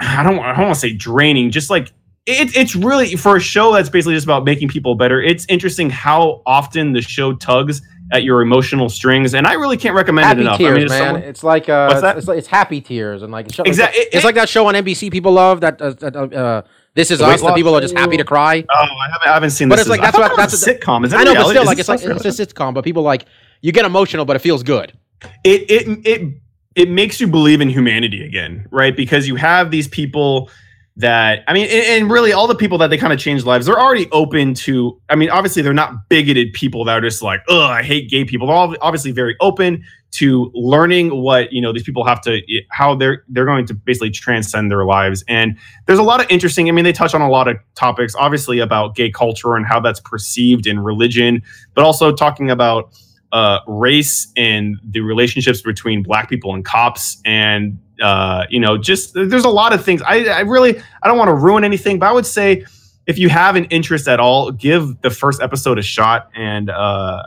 I 0.00 0.22
don't, 0.22 0.38
I 0.40 0.52
don't 0.56 0.64
want 0.64 0.74
to 0.74 0.80
say 0.80 0.92
draining, 0.94 1.50
just 1.50 1.70
like 1.70 1.88
it, 2.26 2.56
it's 2.56 2.74
really 2.76 3.14
for 3.16 3.36
a 3.36 3.40
show 3.40 3.72
that's 3.72 3.88
basically 3.88 4.14
just 4.14 4.26
about 4.26 4.44
making 4.44 4.68
people 4.68 4.94
better. 4.94 5.20
It's 5.22 5.46
interesting 5.48 5.90
how 5.90 6.42
often 6.46 6.92
the 6.92 7.02
show 7.02 7.32
tugs 7.34 7.82
at 8.12 8.24
your 8.24 8.42
emotional 8.42 8.88
strings, 8.88 9.32
and 9.34 9.46
I 9.46 9.54
really 9.54 9.76
can't 9.76 9.94
recommend 9.94 10.26
happy 10.26 10.40
it 10.40 10.42
enough. 10.44 10.58
tears, 10.58 10.70
I 10.70 10.74
mean, 10.74 10.82
it's 10.84 10.90
man. 10.90 11.00
someone- 11.02 11.22
It's 11.22 11.44
like 11.44 11.68
uh, 11.68 11.86
What's 11.86 12.00
that? 12.02 12.18
It's, 12.18 12.28
like, 12.28 12.38
it's 12.38 12.46
happy 12.46 12.80
tears, 12.80 13.22
and 13.22 13.32
like 13.32 13.46
it's, 13.46 13.58
Exact- 13.58 13.94
It's, 13.96 14.06
it- 14.06 14.14
it's 14.16 14.24
like 14.24 14.34
that 14.34 14.48
show 14.48 14.66
on 14.66 14.74
NBC 14.74 15.10
people 15.10 15.32
love 15.32 15.60
that. 15.62 15.80
Uh, 15.80 15.90
that, 15.94 16.14
uh, 16.16 16.20
uh, 16.26 16.62
this 16.94 17.10
is 17.10 17.18
The 17.20 17.26
us. 17.26 17.40
The 17.40 17.52
people 17.54 17.74
are 17.74 17.80
just 17.80 17.96
happy 17.96 18.16
to 18.16 18.24
cry. 18.24 18.64
oh, 18.68 18.74
I 18.74 19.08
haven't, 19.10 19.28
I 19.28 19.34
haven't 19.34 19.50
seen. 19.50 19.68
But 19.68 19.76
this 19.76 19.86
it's 19.86 19.90
like 19.90 20.00
that's 20.00 20.16
what 20.16 20.28
that 20.28 20.36
that's 20.36 20.66
a 20.66 20.74
sitcom. 20.74 21.04
Is 21.06 21.12
it 21.12 21.16
I 21.16 21.24
know, 21.24 21.34
but 21.34 21.48
still, 21.48 21.62
Is 21.62 21.66
like 21.66 21.78
it's 21.78 21.88
like 21.88 22.02
it's 22.02 22.40
a 22.40 22.46
sitcom. 22.46 22.74
But 22.74 22.84
people 22.84 23.02
like 23.02 23.24
you 23.60 23.72
get 23.72 23.84
emotional, 23.84 24.24
but 24.24 24.36
it 24.36 24.40
feels 24.40 24.62
good. 24.62 24.92
it 25.44 25.70
it 25.70 26.06
it 26.06 26.34
it 26.74 26.90
makes 26.90 27.20
you 27.20 27.26
believe 27.26 27.60
in 27.60 27.68
humanity 27.68 28.24
again, 28.24 28.66
right? 28.70 28.96
Because 28.96 29.28
you 29.28 29.36
have 29.36 29.70
these 29.70 29.88
people 29.88 30.50
that 30.96 31.44
I 31.48 31.54
mean, 31.54 31.66
and, 31.70 32.02
and 32.02 32.10
really 32.10 32.32
all 32.32 32.46
the 32.46 32.54
people 32.54 32.78
that 32.78 32.88
they 32.88 32.98
kind 32.98 33.12
of 33.12 33.18
change 33.18 33.44
lives, 33.44 33.66
they're 33.66 33.80
already 33.80 34.10
open 34.12 34.54
to. 34.54 35.00
I 35.08 35.16
mean, 35.16 35.30
obviously 35.30 35.62
they're 35.62 35.72
not 35.72 36.08
bigoted 36.08 36.52
people 36.52 36.84
that 36.84 36.98
are 36.98 37.00
just 37.00 37.22
like, 37.22 37.40
oh, 37.48 37.64
I 37.64 37.82
hate 37.82 38.10
gay 38.10 38.24
people. 38.24 38.46
They're 38.46 38.56
all 38.56 38.76
obviously 38.80 39.12
very 39.12 39.36
open 39.40 39.82
to 40.12 40.50
learning 40.54 41.22
what 41.22 41.52
you 41.52 41.60
know 41.60 41.72
these 41.72 41.82
people 41.82 42.04
have 42.04 42.20
to 42.20 42.40
how 42.70 42.94
they're 42.94 43.24
they're 43.28 43.46
going 43.46 43.66
to 43.66 43.74
basically 43.74 44.10
transcend 44.10 44.70
their 44.70 44.84
lives 44.84 45.24
and 45.26 45.58
there's 45.86 45.98
a 45.98 46.02
lot 46.02 46.20
of 46.20 46.26
interesting 46.30 46.68
i 46.68 46.70
mean 46.70 46.84
they 46.84 46.92
touch 46.92 47.14
on 47.14 47.22
a 47.22 47.30
lot 47.30 47.48
of 47.48 47.56
topics 47.74 48.14
obviously 48.16 48.58
about 48.58 48.94
gay 48.94 49.10
culture 49.10 49.56
and 49.56 49.64
how 49.64 49.80
that's 49.80 50.00
perceived 50.00 50.66
in 50.66 50.78
religion 50.78 51.42
but 51.74 51.82
also 51.82 52.14
talking 52.14 52.50
about 52.50 52.92
uh, 53.32 53.60
race 53.66 54.30
and 54.36 54.76
the 54.84 55.00
relationships 55.00 55.62
between 55.62 56.02
black 56.02 56.28
people 56.28 56.54
and 56.54 56.66
cops 56.66 57.18
and 57.24 57.78
uh, 58.02 58.46
you 58.50 58.60
know 58.60 58.76
just 58.76 59.14
there's 59.14 59.44
a 59.44 59.50
lot 59.50 59.72
of 59.72 59.84
things 59.84 60.02
I, 60.02 60.24
I 60.24 60.40
really 60.40 60.80
i 61.02 61.08
don't 61.08 61.18
want 61.18 61.28
to 61.28 61.34
ruin 61.34 61.64
anything 61.64 61.98
but 61.98 62.08
i 62.08 62.12
would 62.12 62.26
say 62.26 62.64
if 63.06 63.18
you 63.18 63.28
have 63.28 63.56
an 63.56 63.64
interest 63.66 64.08
at 64.08 64.20
all 64.20 64.50
give 64.50 65.00
the 65.02 65.10
first 65.10 65.42
episode 65.42 65.78
a 65.78 65.82
shot 65.82 66.30
and 66.34 66.70
uh, 66.70 67.22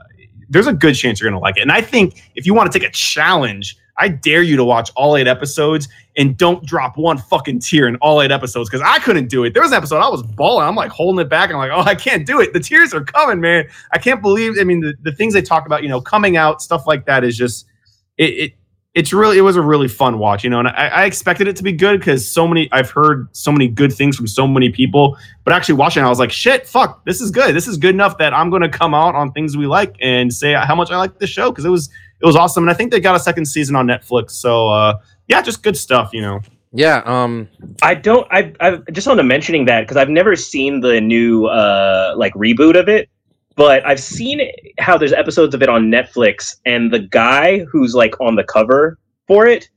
there's 0.49 0.67
a 0.67 0.73
good 0.73 0.93
chance 0.93 1.19
you're 1.19 1.31
to 1.31 1.39
like 1.39 1.57
it 1.57 1.61
and 1.61 1.71
i 1.71 1.81
think 1.81 2.29
if 2.35 2.45
you 2.45 2.53
want 2.53 2.71
to 2.71 2.79
take 2.79 2.87
a 2.87 2.91
challenge 2.91 3.77
i 3.97 4.07
dare 4.07 4.41
you 4.43 4.55
to 4.55 4.63
watch 4.63 4.91
all 4.95 5.17
eight 5.17 5.27
episodes 5.27 5.87
and 6.17 6.37
don't 6.37 6.65
drop 6.65 6.97
one 6.97 7.17
fucking 7.17 7.59
tear 7.59 7.87
in 7.87 7.95
all 7.97 8.21
eight 8.21 8.31
episodes 8.31 8.69
because 8.69 8.85
i 8.85 8.99
couldn't 8.99 9.27
do 9.27 9.43
it 9.43 9.53
there 9.53 9.63
was 9.63 9.71
an 9.71 9.77
episode 9.77 9.97
i 9.97 10.09
was 10.09 10.23
bawling 10.23 10.67
i'm 10.67 10.75
like 10.75 10.91
holding 10.91 11.19
it 11.19 11.29
back 11.29 11.49
i'm 11.49 11.57
like 11.57 11.71
oh 11.71 11.81
i 11.81 11.95
can't 11.95 12.25
do 12.25 12.39
it 12.39 12.53
the 12.53 12.59
tears 12.59 12.93
are 12.93 13.03
coming 13.03 13.39
man 13.39 13.65
I 13.91 13.97
can't 13.97 14.21
believe. 14.21 14.55
I 14.59 14.63
mean, 14.63 14.81
the, 14.81 14.93
the 15.01 15.11
things 15.11 15.33
they 15.33 15.41
talk 15.41 15.65
about, 15.65 15.83
you 15.83 15.89
know, 15.89 16.01
coming 16.01 16.37
out 16.37 16.61
stuff 16.61 16.85
like 16.85 17.05
that 17.05 17.23
is 17.23 17.37
just 17.37 17.65
it. 18.17 18.33
it 18.33 18.53
it's 18.95 19.11
really 19.11 19.37
it 19.37 19.41
was 19.41 19.57
a 19.57 19.61
really 19.61 19.89
fun 19.89 20.17
watch, 20.17 20.43
you 20.43 20.49
know, 20.49 20.59
and 20.59 20.69
I, 20.69 20.87
I 20.87 21.05
expected 21.05 21.49
it 21.49 21.57
to 21.57 21.63
be 21.63 21.73
good 21.73 21.99
because 21.99 22.29
so 22.29 22.47
many 22.47 22.69
I've 22.71 22.89
heard 22.89 23.27
so 23.33 23.51
many 23.51 23.67
good 23.67 23.91
things 23.91 24.15
from 24.15 24.25
so 24.25 24.47
many 24.47 24.69
people, 24.69 25.17
but 25.43 25.53
actually 25.53 25.75
watching, 25.75 26.01
it, 26.01 26.05
I 26.05 26.09
was 26.09 26.17
like, 26.17 26.31
shit, 26.31 26.65
fuck, 26.65 27.03
this 27.03 27.19
is 27.19 27.29
good. 27.29 27.53
This 27.53 27.67
is 27.67 27.77
good 27.77 27.93
enough 27.93 28.17
that 28.19 28.33
I'm 28.33 28.49
going 28.49 28.61
to 28.61 28.69
come 28.69 28.93
out 28.93 29.13
on 29.13 29.33
things 29.33 29.57
we 29.57 29.67
like 29.67 29.97
and 29.99 30.33
say 30.33 30.53
how 30.53 30.75
much 30.75 30.91
I 30.91 30.97
like 30.97 31.19
the 31.19 31.27
show 31.27 31.51
because 31.51 31.65
it 31.65 31.69
was 31.69 31.89
it 32.21 32.25
was 32.25 32.37
awesome, 32.37 32.63
and 32.63 32.71
I 32.71 32.73
think 32.73 32.91
they 32.91 33.01
got 33.01 33.15
a 33.15 33.19
second 33.19 33.45
season 33.45 33.75
on 33.75 33.85
Netflix. 33.85 34.31
So 34.31 34.69
uh, 34.69 34.99
yeah, 35.27 35.41
just 35.41 35.61
good 35.61 35.75
stuff, 35.75 36.11
you 36.13 36.21
know. 36.21 36.39
Yeah. 36.71 37.01
Um. 37.05 37.49
I 37.81 37.95
don't. 37.95 38.25
I 38.31 38.53
I 38.61 38.77
just 38.91 39.07
on 39.07 39.17
to 39.17 39.23
mentioning 39.23 39.65
that 39.65 39.81
because 39.81 39.97
I've 39.97 40.09
never 40.09 40.37
seen 40.37 40.79
the 40.79 41.01
new 41.01 41.47
uh 41.47 42.13
like 42.15 42.33
reboot 42.33 42.79
of 42.79 42.87
it, 42.87 43.09
but 43.55 43.85
I've 43.85 43.99
seen 43.99 44.41
how 44.79 44.97
there's 44.97 45.13
episodes 45.13 45.55
of 45.55 45.61
it 45.63 45.69
on 45.69 45.85
Netflix, 45.85 46.55
and 46.65 46.91
the 46.91 46.99
guy 46.99 47.59
who's 47.71 47.95
like 47.95 48.19
on 48.19 48.35
the 48.35 48.43
cover 48.43 48.97
for 49.27 49.47
it, 49.47 49.69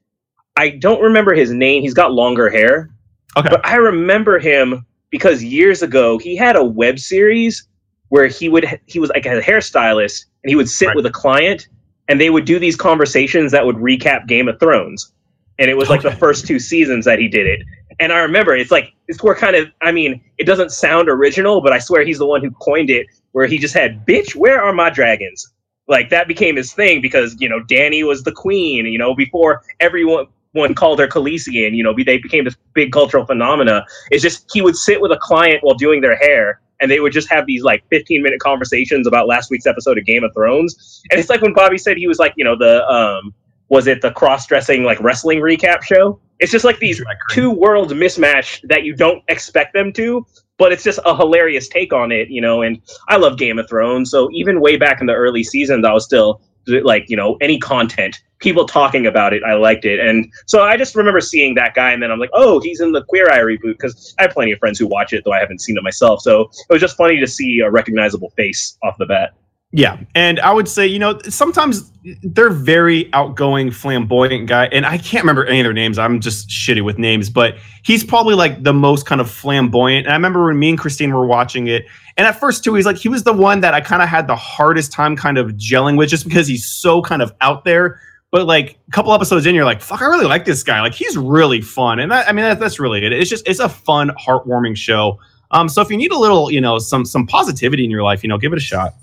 I 0.57 0.71
don't 0.71 1.01
remember 1.01 1.35
his 1.35 1.51
name. 1.53 1.83
He's 1.83 1.95
got 1.95 2.13
longer 2.13 2.51
hair, 2.51 2.91
Okay. 3.37 3.49
but 3.51 3.65
I 3.65 3.77
remember 3.77 4.39
him 4.39 4.85
because 5.11 5.43
years 5.45 5.83
ago 5.83 6.19
he 6.19 6.35
had 6.37 6.57
a 6.57 6.65
web 6.65 6.99
series 6.99 7.67
where 8.09 8.27
he 8.27 8.49
would 8.49 8.81
he 8.87 8.99
was 8.99 9.11
like 9.11 9.27
a 9.27 9.41
hairstylist 9.41 10.25
and 10.43 10.51
he 10.51 10.57
would 10.57 10.69
sit 10.69 10.89
Right. 10.89 10.97
with 10.97 11.07
a 11.07 11.11
client 11.11 11.69
and 12.09 12.21
they 12.21 12.31
would 12.31 12.45
do 12.47 12.59
these 12.59 12.75
conversations 12.77 13.53
that 13.53 13.65
would 13.65 13.77
recap 13.77 14.27
Game 14.27 14.49
of 14.49 14.59
Thrones. 14.59 15.13
And 15.59 15.71
it 15.71 15.75
was 15.77 15.89
like 15.91 16.03
the 16.03 16.13
first 16.17 16.47
two 16.47 16.59
seasons 16.59 17.05
that 17.05 17.19
he 17.19 17.29
did 17.29 17.47
it. 17.47 17.61
And 18.01 18.13
I 18.13 18.19
remember 18.21 18.55
it's 18.57 18.71
like 18.71 18.93
it's 19.09 19.23
where 19.23 19.35
kind 19.35 19.55
of 19.57 19.69
I 19.83 19.93
mean, 19.93 20.21
it 20.39 20.45
doesn't 20.45 20.71
sound 20.71 21.09
original, 21.09 21.61
but 21.61 21.73
I 21.73 21.79
swear 21.79 22.05
he's 22.05 22.19
the 22.19 22.27
one 22.27 22.43
who 22.43 22.51
coined 22.53 22.91
it 22.91 23.07
where 23.33 23.47
he 23.47 23.59
just 23.59 23.75
had 23.75 24.07
bitch, 24.07 24.35
where 24.35 24.63
are 24.63 24.73
my 24.73 24.91
dragons? 24.91 25.53
Like 25.87 26.11
that 26.11 26.29
became 26.29 26.57
his 26.57 26.73
thing 26.73 27.01
because, 27.01 27.37
you 27.41 27.49
know, 27.49 27.63
Danny 27.65 28.03
was 28.03 28.23
the 28.23 28.33
queen, 28.33 28.87
you 28.87 28.99
know, 28.99 29.15
before 29.15 29.63
everyone 29.81 30.27
one 30.53 30.75
called 30.75 30.99
her 30.99 31.07
Khaleesian, 31.07 31.75
you 31.75 31.83
know, 31.83 31.95
they 31.95 32.19
became 32.19 32.45
this 32.45 32.57
big 32.75 32.93
cultural 32.93 33.25
phenomena. 33.25 33.85
It's 34.11 34.23
just 34.23 34.51
he 34.53 34.63
would 34.63 34.77
sit 34.77 35.01
with 35.01 35.13
a 35.13 35.19
client 35.19 35.63
while 35.63 35.75
doing 35.75 36.01
their 36.01 36.17
hair, 36.17 36.61
and 36.81 36.91
they 36.91 37.01
would 37.01 37.13
just 37.13 37.29
have 37.31 37.47
these 37.47 37.63
like 37.63 37.85
15 37.91 38.23
minute 38.23 38.41
conversations 38.41 39.07
about 39.07 39.27
last 39.27 39.51
week's 39.51 39.67
episode 39.67 39.99
of 39.99 40.05
Game 40.05 40.25
of 40.25 40.33
Thrones. 40.35 41.03
And 41.11 41.19
it's 41.19 41.29
like 41.29 41.43
when 41.43 41.55
Bobby 41.55 41.79
said 41.79 41.97
he 41.97 42.07
was 42.07 42.19
like, 42.19 42.35
you 42.37 42.45
know, 42.45 42.57
the 42.57 42.87
um, 42.89 43.35
was 43.69 43.87
it 43.87 44.01
the 44.01 44.13
cross 44.13 44.47
dressing 44.47 44.85
like 44.85 45.01
wrestling 45.01 45.41
recap 45.41 45.83
show? 45.83 46.21
It's 46.39 46.53
just 46.53 46.65
like 46.65 46.79
these 46.79 47.03
two 47.31 47.51
worlds 47.51 47.93
mismatch 47.93 48.61
that 48.69 48.85
you 48.85 48.95
don't 48.95 49.23
expect 49.29 49.75
them 49.75 49.93
to, 49.95 50.25
but 50.59 50.73
it's 50.73 50.85
just 50.85 50.99
a 51.05 51.17
hilarious 51.17 51.69
take 51.69 51.93
on 51.93 52.13
it, 52.13 52.29
you 52.29 52.41
know. 52.41 52.63
And 52.63 52.81
I 53.09 53.17
love 53.17 53.39
Game 53.39 53.59
of 53.59 53.69
Thrones, 53.69 54.11
so 54.11 54.29
even 54.33 54.61
way 54.61 54.77
back 54.77 55.01
in 55.01 55.07
the 55.07 55.15
early 55.15 55.43
seasons, 55.45 55.85
I 55.85 55.93
was 55.93 56.05
still 56.05 56.41
like, 56.67 57.09
you 57.09 57.17
know, 57.17 57.37
any 57.41 57.59
content, 57.59 58.21
people 58.41 58.67
talking 58.67 59.07
about 59.07 59.33
it, 59.33 59.43
I 59.43 59.55
liked 59.55 59.85
it, 59.87 60.01
and 60.01 60.31
so 60.47 60.63
I 60.63 60.77
just 60.77 60.95
remember 60.95 61.21
seeing 61.21 61.55
that 61.55 61.75
guy, 61.75 61.93
and 61.93 62.03
then 62.03 62.11
I'm 62.11 62.19
like, 62.19 62.31
oh, 62.35 62.61
he's 62.61 62.81
in 62.81 62.93
the 62.93 63.05
Queer 63.05 63.31
Eye 63.31 63.39
reboot 63.39 63.79
because 63.79 64.15
I 64.19 64.23
have 64.23 64.33
plenty 64.33 64.53
of 64.53 64.59
friends 64.59 64.79
who 64.79 64.87
watch 64.87 65.13
it, 65.13 65.25
though 65.25 65.33
I 65.33 65.41
haven't 65.41 65.61
seen 65.61 65.79
it 65.79 65.83
myself. 65.83 66.21
So 66.21 66.43
it 66.43 66.73
was 66.73 66.81
just 66.81 66.97
funny 66.97 67.19
to 67.19 67.27
see 67.27 67.61
a 67.61 67.71
recognizable 67.71 68.31
face 68.31 68.77
off 68.83 68.99
the 68.99 69.07
bat. 69.07 69.35
Yeah, 69.71 70.01
and 70.15 70.41
I 70.41 70.51
would 70.55 70.67
say, 70.67 70.87
you 70.87 70.99
know, 70.99 71.19
sometimes 71.29 71.93
they're 72.23 72.49
very 72.49 73.13
outgoing, 73.13 73.71
flamboyant 73.71 74.47
guy, 74.47 74.65
and 74.69 74.87
I 74.87 74.97
can't 74.97 75.23
remember 75.23 75.45
any 75.45 75.61
of 75.61 75.65
their 75.65 75.75
names. 75.75 75.99
I'm 75.99 76.21
just 76.21 76.49
shitty 76.49 76.83
with 76.83 76.97
names, 76.97 77.29
but 77.29 77.57
he's 77.85 78.03
probably 78.03 78.35
like 78.35 78.63
the 78.63 78.73
most 78.73 79.05
kind 79.05 79.21
of 79.21 79.31
flamboyant. 79.31 80.07
And 80.07 80.13
I 80.15 80.17
remember 80.17 80.47
when 80.47 80.59
me 80.59 80.71
and 80.71 80.79
Christine 80.79 81.13
were 81.13 81.27
watching 81.27 81.67
it, 81.67 81.85
and 82.17 82.27
at 82.27 82.41
first 82.41 82.65
too, 82.65 82.75
he's 82.77 82.87
like 82.87 82.97
he 82.97 83.11
was 83.11 83.25
the 83.25 83.33
one 83.35 83.61
that 83.61 83.75
I 83.75 83.83
kind 83.83 84.01
of 84.01 84.09
had 84.09 84.27
the 84.27 84.37
hardest 84.37 84.91
time 84.91 85.17
kind 85.17 85.37
of 85.37 85.51
gelling 85.53 85.99
with, 85.99 86.09
just 86.09 86.25
because 86.25 86.49
he's 86.49 86.67
so 86.67 87.03
kind 87.03 87.21
of 87.21 87.35
out 87.43 87.65
there. 87.65 88.01
But 88.31 88.47
like 88.47 88.79
a 88.89 88.91
couple 88.91 89.13
episodes 89.13 89.45
in, 89.45 89.55
you're 89.55 89.67
like, 89.67 89.83
fuck, 89.83 90.01
I 90.01 90.07
really 90.07 90.27
like 90.27 90.47
this 90.47 90.63
guy. 90.63 90.81
Like 90.81 90.95
he's 90.95 91.19
really 91.19 91.61
fun, 91.61 91.99
and 91.99 92.11
that, 92.11 92.27
I 92.27 92.33
mean 92.33 92.47
that, 92.47 92.59
that's 92.59 92.81
really 92.81 93.05
it. 93.05 93.13
It's 93.13 93.29
just 93.29 93.47
it's 93.47 93.61
a 93.61 93.69
fun, 93.69 94.13
heartwarming 94.19 94.79
show. 94.79 95.21
Um, 95.51 95.69
so 95.69 95.83
if 95.83 95.91
you 95.91 95.99
need 95.99 96.13
a 96.13 96.19
little, 96.19 96.51
you 96.51 96.63
know, 96.63 96.79
some 96.79 97.05
some 97.05 97.27
positivity 97.27 97.85
in 97.85 97.91
your 97.91 98.03
life, 98.03 98.23
you 98.23 98.31
know, 98.31 98.39
give 98.39 98.55
it 98.55 98.57
a 98.57 98.63
shot. 98.63 98.95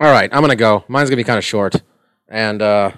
All 0.00 0.10
right, 0.10 0.28
I'm 0.32 0.40
gonna 0.40 0.56
go. 0.56 0.84
Mine's 0.88 1.08
gonna 1.08 1.16
be 1.16 1.24
kind 1.24 1.38
of 1.38 1.44
short, 1.44 1.76
and 2.28 2.60
uh, 2.60 2.90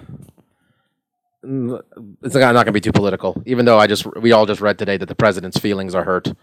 it's 1.43 2.35
not 2.35 2.53
gonna 2.53 2.71
be 2.71 2.81
too 2.81 2.91
political. 2.91 3.41
Even 3.45 3.65
though 3.65 3.77
I 3.77 3.87
just 3.87 4.05
we 4.17 4.31
all 4.31 4.45
just 4.45 4.61
read 4.61 4.77
today 4.77 4.97
that 4.97 5.05
the 5.05 5.15
president's 5.15 5.57
feelings 5.59 5.93
are 5.95 6.03
hurt, 6.03 6.33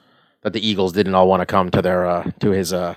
that 0.42 0.52
the 0.52 0.66
Eagles 0.66 0.92
didn't 0.92 1.14
all 1.14 1.28
want 1.28 1.40
to 1.40 1.46
come 1.46 1.70
to 1.70 1.82
their 1.82 2.06
uh, 2.06 2.30
to 2.40 2.50
his 2.50 2.72
uh, 2.72 2.94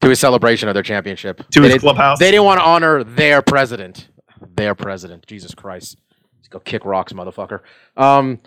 to 0.00 0.08
his 0.08 0.18
celebration 0.20 0.68
of 0.68 0.74
their 0.74 0.82
championship. 0.82 1.38
To 1.50 1.60
They 1.60 1.66
his 1.66 1.74
didn't- 1.74 1.82
clubhouse. 1.82 2.18
They 2.18 2.30
didn't 2.30 2.44
want 2.44 2.60
to 2.60 2.66
honor 2.66 3.04
their 3.04 3.40
president. 3.42 4.08
Their 4.56 4.74
president. 4.74 5.26
Jesus 5.26 5.54
Christ. 5.54 5.96
Let's 6.38 6.48
go 6.48 6.58
kick 6.60 6.84
rocks, 6.84 7.12
motherfucker. 7.12 7.60
Um, 7.96 8.40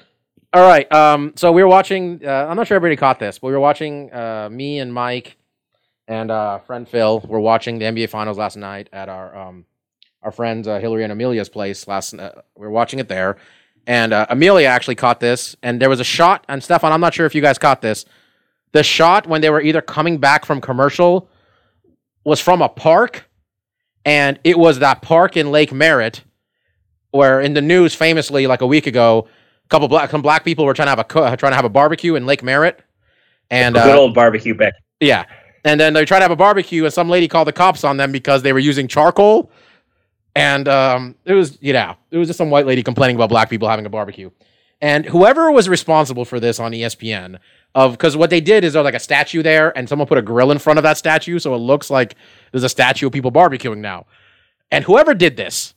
all 0.53 0.67
right. 0.67 0.91
Um, 0.91 1.33
so 1.35 1.51
we 1.51 1.63
were 1.63 1.69
watching. 1.69 2.21
Uh, 2.25 2.47
I'm 2.49 2.57
not 2.57 2.67
sure 2.67 2.75
everybody 2.75 2.97
caught 2.97 3.19
this, 3.19 3.39
but 3.39 3.47
we 3.47 3.53
were 3.53 3.59
watching. 3.59 4.11
Uh, 4.13 4.49
me 4.51 4.79
and 4.79 4.93
Mike 4.93 5.37
and 6.11 6.29
uh, 6.29 6.59
friend 6.59 6.87
Phil 6.87 7.21
were 7.21 7.39
watching 7.39 7.79
the 7.79 7.85
NBA 7.85 8.09
Finals 8.09 8.37
last 8.37 8.57
night 8.57 8.89
at 8.91 9.07
our 9.07 9.33
um, 9.33 9.65
our 10.21 10.31
friends 10.31 10.67
uh, 10.67 10.77
Hillary 10.77 11.03
and 11.03 11.11
Amelia's 11.11 11.47
place. 11.47 11.87
Last 11.87 12.13
uh, 12.13 12.33
we 12.55 12.67
were 12.67 12.71
watching 12.71 12.99
it 12.99 13.07
there, 13.07 13.37
and 13.87 14.11
uh, 14.11 14.25
Amelia 14.29 14.67
actually 14.67 14.95
caught 14.95 15.21
this. 15.21 15.55
And 15.63 15.81
there 15.81 15.89
was 15.89 16.01
a 16.01 16.03
shot. 16.03 16.43
And 16.49 16.61
Stefan, 16.61 16.91
I'm 16.91 16.99
not 16.99 17.13
sure 17.13 17.25
if 17.25 17.33
you 17.33 17.41
guys 17.41 17.57
caught 17.57 17.81
this. 17.81 18.03
The 18.73 18.83
shot 18.83 19.25
when 19.25 19.39
they 19.39 19.49
were 19.49 19.61
either 19.61 19.81
coming 19.81 20.17
back 20.17 20.43
from 20.43 20.59
commercial 20.59 21.29
was 22.25 22.41
from 22.41 22.61
a 22.61 22.67
park, 22.67 23.29
and 24.03 24.37
it 24.43 24.59
was 24.59 24.79
that 24.79 25.01
park 25.01 25.37
in 25.37 25.49
Lake 25.49 25.71
Merritt, 25.71 26.23
where 27.11 27.39
in 27.39 27.53
the 27.53 27.61
news 27.61 27.95
famously 27.95 28.47
like 28.47 28.59
a 28.59 28.67
week 28.67 28.85
ago, 28.85 29.29
a 29.63 29.67
couple 29.69 29.87
black 29.87 30.11
some 30.11 30.21
black 30.21 30.43
people 30.43 30.65
were 30.65 30.73
trying 30.73 30.87
to 30.87 30.89
have 30.89 30.99
a 30.99 31.37
trying 31.37 31.53
to 31.53 31.55
have 31.55 31.63
a 31.63 31.69
barbecue 31.69 32.15
in 32.15 32.25
Lake 32.25 32.43
Merritt, 32.43 32.83
and 33.49 33.75
Good 33.75 33.95
uh, 33.95 33.97
old 33.97 34.13
barbecue 34.13 34.53
back. 34.53 34.73
yeah. 34.99 35.23
And 35.63 35.79
then 35.79 35.93
they 35.93 36.05
tried 36.05 36.19
to 36.19 36.23
have 36.23 36.31
a 36.31 36.35
barbecue, 36.35 36.83
and 36.85 36.93
some 36.93 37.09
lady 37.09 37.27
called 37.27 37.47
the 37.47 37.53
cops 37.53 37.83
on 37.83 37.97
them 37.97 38.11
because 38.11 38.41
they 38.41 38.53
were 38.53 38.59
using 38.59 38.87
charcoal. 38.87 39.51
And 40.35 40.67
um, 40.67 41.15
it 41.25 41.33
was, 41.33 41.57
you 41.61 41.73
know, 41.73 41.95
it 42.09 42.17
was 42.17 42.29
just 42.29 42.37
some 42.37 42.49
white 42.49 42.65
lady 42.65 42.83
complaining 42.83 43.15
about 43.15 43.29
black 43.29 43.49
people 43.49 43.67
having 43.67 43.85
a 43.85 43.89
barbecue. 43.89 44.31
And 44.81 45.05
whoever 45.05 45.51
was 45.51 45.69
responsible 45.69 46.25
for 46.25 46.39
this 46.39 46.59
on 46.59 46.71
ESPN, 46.71 47.37
of 47.75 47.91
because 47.93 48.17
what 48.17 48.29
they 48.29 48.41
did 48.41 48.63
is 48.63 48.73
there's 48.73 48.83
like 48.83 48.95
a 48.95 48.99
statue 48.99 49.43
there, 49.43 49.77
and 49.77 49.87
someone 49.87 50.07
put 50.07 50.17
a 50.17 50.21
grill 50.21 50.51
in 50.51 50.57
front 50.57 50.79
of 50.79 50.83
that 50.83 50.97
statue, 50.97 51.37
so 51.37 51.53
it 51.53 51.59
looks 51.59 51.89
like 51.89 52.15
there's 52.51 52.63
a 52.63 52.69
statue 52.69 53.07
of 53.07 53.13
people 53.13 53.31
barbecuing 53.31 53.77
now. 53.77 54.05
And 54.71 54.83
whoever 54.83 55.13
did 55.13 55.37
this 55.37 55.73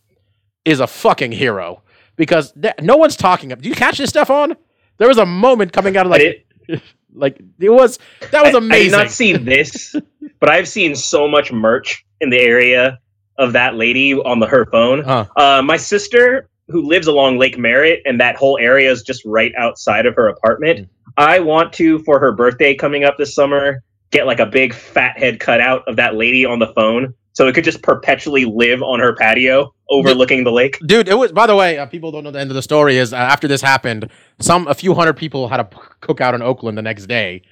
is 0.64 0.80
a 0.80 0.86
fucking 0.86 1.32
hero 1.32 1.82
because 2.16 2.52
th- 2.52 2.74
no 2.80 2.96
one's 2.96 3.16
talking. 3.16 3.50
Did 3.50 3.66
you 3.66 3.74
catch 3.74 3.98
this 3.98 4.10
stuff 4.10 4.30
on? 4.30 4.56
There 4.98 5.08
was 5.08 5.18
a 5.18 5.26
moment 5.26 5.72
coming 5.72 5.96
out 5.96 6.06
of 6.06 6.12
like, 6.12 6.46
like 7.14 7.40
it 7.58 7.70
was 7.70 7.98
that 8.30 8.44
was 8.44 8.54
amazing. 8.54 8.94
I 8.94 8.98
did 8.98 9.04
not 9.04 9.10
see 9.10 9.32
this, 9.36 9.94
but 10.40 10.50
I've 10.50 10.68
seen 10.68 10.94
so 10.94 11.28
much 11.28 11.52
merch 11.52 12.04
in 12.20 12.30
the 12.30 12.40
area 12.40 12.98
of 13.38 13.52
that 13.52 13.74
lady 13.74 14.14
on 14.14 14.40
the 14.40 14.46
her 14.46 14.66
phone. 14.66 15.02
Huh. 15.02 15.26
Uh, 15.36 15.62
my 15.62 15.76
sister, 15.76 16.48
who 16.68 16.82
lives 16.82 17.06
along 17.06 17.38
Lake 17.38 17.58
Merritt, 17.58 18.02
and 18.04 18.20
that 18.20 18.36
whole 18.36 18.58
area 18.58 18.90
is 18.90 19.02
just 19.02 19.24
right 19.24 19.52
outside 19.56 20.06
of 20.06 20.14
her 20.14 20.28
apartment. 20.28 20.80
Mm. 20.80 20.88
I 21.16 21.40
want 21.40 21.72
to, 21.74 22.00
for 22.00 22.18
her 22.18 22.32
birthday 22.32 22.74
coming 22.74 23.04
up 23.04 23.16
this 23.18 23.34
summer, 23.34 23.82
get 24.10 24.26
like 24.26 24.40
a 24.40 24.46
big 24.46 24.74
fat 24.74 25.18
head 25.18 25.40
cutout 25.40 25.86
of 25.86 25.96
that 25.96 26.14
lady 26.14 26.44
on 26.44 26.58
the 26.58 26.68
phone, 26.68 27.14
so 27.34 27.46
it 27.46 27.54
could 27.54 27.64
just 27.64 27.82
perpetually 27.82 28.44
live 28.46 28.82
on 28.82 28.98
her 29.00 29.14
patio 29.14 29.74
overlooking 29.90 30.44
the 30.44 30.50
lake. 30.50 30.78
dude 30.86 31.08
it 31.08 31.14
was 31.18 31.30
by 31.32 31.46
the 31.46 31.54
way 31.54 31.78
uh, 31.78 31.84
people 31.86 32.10
don't 32.10 32.24
know 32.24 32.30
the 32.30 32.40
end 32.40 32.50
of 32.50 32.54
the 32.54 32.62
story 32.62 32.96
is 32.96 33.12
uh, 33.12 33.16
after 33.16 33.46
this 33.46 33.60
happened 33.60 34.08
some 34.40 34.66
a 34.66 34.74
few 34.74 34.94
hundred 34.94 35.14
people 35.14 35.48
had 35.48 35.60
a 35.60 35.68
cookout 36.00 36.34
in 36.34 36.40
oakland 36.40 36.78
the 36.78 36.82
next 36.82 37.06
day 37.06 37.42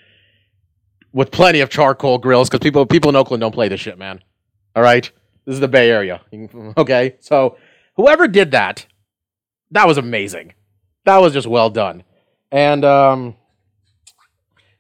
with 1.13 1.31
plenty 1.31 1.61
of 1.61 1.69
charcoal 1.69 2.17
grills 2.19 2.49
because 2.49 2.61
people 2.63 2.87
people 2.87 3.11
in 3.11 3.17
oakland 3.17 3.41
don't 3.43 3.53
play 3.53 3.69
this 3.69 3.81
shit 3.81 3.99
man. 3.99 4.21
All 4.75 4.83
right? 4.83 5.11
This 5.45 5.55
is 5.55 5.61
the 5.61 5.69
bay 5.69 5.91
area. 5.91 6.23
Okay? 6.79 7.17
So 7.21 7.59
whoever 7.97 8.27
did 8.29 8.53
that 8.53 8.87
that 9.73 9.87
was 9.87 9.99
amazing. 9.99 10.55
That 11.05 11.19
was 11.19 11.33
just 11.33 11.47
well 11.47 11.69
done. 11.71 12.05
And 12.51 12.85
um 12.85 13.37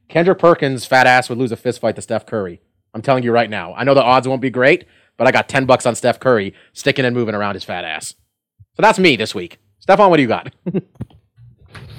kendrick 0.09 0.39
perkins 0.39 0.87
fat 0.87 1.07
ass 1.07 1.29
would 1.29 1.37
lose 1.39 1.53
a 1.53 1.57
fist 1.57 1.81
fight 1.81 1.97
to 1.97 2.03
steph 2.03 2.25
curry 2.25 2.63
i'm 2.95 3.03
telling 3.03 3.23
you 3.23 3.33
right 3.33 3.51
now 3.51 3.75
i 3.75 3.85
know 3.85 3.95
the 3.95 4.03
odds 4.03 4.27
won't 4.27 4.43
be 4.43 4.51
great 4.51 4.85
but 5.17 5.27
i 5.27 5.31
got 5.31 5.49
10 5.49 5.67
bucks 5.67 5.87
on 5.87 5.95
steph 5.95 6.21
curry 6.21 6.55
sticking 6.73 7.05
and 7.05 7.15
moving 7.15 7.35
around 7.35 7.55
his 7.55 7.65
fat 7.65 7.85
ass 7.85 8.15
so 8.75 8.81
that's 8.81 8.99
me 8.99 9.17
this 9.17 9.35
week. 9.35 9.59
Stefan, 9.81 10.11
what 10.11 10.17
do 10.17 10.23
you 10.23 10.29
got? 10.29 10.53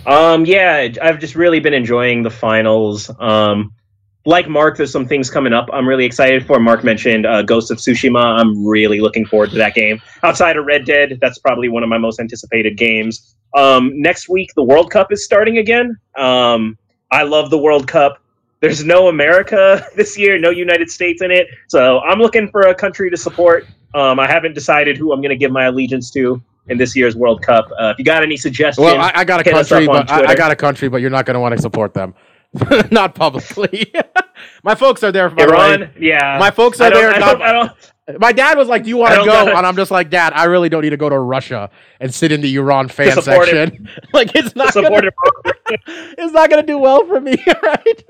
Um, 0.06 0.46
yeah, 0.46 0.90
I've 1.02 1.18
just 1.18 1.34
really 1.34 1.62
been 1.62 1.74
enjoying 1.74 2.24
the 2.24 2.30
finals. 2.30 3.10
Um, 3.20 3.72
like 4.26 4.50
Mark, 4.50 4.76
there's 4.76 4.92
some 4.92 5.08
things 5.08 5.30
coming 5.30 5.54
up. 5.54 5.70
I'm 5.72 5.88
really 5.88 6.04
excited 6.04 6.46
for. 6.46 6.60
Mark 6.60 6.84
mentioned 6.84 7.26
uh, 7.26 7.42
Ghost 7.44 7.72
of 7.72 7.78
Tsushima. 7.78 8.22
I'm 8.22 8.68
really 8.68 9.00
looking 9.00 9.26
forward 9.26 9.52
to 9.52 9.58
that 9.60 9.76
game. 9.76 10.02
Outside 10.24 10.58
of 10.58 10.66
Red 10.66 10.84
Dead, 10.84 11.20
that's 11.22 11.40
probably 11.40 11.70
one 11.70 11.84
of 11.84 11.90
my 11.90 11.98
most 11.98 12.20
anticipated 12.20 12.76
games. 12.76 13.38
Um, 13.56 13.94
next 13.96 14.28
week, 14.28 14.52
the 14.58 14.64
World 14.64 14.92
Cup 14.92 15.10
is 15.14 15.24
starting 15.24 15.60
again. 15.60 15.96
Um, 16.18 16.78
I 17.10 17.24
love 17.24 17.50
the 17.50 17.58
World 17.58 17.88
Cup. 17.88 18.22
There's 18.64 18.86
no 18.86 19.10
America 19.10 19.86
this 19.98 20.18
year, 20.18 20.40
no 20.40 20.50
United 20.50 20.90
States 20.90 21.22
in 21.22 21.32
it. 21.32 21.48
So 21.68 22.00
I'm 22.00 22.20
looking 22.20 22.50
for 22.50 22.62
a 22.62 22.74
country 22.74 23.10
to 23.10 23.18
support. 23.18 23.68
Um, 23.94 24.22
I 24.22 24.26
haven't 24.26 24.54
decided 24.54 24.96
who 24.96 25.12
I'm 25.12 25.20
going 25.20 25.32
to 25.32 25.36
give 25.36 25.52
my 25.52 25.66
allegiance 25.66 26.10
to 26.12 26.42
in 26.70 26.78
this 26.78 26.96
year's 26.96 27.14
World 27.14 27.42
Cup. 27.42 27.70
Uh, 27.78 27.90
if 27.90 28.00
you 28.00 28.06
got 28.06 28.24
any 28.24 28.38
suggestions, 28.38 28.86
well, 28.86 28.98
I, 28.98 29.12
I 29.16 29.24
got 29.26 29.42
a 29.42 29.44
country, 29.44 29.86
but 29.86 30.10
I, 30.10 30.32
I 30.32 30.36
got 30.36 30.54
a 30.54 30.56
country, 30.56 30.88
but 30.88 31.02
you're 31.02 31.10
not 31.10 31.26
going 31.26 31.34
to 31.34 31.42
want 31.42 31.54
to 31.54 31.62
support 31.62 31.94
them 31.94 32.16
not 32.92 33.16
publicly. 33.16 33.94
my 34.64 34.76
folks 34.76 35.04
are 35.04 35.12
there. 35.12 35.30
By 35.30 35.46
the 35.46 35.52
way. 35.52 35.74
Iran, 35.74 35.92
yeah. 36.00 36.38
My 36.40 36.52
folks 36.52 36.80
are 36.82 36.90
there. 36.92 37.12
I 37.12 37.20
don't, 37.20 37.42
I 37.42 37.52
don't, 37.52 38.20
my 38.20 38.32
dad 38.32 38.58
was 38.58 38.68
like, 38.68 38.84
"Do 38.84 38.90
you 38.90 38.98
want 38.98 39.14
to 39.14 39.20
go?" 39.22 39.26
gotta- 39.26 39.58
And 39.58 39.66
I'm 39.66 39.76
just 39.76 39.92
like, 39.92 40.10
"Dad, 40.10 40.34
I 40.34 40.46
really 40.46 40.70
don't 40.70 40.82
need 40.82 40.90
to 40.90 40.98
go 40.98 41.10
to 41.10 41.18
Russia 41.18 41.70
and 42.00 42.14
sit 42.14 42.32
in 42.32 42.42
the 42.42 42.54
Iran 42.56 42.90
fan 42.90 43.18
it. 43.18 43.24
section. 43.24 43.90
like, 44.14 44.36
it's 44.36 44.56
not 44.56 44.74
gonna, 44.74 44.98
it. 44.98 45.14
it's 46.18 46.34
not 46.34 46.50
gonna 46.50 46.64
do 46.64 46.78
well 46.78 47.06
for 47.06 47.20
me, 47.22 47.36
right?" 47.64 48.04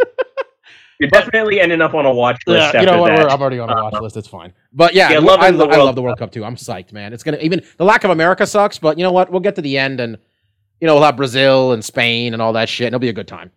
You're 1.00 1.10
definitely 1.10 1.60
ending 1.60 1.82
up 1.82 1.94
on 1.96 2.06
a 2.06 2.14
watch 2.14 2.42
list 2.48 2.74
Yeah, 2.74 2.80
you 2.82 2.86
know 2.86 3.02
what? 3.02 3.12
I'm 3.12 3.42
already 3.42 3.60
on 3.60 3.70
a 3.70 3.74
watch 3.76 4.00
list. 4.02 4.16
It's 4.16 4.28
fine. 4.28 4.54
But 4.72 4.94
yeah, 4.94 5.10
Yeah, 5.12 5.18
I, 5.18 5.20
lo- 5.50 5.68
I 5.68 5.78
love 5.78 5.96
the 5.96 6.02
World 6.02 6.18
Cup 6.18 6.32
too. 6.32 6.46
I'm 6.46 6.56
psyched, 6.56 6.94
man. 6.94 7.14
It's 7.14 7.24
gonna 7.24 7.38
even 7.38 7.64
the 7.78 7.84
lack 7.86 8.04
of 8.04 8.12
America 8.12 8.46
sucks, 8.46 8.78
but 8.78 8.98
you 8.98 9.04
know 9.04 9.12
what? 9.12 9.30
We'll 9.32 9.42
get 9.42 9.56
to 9.56 9.62
the 9.62 9.78
end 9.78 10.00
and 10.00 10.18
you 10.80 10.88
know 10.88 10.96
we'll 10.96 11.04
have 11.04 11.18
Brazil 11.18 11.72
and 11.74 11.84
Spain 11.84 12.34
and 12.34 12.42
all 12.42 12.54
that 12.54 12.70
shit. 12.70 12.88
and 12.88 12.94
It'll 12.94 13.02
be 13.02 13.10
a 13.10 13.14
good 13.14 13.28
time. 13.28 13.52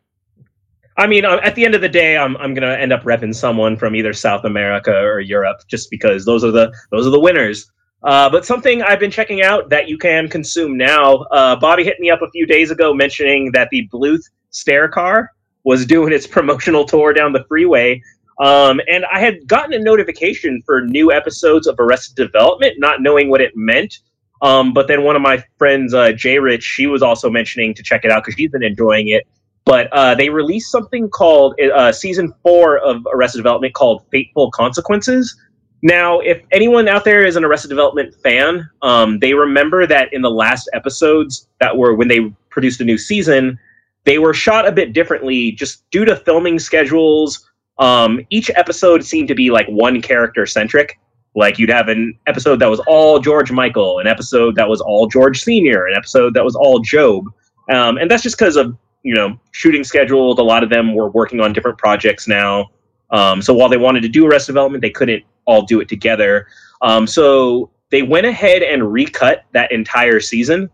I 0.98 1.06
mean, 1.06 1.24
uh, 1.24 1.38
at 1.42 1.54
the 1.54 1.64
end 1.64 1.74
of 1.74 1.80
the 1.80 1.88
day, 1.88 2.16
I'm 2.16 2.36
I'm 2.38 2.54
gonna 2.54 2.74
end 2.74 2.92
up 2.92 3.02
repping 3.02 3.34
someone 3.34 3.76
from 3.76 3.94
either 3.94 4.12
South 4.12 4.44
America 4.44 4.92
or 4.92 5.20
Europe, 5.20 5.60
just 5.68 5.90
because 5.90 6.24
those 6.24 6.42
are 6.42 6.50
the 6.50 6.72
those 6.90 7.06
are 7.06 7.10
the 7.10 7.20
winners. 7.20 7.70
Uh, 8.02 8.30
but 8.30 8.46
something 8.46 8.82
I've 8.82 9.00
been 9.00 9.10
checking 9.10 9.42
out 9.42 9.68
that 9.70 9.88
you 9.88 9.98
can 9.98 10.28
consume 10.28 10.76
now. 10.76 11.16
Uh, 11.32 11.56
Bobby 11.56 11.84
hit 11.84 11.98
me 11.98 12.10
up 12.10 12.22
a 12.22 12.30
few 12.30 12.46
days 12.46 12.70
ago 12.70 12.94
mentioning 12.94 13.50
that 13.52 13.68
the 13.70 13.88
Bluth 13.92 14.22
stair 14.50 14.88
car 14.88 15.32
was 15.64 15.84
doing 15.84 16.12
its 16.12 16.26
promotional 16.36 16.84
tour 16.84 17.12
down 17.12 17.32
the 17.32 17.44
freeway. 17.48 18.00
Um, 18.38 18.80
and 18.88 19.04
I 19.06 19.18
had 19.18 19.46
gotten 19.46 19.72
a 19.72 19.78
notification 19.78 20.62
for 20.64 20.82
new 20.82 21.10
episodes 21.10 21.66
of 21.66 21.76
Arrested 21.80 22.16
Development, 22.16 22.74
not 22.78 23.00
knowing 23.00 23.30
what 23.30 23.40
it 23.40 23.52
meant. 23.56 23.98
Um, 24.42 24.74
but 24.74 24.86
then 24.86 25.02
one 25.02 25.16
of 25.16 25.22
my 25.22 25.42
friends, 25.58 25.94
uh, 25.94 26.12
Jay 26.12 26.38
Rich, 26.38 26.62
she 26.62 26.86
was 26.86 27.02
also 27.02 27.30
mentioning 27.30 27.72
to 27.74 27.82
check 27.82 28.04
it 28.04 28.10
out 28.10 28.22
because 28.22 28.36
she's 28.36 28.50
been 28.50 28.62
enjoying 28.62 29.08
it 29.08 29.26
but 29.66 29.92
uh, 29.92 30.14
they 30.14 30.30
released 30.30 30.70
something 30.70 31.10
called 31.10 31.60
uh, 31.74 31.92
season 31.92 32.32
four 32.42 32.78
of 32.78 33.04
Arrested 33.12 33.38
Development 33.38 33.74
called 33.74 34.06
Fateful 34.10 34.50
Consequences. 34.52 35.36
Now, 35.82 36.20
if 36.20 36.42
anyone 36.52 36.88
out 36.88 37.04
there 37.04 37.26
is 37.26 37.36
an 37.36 37.44
Arrested 37.44 37.68
Development 37.68 38.14
fan, 38.22 38.70
um, 38.82 39.18
they 39.18 39.34
remember 39.34 39.86
that 39.86 40.12
in 40.12 40.22
the 40.22 40.30
last 40.30 40.70
episodes 40.72 41.48
that 41.60 41.76
were 41.76 41.94
when 41.94 42.08
they 42.08 42.32
produced 42.48 42.80
a 42.80 42.84
new 42.84 42.96
season, 42.96 43.58
they 44.04 44.18
were 44.18 44.32
shot 44.32 44.66
a 44.66 44.72
bit 44.72 44.92
differently 44.92 45.52
just 45.52 45.88
due 45.90 46.04
to 46.04 46.16
filming 46.16 46.58
schedules. 46.58 47.50
Um, 47.78 48.20
each 48.30 48.50
episode 48.54 49.04
seemed 49.04 49.28
to 49.28 49.34
be 49.34 49.50
like 49.50 49.66
one 49.66 50.00
character 50.00 50.46
centric. 50.46 50.98
Like 51.34 51.58
you'd 51.58 51.70
have 51.70 51.88
an 51.88 52.18
episode 52.26 52.60
that 52.60 52.70
was 52.70 52.80
all 52.86 53.18
George 53.18 53.50
Michael, 53.52 53.98
an 53.98 54.06
episode 54.06 54.54
that 54.54 54.68
was 54.68 54.80
all 54.80 55.06
George 55.06 55.42
Senior, 55.42 55.86
an 55.86 55.94
episode 55.94 56.32
that 56.34 56.44
was 56.44 56.54
all 56.54 56.80
Gob, 56.80 57.26
um, 57.70 57.98
and 57.98 58.10
that's 58.10 58.22
just 58.22 58.38
because 58.38 58.56
of 58.56 58.74
you 59.06 59.14
know 59.14 59.38
shooting 59.52 59.84
scheduled. 59.84 60.38
A 60.40 60.42
lot 60.42 60.64
of 60.64 60.68
them 60.68 60.94
were 60.94 61.08
working 61.10 61.40
on 61.40 61.52
different 61.52 61.78
projects 61.78 62.26
now. 62.26 62.70
Um, 63.10 63.40
so 63.40 63.54
while 63.54 63.68
they 63.68 63.76
wanted 63.76 64.02
to 64.02 64.08
do 64.08 64.26
Arrested 64.26 64.52
Development, 64.52 64.82
they 64.82 64.90
couldn't 64.90 65.22
all 65.44 65.62
do 65.62 65.80
it 65.80 65.88
together. 65.88 66.48
Um, 66.82 67.06
so 67.06 67.70
they 67.90 68.02
went 68.02 68.26
ahead 68.26 68.62
and 68.62 68.92
recut 68.92 69.44
that 69.52 69.70
entire 69.70 70.18
season 70.18 70.68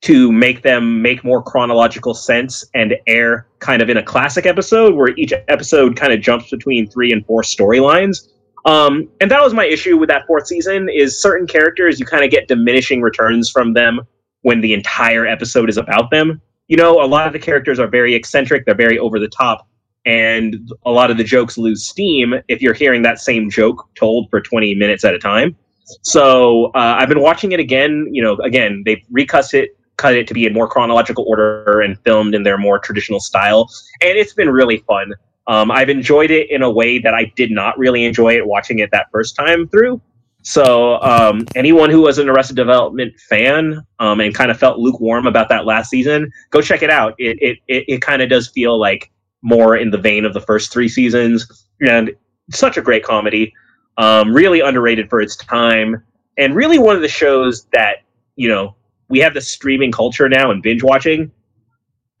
to 0.00 0.30
make 0.32 0.62
them 0.62 1.00
make 1.02 1.22
more 1.22 1.40
chronological 1.40 2.14
sense 2.14 2.64
and 2.74 2.94
air 3.06 3.46
kind 3.60 3.80
of 3.80 3.88
in 3.88 3.96
a 3.96 4.02
classic 4.02 4.44
episode 4.44 4.94
where 4.94 5.14
each 5.16 5.32
episode 5.46 5.96
kind 5.96 6.12
of 6.12 6.20
jumps 6.20 6.50
between 6.50 6.88
three 6.88 7.12
and 7.12 7.24
four 7.26 7.42
storylines. 7.42 8.28
Um, 8.64 9.08
and 9.20 9.30
that 9.30 9.42
was 9.42 9.54
my 9.54 9.64
issue 9.64 9.96
with 9.96 10.08
that 10.08 10.26
fourth 10.26 10.48
season 10.48 10.88
is 10.88 11.20
certain 11.20 11.46
characters 11.46 11.98
you 11.98 12.06
kind 12.06 12.24
of 12.24 12.30
get 12.30 12.48
diminishing 12.48 13.02
returns 13.02 13.50
from 13.50 13.72
them 13.72 14.00
when 14.42 14.60
the 14.60 14.72
entire 14.72 15.26
episode 15.26 15.68
is 15.68 15.76
about 15.76 16.10
them. 16.10 16.40
You 16.68 16.76
know, 16.76 17.02
a 17.02 17.06
lot 17.06 17.26
of 17.26 17.32
the 17.32 17.38
characters 17.38 17.78
are 17.78 17.88
very 17.88 18.14
eccentric, 18.14 18.66
they're 18.66 18.74
very 18.74 18.98
over 18.98 19.18
the 19.18 19.28
top, 19.28 19.66
and 20.04 20.70
a 20.84 20.90
lot 20.90 21.10
of 21.10 21.16
the 21.16 21.24
jokes 21.24 21.56
lose 21.56 21.88
steam 21.88 22.34
if 22.48 22.60
you're 22.60 22.74
hearing 22.74 23.02
that 23.02 23.18
same 23.18 23.50
joke 23.50 23.88
told 23.94 24.28
for 24.30 24.40
20 24.40 24.74
minutes 24.74 25.04
at 25.04 25.14
a 25.14 25.18
time. 25.18 25.56
So 26.02 26.66
uh, 26.74 26.96
I've 26.98 27.08
been 27.08 27.20
watching 27.20 27.52
it 27.52 27.60
again. 27.60 28.08
You 28.12 28.22
know, 28.22 28.36
again 28.36 28.82
they've 28.84 29.02
recut 29.10 29.54
it, 29.54 29.78
cut 29.96 30.14
it 30.14 30.26
to 30.28 30.34
be 30.34 30.44
in 30.44 30.52
more 30.52 30.68
chronological 30.68 31.24
order 31.26 31.80
and 31.80 31.98
filmed 32.00 32.34
in 32.34 32.42
their 32.42 32.58
more 32.58 32.78
traditional 32.78 33.20
style, 33.20 33.70
and 34.02 34.18
it's 34.18 34.34
been 34.34 34.50
really 34.50 34.78
fun. 34.86 35.14
Um, 35.46 35.70
I've 35.70 35.88
enjoyed 35.88 36.30
it 36.30 36.50
in 36.50 36.62
a 36.62 36.70
way 36.70 36.98
that 36.98 37.14
I 37.14 37.32
did 37.34 37.50
not 37.50 37.78
really 37.78 38.04
enjoy 38.04 38.36
it 38.36 38.46
watching 38.46 38.80
it 38.80 38.90
that 38.90 39.06
first 39.10 39.34
time 39.34 39.66
through. 39.68 40.02
So 40.42 41.00
um, 41.02 41.44
anyone 41.56 41.90
who 41.90 42.02
was 42.02 42.18
an 42.18 42.28
Arrested 42.28 42.56
Development 42.56 43.12
fan 43.28 43.82
um, 43.98 44.20
and 44.20 44.34
kind 44.34 44.50
of 44.50 44.58
felt 44.58 44.78
lukewarm 44.78 45.26
about 45.26 45.48
that 45.48 45.66
last 45.66 45.90
season, 45.90 46.30
go 46.50 46.60
check 46.60 46.82
it 46.82 46.90
out. 46.90 47.14
It 47.18 47.38
it 47.40 47.58
it, 47.66 47.84
it 47.88 48.02
kind 48.02 48.22
of 48.22 48.28
does 48.28 48.48
feel 48.48 48.78
like 48.78 49.10
more 49.42 49.76
in 49.76 49.90
the 49.90 49.98
vein 49.98 50.24
of 50.24 50.34
the 50.34 50.40
first 50.40 50.72
three 50.72 50.88
seasons, 50.88 51.66
and 51.80 52.12
such 52.50 52.76
a 52.76 52.82
great 52.82 53.04
comedy. 53.04 53.52
Um, 53.96 54.32
really 54.32 54.60
underrated 54.60 55.10
for 55.10 55.20
its 55.20 55.34
time, 55.34 56.04
and 56.36 56.54
really 56.54 56.78
one 56.78 56.94
of 56.94 57.02
the 57.02 57.08
shows 57.08 57.66
that 57.72 58.04
you 58.36 58.48
know 58.48 58.76
we 59.08 59.18
have 59.18 59.34
the 59.34 59.40
streaming 59.40 59.90
culture 59.90 60.28
now 60.28 60.50
and 60.50 60.62
binge 60.62 60.82
watching. 60.82 61.32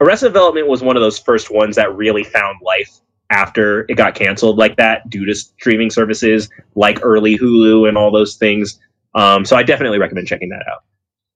Arrested 0.00 0.28
Development 0.28 0.68
was 0.68 0.82
one 0.82 0.96
of 0.96 1.02
those 1.02 1.18
first 1.18 1.52
ones 1.52 1.76
that 1.76 1.96
really 1.96 2.24
found 2.24 2.60
life 2.62 3.00
after 3.30 3.84
it 3.88 3.94
got 3.94 4.14
canceled 4.14 4.56
like 4.56 4.76
that 4.76 5.08
due 5.10 5.24
to 5.26 5.34
streaming 5.34 5.90
services 5.90 6.48
like 6.74 6.98
early 7.02 7.36
Hulu 7.38 7.88
and 7.88 7.96
all 7.98 8.10
those 8.10 8.36
things. 8.36 8.80
Um, 9.14 9.44
so 9.44 9.56
I 9.56 9.62
definitely 9.62 9.98
recommend 9.98 10.26
checking 10.26 10.48
that 10.50 10.64
out. 10.70 10.84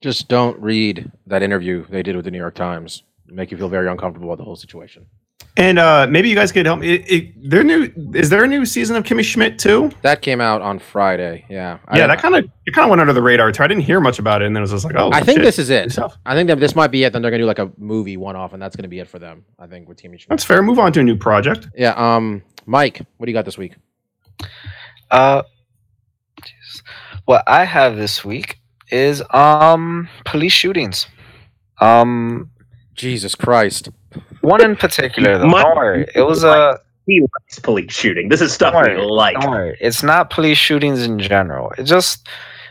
Just 0.00 0.28
don't 0.28 0.58
read 0.58 1.10
that 1.26 1.42
interview 1.42 1.86
they 1.88 2.02
did 2.02 2.16
with 2.16 2.24
the 2.24 2.30
New 2.30 2.38
York 2.38 2.54
Times. 2.54 3.04
Make 3.26 3.50
you 3.50 3.56
feel 3.56 3.68
very 3.68 3.88
uncomfortable 3.88 4.28
with 4.28 4.38
the 4.38 4.44
whole 4.44 4.56
situation. 4.56 5.06
And 5.56 5.78
uh, 5.78 6.06
maybe 6.08 6.30
you 6.30 6.34
guys 6.34 6.50
could 6.50 6.64
help 6.64 6.80
me. 6.80 6.94
It, 6.94 7.10
it, 7.10 7.50
there 7.50 7.62
new 7.62 7.92
is 8.14 8.30
there 8.30 8.42
a 8.42 8.46
new 8.46 8.64
season 8.64 8.96
of 8.96 9.04
Kimmy 9.04 9.22
Schmidt 9.22 9.58
too? 9.58 9.90
That 10.00 10.22
came 10.22 10.40
out 10.40 10.62
on 10.62 10.78
Friday. 10.78 11.44
Yeah. 11.50 11.78
yeah, 11.94 12.06
that 12.06 12.20
kind 12.20 12.34
of 12.34 12.48
it 12.64 12.72
kind 12.72 12.84
of 12.84 12.90
went 12.90 13.00
under 13.02 13.12
the 13.12 13.20
radar 13.20 13.52
too. 13.52 13.62
I 13.62 13.66
didn't 13.66 13.82
hear 13.82 14.00
much 14.00 14.18
about 14.18 14.40
it, 14.40 14.46
and 14.46 14.56
then 14.56 14.62
it 14.62 14.64
was 14.64 14.70
just 14.70 14.84
like, 14.86 14.94
oh, 14.96 15.10
I 15.12 15.20
think 15.20 15.38
shit. 15.38 15.44
this 15.44 15.58
is 15.58 15.68
it. 15.68 15.98
I 16.24 16.34
think 16.34 16.48
that 16.48 16.58
this 16.58 16.74
might 16.74 16.90
be 16.90 17.04
it. 17.04 17.12
Then 17.12 17.20
they're 17.20 17.30
gonna 17.30 17.42
do 17.42 17.46
like 17.46 17.58
a 17.58 17.70
movie 17.76 18.16
one 18.16 18.34
off, 18.34 18.54
and 18.54 18.62
that's 18.62 18.76
gonna 18.76 18.88
be 18.88 18.98
it 18.98 19.08
for 19.08 19.18
them. 19.18 19.44
I 19.58 19.66
think 19.66 19.88
with 19.88 19.98
Kimmy 19.98 20.18
Schmidt. 20.18 20.30
That's 20.30 20.44
fair. 20.44 20.62
Move 20.62 20.78
on 20.78 20.90
to 20.94 21.00
a 21.00 21.02
new 21.02 21.16
project. 21.16 21.68
Yeah. 21.76 21.92
Um, 21.96 22.42
Mike, 22.64 23.02
what 23.18 23.26
do 23.26 23.30
you 23.30 23.36
got 23.36 23.44
this 23.44 23.58
week? 23.58 23.74
Uh, 25.10 25.42
jeez. 26.40 26.82
what 27.26 27.44
I 27.46 27.64
have 27.64 27.96
this 27.96 28.24
week 28.24 28.58
is 28.90 29.22
um 29.30 30.08
police 30.24 30.52
shootings. 30.52 31.06
Um, 31.78 32.50
Jesus 32.94 33.34
Christ. 33.34 33.90
One 34.42 34.62
in 34.64 34.76
particular 34.76 35.38
though. 35.38 35.46
My- 35.46 35.62
Don't 35.62 35.76
worry, 35.76 36.06
it 36.14 36.22
was 36.22 36.44
a. 36.44 36.78
He 37.06 37.20
likes 37.20 37.58
police 37.58 37.92
shooting. 37.92 38.28
This 38.28 38.40
is 38.40 38.52
stuff 38.52 38.74
we 38.74 38.94
like. 38.96 39.36
don't 39.40 39.50
worry. 39.50 39.76
It's 39.80 40.04
not 40.04 40.30
police 40.30 40.56
shootings 40.58 41.02
in 41.02 41.18
general. 41.18 41.72
It's 41.76 41.90
just 41.90 42.28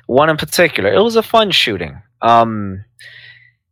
one 0.07 0.29
in 0.29 0.37
particular. 0.37 0.89
It 0.91 1.01
was 1.01 1.17
a 1.17 1.23
fun 1.23 1.51
shooting. 1.51 2.01
Um, 2.21 2.85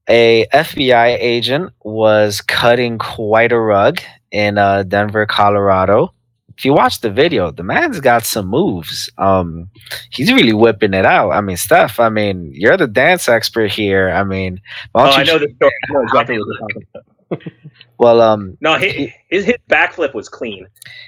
a 0.09 0.45
FBI 0.53 1.17
agent 1.19 1.71
was 1.83 2.41
cutting 2.41 2.97
quite 2.97 3.53
a 3.53 3.59
rug 3.59 4.01
in 4.31 4.57
uh, 4.57 4.83
Denver, 4.83 5.25
Colorado. 5.25 6.13
If 6.57 6.65
you 6.65 6.73
watch 6.73 6.99
the 6.99 7.09
video, 7.09 7.51
the 7.51 7.63
man's 7.63 8.01
got 8.01 8.25
some 8.25 8.47
moves. 8.47 9.09
Um, 9.17 9.69
he's 10.09 10.29
really 10.29 10.51
whipping 10.51 10.93
it 10.93 11.05
out. 11.05 11.31
I 11.31 11.39
mean, 11.39 11.55
Steph. 11.55 12.01
I 12.01 12.09
mean, 12.09 12.51
you're 12.53 12.75
the 12.75 12.85
dance 12.87 13.29
expert 13.29 13.71
here. 13.71 14.09
I 14.09 14.25
mean, 14.25 14.59
why 14.91 15.03
Oh, 15.03 15.05
don't 15.11 15.19
I 15.19 15.21
you 15.21 15.25
know 15.25 15.39
the 15.39 15.53
story. 15.55 16.87
I 17.31 17.35
know 17.35 17.41
exactly 17.45 17.69
what 17.69 17.69
you're 17.69 17.69
talking 17.69 17.71
about. 17.71 17.97
Well, 17.97 18.21
um, 18.21 18.57
No, 18.61 18.75
his, 18.75 18.93
his 19.29 19.45
his 19.45 19.55
backflip 19.69 20.13
was 20.13 20.29
clean. 20.29 20.67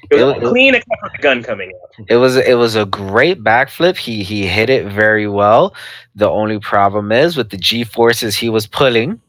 It 0.10 0.16
was 0.16 0.36
It- 0.38 0.44
it- 0.44 0.50
clean 0.50 0.76
except 0.76 1.00
for 1.02 1.10
the 1.16 1.22
gun 1.22 1.44
coming 1.44 1.72
out. 1.84 2.06
It 2.10 2.18
was 2.18 2.36
it 2.38 2.56
was 2.58 2.76
a 2.76 2.86
great 2.86 3.44
backflip. 3.44 3.98
He 3.98 4.24
he 4.24 4.46
hit 4.46 4.70
it 4.70 4.86
very 4.88 5.28
well. 5.28 5.74
The 6.16 6.30
only 6.30 6.60
problem 6.60 7.12
is 7.12 7.38
with 7.38 7.50
the 7.50 7.58
G 7.58 7.84
forces 7.84 8.36
he 8.36 8.50
was 8.50 8.68
pulling, 8.68 9.20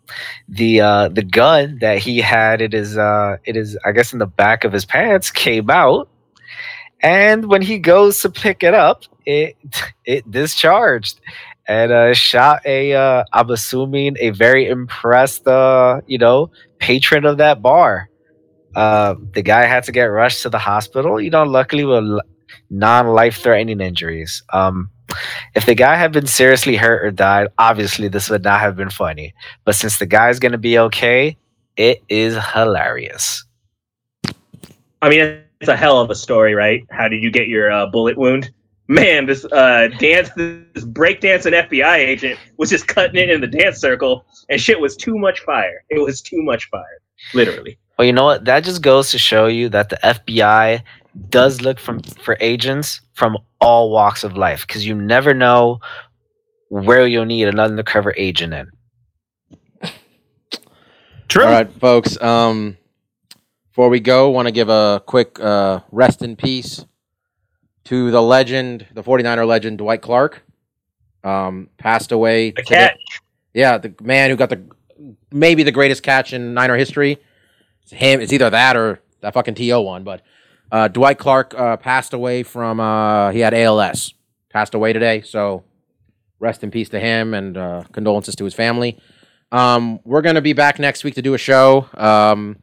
the 0.48 0.80
uh 0.80 1.08
the 1.08 1.22
gun 1.22 1.78
that 1.80 1.98
he 1.98 2.18
had 2.18 2.60
it 2.60 2.74
is 2.74 2.98
uh 2.98 3.36
it 3.44 3.56
is 3.56 3.76
I 3.84 3.92
guess 3.92 4.12
in 4.12 4.18
the 4.18 4.26
back 4.26 4.64
of 4.64 4.72
his 4.72 4.84
pants 4.84 5.30
came 5.30 5.70
out, 5.70 6.08
and 7.02 7.46
when 7.46 7.62
he 7.62 7.78
goes 7.78 8.20
to 8.20 8.30
pick 8.30 8.62
it 8.62 8.74
up, 8.74 9.04
it 9.26 9.56
it 10.04 10.28
discharged 10.30 11.20
and 11.68 11.92
uh 11.92 12.14
shot 12.14 12.60
a 12.64 12.92
uh 12.94 13.24
I'm 13.32 13.50
assuming 13.50 14.16
a 14.20 14.30
very 14.30 14.68
impressed 14.68 15.46
uh 15.46 16.00
you 16.06 16.18
know 16.18 16.50
patron 16.78 17.24
of 17.24 17.38
that 17.38 17.62
bar. 17.62 18.08
Uh, 18.74 19.14
the 19.34 19.42
guy 19.42 19.64
had 19.64 19.84
to 19.84 19.92
get 19.92 20.04
rushed 20.04 20.42
to 20.42 20.48
the 20.48 20.58
hospital. 20.58 21.20
You 21.20 21.30
know, 21.30 21.44
luckily 21.44 21.84
with 21.84 22.20
non-life-threatening 22.70 23.80
injuries. 23.80 24.42
Um, 24.52 24.90
if 25.54 25.66
the 25.66 25.74
guy 25.74 25.96
had 25.96 26.10
been 26.12 26.26
seriously 26.26 26.76
hurt 26.76 27.04
or 27.04 27.10
died, 27.10 27.48
obviously 27.58 28.08
this 28.08 28.30
would 28.30 28.42
not 28.42 28.60
have 28.60 28.76
been 28.76 28.90
funny. 28.90 29.34
But 29.64 29.74
since 29.74 29.98
the 29.98 30.06
guy's 30.06 30.38
gonna 30.38 30.58
be 30.58 30.78
okay, 30.78 31.36
it 31.76 32.02
is 32.08 32.36
hilarious. 32.54 33.44
I 35.02 35.10
mean, 35.10 35.42
it's 35.60 35.68
a 35.68 35.76
hell 35.76 36.00
of 36.00 36.10
a 36.10 36.14
story, 36.14 36.54
right? 36.54 36.84
How 36.90 37.08
did 37.08 37.22
you 37.22 37.30
get 37.30 37.48
your 37.48 37.70
uh, 37.70 37.86
bullet 37.86 38.16
wound? 38.16 38.50
Man, 38.88 39.26
this 39.26 39.44
uh, 39.46 39.88
dance, 39.98 40.30
this 40.36 40.84
breakdancing 40.84 41.52
FBI 41.68 41.96
agent 41.96 42.38
was 42.56 42.68
just 42.68 42.88
cutting 42.88 43.16
it 43.16 43.30
in 43.30 43.40
the 43.40 43.46
dance 43.46 43.78
circle, 43.78 44.26
and 44.48 44.60
shit 44.60 44.80
was 44.80 44.96
too 44.96 45.16
much 45.16 45.40
fire. 45.40 45.84
It 45.88 46.00
was 46.00 46.20
too 46.20 46.42
much 46.42 46.68
fire. 46.68 47.00
literally. 47.32 47.78
Well, 47.96 48.06
you 48.06 48.12
know 48.12 48.24
what? 48.24 48.44
That 48.44 48.64
just 48.64 48.82
goes 48.82 49.10
to 49.12 49.18
show 49.18 49.46
you 49.46 49.68
that 49.68 49.90
the 49.90 49.98
FBI 50.02 50.82
does 51.28 51.60
look 51.60 51.78
from 51.78 52.02
for 52.02 52.36
agents 52.40 53.00
from 53.12 53.36
all 53.60 53.90
walks 53.90 54.24
of 54.24 54.36
life 54.36 54.66
because 54.66 54.86
you 54.86 54.94
never 54.94 55.34
know 55.34 55.78
where 56.68 57.06
you'll 57.06 57.26
need 57.26 57.48
an 57.48 57.60
undercover 57.60 58.14
agent 58.16 58.54
in. 58.54 58.70
True. 61.28 61.44
All 61.44 61.50
right, 61.50 61.70
folks. 61.74 62.20
Um, 62.20 62.76
before 63.70 63.88
we 63.88 64.00
go, 64.00 64.30
want 64.30 64.48
to 64.48 64.52
give 64.52 64.68
a 64.68 65.02
quick 65.06 65.38
uh, 65.40 65.80
rest 65.90 66.22
in 66.22 66.36
peace 66.36 66.84
to 67.84 68.10
the 68.10 68.22
legend, 68.22 68.86
the 68.92 69.02
49er 69.02 69.46
legend, 69.46 69.78
Dwight 69.78 70.02
Clark. 70.02 70.42
Um, 71.24 71.68
passed 71.78 72.12
away. 72.12 72.50
The 72.50 72.62
today. 72.62 72.74
cat. 72.76 72.98
Yeah, 73.54 73.78
the 73.78 73.94
man 74.00 74.30
who 74.30 74.36
got 74.36 74.50
the 74.50 74.64
maybe 75.30 75.62
the 75.62 75.72
greatest 75.72 76.02
catch 76.02 76.32
in 76.32 76.54
Niner 76.54 76.76
history. 76.76 77.18
It's 77.82 77.92
him. 77.92 78.20
It's 78.20 78.32
either 78.32 78.50
that 78.50 78.76
or 78.76 79.00
that 79.20 79.34
fucking 79.34 79.54
To 79.54 79.80
one. 79.80 80.04
But 80.04 80.22
uh, 80.70 80.88
Dwight 80.88 81.18
Clark 81.18 81.54
uh, 81.54 81.76
passed 81.76 82.12
away 82.12 82.42
from 82.42 82.80
uh, 82.80 83.30
he 83.30 83.40
had 83.40 83.54
ALS. 83.54 84.14
Passed 84.50 84.74
away 84.74 84.92
today. 84.92 85.22
So 85.22 85.64
rest 86.38 86.62
in 86.64 86.70
peace 86.70 86.88
to 86.90 87.00
him 87.00 87.34
and 87.34 87.56
uh, 87.56 87.84
condolences 87.92 88.34
to 88.36 88.44
his 88.44 88.54
family. 88.54 88.98
Um, 89.50 90.00
we're 90.04 90.22
gonna 90.22 90.40
be 90.40 90.54
back 90.54 90.78
next 90.78 91.04
week 91.04 91.14
to 91.14 91.22
do 91.22 91.34
a 91.34 91.38
show. 91.38 91.88
Um, 91.94 92.56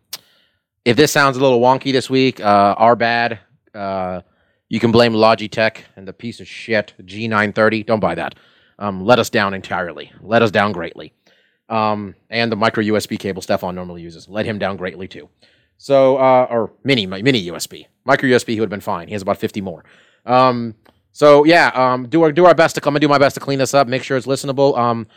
if 0.85 0.97
this 0.97 1.11
sounds 1.11 1.37
a 1.37 1.39
little 1.39 1.59
wonky 1.59 1.91
this 1.91 2.09
week, 2.09 2.39
uh, 2.39 2.75
our 2.77 2.95
bad. 2.95 3.39
Uh, 3.73 4.21
you 4.69 4.79
can 4.79 4.91
blame 4.91 5.13
Logitech 5.13 5.81
and 5.95 6.07
the 6.07 6.13
piece 6.13 6.39
of 6.39 6.47
shit 6.47 6.93
G930. 7.01 7.85
Don't 7.85 7.99
buy 7.99 8.15
that. 8.15 8.35
Um, 8.77 9.03
let 9.03 9.19
us 9.19 9.29
down 9.29 9.53
entirely. 9.53 10.11
Let 10.21 10.41
us 10.41 10.51
down 10.51 10.71
greatly. 10.71 11.13
Um, 11.67 12.15
and 12.29 12.51
the 12.51 12.55
micro 12.55 12.83
USB 12.83 13.19
cable 13.19 13.41
Stefan 13.41 13.75
normally 13.75 14.01
uses. 14.01 14.29
Let 14.29 14.45
him 14.45 14.57
down 14.57 14.77
greatly 14.77 15.07
too. 15.07 15.29
So, 15.77 16.17
uh, 16.17 16.47
or 16.49 16.71
mini 16.83 17.05
mini 17.05 17.47
USB, 17.47 17.87
micro 18.05 18.29
USB, 18.29 18.49
he 18.49 18.59
would 18.59 18.67
have 18.67 18.69
been 18.69 18.79
fine. 18.81 19.07
He 19.07 19.13
has 19.13 19.21
about 19.21 19.37
50 19.37 19.61
more. 19.61 19.83
Um, 20.25 20.75
so 21.11 21.45
yeah, 21.45 21.71
um, 21.73 22.07
do 22.07 22.21
our 22.23 22.31
do 22.31 22.45
our 22.45 22.55
best 22.55 22.75
to 22.75 22.81
come 22.81 22.95
and 22.95 23.01
do 23.01 23.07
my 23.07 23.17
best 23.17 23.35
to 23.35 23.39
clean 23.39 23.59
this 23.59 23.73
up. 23.73 23.87
Make 23.87 24.03
sure 24.03 24.17
it's 24.17 24.27
listenable. 24.27 24.77
Um, 24.77 25.07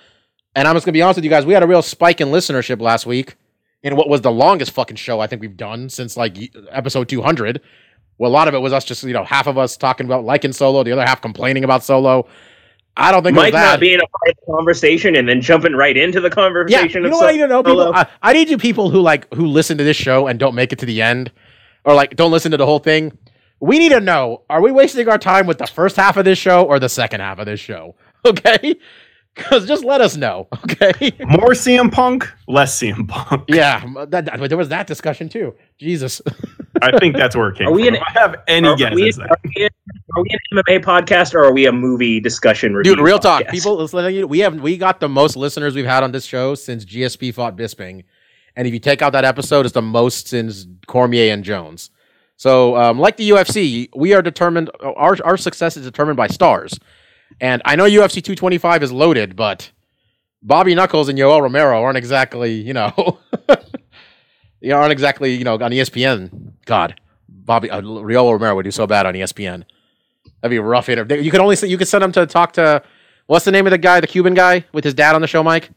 and 0.55 0.69
I'm 0.69 0.75
just 0.75 0.87
gonna 0.87 0.93
be 0.93 1.03
honest 1.03 1.17
with 1.17 1.25
you 1.25 1.31
guys. 1.31 1.47
We 1.47 1.55
had 1.55 1.63
a 1.63 1.67
real 1.67 1.83
spike 1.83 2.21
in 2.21 2.29
listenership 2.29 2.81
last 2.81 3.07
week 3.07 3.37
in 3.83 3.97
what 3.97 4.09
was 4.09 4.21
the 4.21 4.31
longest 4.31 4.73
fucking 4.73 4.97
show 4.97 5.21
I 5.21 5.27
think 5.27 5.43
we've 5.43 5.57
done 5.57 5.89
since 5.89 6.17
like 6.17 6.37
episode 6.71 7.09
200. 7.09 7.61
Well, 8.19 8.31
a 8.31 8.33
lot 8.33 8.49
of 8.49 8.55
it 8.55 8.59
was 8.59 8.73
us 8.73 8.85
just 8.85 9.03
you 9.05 9.13
know 9.13 9.25
half 9.25 9.47
of 9.47 9.59
us 9.59 9.77
talking 9.77 10.07
about 10.07 10.25
liking 10.25 10.53
solo, 10.53 10.83
the 10.83 10.93
other 10.93 11.05
half 11.05 11.21
complaining 11.23 11.65
about 11.65 11.83
solo. 11.85 12.27
I 12.97 13.11
don't 13.11 13.23
think 13.23 13.35
it 13.35 13.39
was 13.39 13.45
Mike 13.47 13.53
that. 13.55 13.71
not 13.73 13.81
being 13.81 13.99
a 14.01 14.07
part 14.07 14.29
of 14.31 14.37
the 14.47 14.53
conversation 14.53 15.17
and 15.17 15.27
then 15.27 15.41
jumping 15.41 15.73
right 15.75 15.97
into 15.97 16.21
the 16.21 16.29
conversation. 16.29 16.71
Yeah, 17.03 17.11
conversation. 17.11 17.11
you 17.11 17.11
know 17.11 17.15
of 17.15 17.23
what 17.23 17.29
I 17.29 17.33
need 17.33 17.39
to 17.39 17.49
know? 17.49 17.63
People, 17.63 17.95
I, 17.95 18.07
I 18.23 18.33
need 18.35 18.51
you 18.51 18.59
people 18.59 18.91
who 18.91 19.01
like 19.01 19.33
who 19.35 19.47
listen 19.47 19.79
to 19.79 19.85
this 19.85 19.97
show 19.97 20.27
and 20.27 20.39
don't 20.39 20.55
make 20.55 20.73
it 20.75 20.79
to 20.81 20.87
the 20.87 21.01
end, 21.01 21.33
or 21.85 21.95
like 21.95 22.17
don't 22.17 22.31
listen 22.31 22.51
to 22.51 22.57
the 22.59 22.67
whole 22.67 22.79
thing. 22.81 23.17
We 23.61 23.79
need 23.79 23.91
to 23.91 24.01
know: 24.01 24.43
Are 24.51 24.61
we 24.61 24.71
wasting 24.73 25.09
our 25.09 25.19
time 25.19 25.47
with 25.47 25.57
the 25.59 25.67
first 25.67 25.97
half 25.97 26.17
of 26.19 26.25
this 26.27 26.39
show 26.39 26.65
or 26.65 26.79
the 26.79 26.89
second 26.91 27.21
half 27.21 27.39
of 27.39 27.47
this 27.47 27.61
show? 27.61 27.95
Okay, 28.25 28.77
because 29.35 29.67
just 29.67 29.85
let 29.85 30.01
us 30.01 30.17
know. 30.17 30.47
Okay. 30.63 31.11
More 31.27 31.55
CM 31.55 31.91
Punk, 31.91 32.31
less 32.47 32.79
CM 32.81 33.09
Punk. 33.09 33.45
yeah, 33.49 33.83
that, 34.11 34.27
that- 34.27 34.49
there 34.49 34.57
was 34.59 34.69
that 34.69 34.87
discussion 34.87 35.29
too. 35.29 35.55
Jesus. 35.81 36.23
I 36.83 36.99
think 36.99 37.17
that's 37.17 37.35
where 37.37 37.49
it 37.51 37.57
came 37.59 37.69
Are 37.69 37.73
we 37.73 37.85
from. 37.87 37.95
in- 37.95 37.95
If 37.97 38.03
I 38.09 38.21
have 38.21 38.37
any 38.49 38.69
Are 38.69 38.77
guesses. 38.77 39.19
we, 39.19 39.25
are, 39.25 39.37
we, 39.57 39.65
are 40.17 40.23
we 40.23 40.29
an 40.31 40.39
MMA 40.65 40.85
podcast 40.85 41.35
or 41.35 41.45
are 41.45 41.53
we 41.53 41.67
a 41.67 41.73
movie 41.73 42.21
discussion 42.21 42.75
review? 42.75 42.97
Dude, 42.97 43.05
real 43.05 43.19
talk. 43.19 43.47
People, 43.49 43.77
let's 43.77 43.93
let 43.95 44.13
you. 44.13 44.27
We 44.27 44.41
have 44.41 44.61
we 44.61 44.77
got 44.77 45.01
the 45.01 45.09
most 45.09 45.37
listeners 45.37 45.75
we've 45.75 45.85
had 45.87 46.03
on 46.03 46.13
this 46.13 46.25
show 46.25 46.55
since 46.55 46.85
GSP 46.85 47.33
fought 47.35 47.57
Bisping, 47.57 48.05
and 48.57 48.67
if 48.67 48.75
you 48.75 48.81
take 48.81 49.01
out 49.03 49.13
that 49.13 49.25
episode, 49.25 49.65
it's 49.67 49.75
the 49.75 49.83
most 49.83 50.29
since 50.29 50.67
Cormier 50.87 51.33
and 51.33 51.45
Jones. 51.45 51.91
So, 52.37 52.77
um, 52.77 52.99
like 52.99 53.17
the 53.17 53.31
UFC, 53.31 53.89
we 53.95 54.15
are 54.15 54.23
determined. 54.23 54.71
Our 54.81 55.17
our 55.25 55.37
success 55.37 55.77
is 55.77 55.85
determined 55.85 56.17
by 56.17 56.27
stars, 56.27 56.79
and 57.41 57.63
I 57.65 57.77
know 57.77 57.85
UFC 57.85 58.15
225 58.23 58.83
is 58.83 58.91
loaded, 58.93 59.37
but 59.37 59.71
Bobby 60.43 60.75
Knuckles 60.75 61.09
and 61.09 61.17
Yoel 61.19 61.41
Romero 61.41 61.81
aren't 61.83 61.97
exactly, 61.99 62.53
you 62.55 62.73
know, 62.75 63.19
you 64.61 64.75
aren't 64.75 64.91
exactly, 64.93 65.35
you 65.35 65.45
know, 65.45 65.55
on 65.55 65.71
ESPN. 65.71 66.52
God, 66.67 67.01
Bobby 67.29 67.71
uh, 67.71 67.81
Yoel 67.81 68.33
Romero 68.33 68.55
would 68.57 68.65
do 68.65 68.71
so 68.71 68.87
bad 68.87 69.07
on 69.07 69.15
ESPN. 69.15 69.65
That'd 70.41 70.51
be 70.51 70.57
a 70.57 70.63
rough 70.63 70.89
interview. 70.89 71.19
You 71.19 71.31
could 71.31 71.41
only 71.41 71.57
you 71.69 71.79
could 71.79 71.89
send 71.89 72.05
him 72.05 72.13
to 72.13 72.27
talk 72.27 72.53
to 72.55 72.83
what's 73.27 73.45
the 73.45 73.53
name 73.53 73.67
of 73.67 73.71
the 73.71 73.79
guy, 73.79 74.01
the 74.01 74.07
Cuban 74.07 74.35
guy 74.35 74.65
with 74.73 74.85
his 74.85 74.95
dad 74.95 75.15
on 75.15 75.21
the 75.21 75.27
show, 75.27 75.43
Mike. 75.43 75.71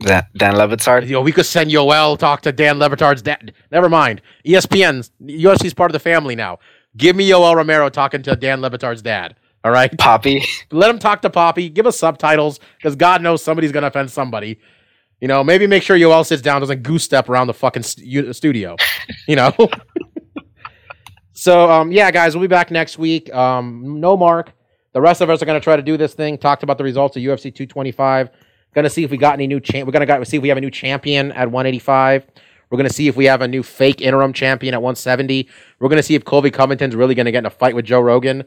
Dan, 0.00 0.24
Dan 0.34 0.56
Le 0.56 0.66
Batard. 0.66 1.06
Yo, 1.08 1.20
we 1.20 1.32
could 1.32 1.44
send 1.44 1.70
Yoel 1.70 2.18
talk 2.18 2.40
to 2.42 2.52
Dan 2.52 2.78
Le 2.78 2.88
Batard's 2.88 3.22
dad. 3.22 3.52
Never 3.70 3.88
mind. 3.88 4.22
ESPN, 4.46 5.08
UFC's 5.22 5.74
part 5.74 5.90
of 5.90 5.92
the 5.92 5.98
family 5.98 6.34
now. 6.34 6.58
Give 6.96 7.14
me 7.14 7.28
Yoel 7.28 7.54
Romero 7.54 7.88
talking 7.90 8.22
to 8.22 8.34
Dan 8.34 8.62
Le 8.62 8.70
Batard's 8.70 9.02
dad. 9.02 9.36
All 9.62 9.70
right, 9.70 9.90
Papi. 9.92 10.42
let 10.70 10.88
him 10.88 10.98
talk 10.98 11.20
to 11.22 11.30
Papi. 11.30 11.72
Give 11.72 11.86
us 11.86 11.98
subtitles 11.98 12.60
because 12.78 12.96
God 12.96 13.20
knows 13.22 13.42
somebody's 13.42 13.72
gonna 13.72 13.88
offend 13.88 14.10
somebody. 14.10 14.58
You 15.20 15.28
know, 15.28 15.44
maybe 15.44 15.66
make 15.66 15.82
sure 15.82 15.96
Yoel 15.96 16.24
sits 16.24 16.40
down, 16.40 16.60
doesn't 16.60 16.82
goose 16.82 17.04
step 17.04 17.28
around 17.28 17.46
the 17.46 17.54
fucking 17.54 17.82
stu- 17.82 18.32
studio. 18.32 18.76
You 19.26 19.36
know. 19.36 19.52
so 21.32 21.70
um, 21.70 21.92
yeah, 21.92 22.10
guys, 22.10 22.34
we'll 22.34 22.42
be 22.42 22.48
back 22.48 22.70
next 22.70 22.96
week. 22.96 23.32
Um, 23.34 24.00
no 24.00 24.16
Mark. 24.16 24.52
The 24.92 25.00
rest 25.00 25.20
of 25.20 25.30
us 25.30 25.42
are 25.42 25.46
gonna 25.46 25.60
try 25.60 25.76
to 25.76 25.82
do 25.82 25.96
this 25.96 26.14
thing. 26.14 26.38
Talked 26.38 26.62
about 26.62 26.78
the 26.78 26.84
results 26.84 27.16
of 27.16 27.22
UFC 27.22 27.54
225. 27.54 28.30
Gonna 28.74 28.90
see 28.90 29.04
if 29.04 29.10
we 29.10 29.16
got 29.16 29.34
any 29.34 29.46
new. 29.46 29.60
We're 29.74 29.92
gonna 29.92 30.06
got, 30.06 30.26
see 30.26 30.36
if 30.36 30.42
we 30.42 30.48
have 30.48 30.58
a 30.58 30.60
new 30.60 30.70
champion 30.70 31.32
at 31.32 31.50
185. 31.50 32.26
We're 32.70 32.76
gonna 32.76 32.88
see 32.88 33.08
if 33.08 33.16
we 33.16 33.24
have 33.26 33.42
a 33.42 33.48
new 33.48 33.62
fake 33.62 34.00
interim 34.00 34.32
champion 34.32 34.74
at 34.74 34.82
170. 34.82 35.48
We're 35.80 35.88
gonna 35.88 36.02
see 36.02 36.14
if 36.14 36.24
Colby 36.24 36.50
Covington's 36.50 36.94
really 36.96 37.14
gonna 37.14 37.32
get 37.32 37.40
in 37.40 37.46
a 37.46 37.50
fight 37.50 37.74
with 37.74 37.84
Joe 37.84 38.00
Rogan, 38.00 38.44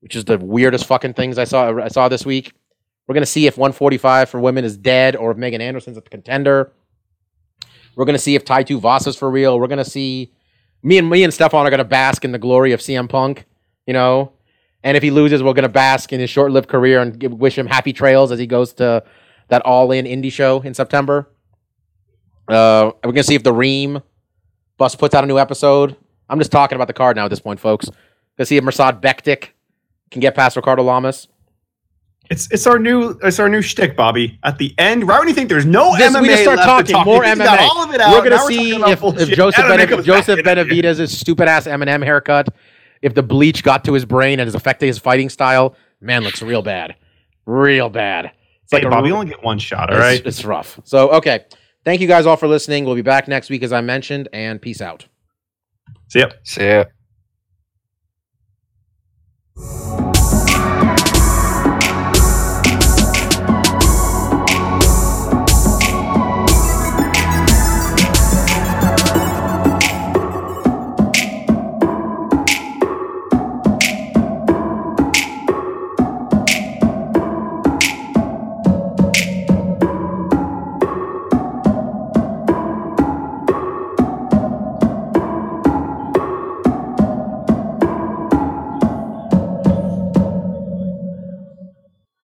which 0.00 0.16
is 0.16 0.24
the 0.24 0.38
weirdest 0.38 0.86
fucking 0.86 1.14
things 1.14 1.38
I 1.38 1.44
saw 1.44 1.76
I 1.80 1.88
saw 1.88 2.08
this 2.08 2.26
week. 2.26 2.52
We're 3.10 3.14
gonna 3.14 3.26
see 3.26 3.48
if 3.48 3.58
145 3.58 4.30
for 4.30 4.38
women 4.38 4.64
is 4.64 4.76
dead 4.76 5.16
or 5.16 5.32
if 5.32 5.36
Megan 5.36 5.60
Anderson's 5.60 5.96
a 5.96 6.00
contender. 6.00 6.70
We're 7.96 8.04
gonna 8.04 8.18
see 8.18 8.36
if 8.36 8.44
Tuivasa's 8.44 9.16
for 9.16 9.28
real. 9.28 9.58
We're 9.58 9.66
gonna 9.66 9.84
see 9.84 10.32
me 10.84 10.96
and 10.96 11.10
me 11.10 11.24
and 11.24 11.34
Stefan 11.34 11.66
are 11.66 11.70
gonna 11.70 11.82
bask 11.82 12.24
in 12.24 12.30
the 12.30 12.38
glory 12.38 12.70
of 12.70 12.78
CM 12.78 13.08
Punk, 13.08 13.46
you 13.84 13.92
know. 13.92 14.34
And 14.84 14.96
if 14.96 15.02
he 15.02 15.10
loses, 15.10 15.42
we're 15.42 15.54
gonna 15.54 15.68
bask 15.68 16.12
in 16.12 16.20
his 16.20 16.30
short-lived 16.30 16.68
career 16.68 17.02
and 17.02 17.18
give, 17.18 17.32
wish 17.32 17.58
him 17.58 17.66
happy 17.66 17.92
trails 17.92 18.30
as 18.30 18.38
he 18.38 18.46
goes 18.46 18.74
to 18.74 19.02
that 19.48 19.62
all-in 19.62 20.04
indie 20.04 20.30
show 20.30 20.60
in 20.60 20.72
September. 20.72 21.28
Uh, 22.46 22.92
we're 23.02 23.10
gonna 23.10 23.24
see 23.24 23.34
if 23.34 23.42
the 23.42 23.52
Ream 23.52 24.00
bus 24.78 24.94
puts 24.94 25.16
out 25.16 25.24
a 25.24 25.26
new 25.26 25.40
episode. 25.40 25.96
I'm 26.28 26.38
just 26.38 26.52
talking 26.52 26.76
about 26.76 26.86
the 26.86 26.94
card 26.94 27.16
now 27.16 27.24
at 27.24 27.30
this 27.30 27.40
point, 27.40 27.58
folks. 27.58 27.90
Gonna 28.38 28.46
see 28.46 28.56
if 28.56 28.62
Mirsad 28.62 29.02
Bektic 29.02 29.48
can 30.12 30.20
get 30.20 30.36
past 30.36 30.54
Ricardo 30.54 30.84
Lamas. 30.84 31.26
It's 32.30 32.48
it's 32.52 32.64
our 32.66 32.78
new 32.78 33.18
it's 33.24 33.40
our 33.40 33.48
new 33.48 33.60
shtick, 33.60 33.96
Bobby. 33.96 34.38
At 34.44 34.56
the 34.58 34.72
end, 34.78 35.06
right 35.08 35.18
when 35.18 35.26
you 35.28 35.34
think 35.34 35.48
there's 35.48 35.66
no 35.66 35.96
This- 35.96 36.12
MMA 36.14 36.22
we 36.22 36.28
just 36.28 36.42
start 36.42 36.58
left 36.58 36.68
talking 36.68 36.86
to 36.86 36.92
talk, 36.92 37.04
more 37.06 37.24
you 37.24 37.34
got 37.36 37.58
MMA. 37.58 37.62
all 37.68 37.82
of 37.82 37.92
it 37.92 38.00
out. 38.00 38.12
We're 38.12 38.18
gonna 38.22 38.36
Now 38.36 38.46
see 38.46 38.70
talking 38.70 39.00
about 39.02 39.20
if, 39.20 39.28
if. 39.30 39.36
Joseph 39.36 39.64
And 39.64 39.80
then 39.80 39.88
Bene- 39.88 40.02
Joseph 40.02 40.44
back. 40.44 40.56
Benavidez' 40.58 41.08
stupid 41.08 41.48
ass 41.48 41.66
Eminem 41.66 42.04
haircut, 42.04 42.48
if 43.02 43.14
the 43.14 43.22
bleach 43.24 43.64
got 43.64 43.84
to 43.86 43.92
his 43.94 44.04
brain 44.04 44.38
and 44.38 44.46
is 44.46 44.54
affecting 44.54 44.86
his 44.86 44.98
fighting 44.98 45.28
style, 45.28 45.74
man, 46.00 46.22
looks 46.22 46.40
real 46.40 46.62
bad, 46.62 46.94
real 47.46 47.88
bad. 47.88 48.26
It's 48.62 48.72
Hey, 48.72 48.82
a- 48.86 48.88
Bobby, 48.88 49.08
you 49.08 49.14
only 49.14 49.26
get 49.26 49.42
one 49.42 49.58
shot, 49.58 49.90
all 49.90 49.96
it's, 49.96 50.00
right? 50.04 50.22
it's 50.24 50.44
rough. 50.44 50.78
So 50.84 51.10
okay, 51.10 51.46
thank 51.84 52.00
you 52.00 52.06
guys 52.06 52.26
all 52.26 52.36
for 52.36 52.46
listening. 52.46 52.84
We'll 52.84 52.94
be 52.94 53.02
back 53.02 53.26
next 53.26 53.50
week 53.50 53.64
as 53.64 53.72
I 53.72 53.80
mentioned, 53.80 54.28
and 54.32 54.62
peace 54.62 54.80
out. 54.80 55.06
See 56.08 56.20
ya. 56.20 56.26
See 56.44 56.64
ya. 56.64 56.84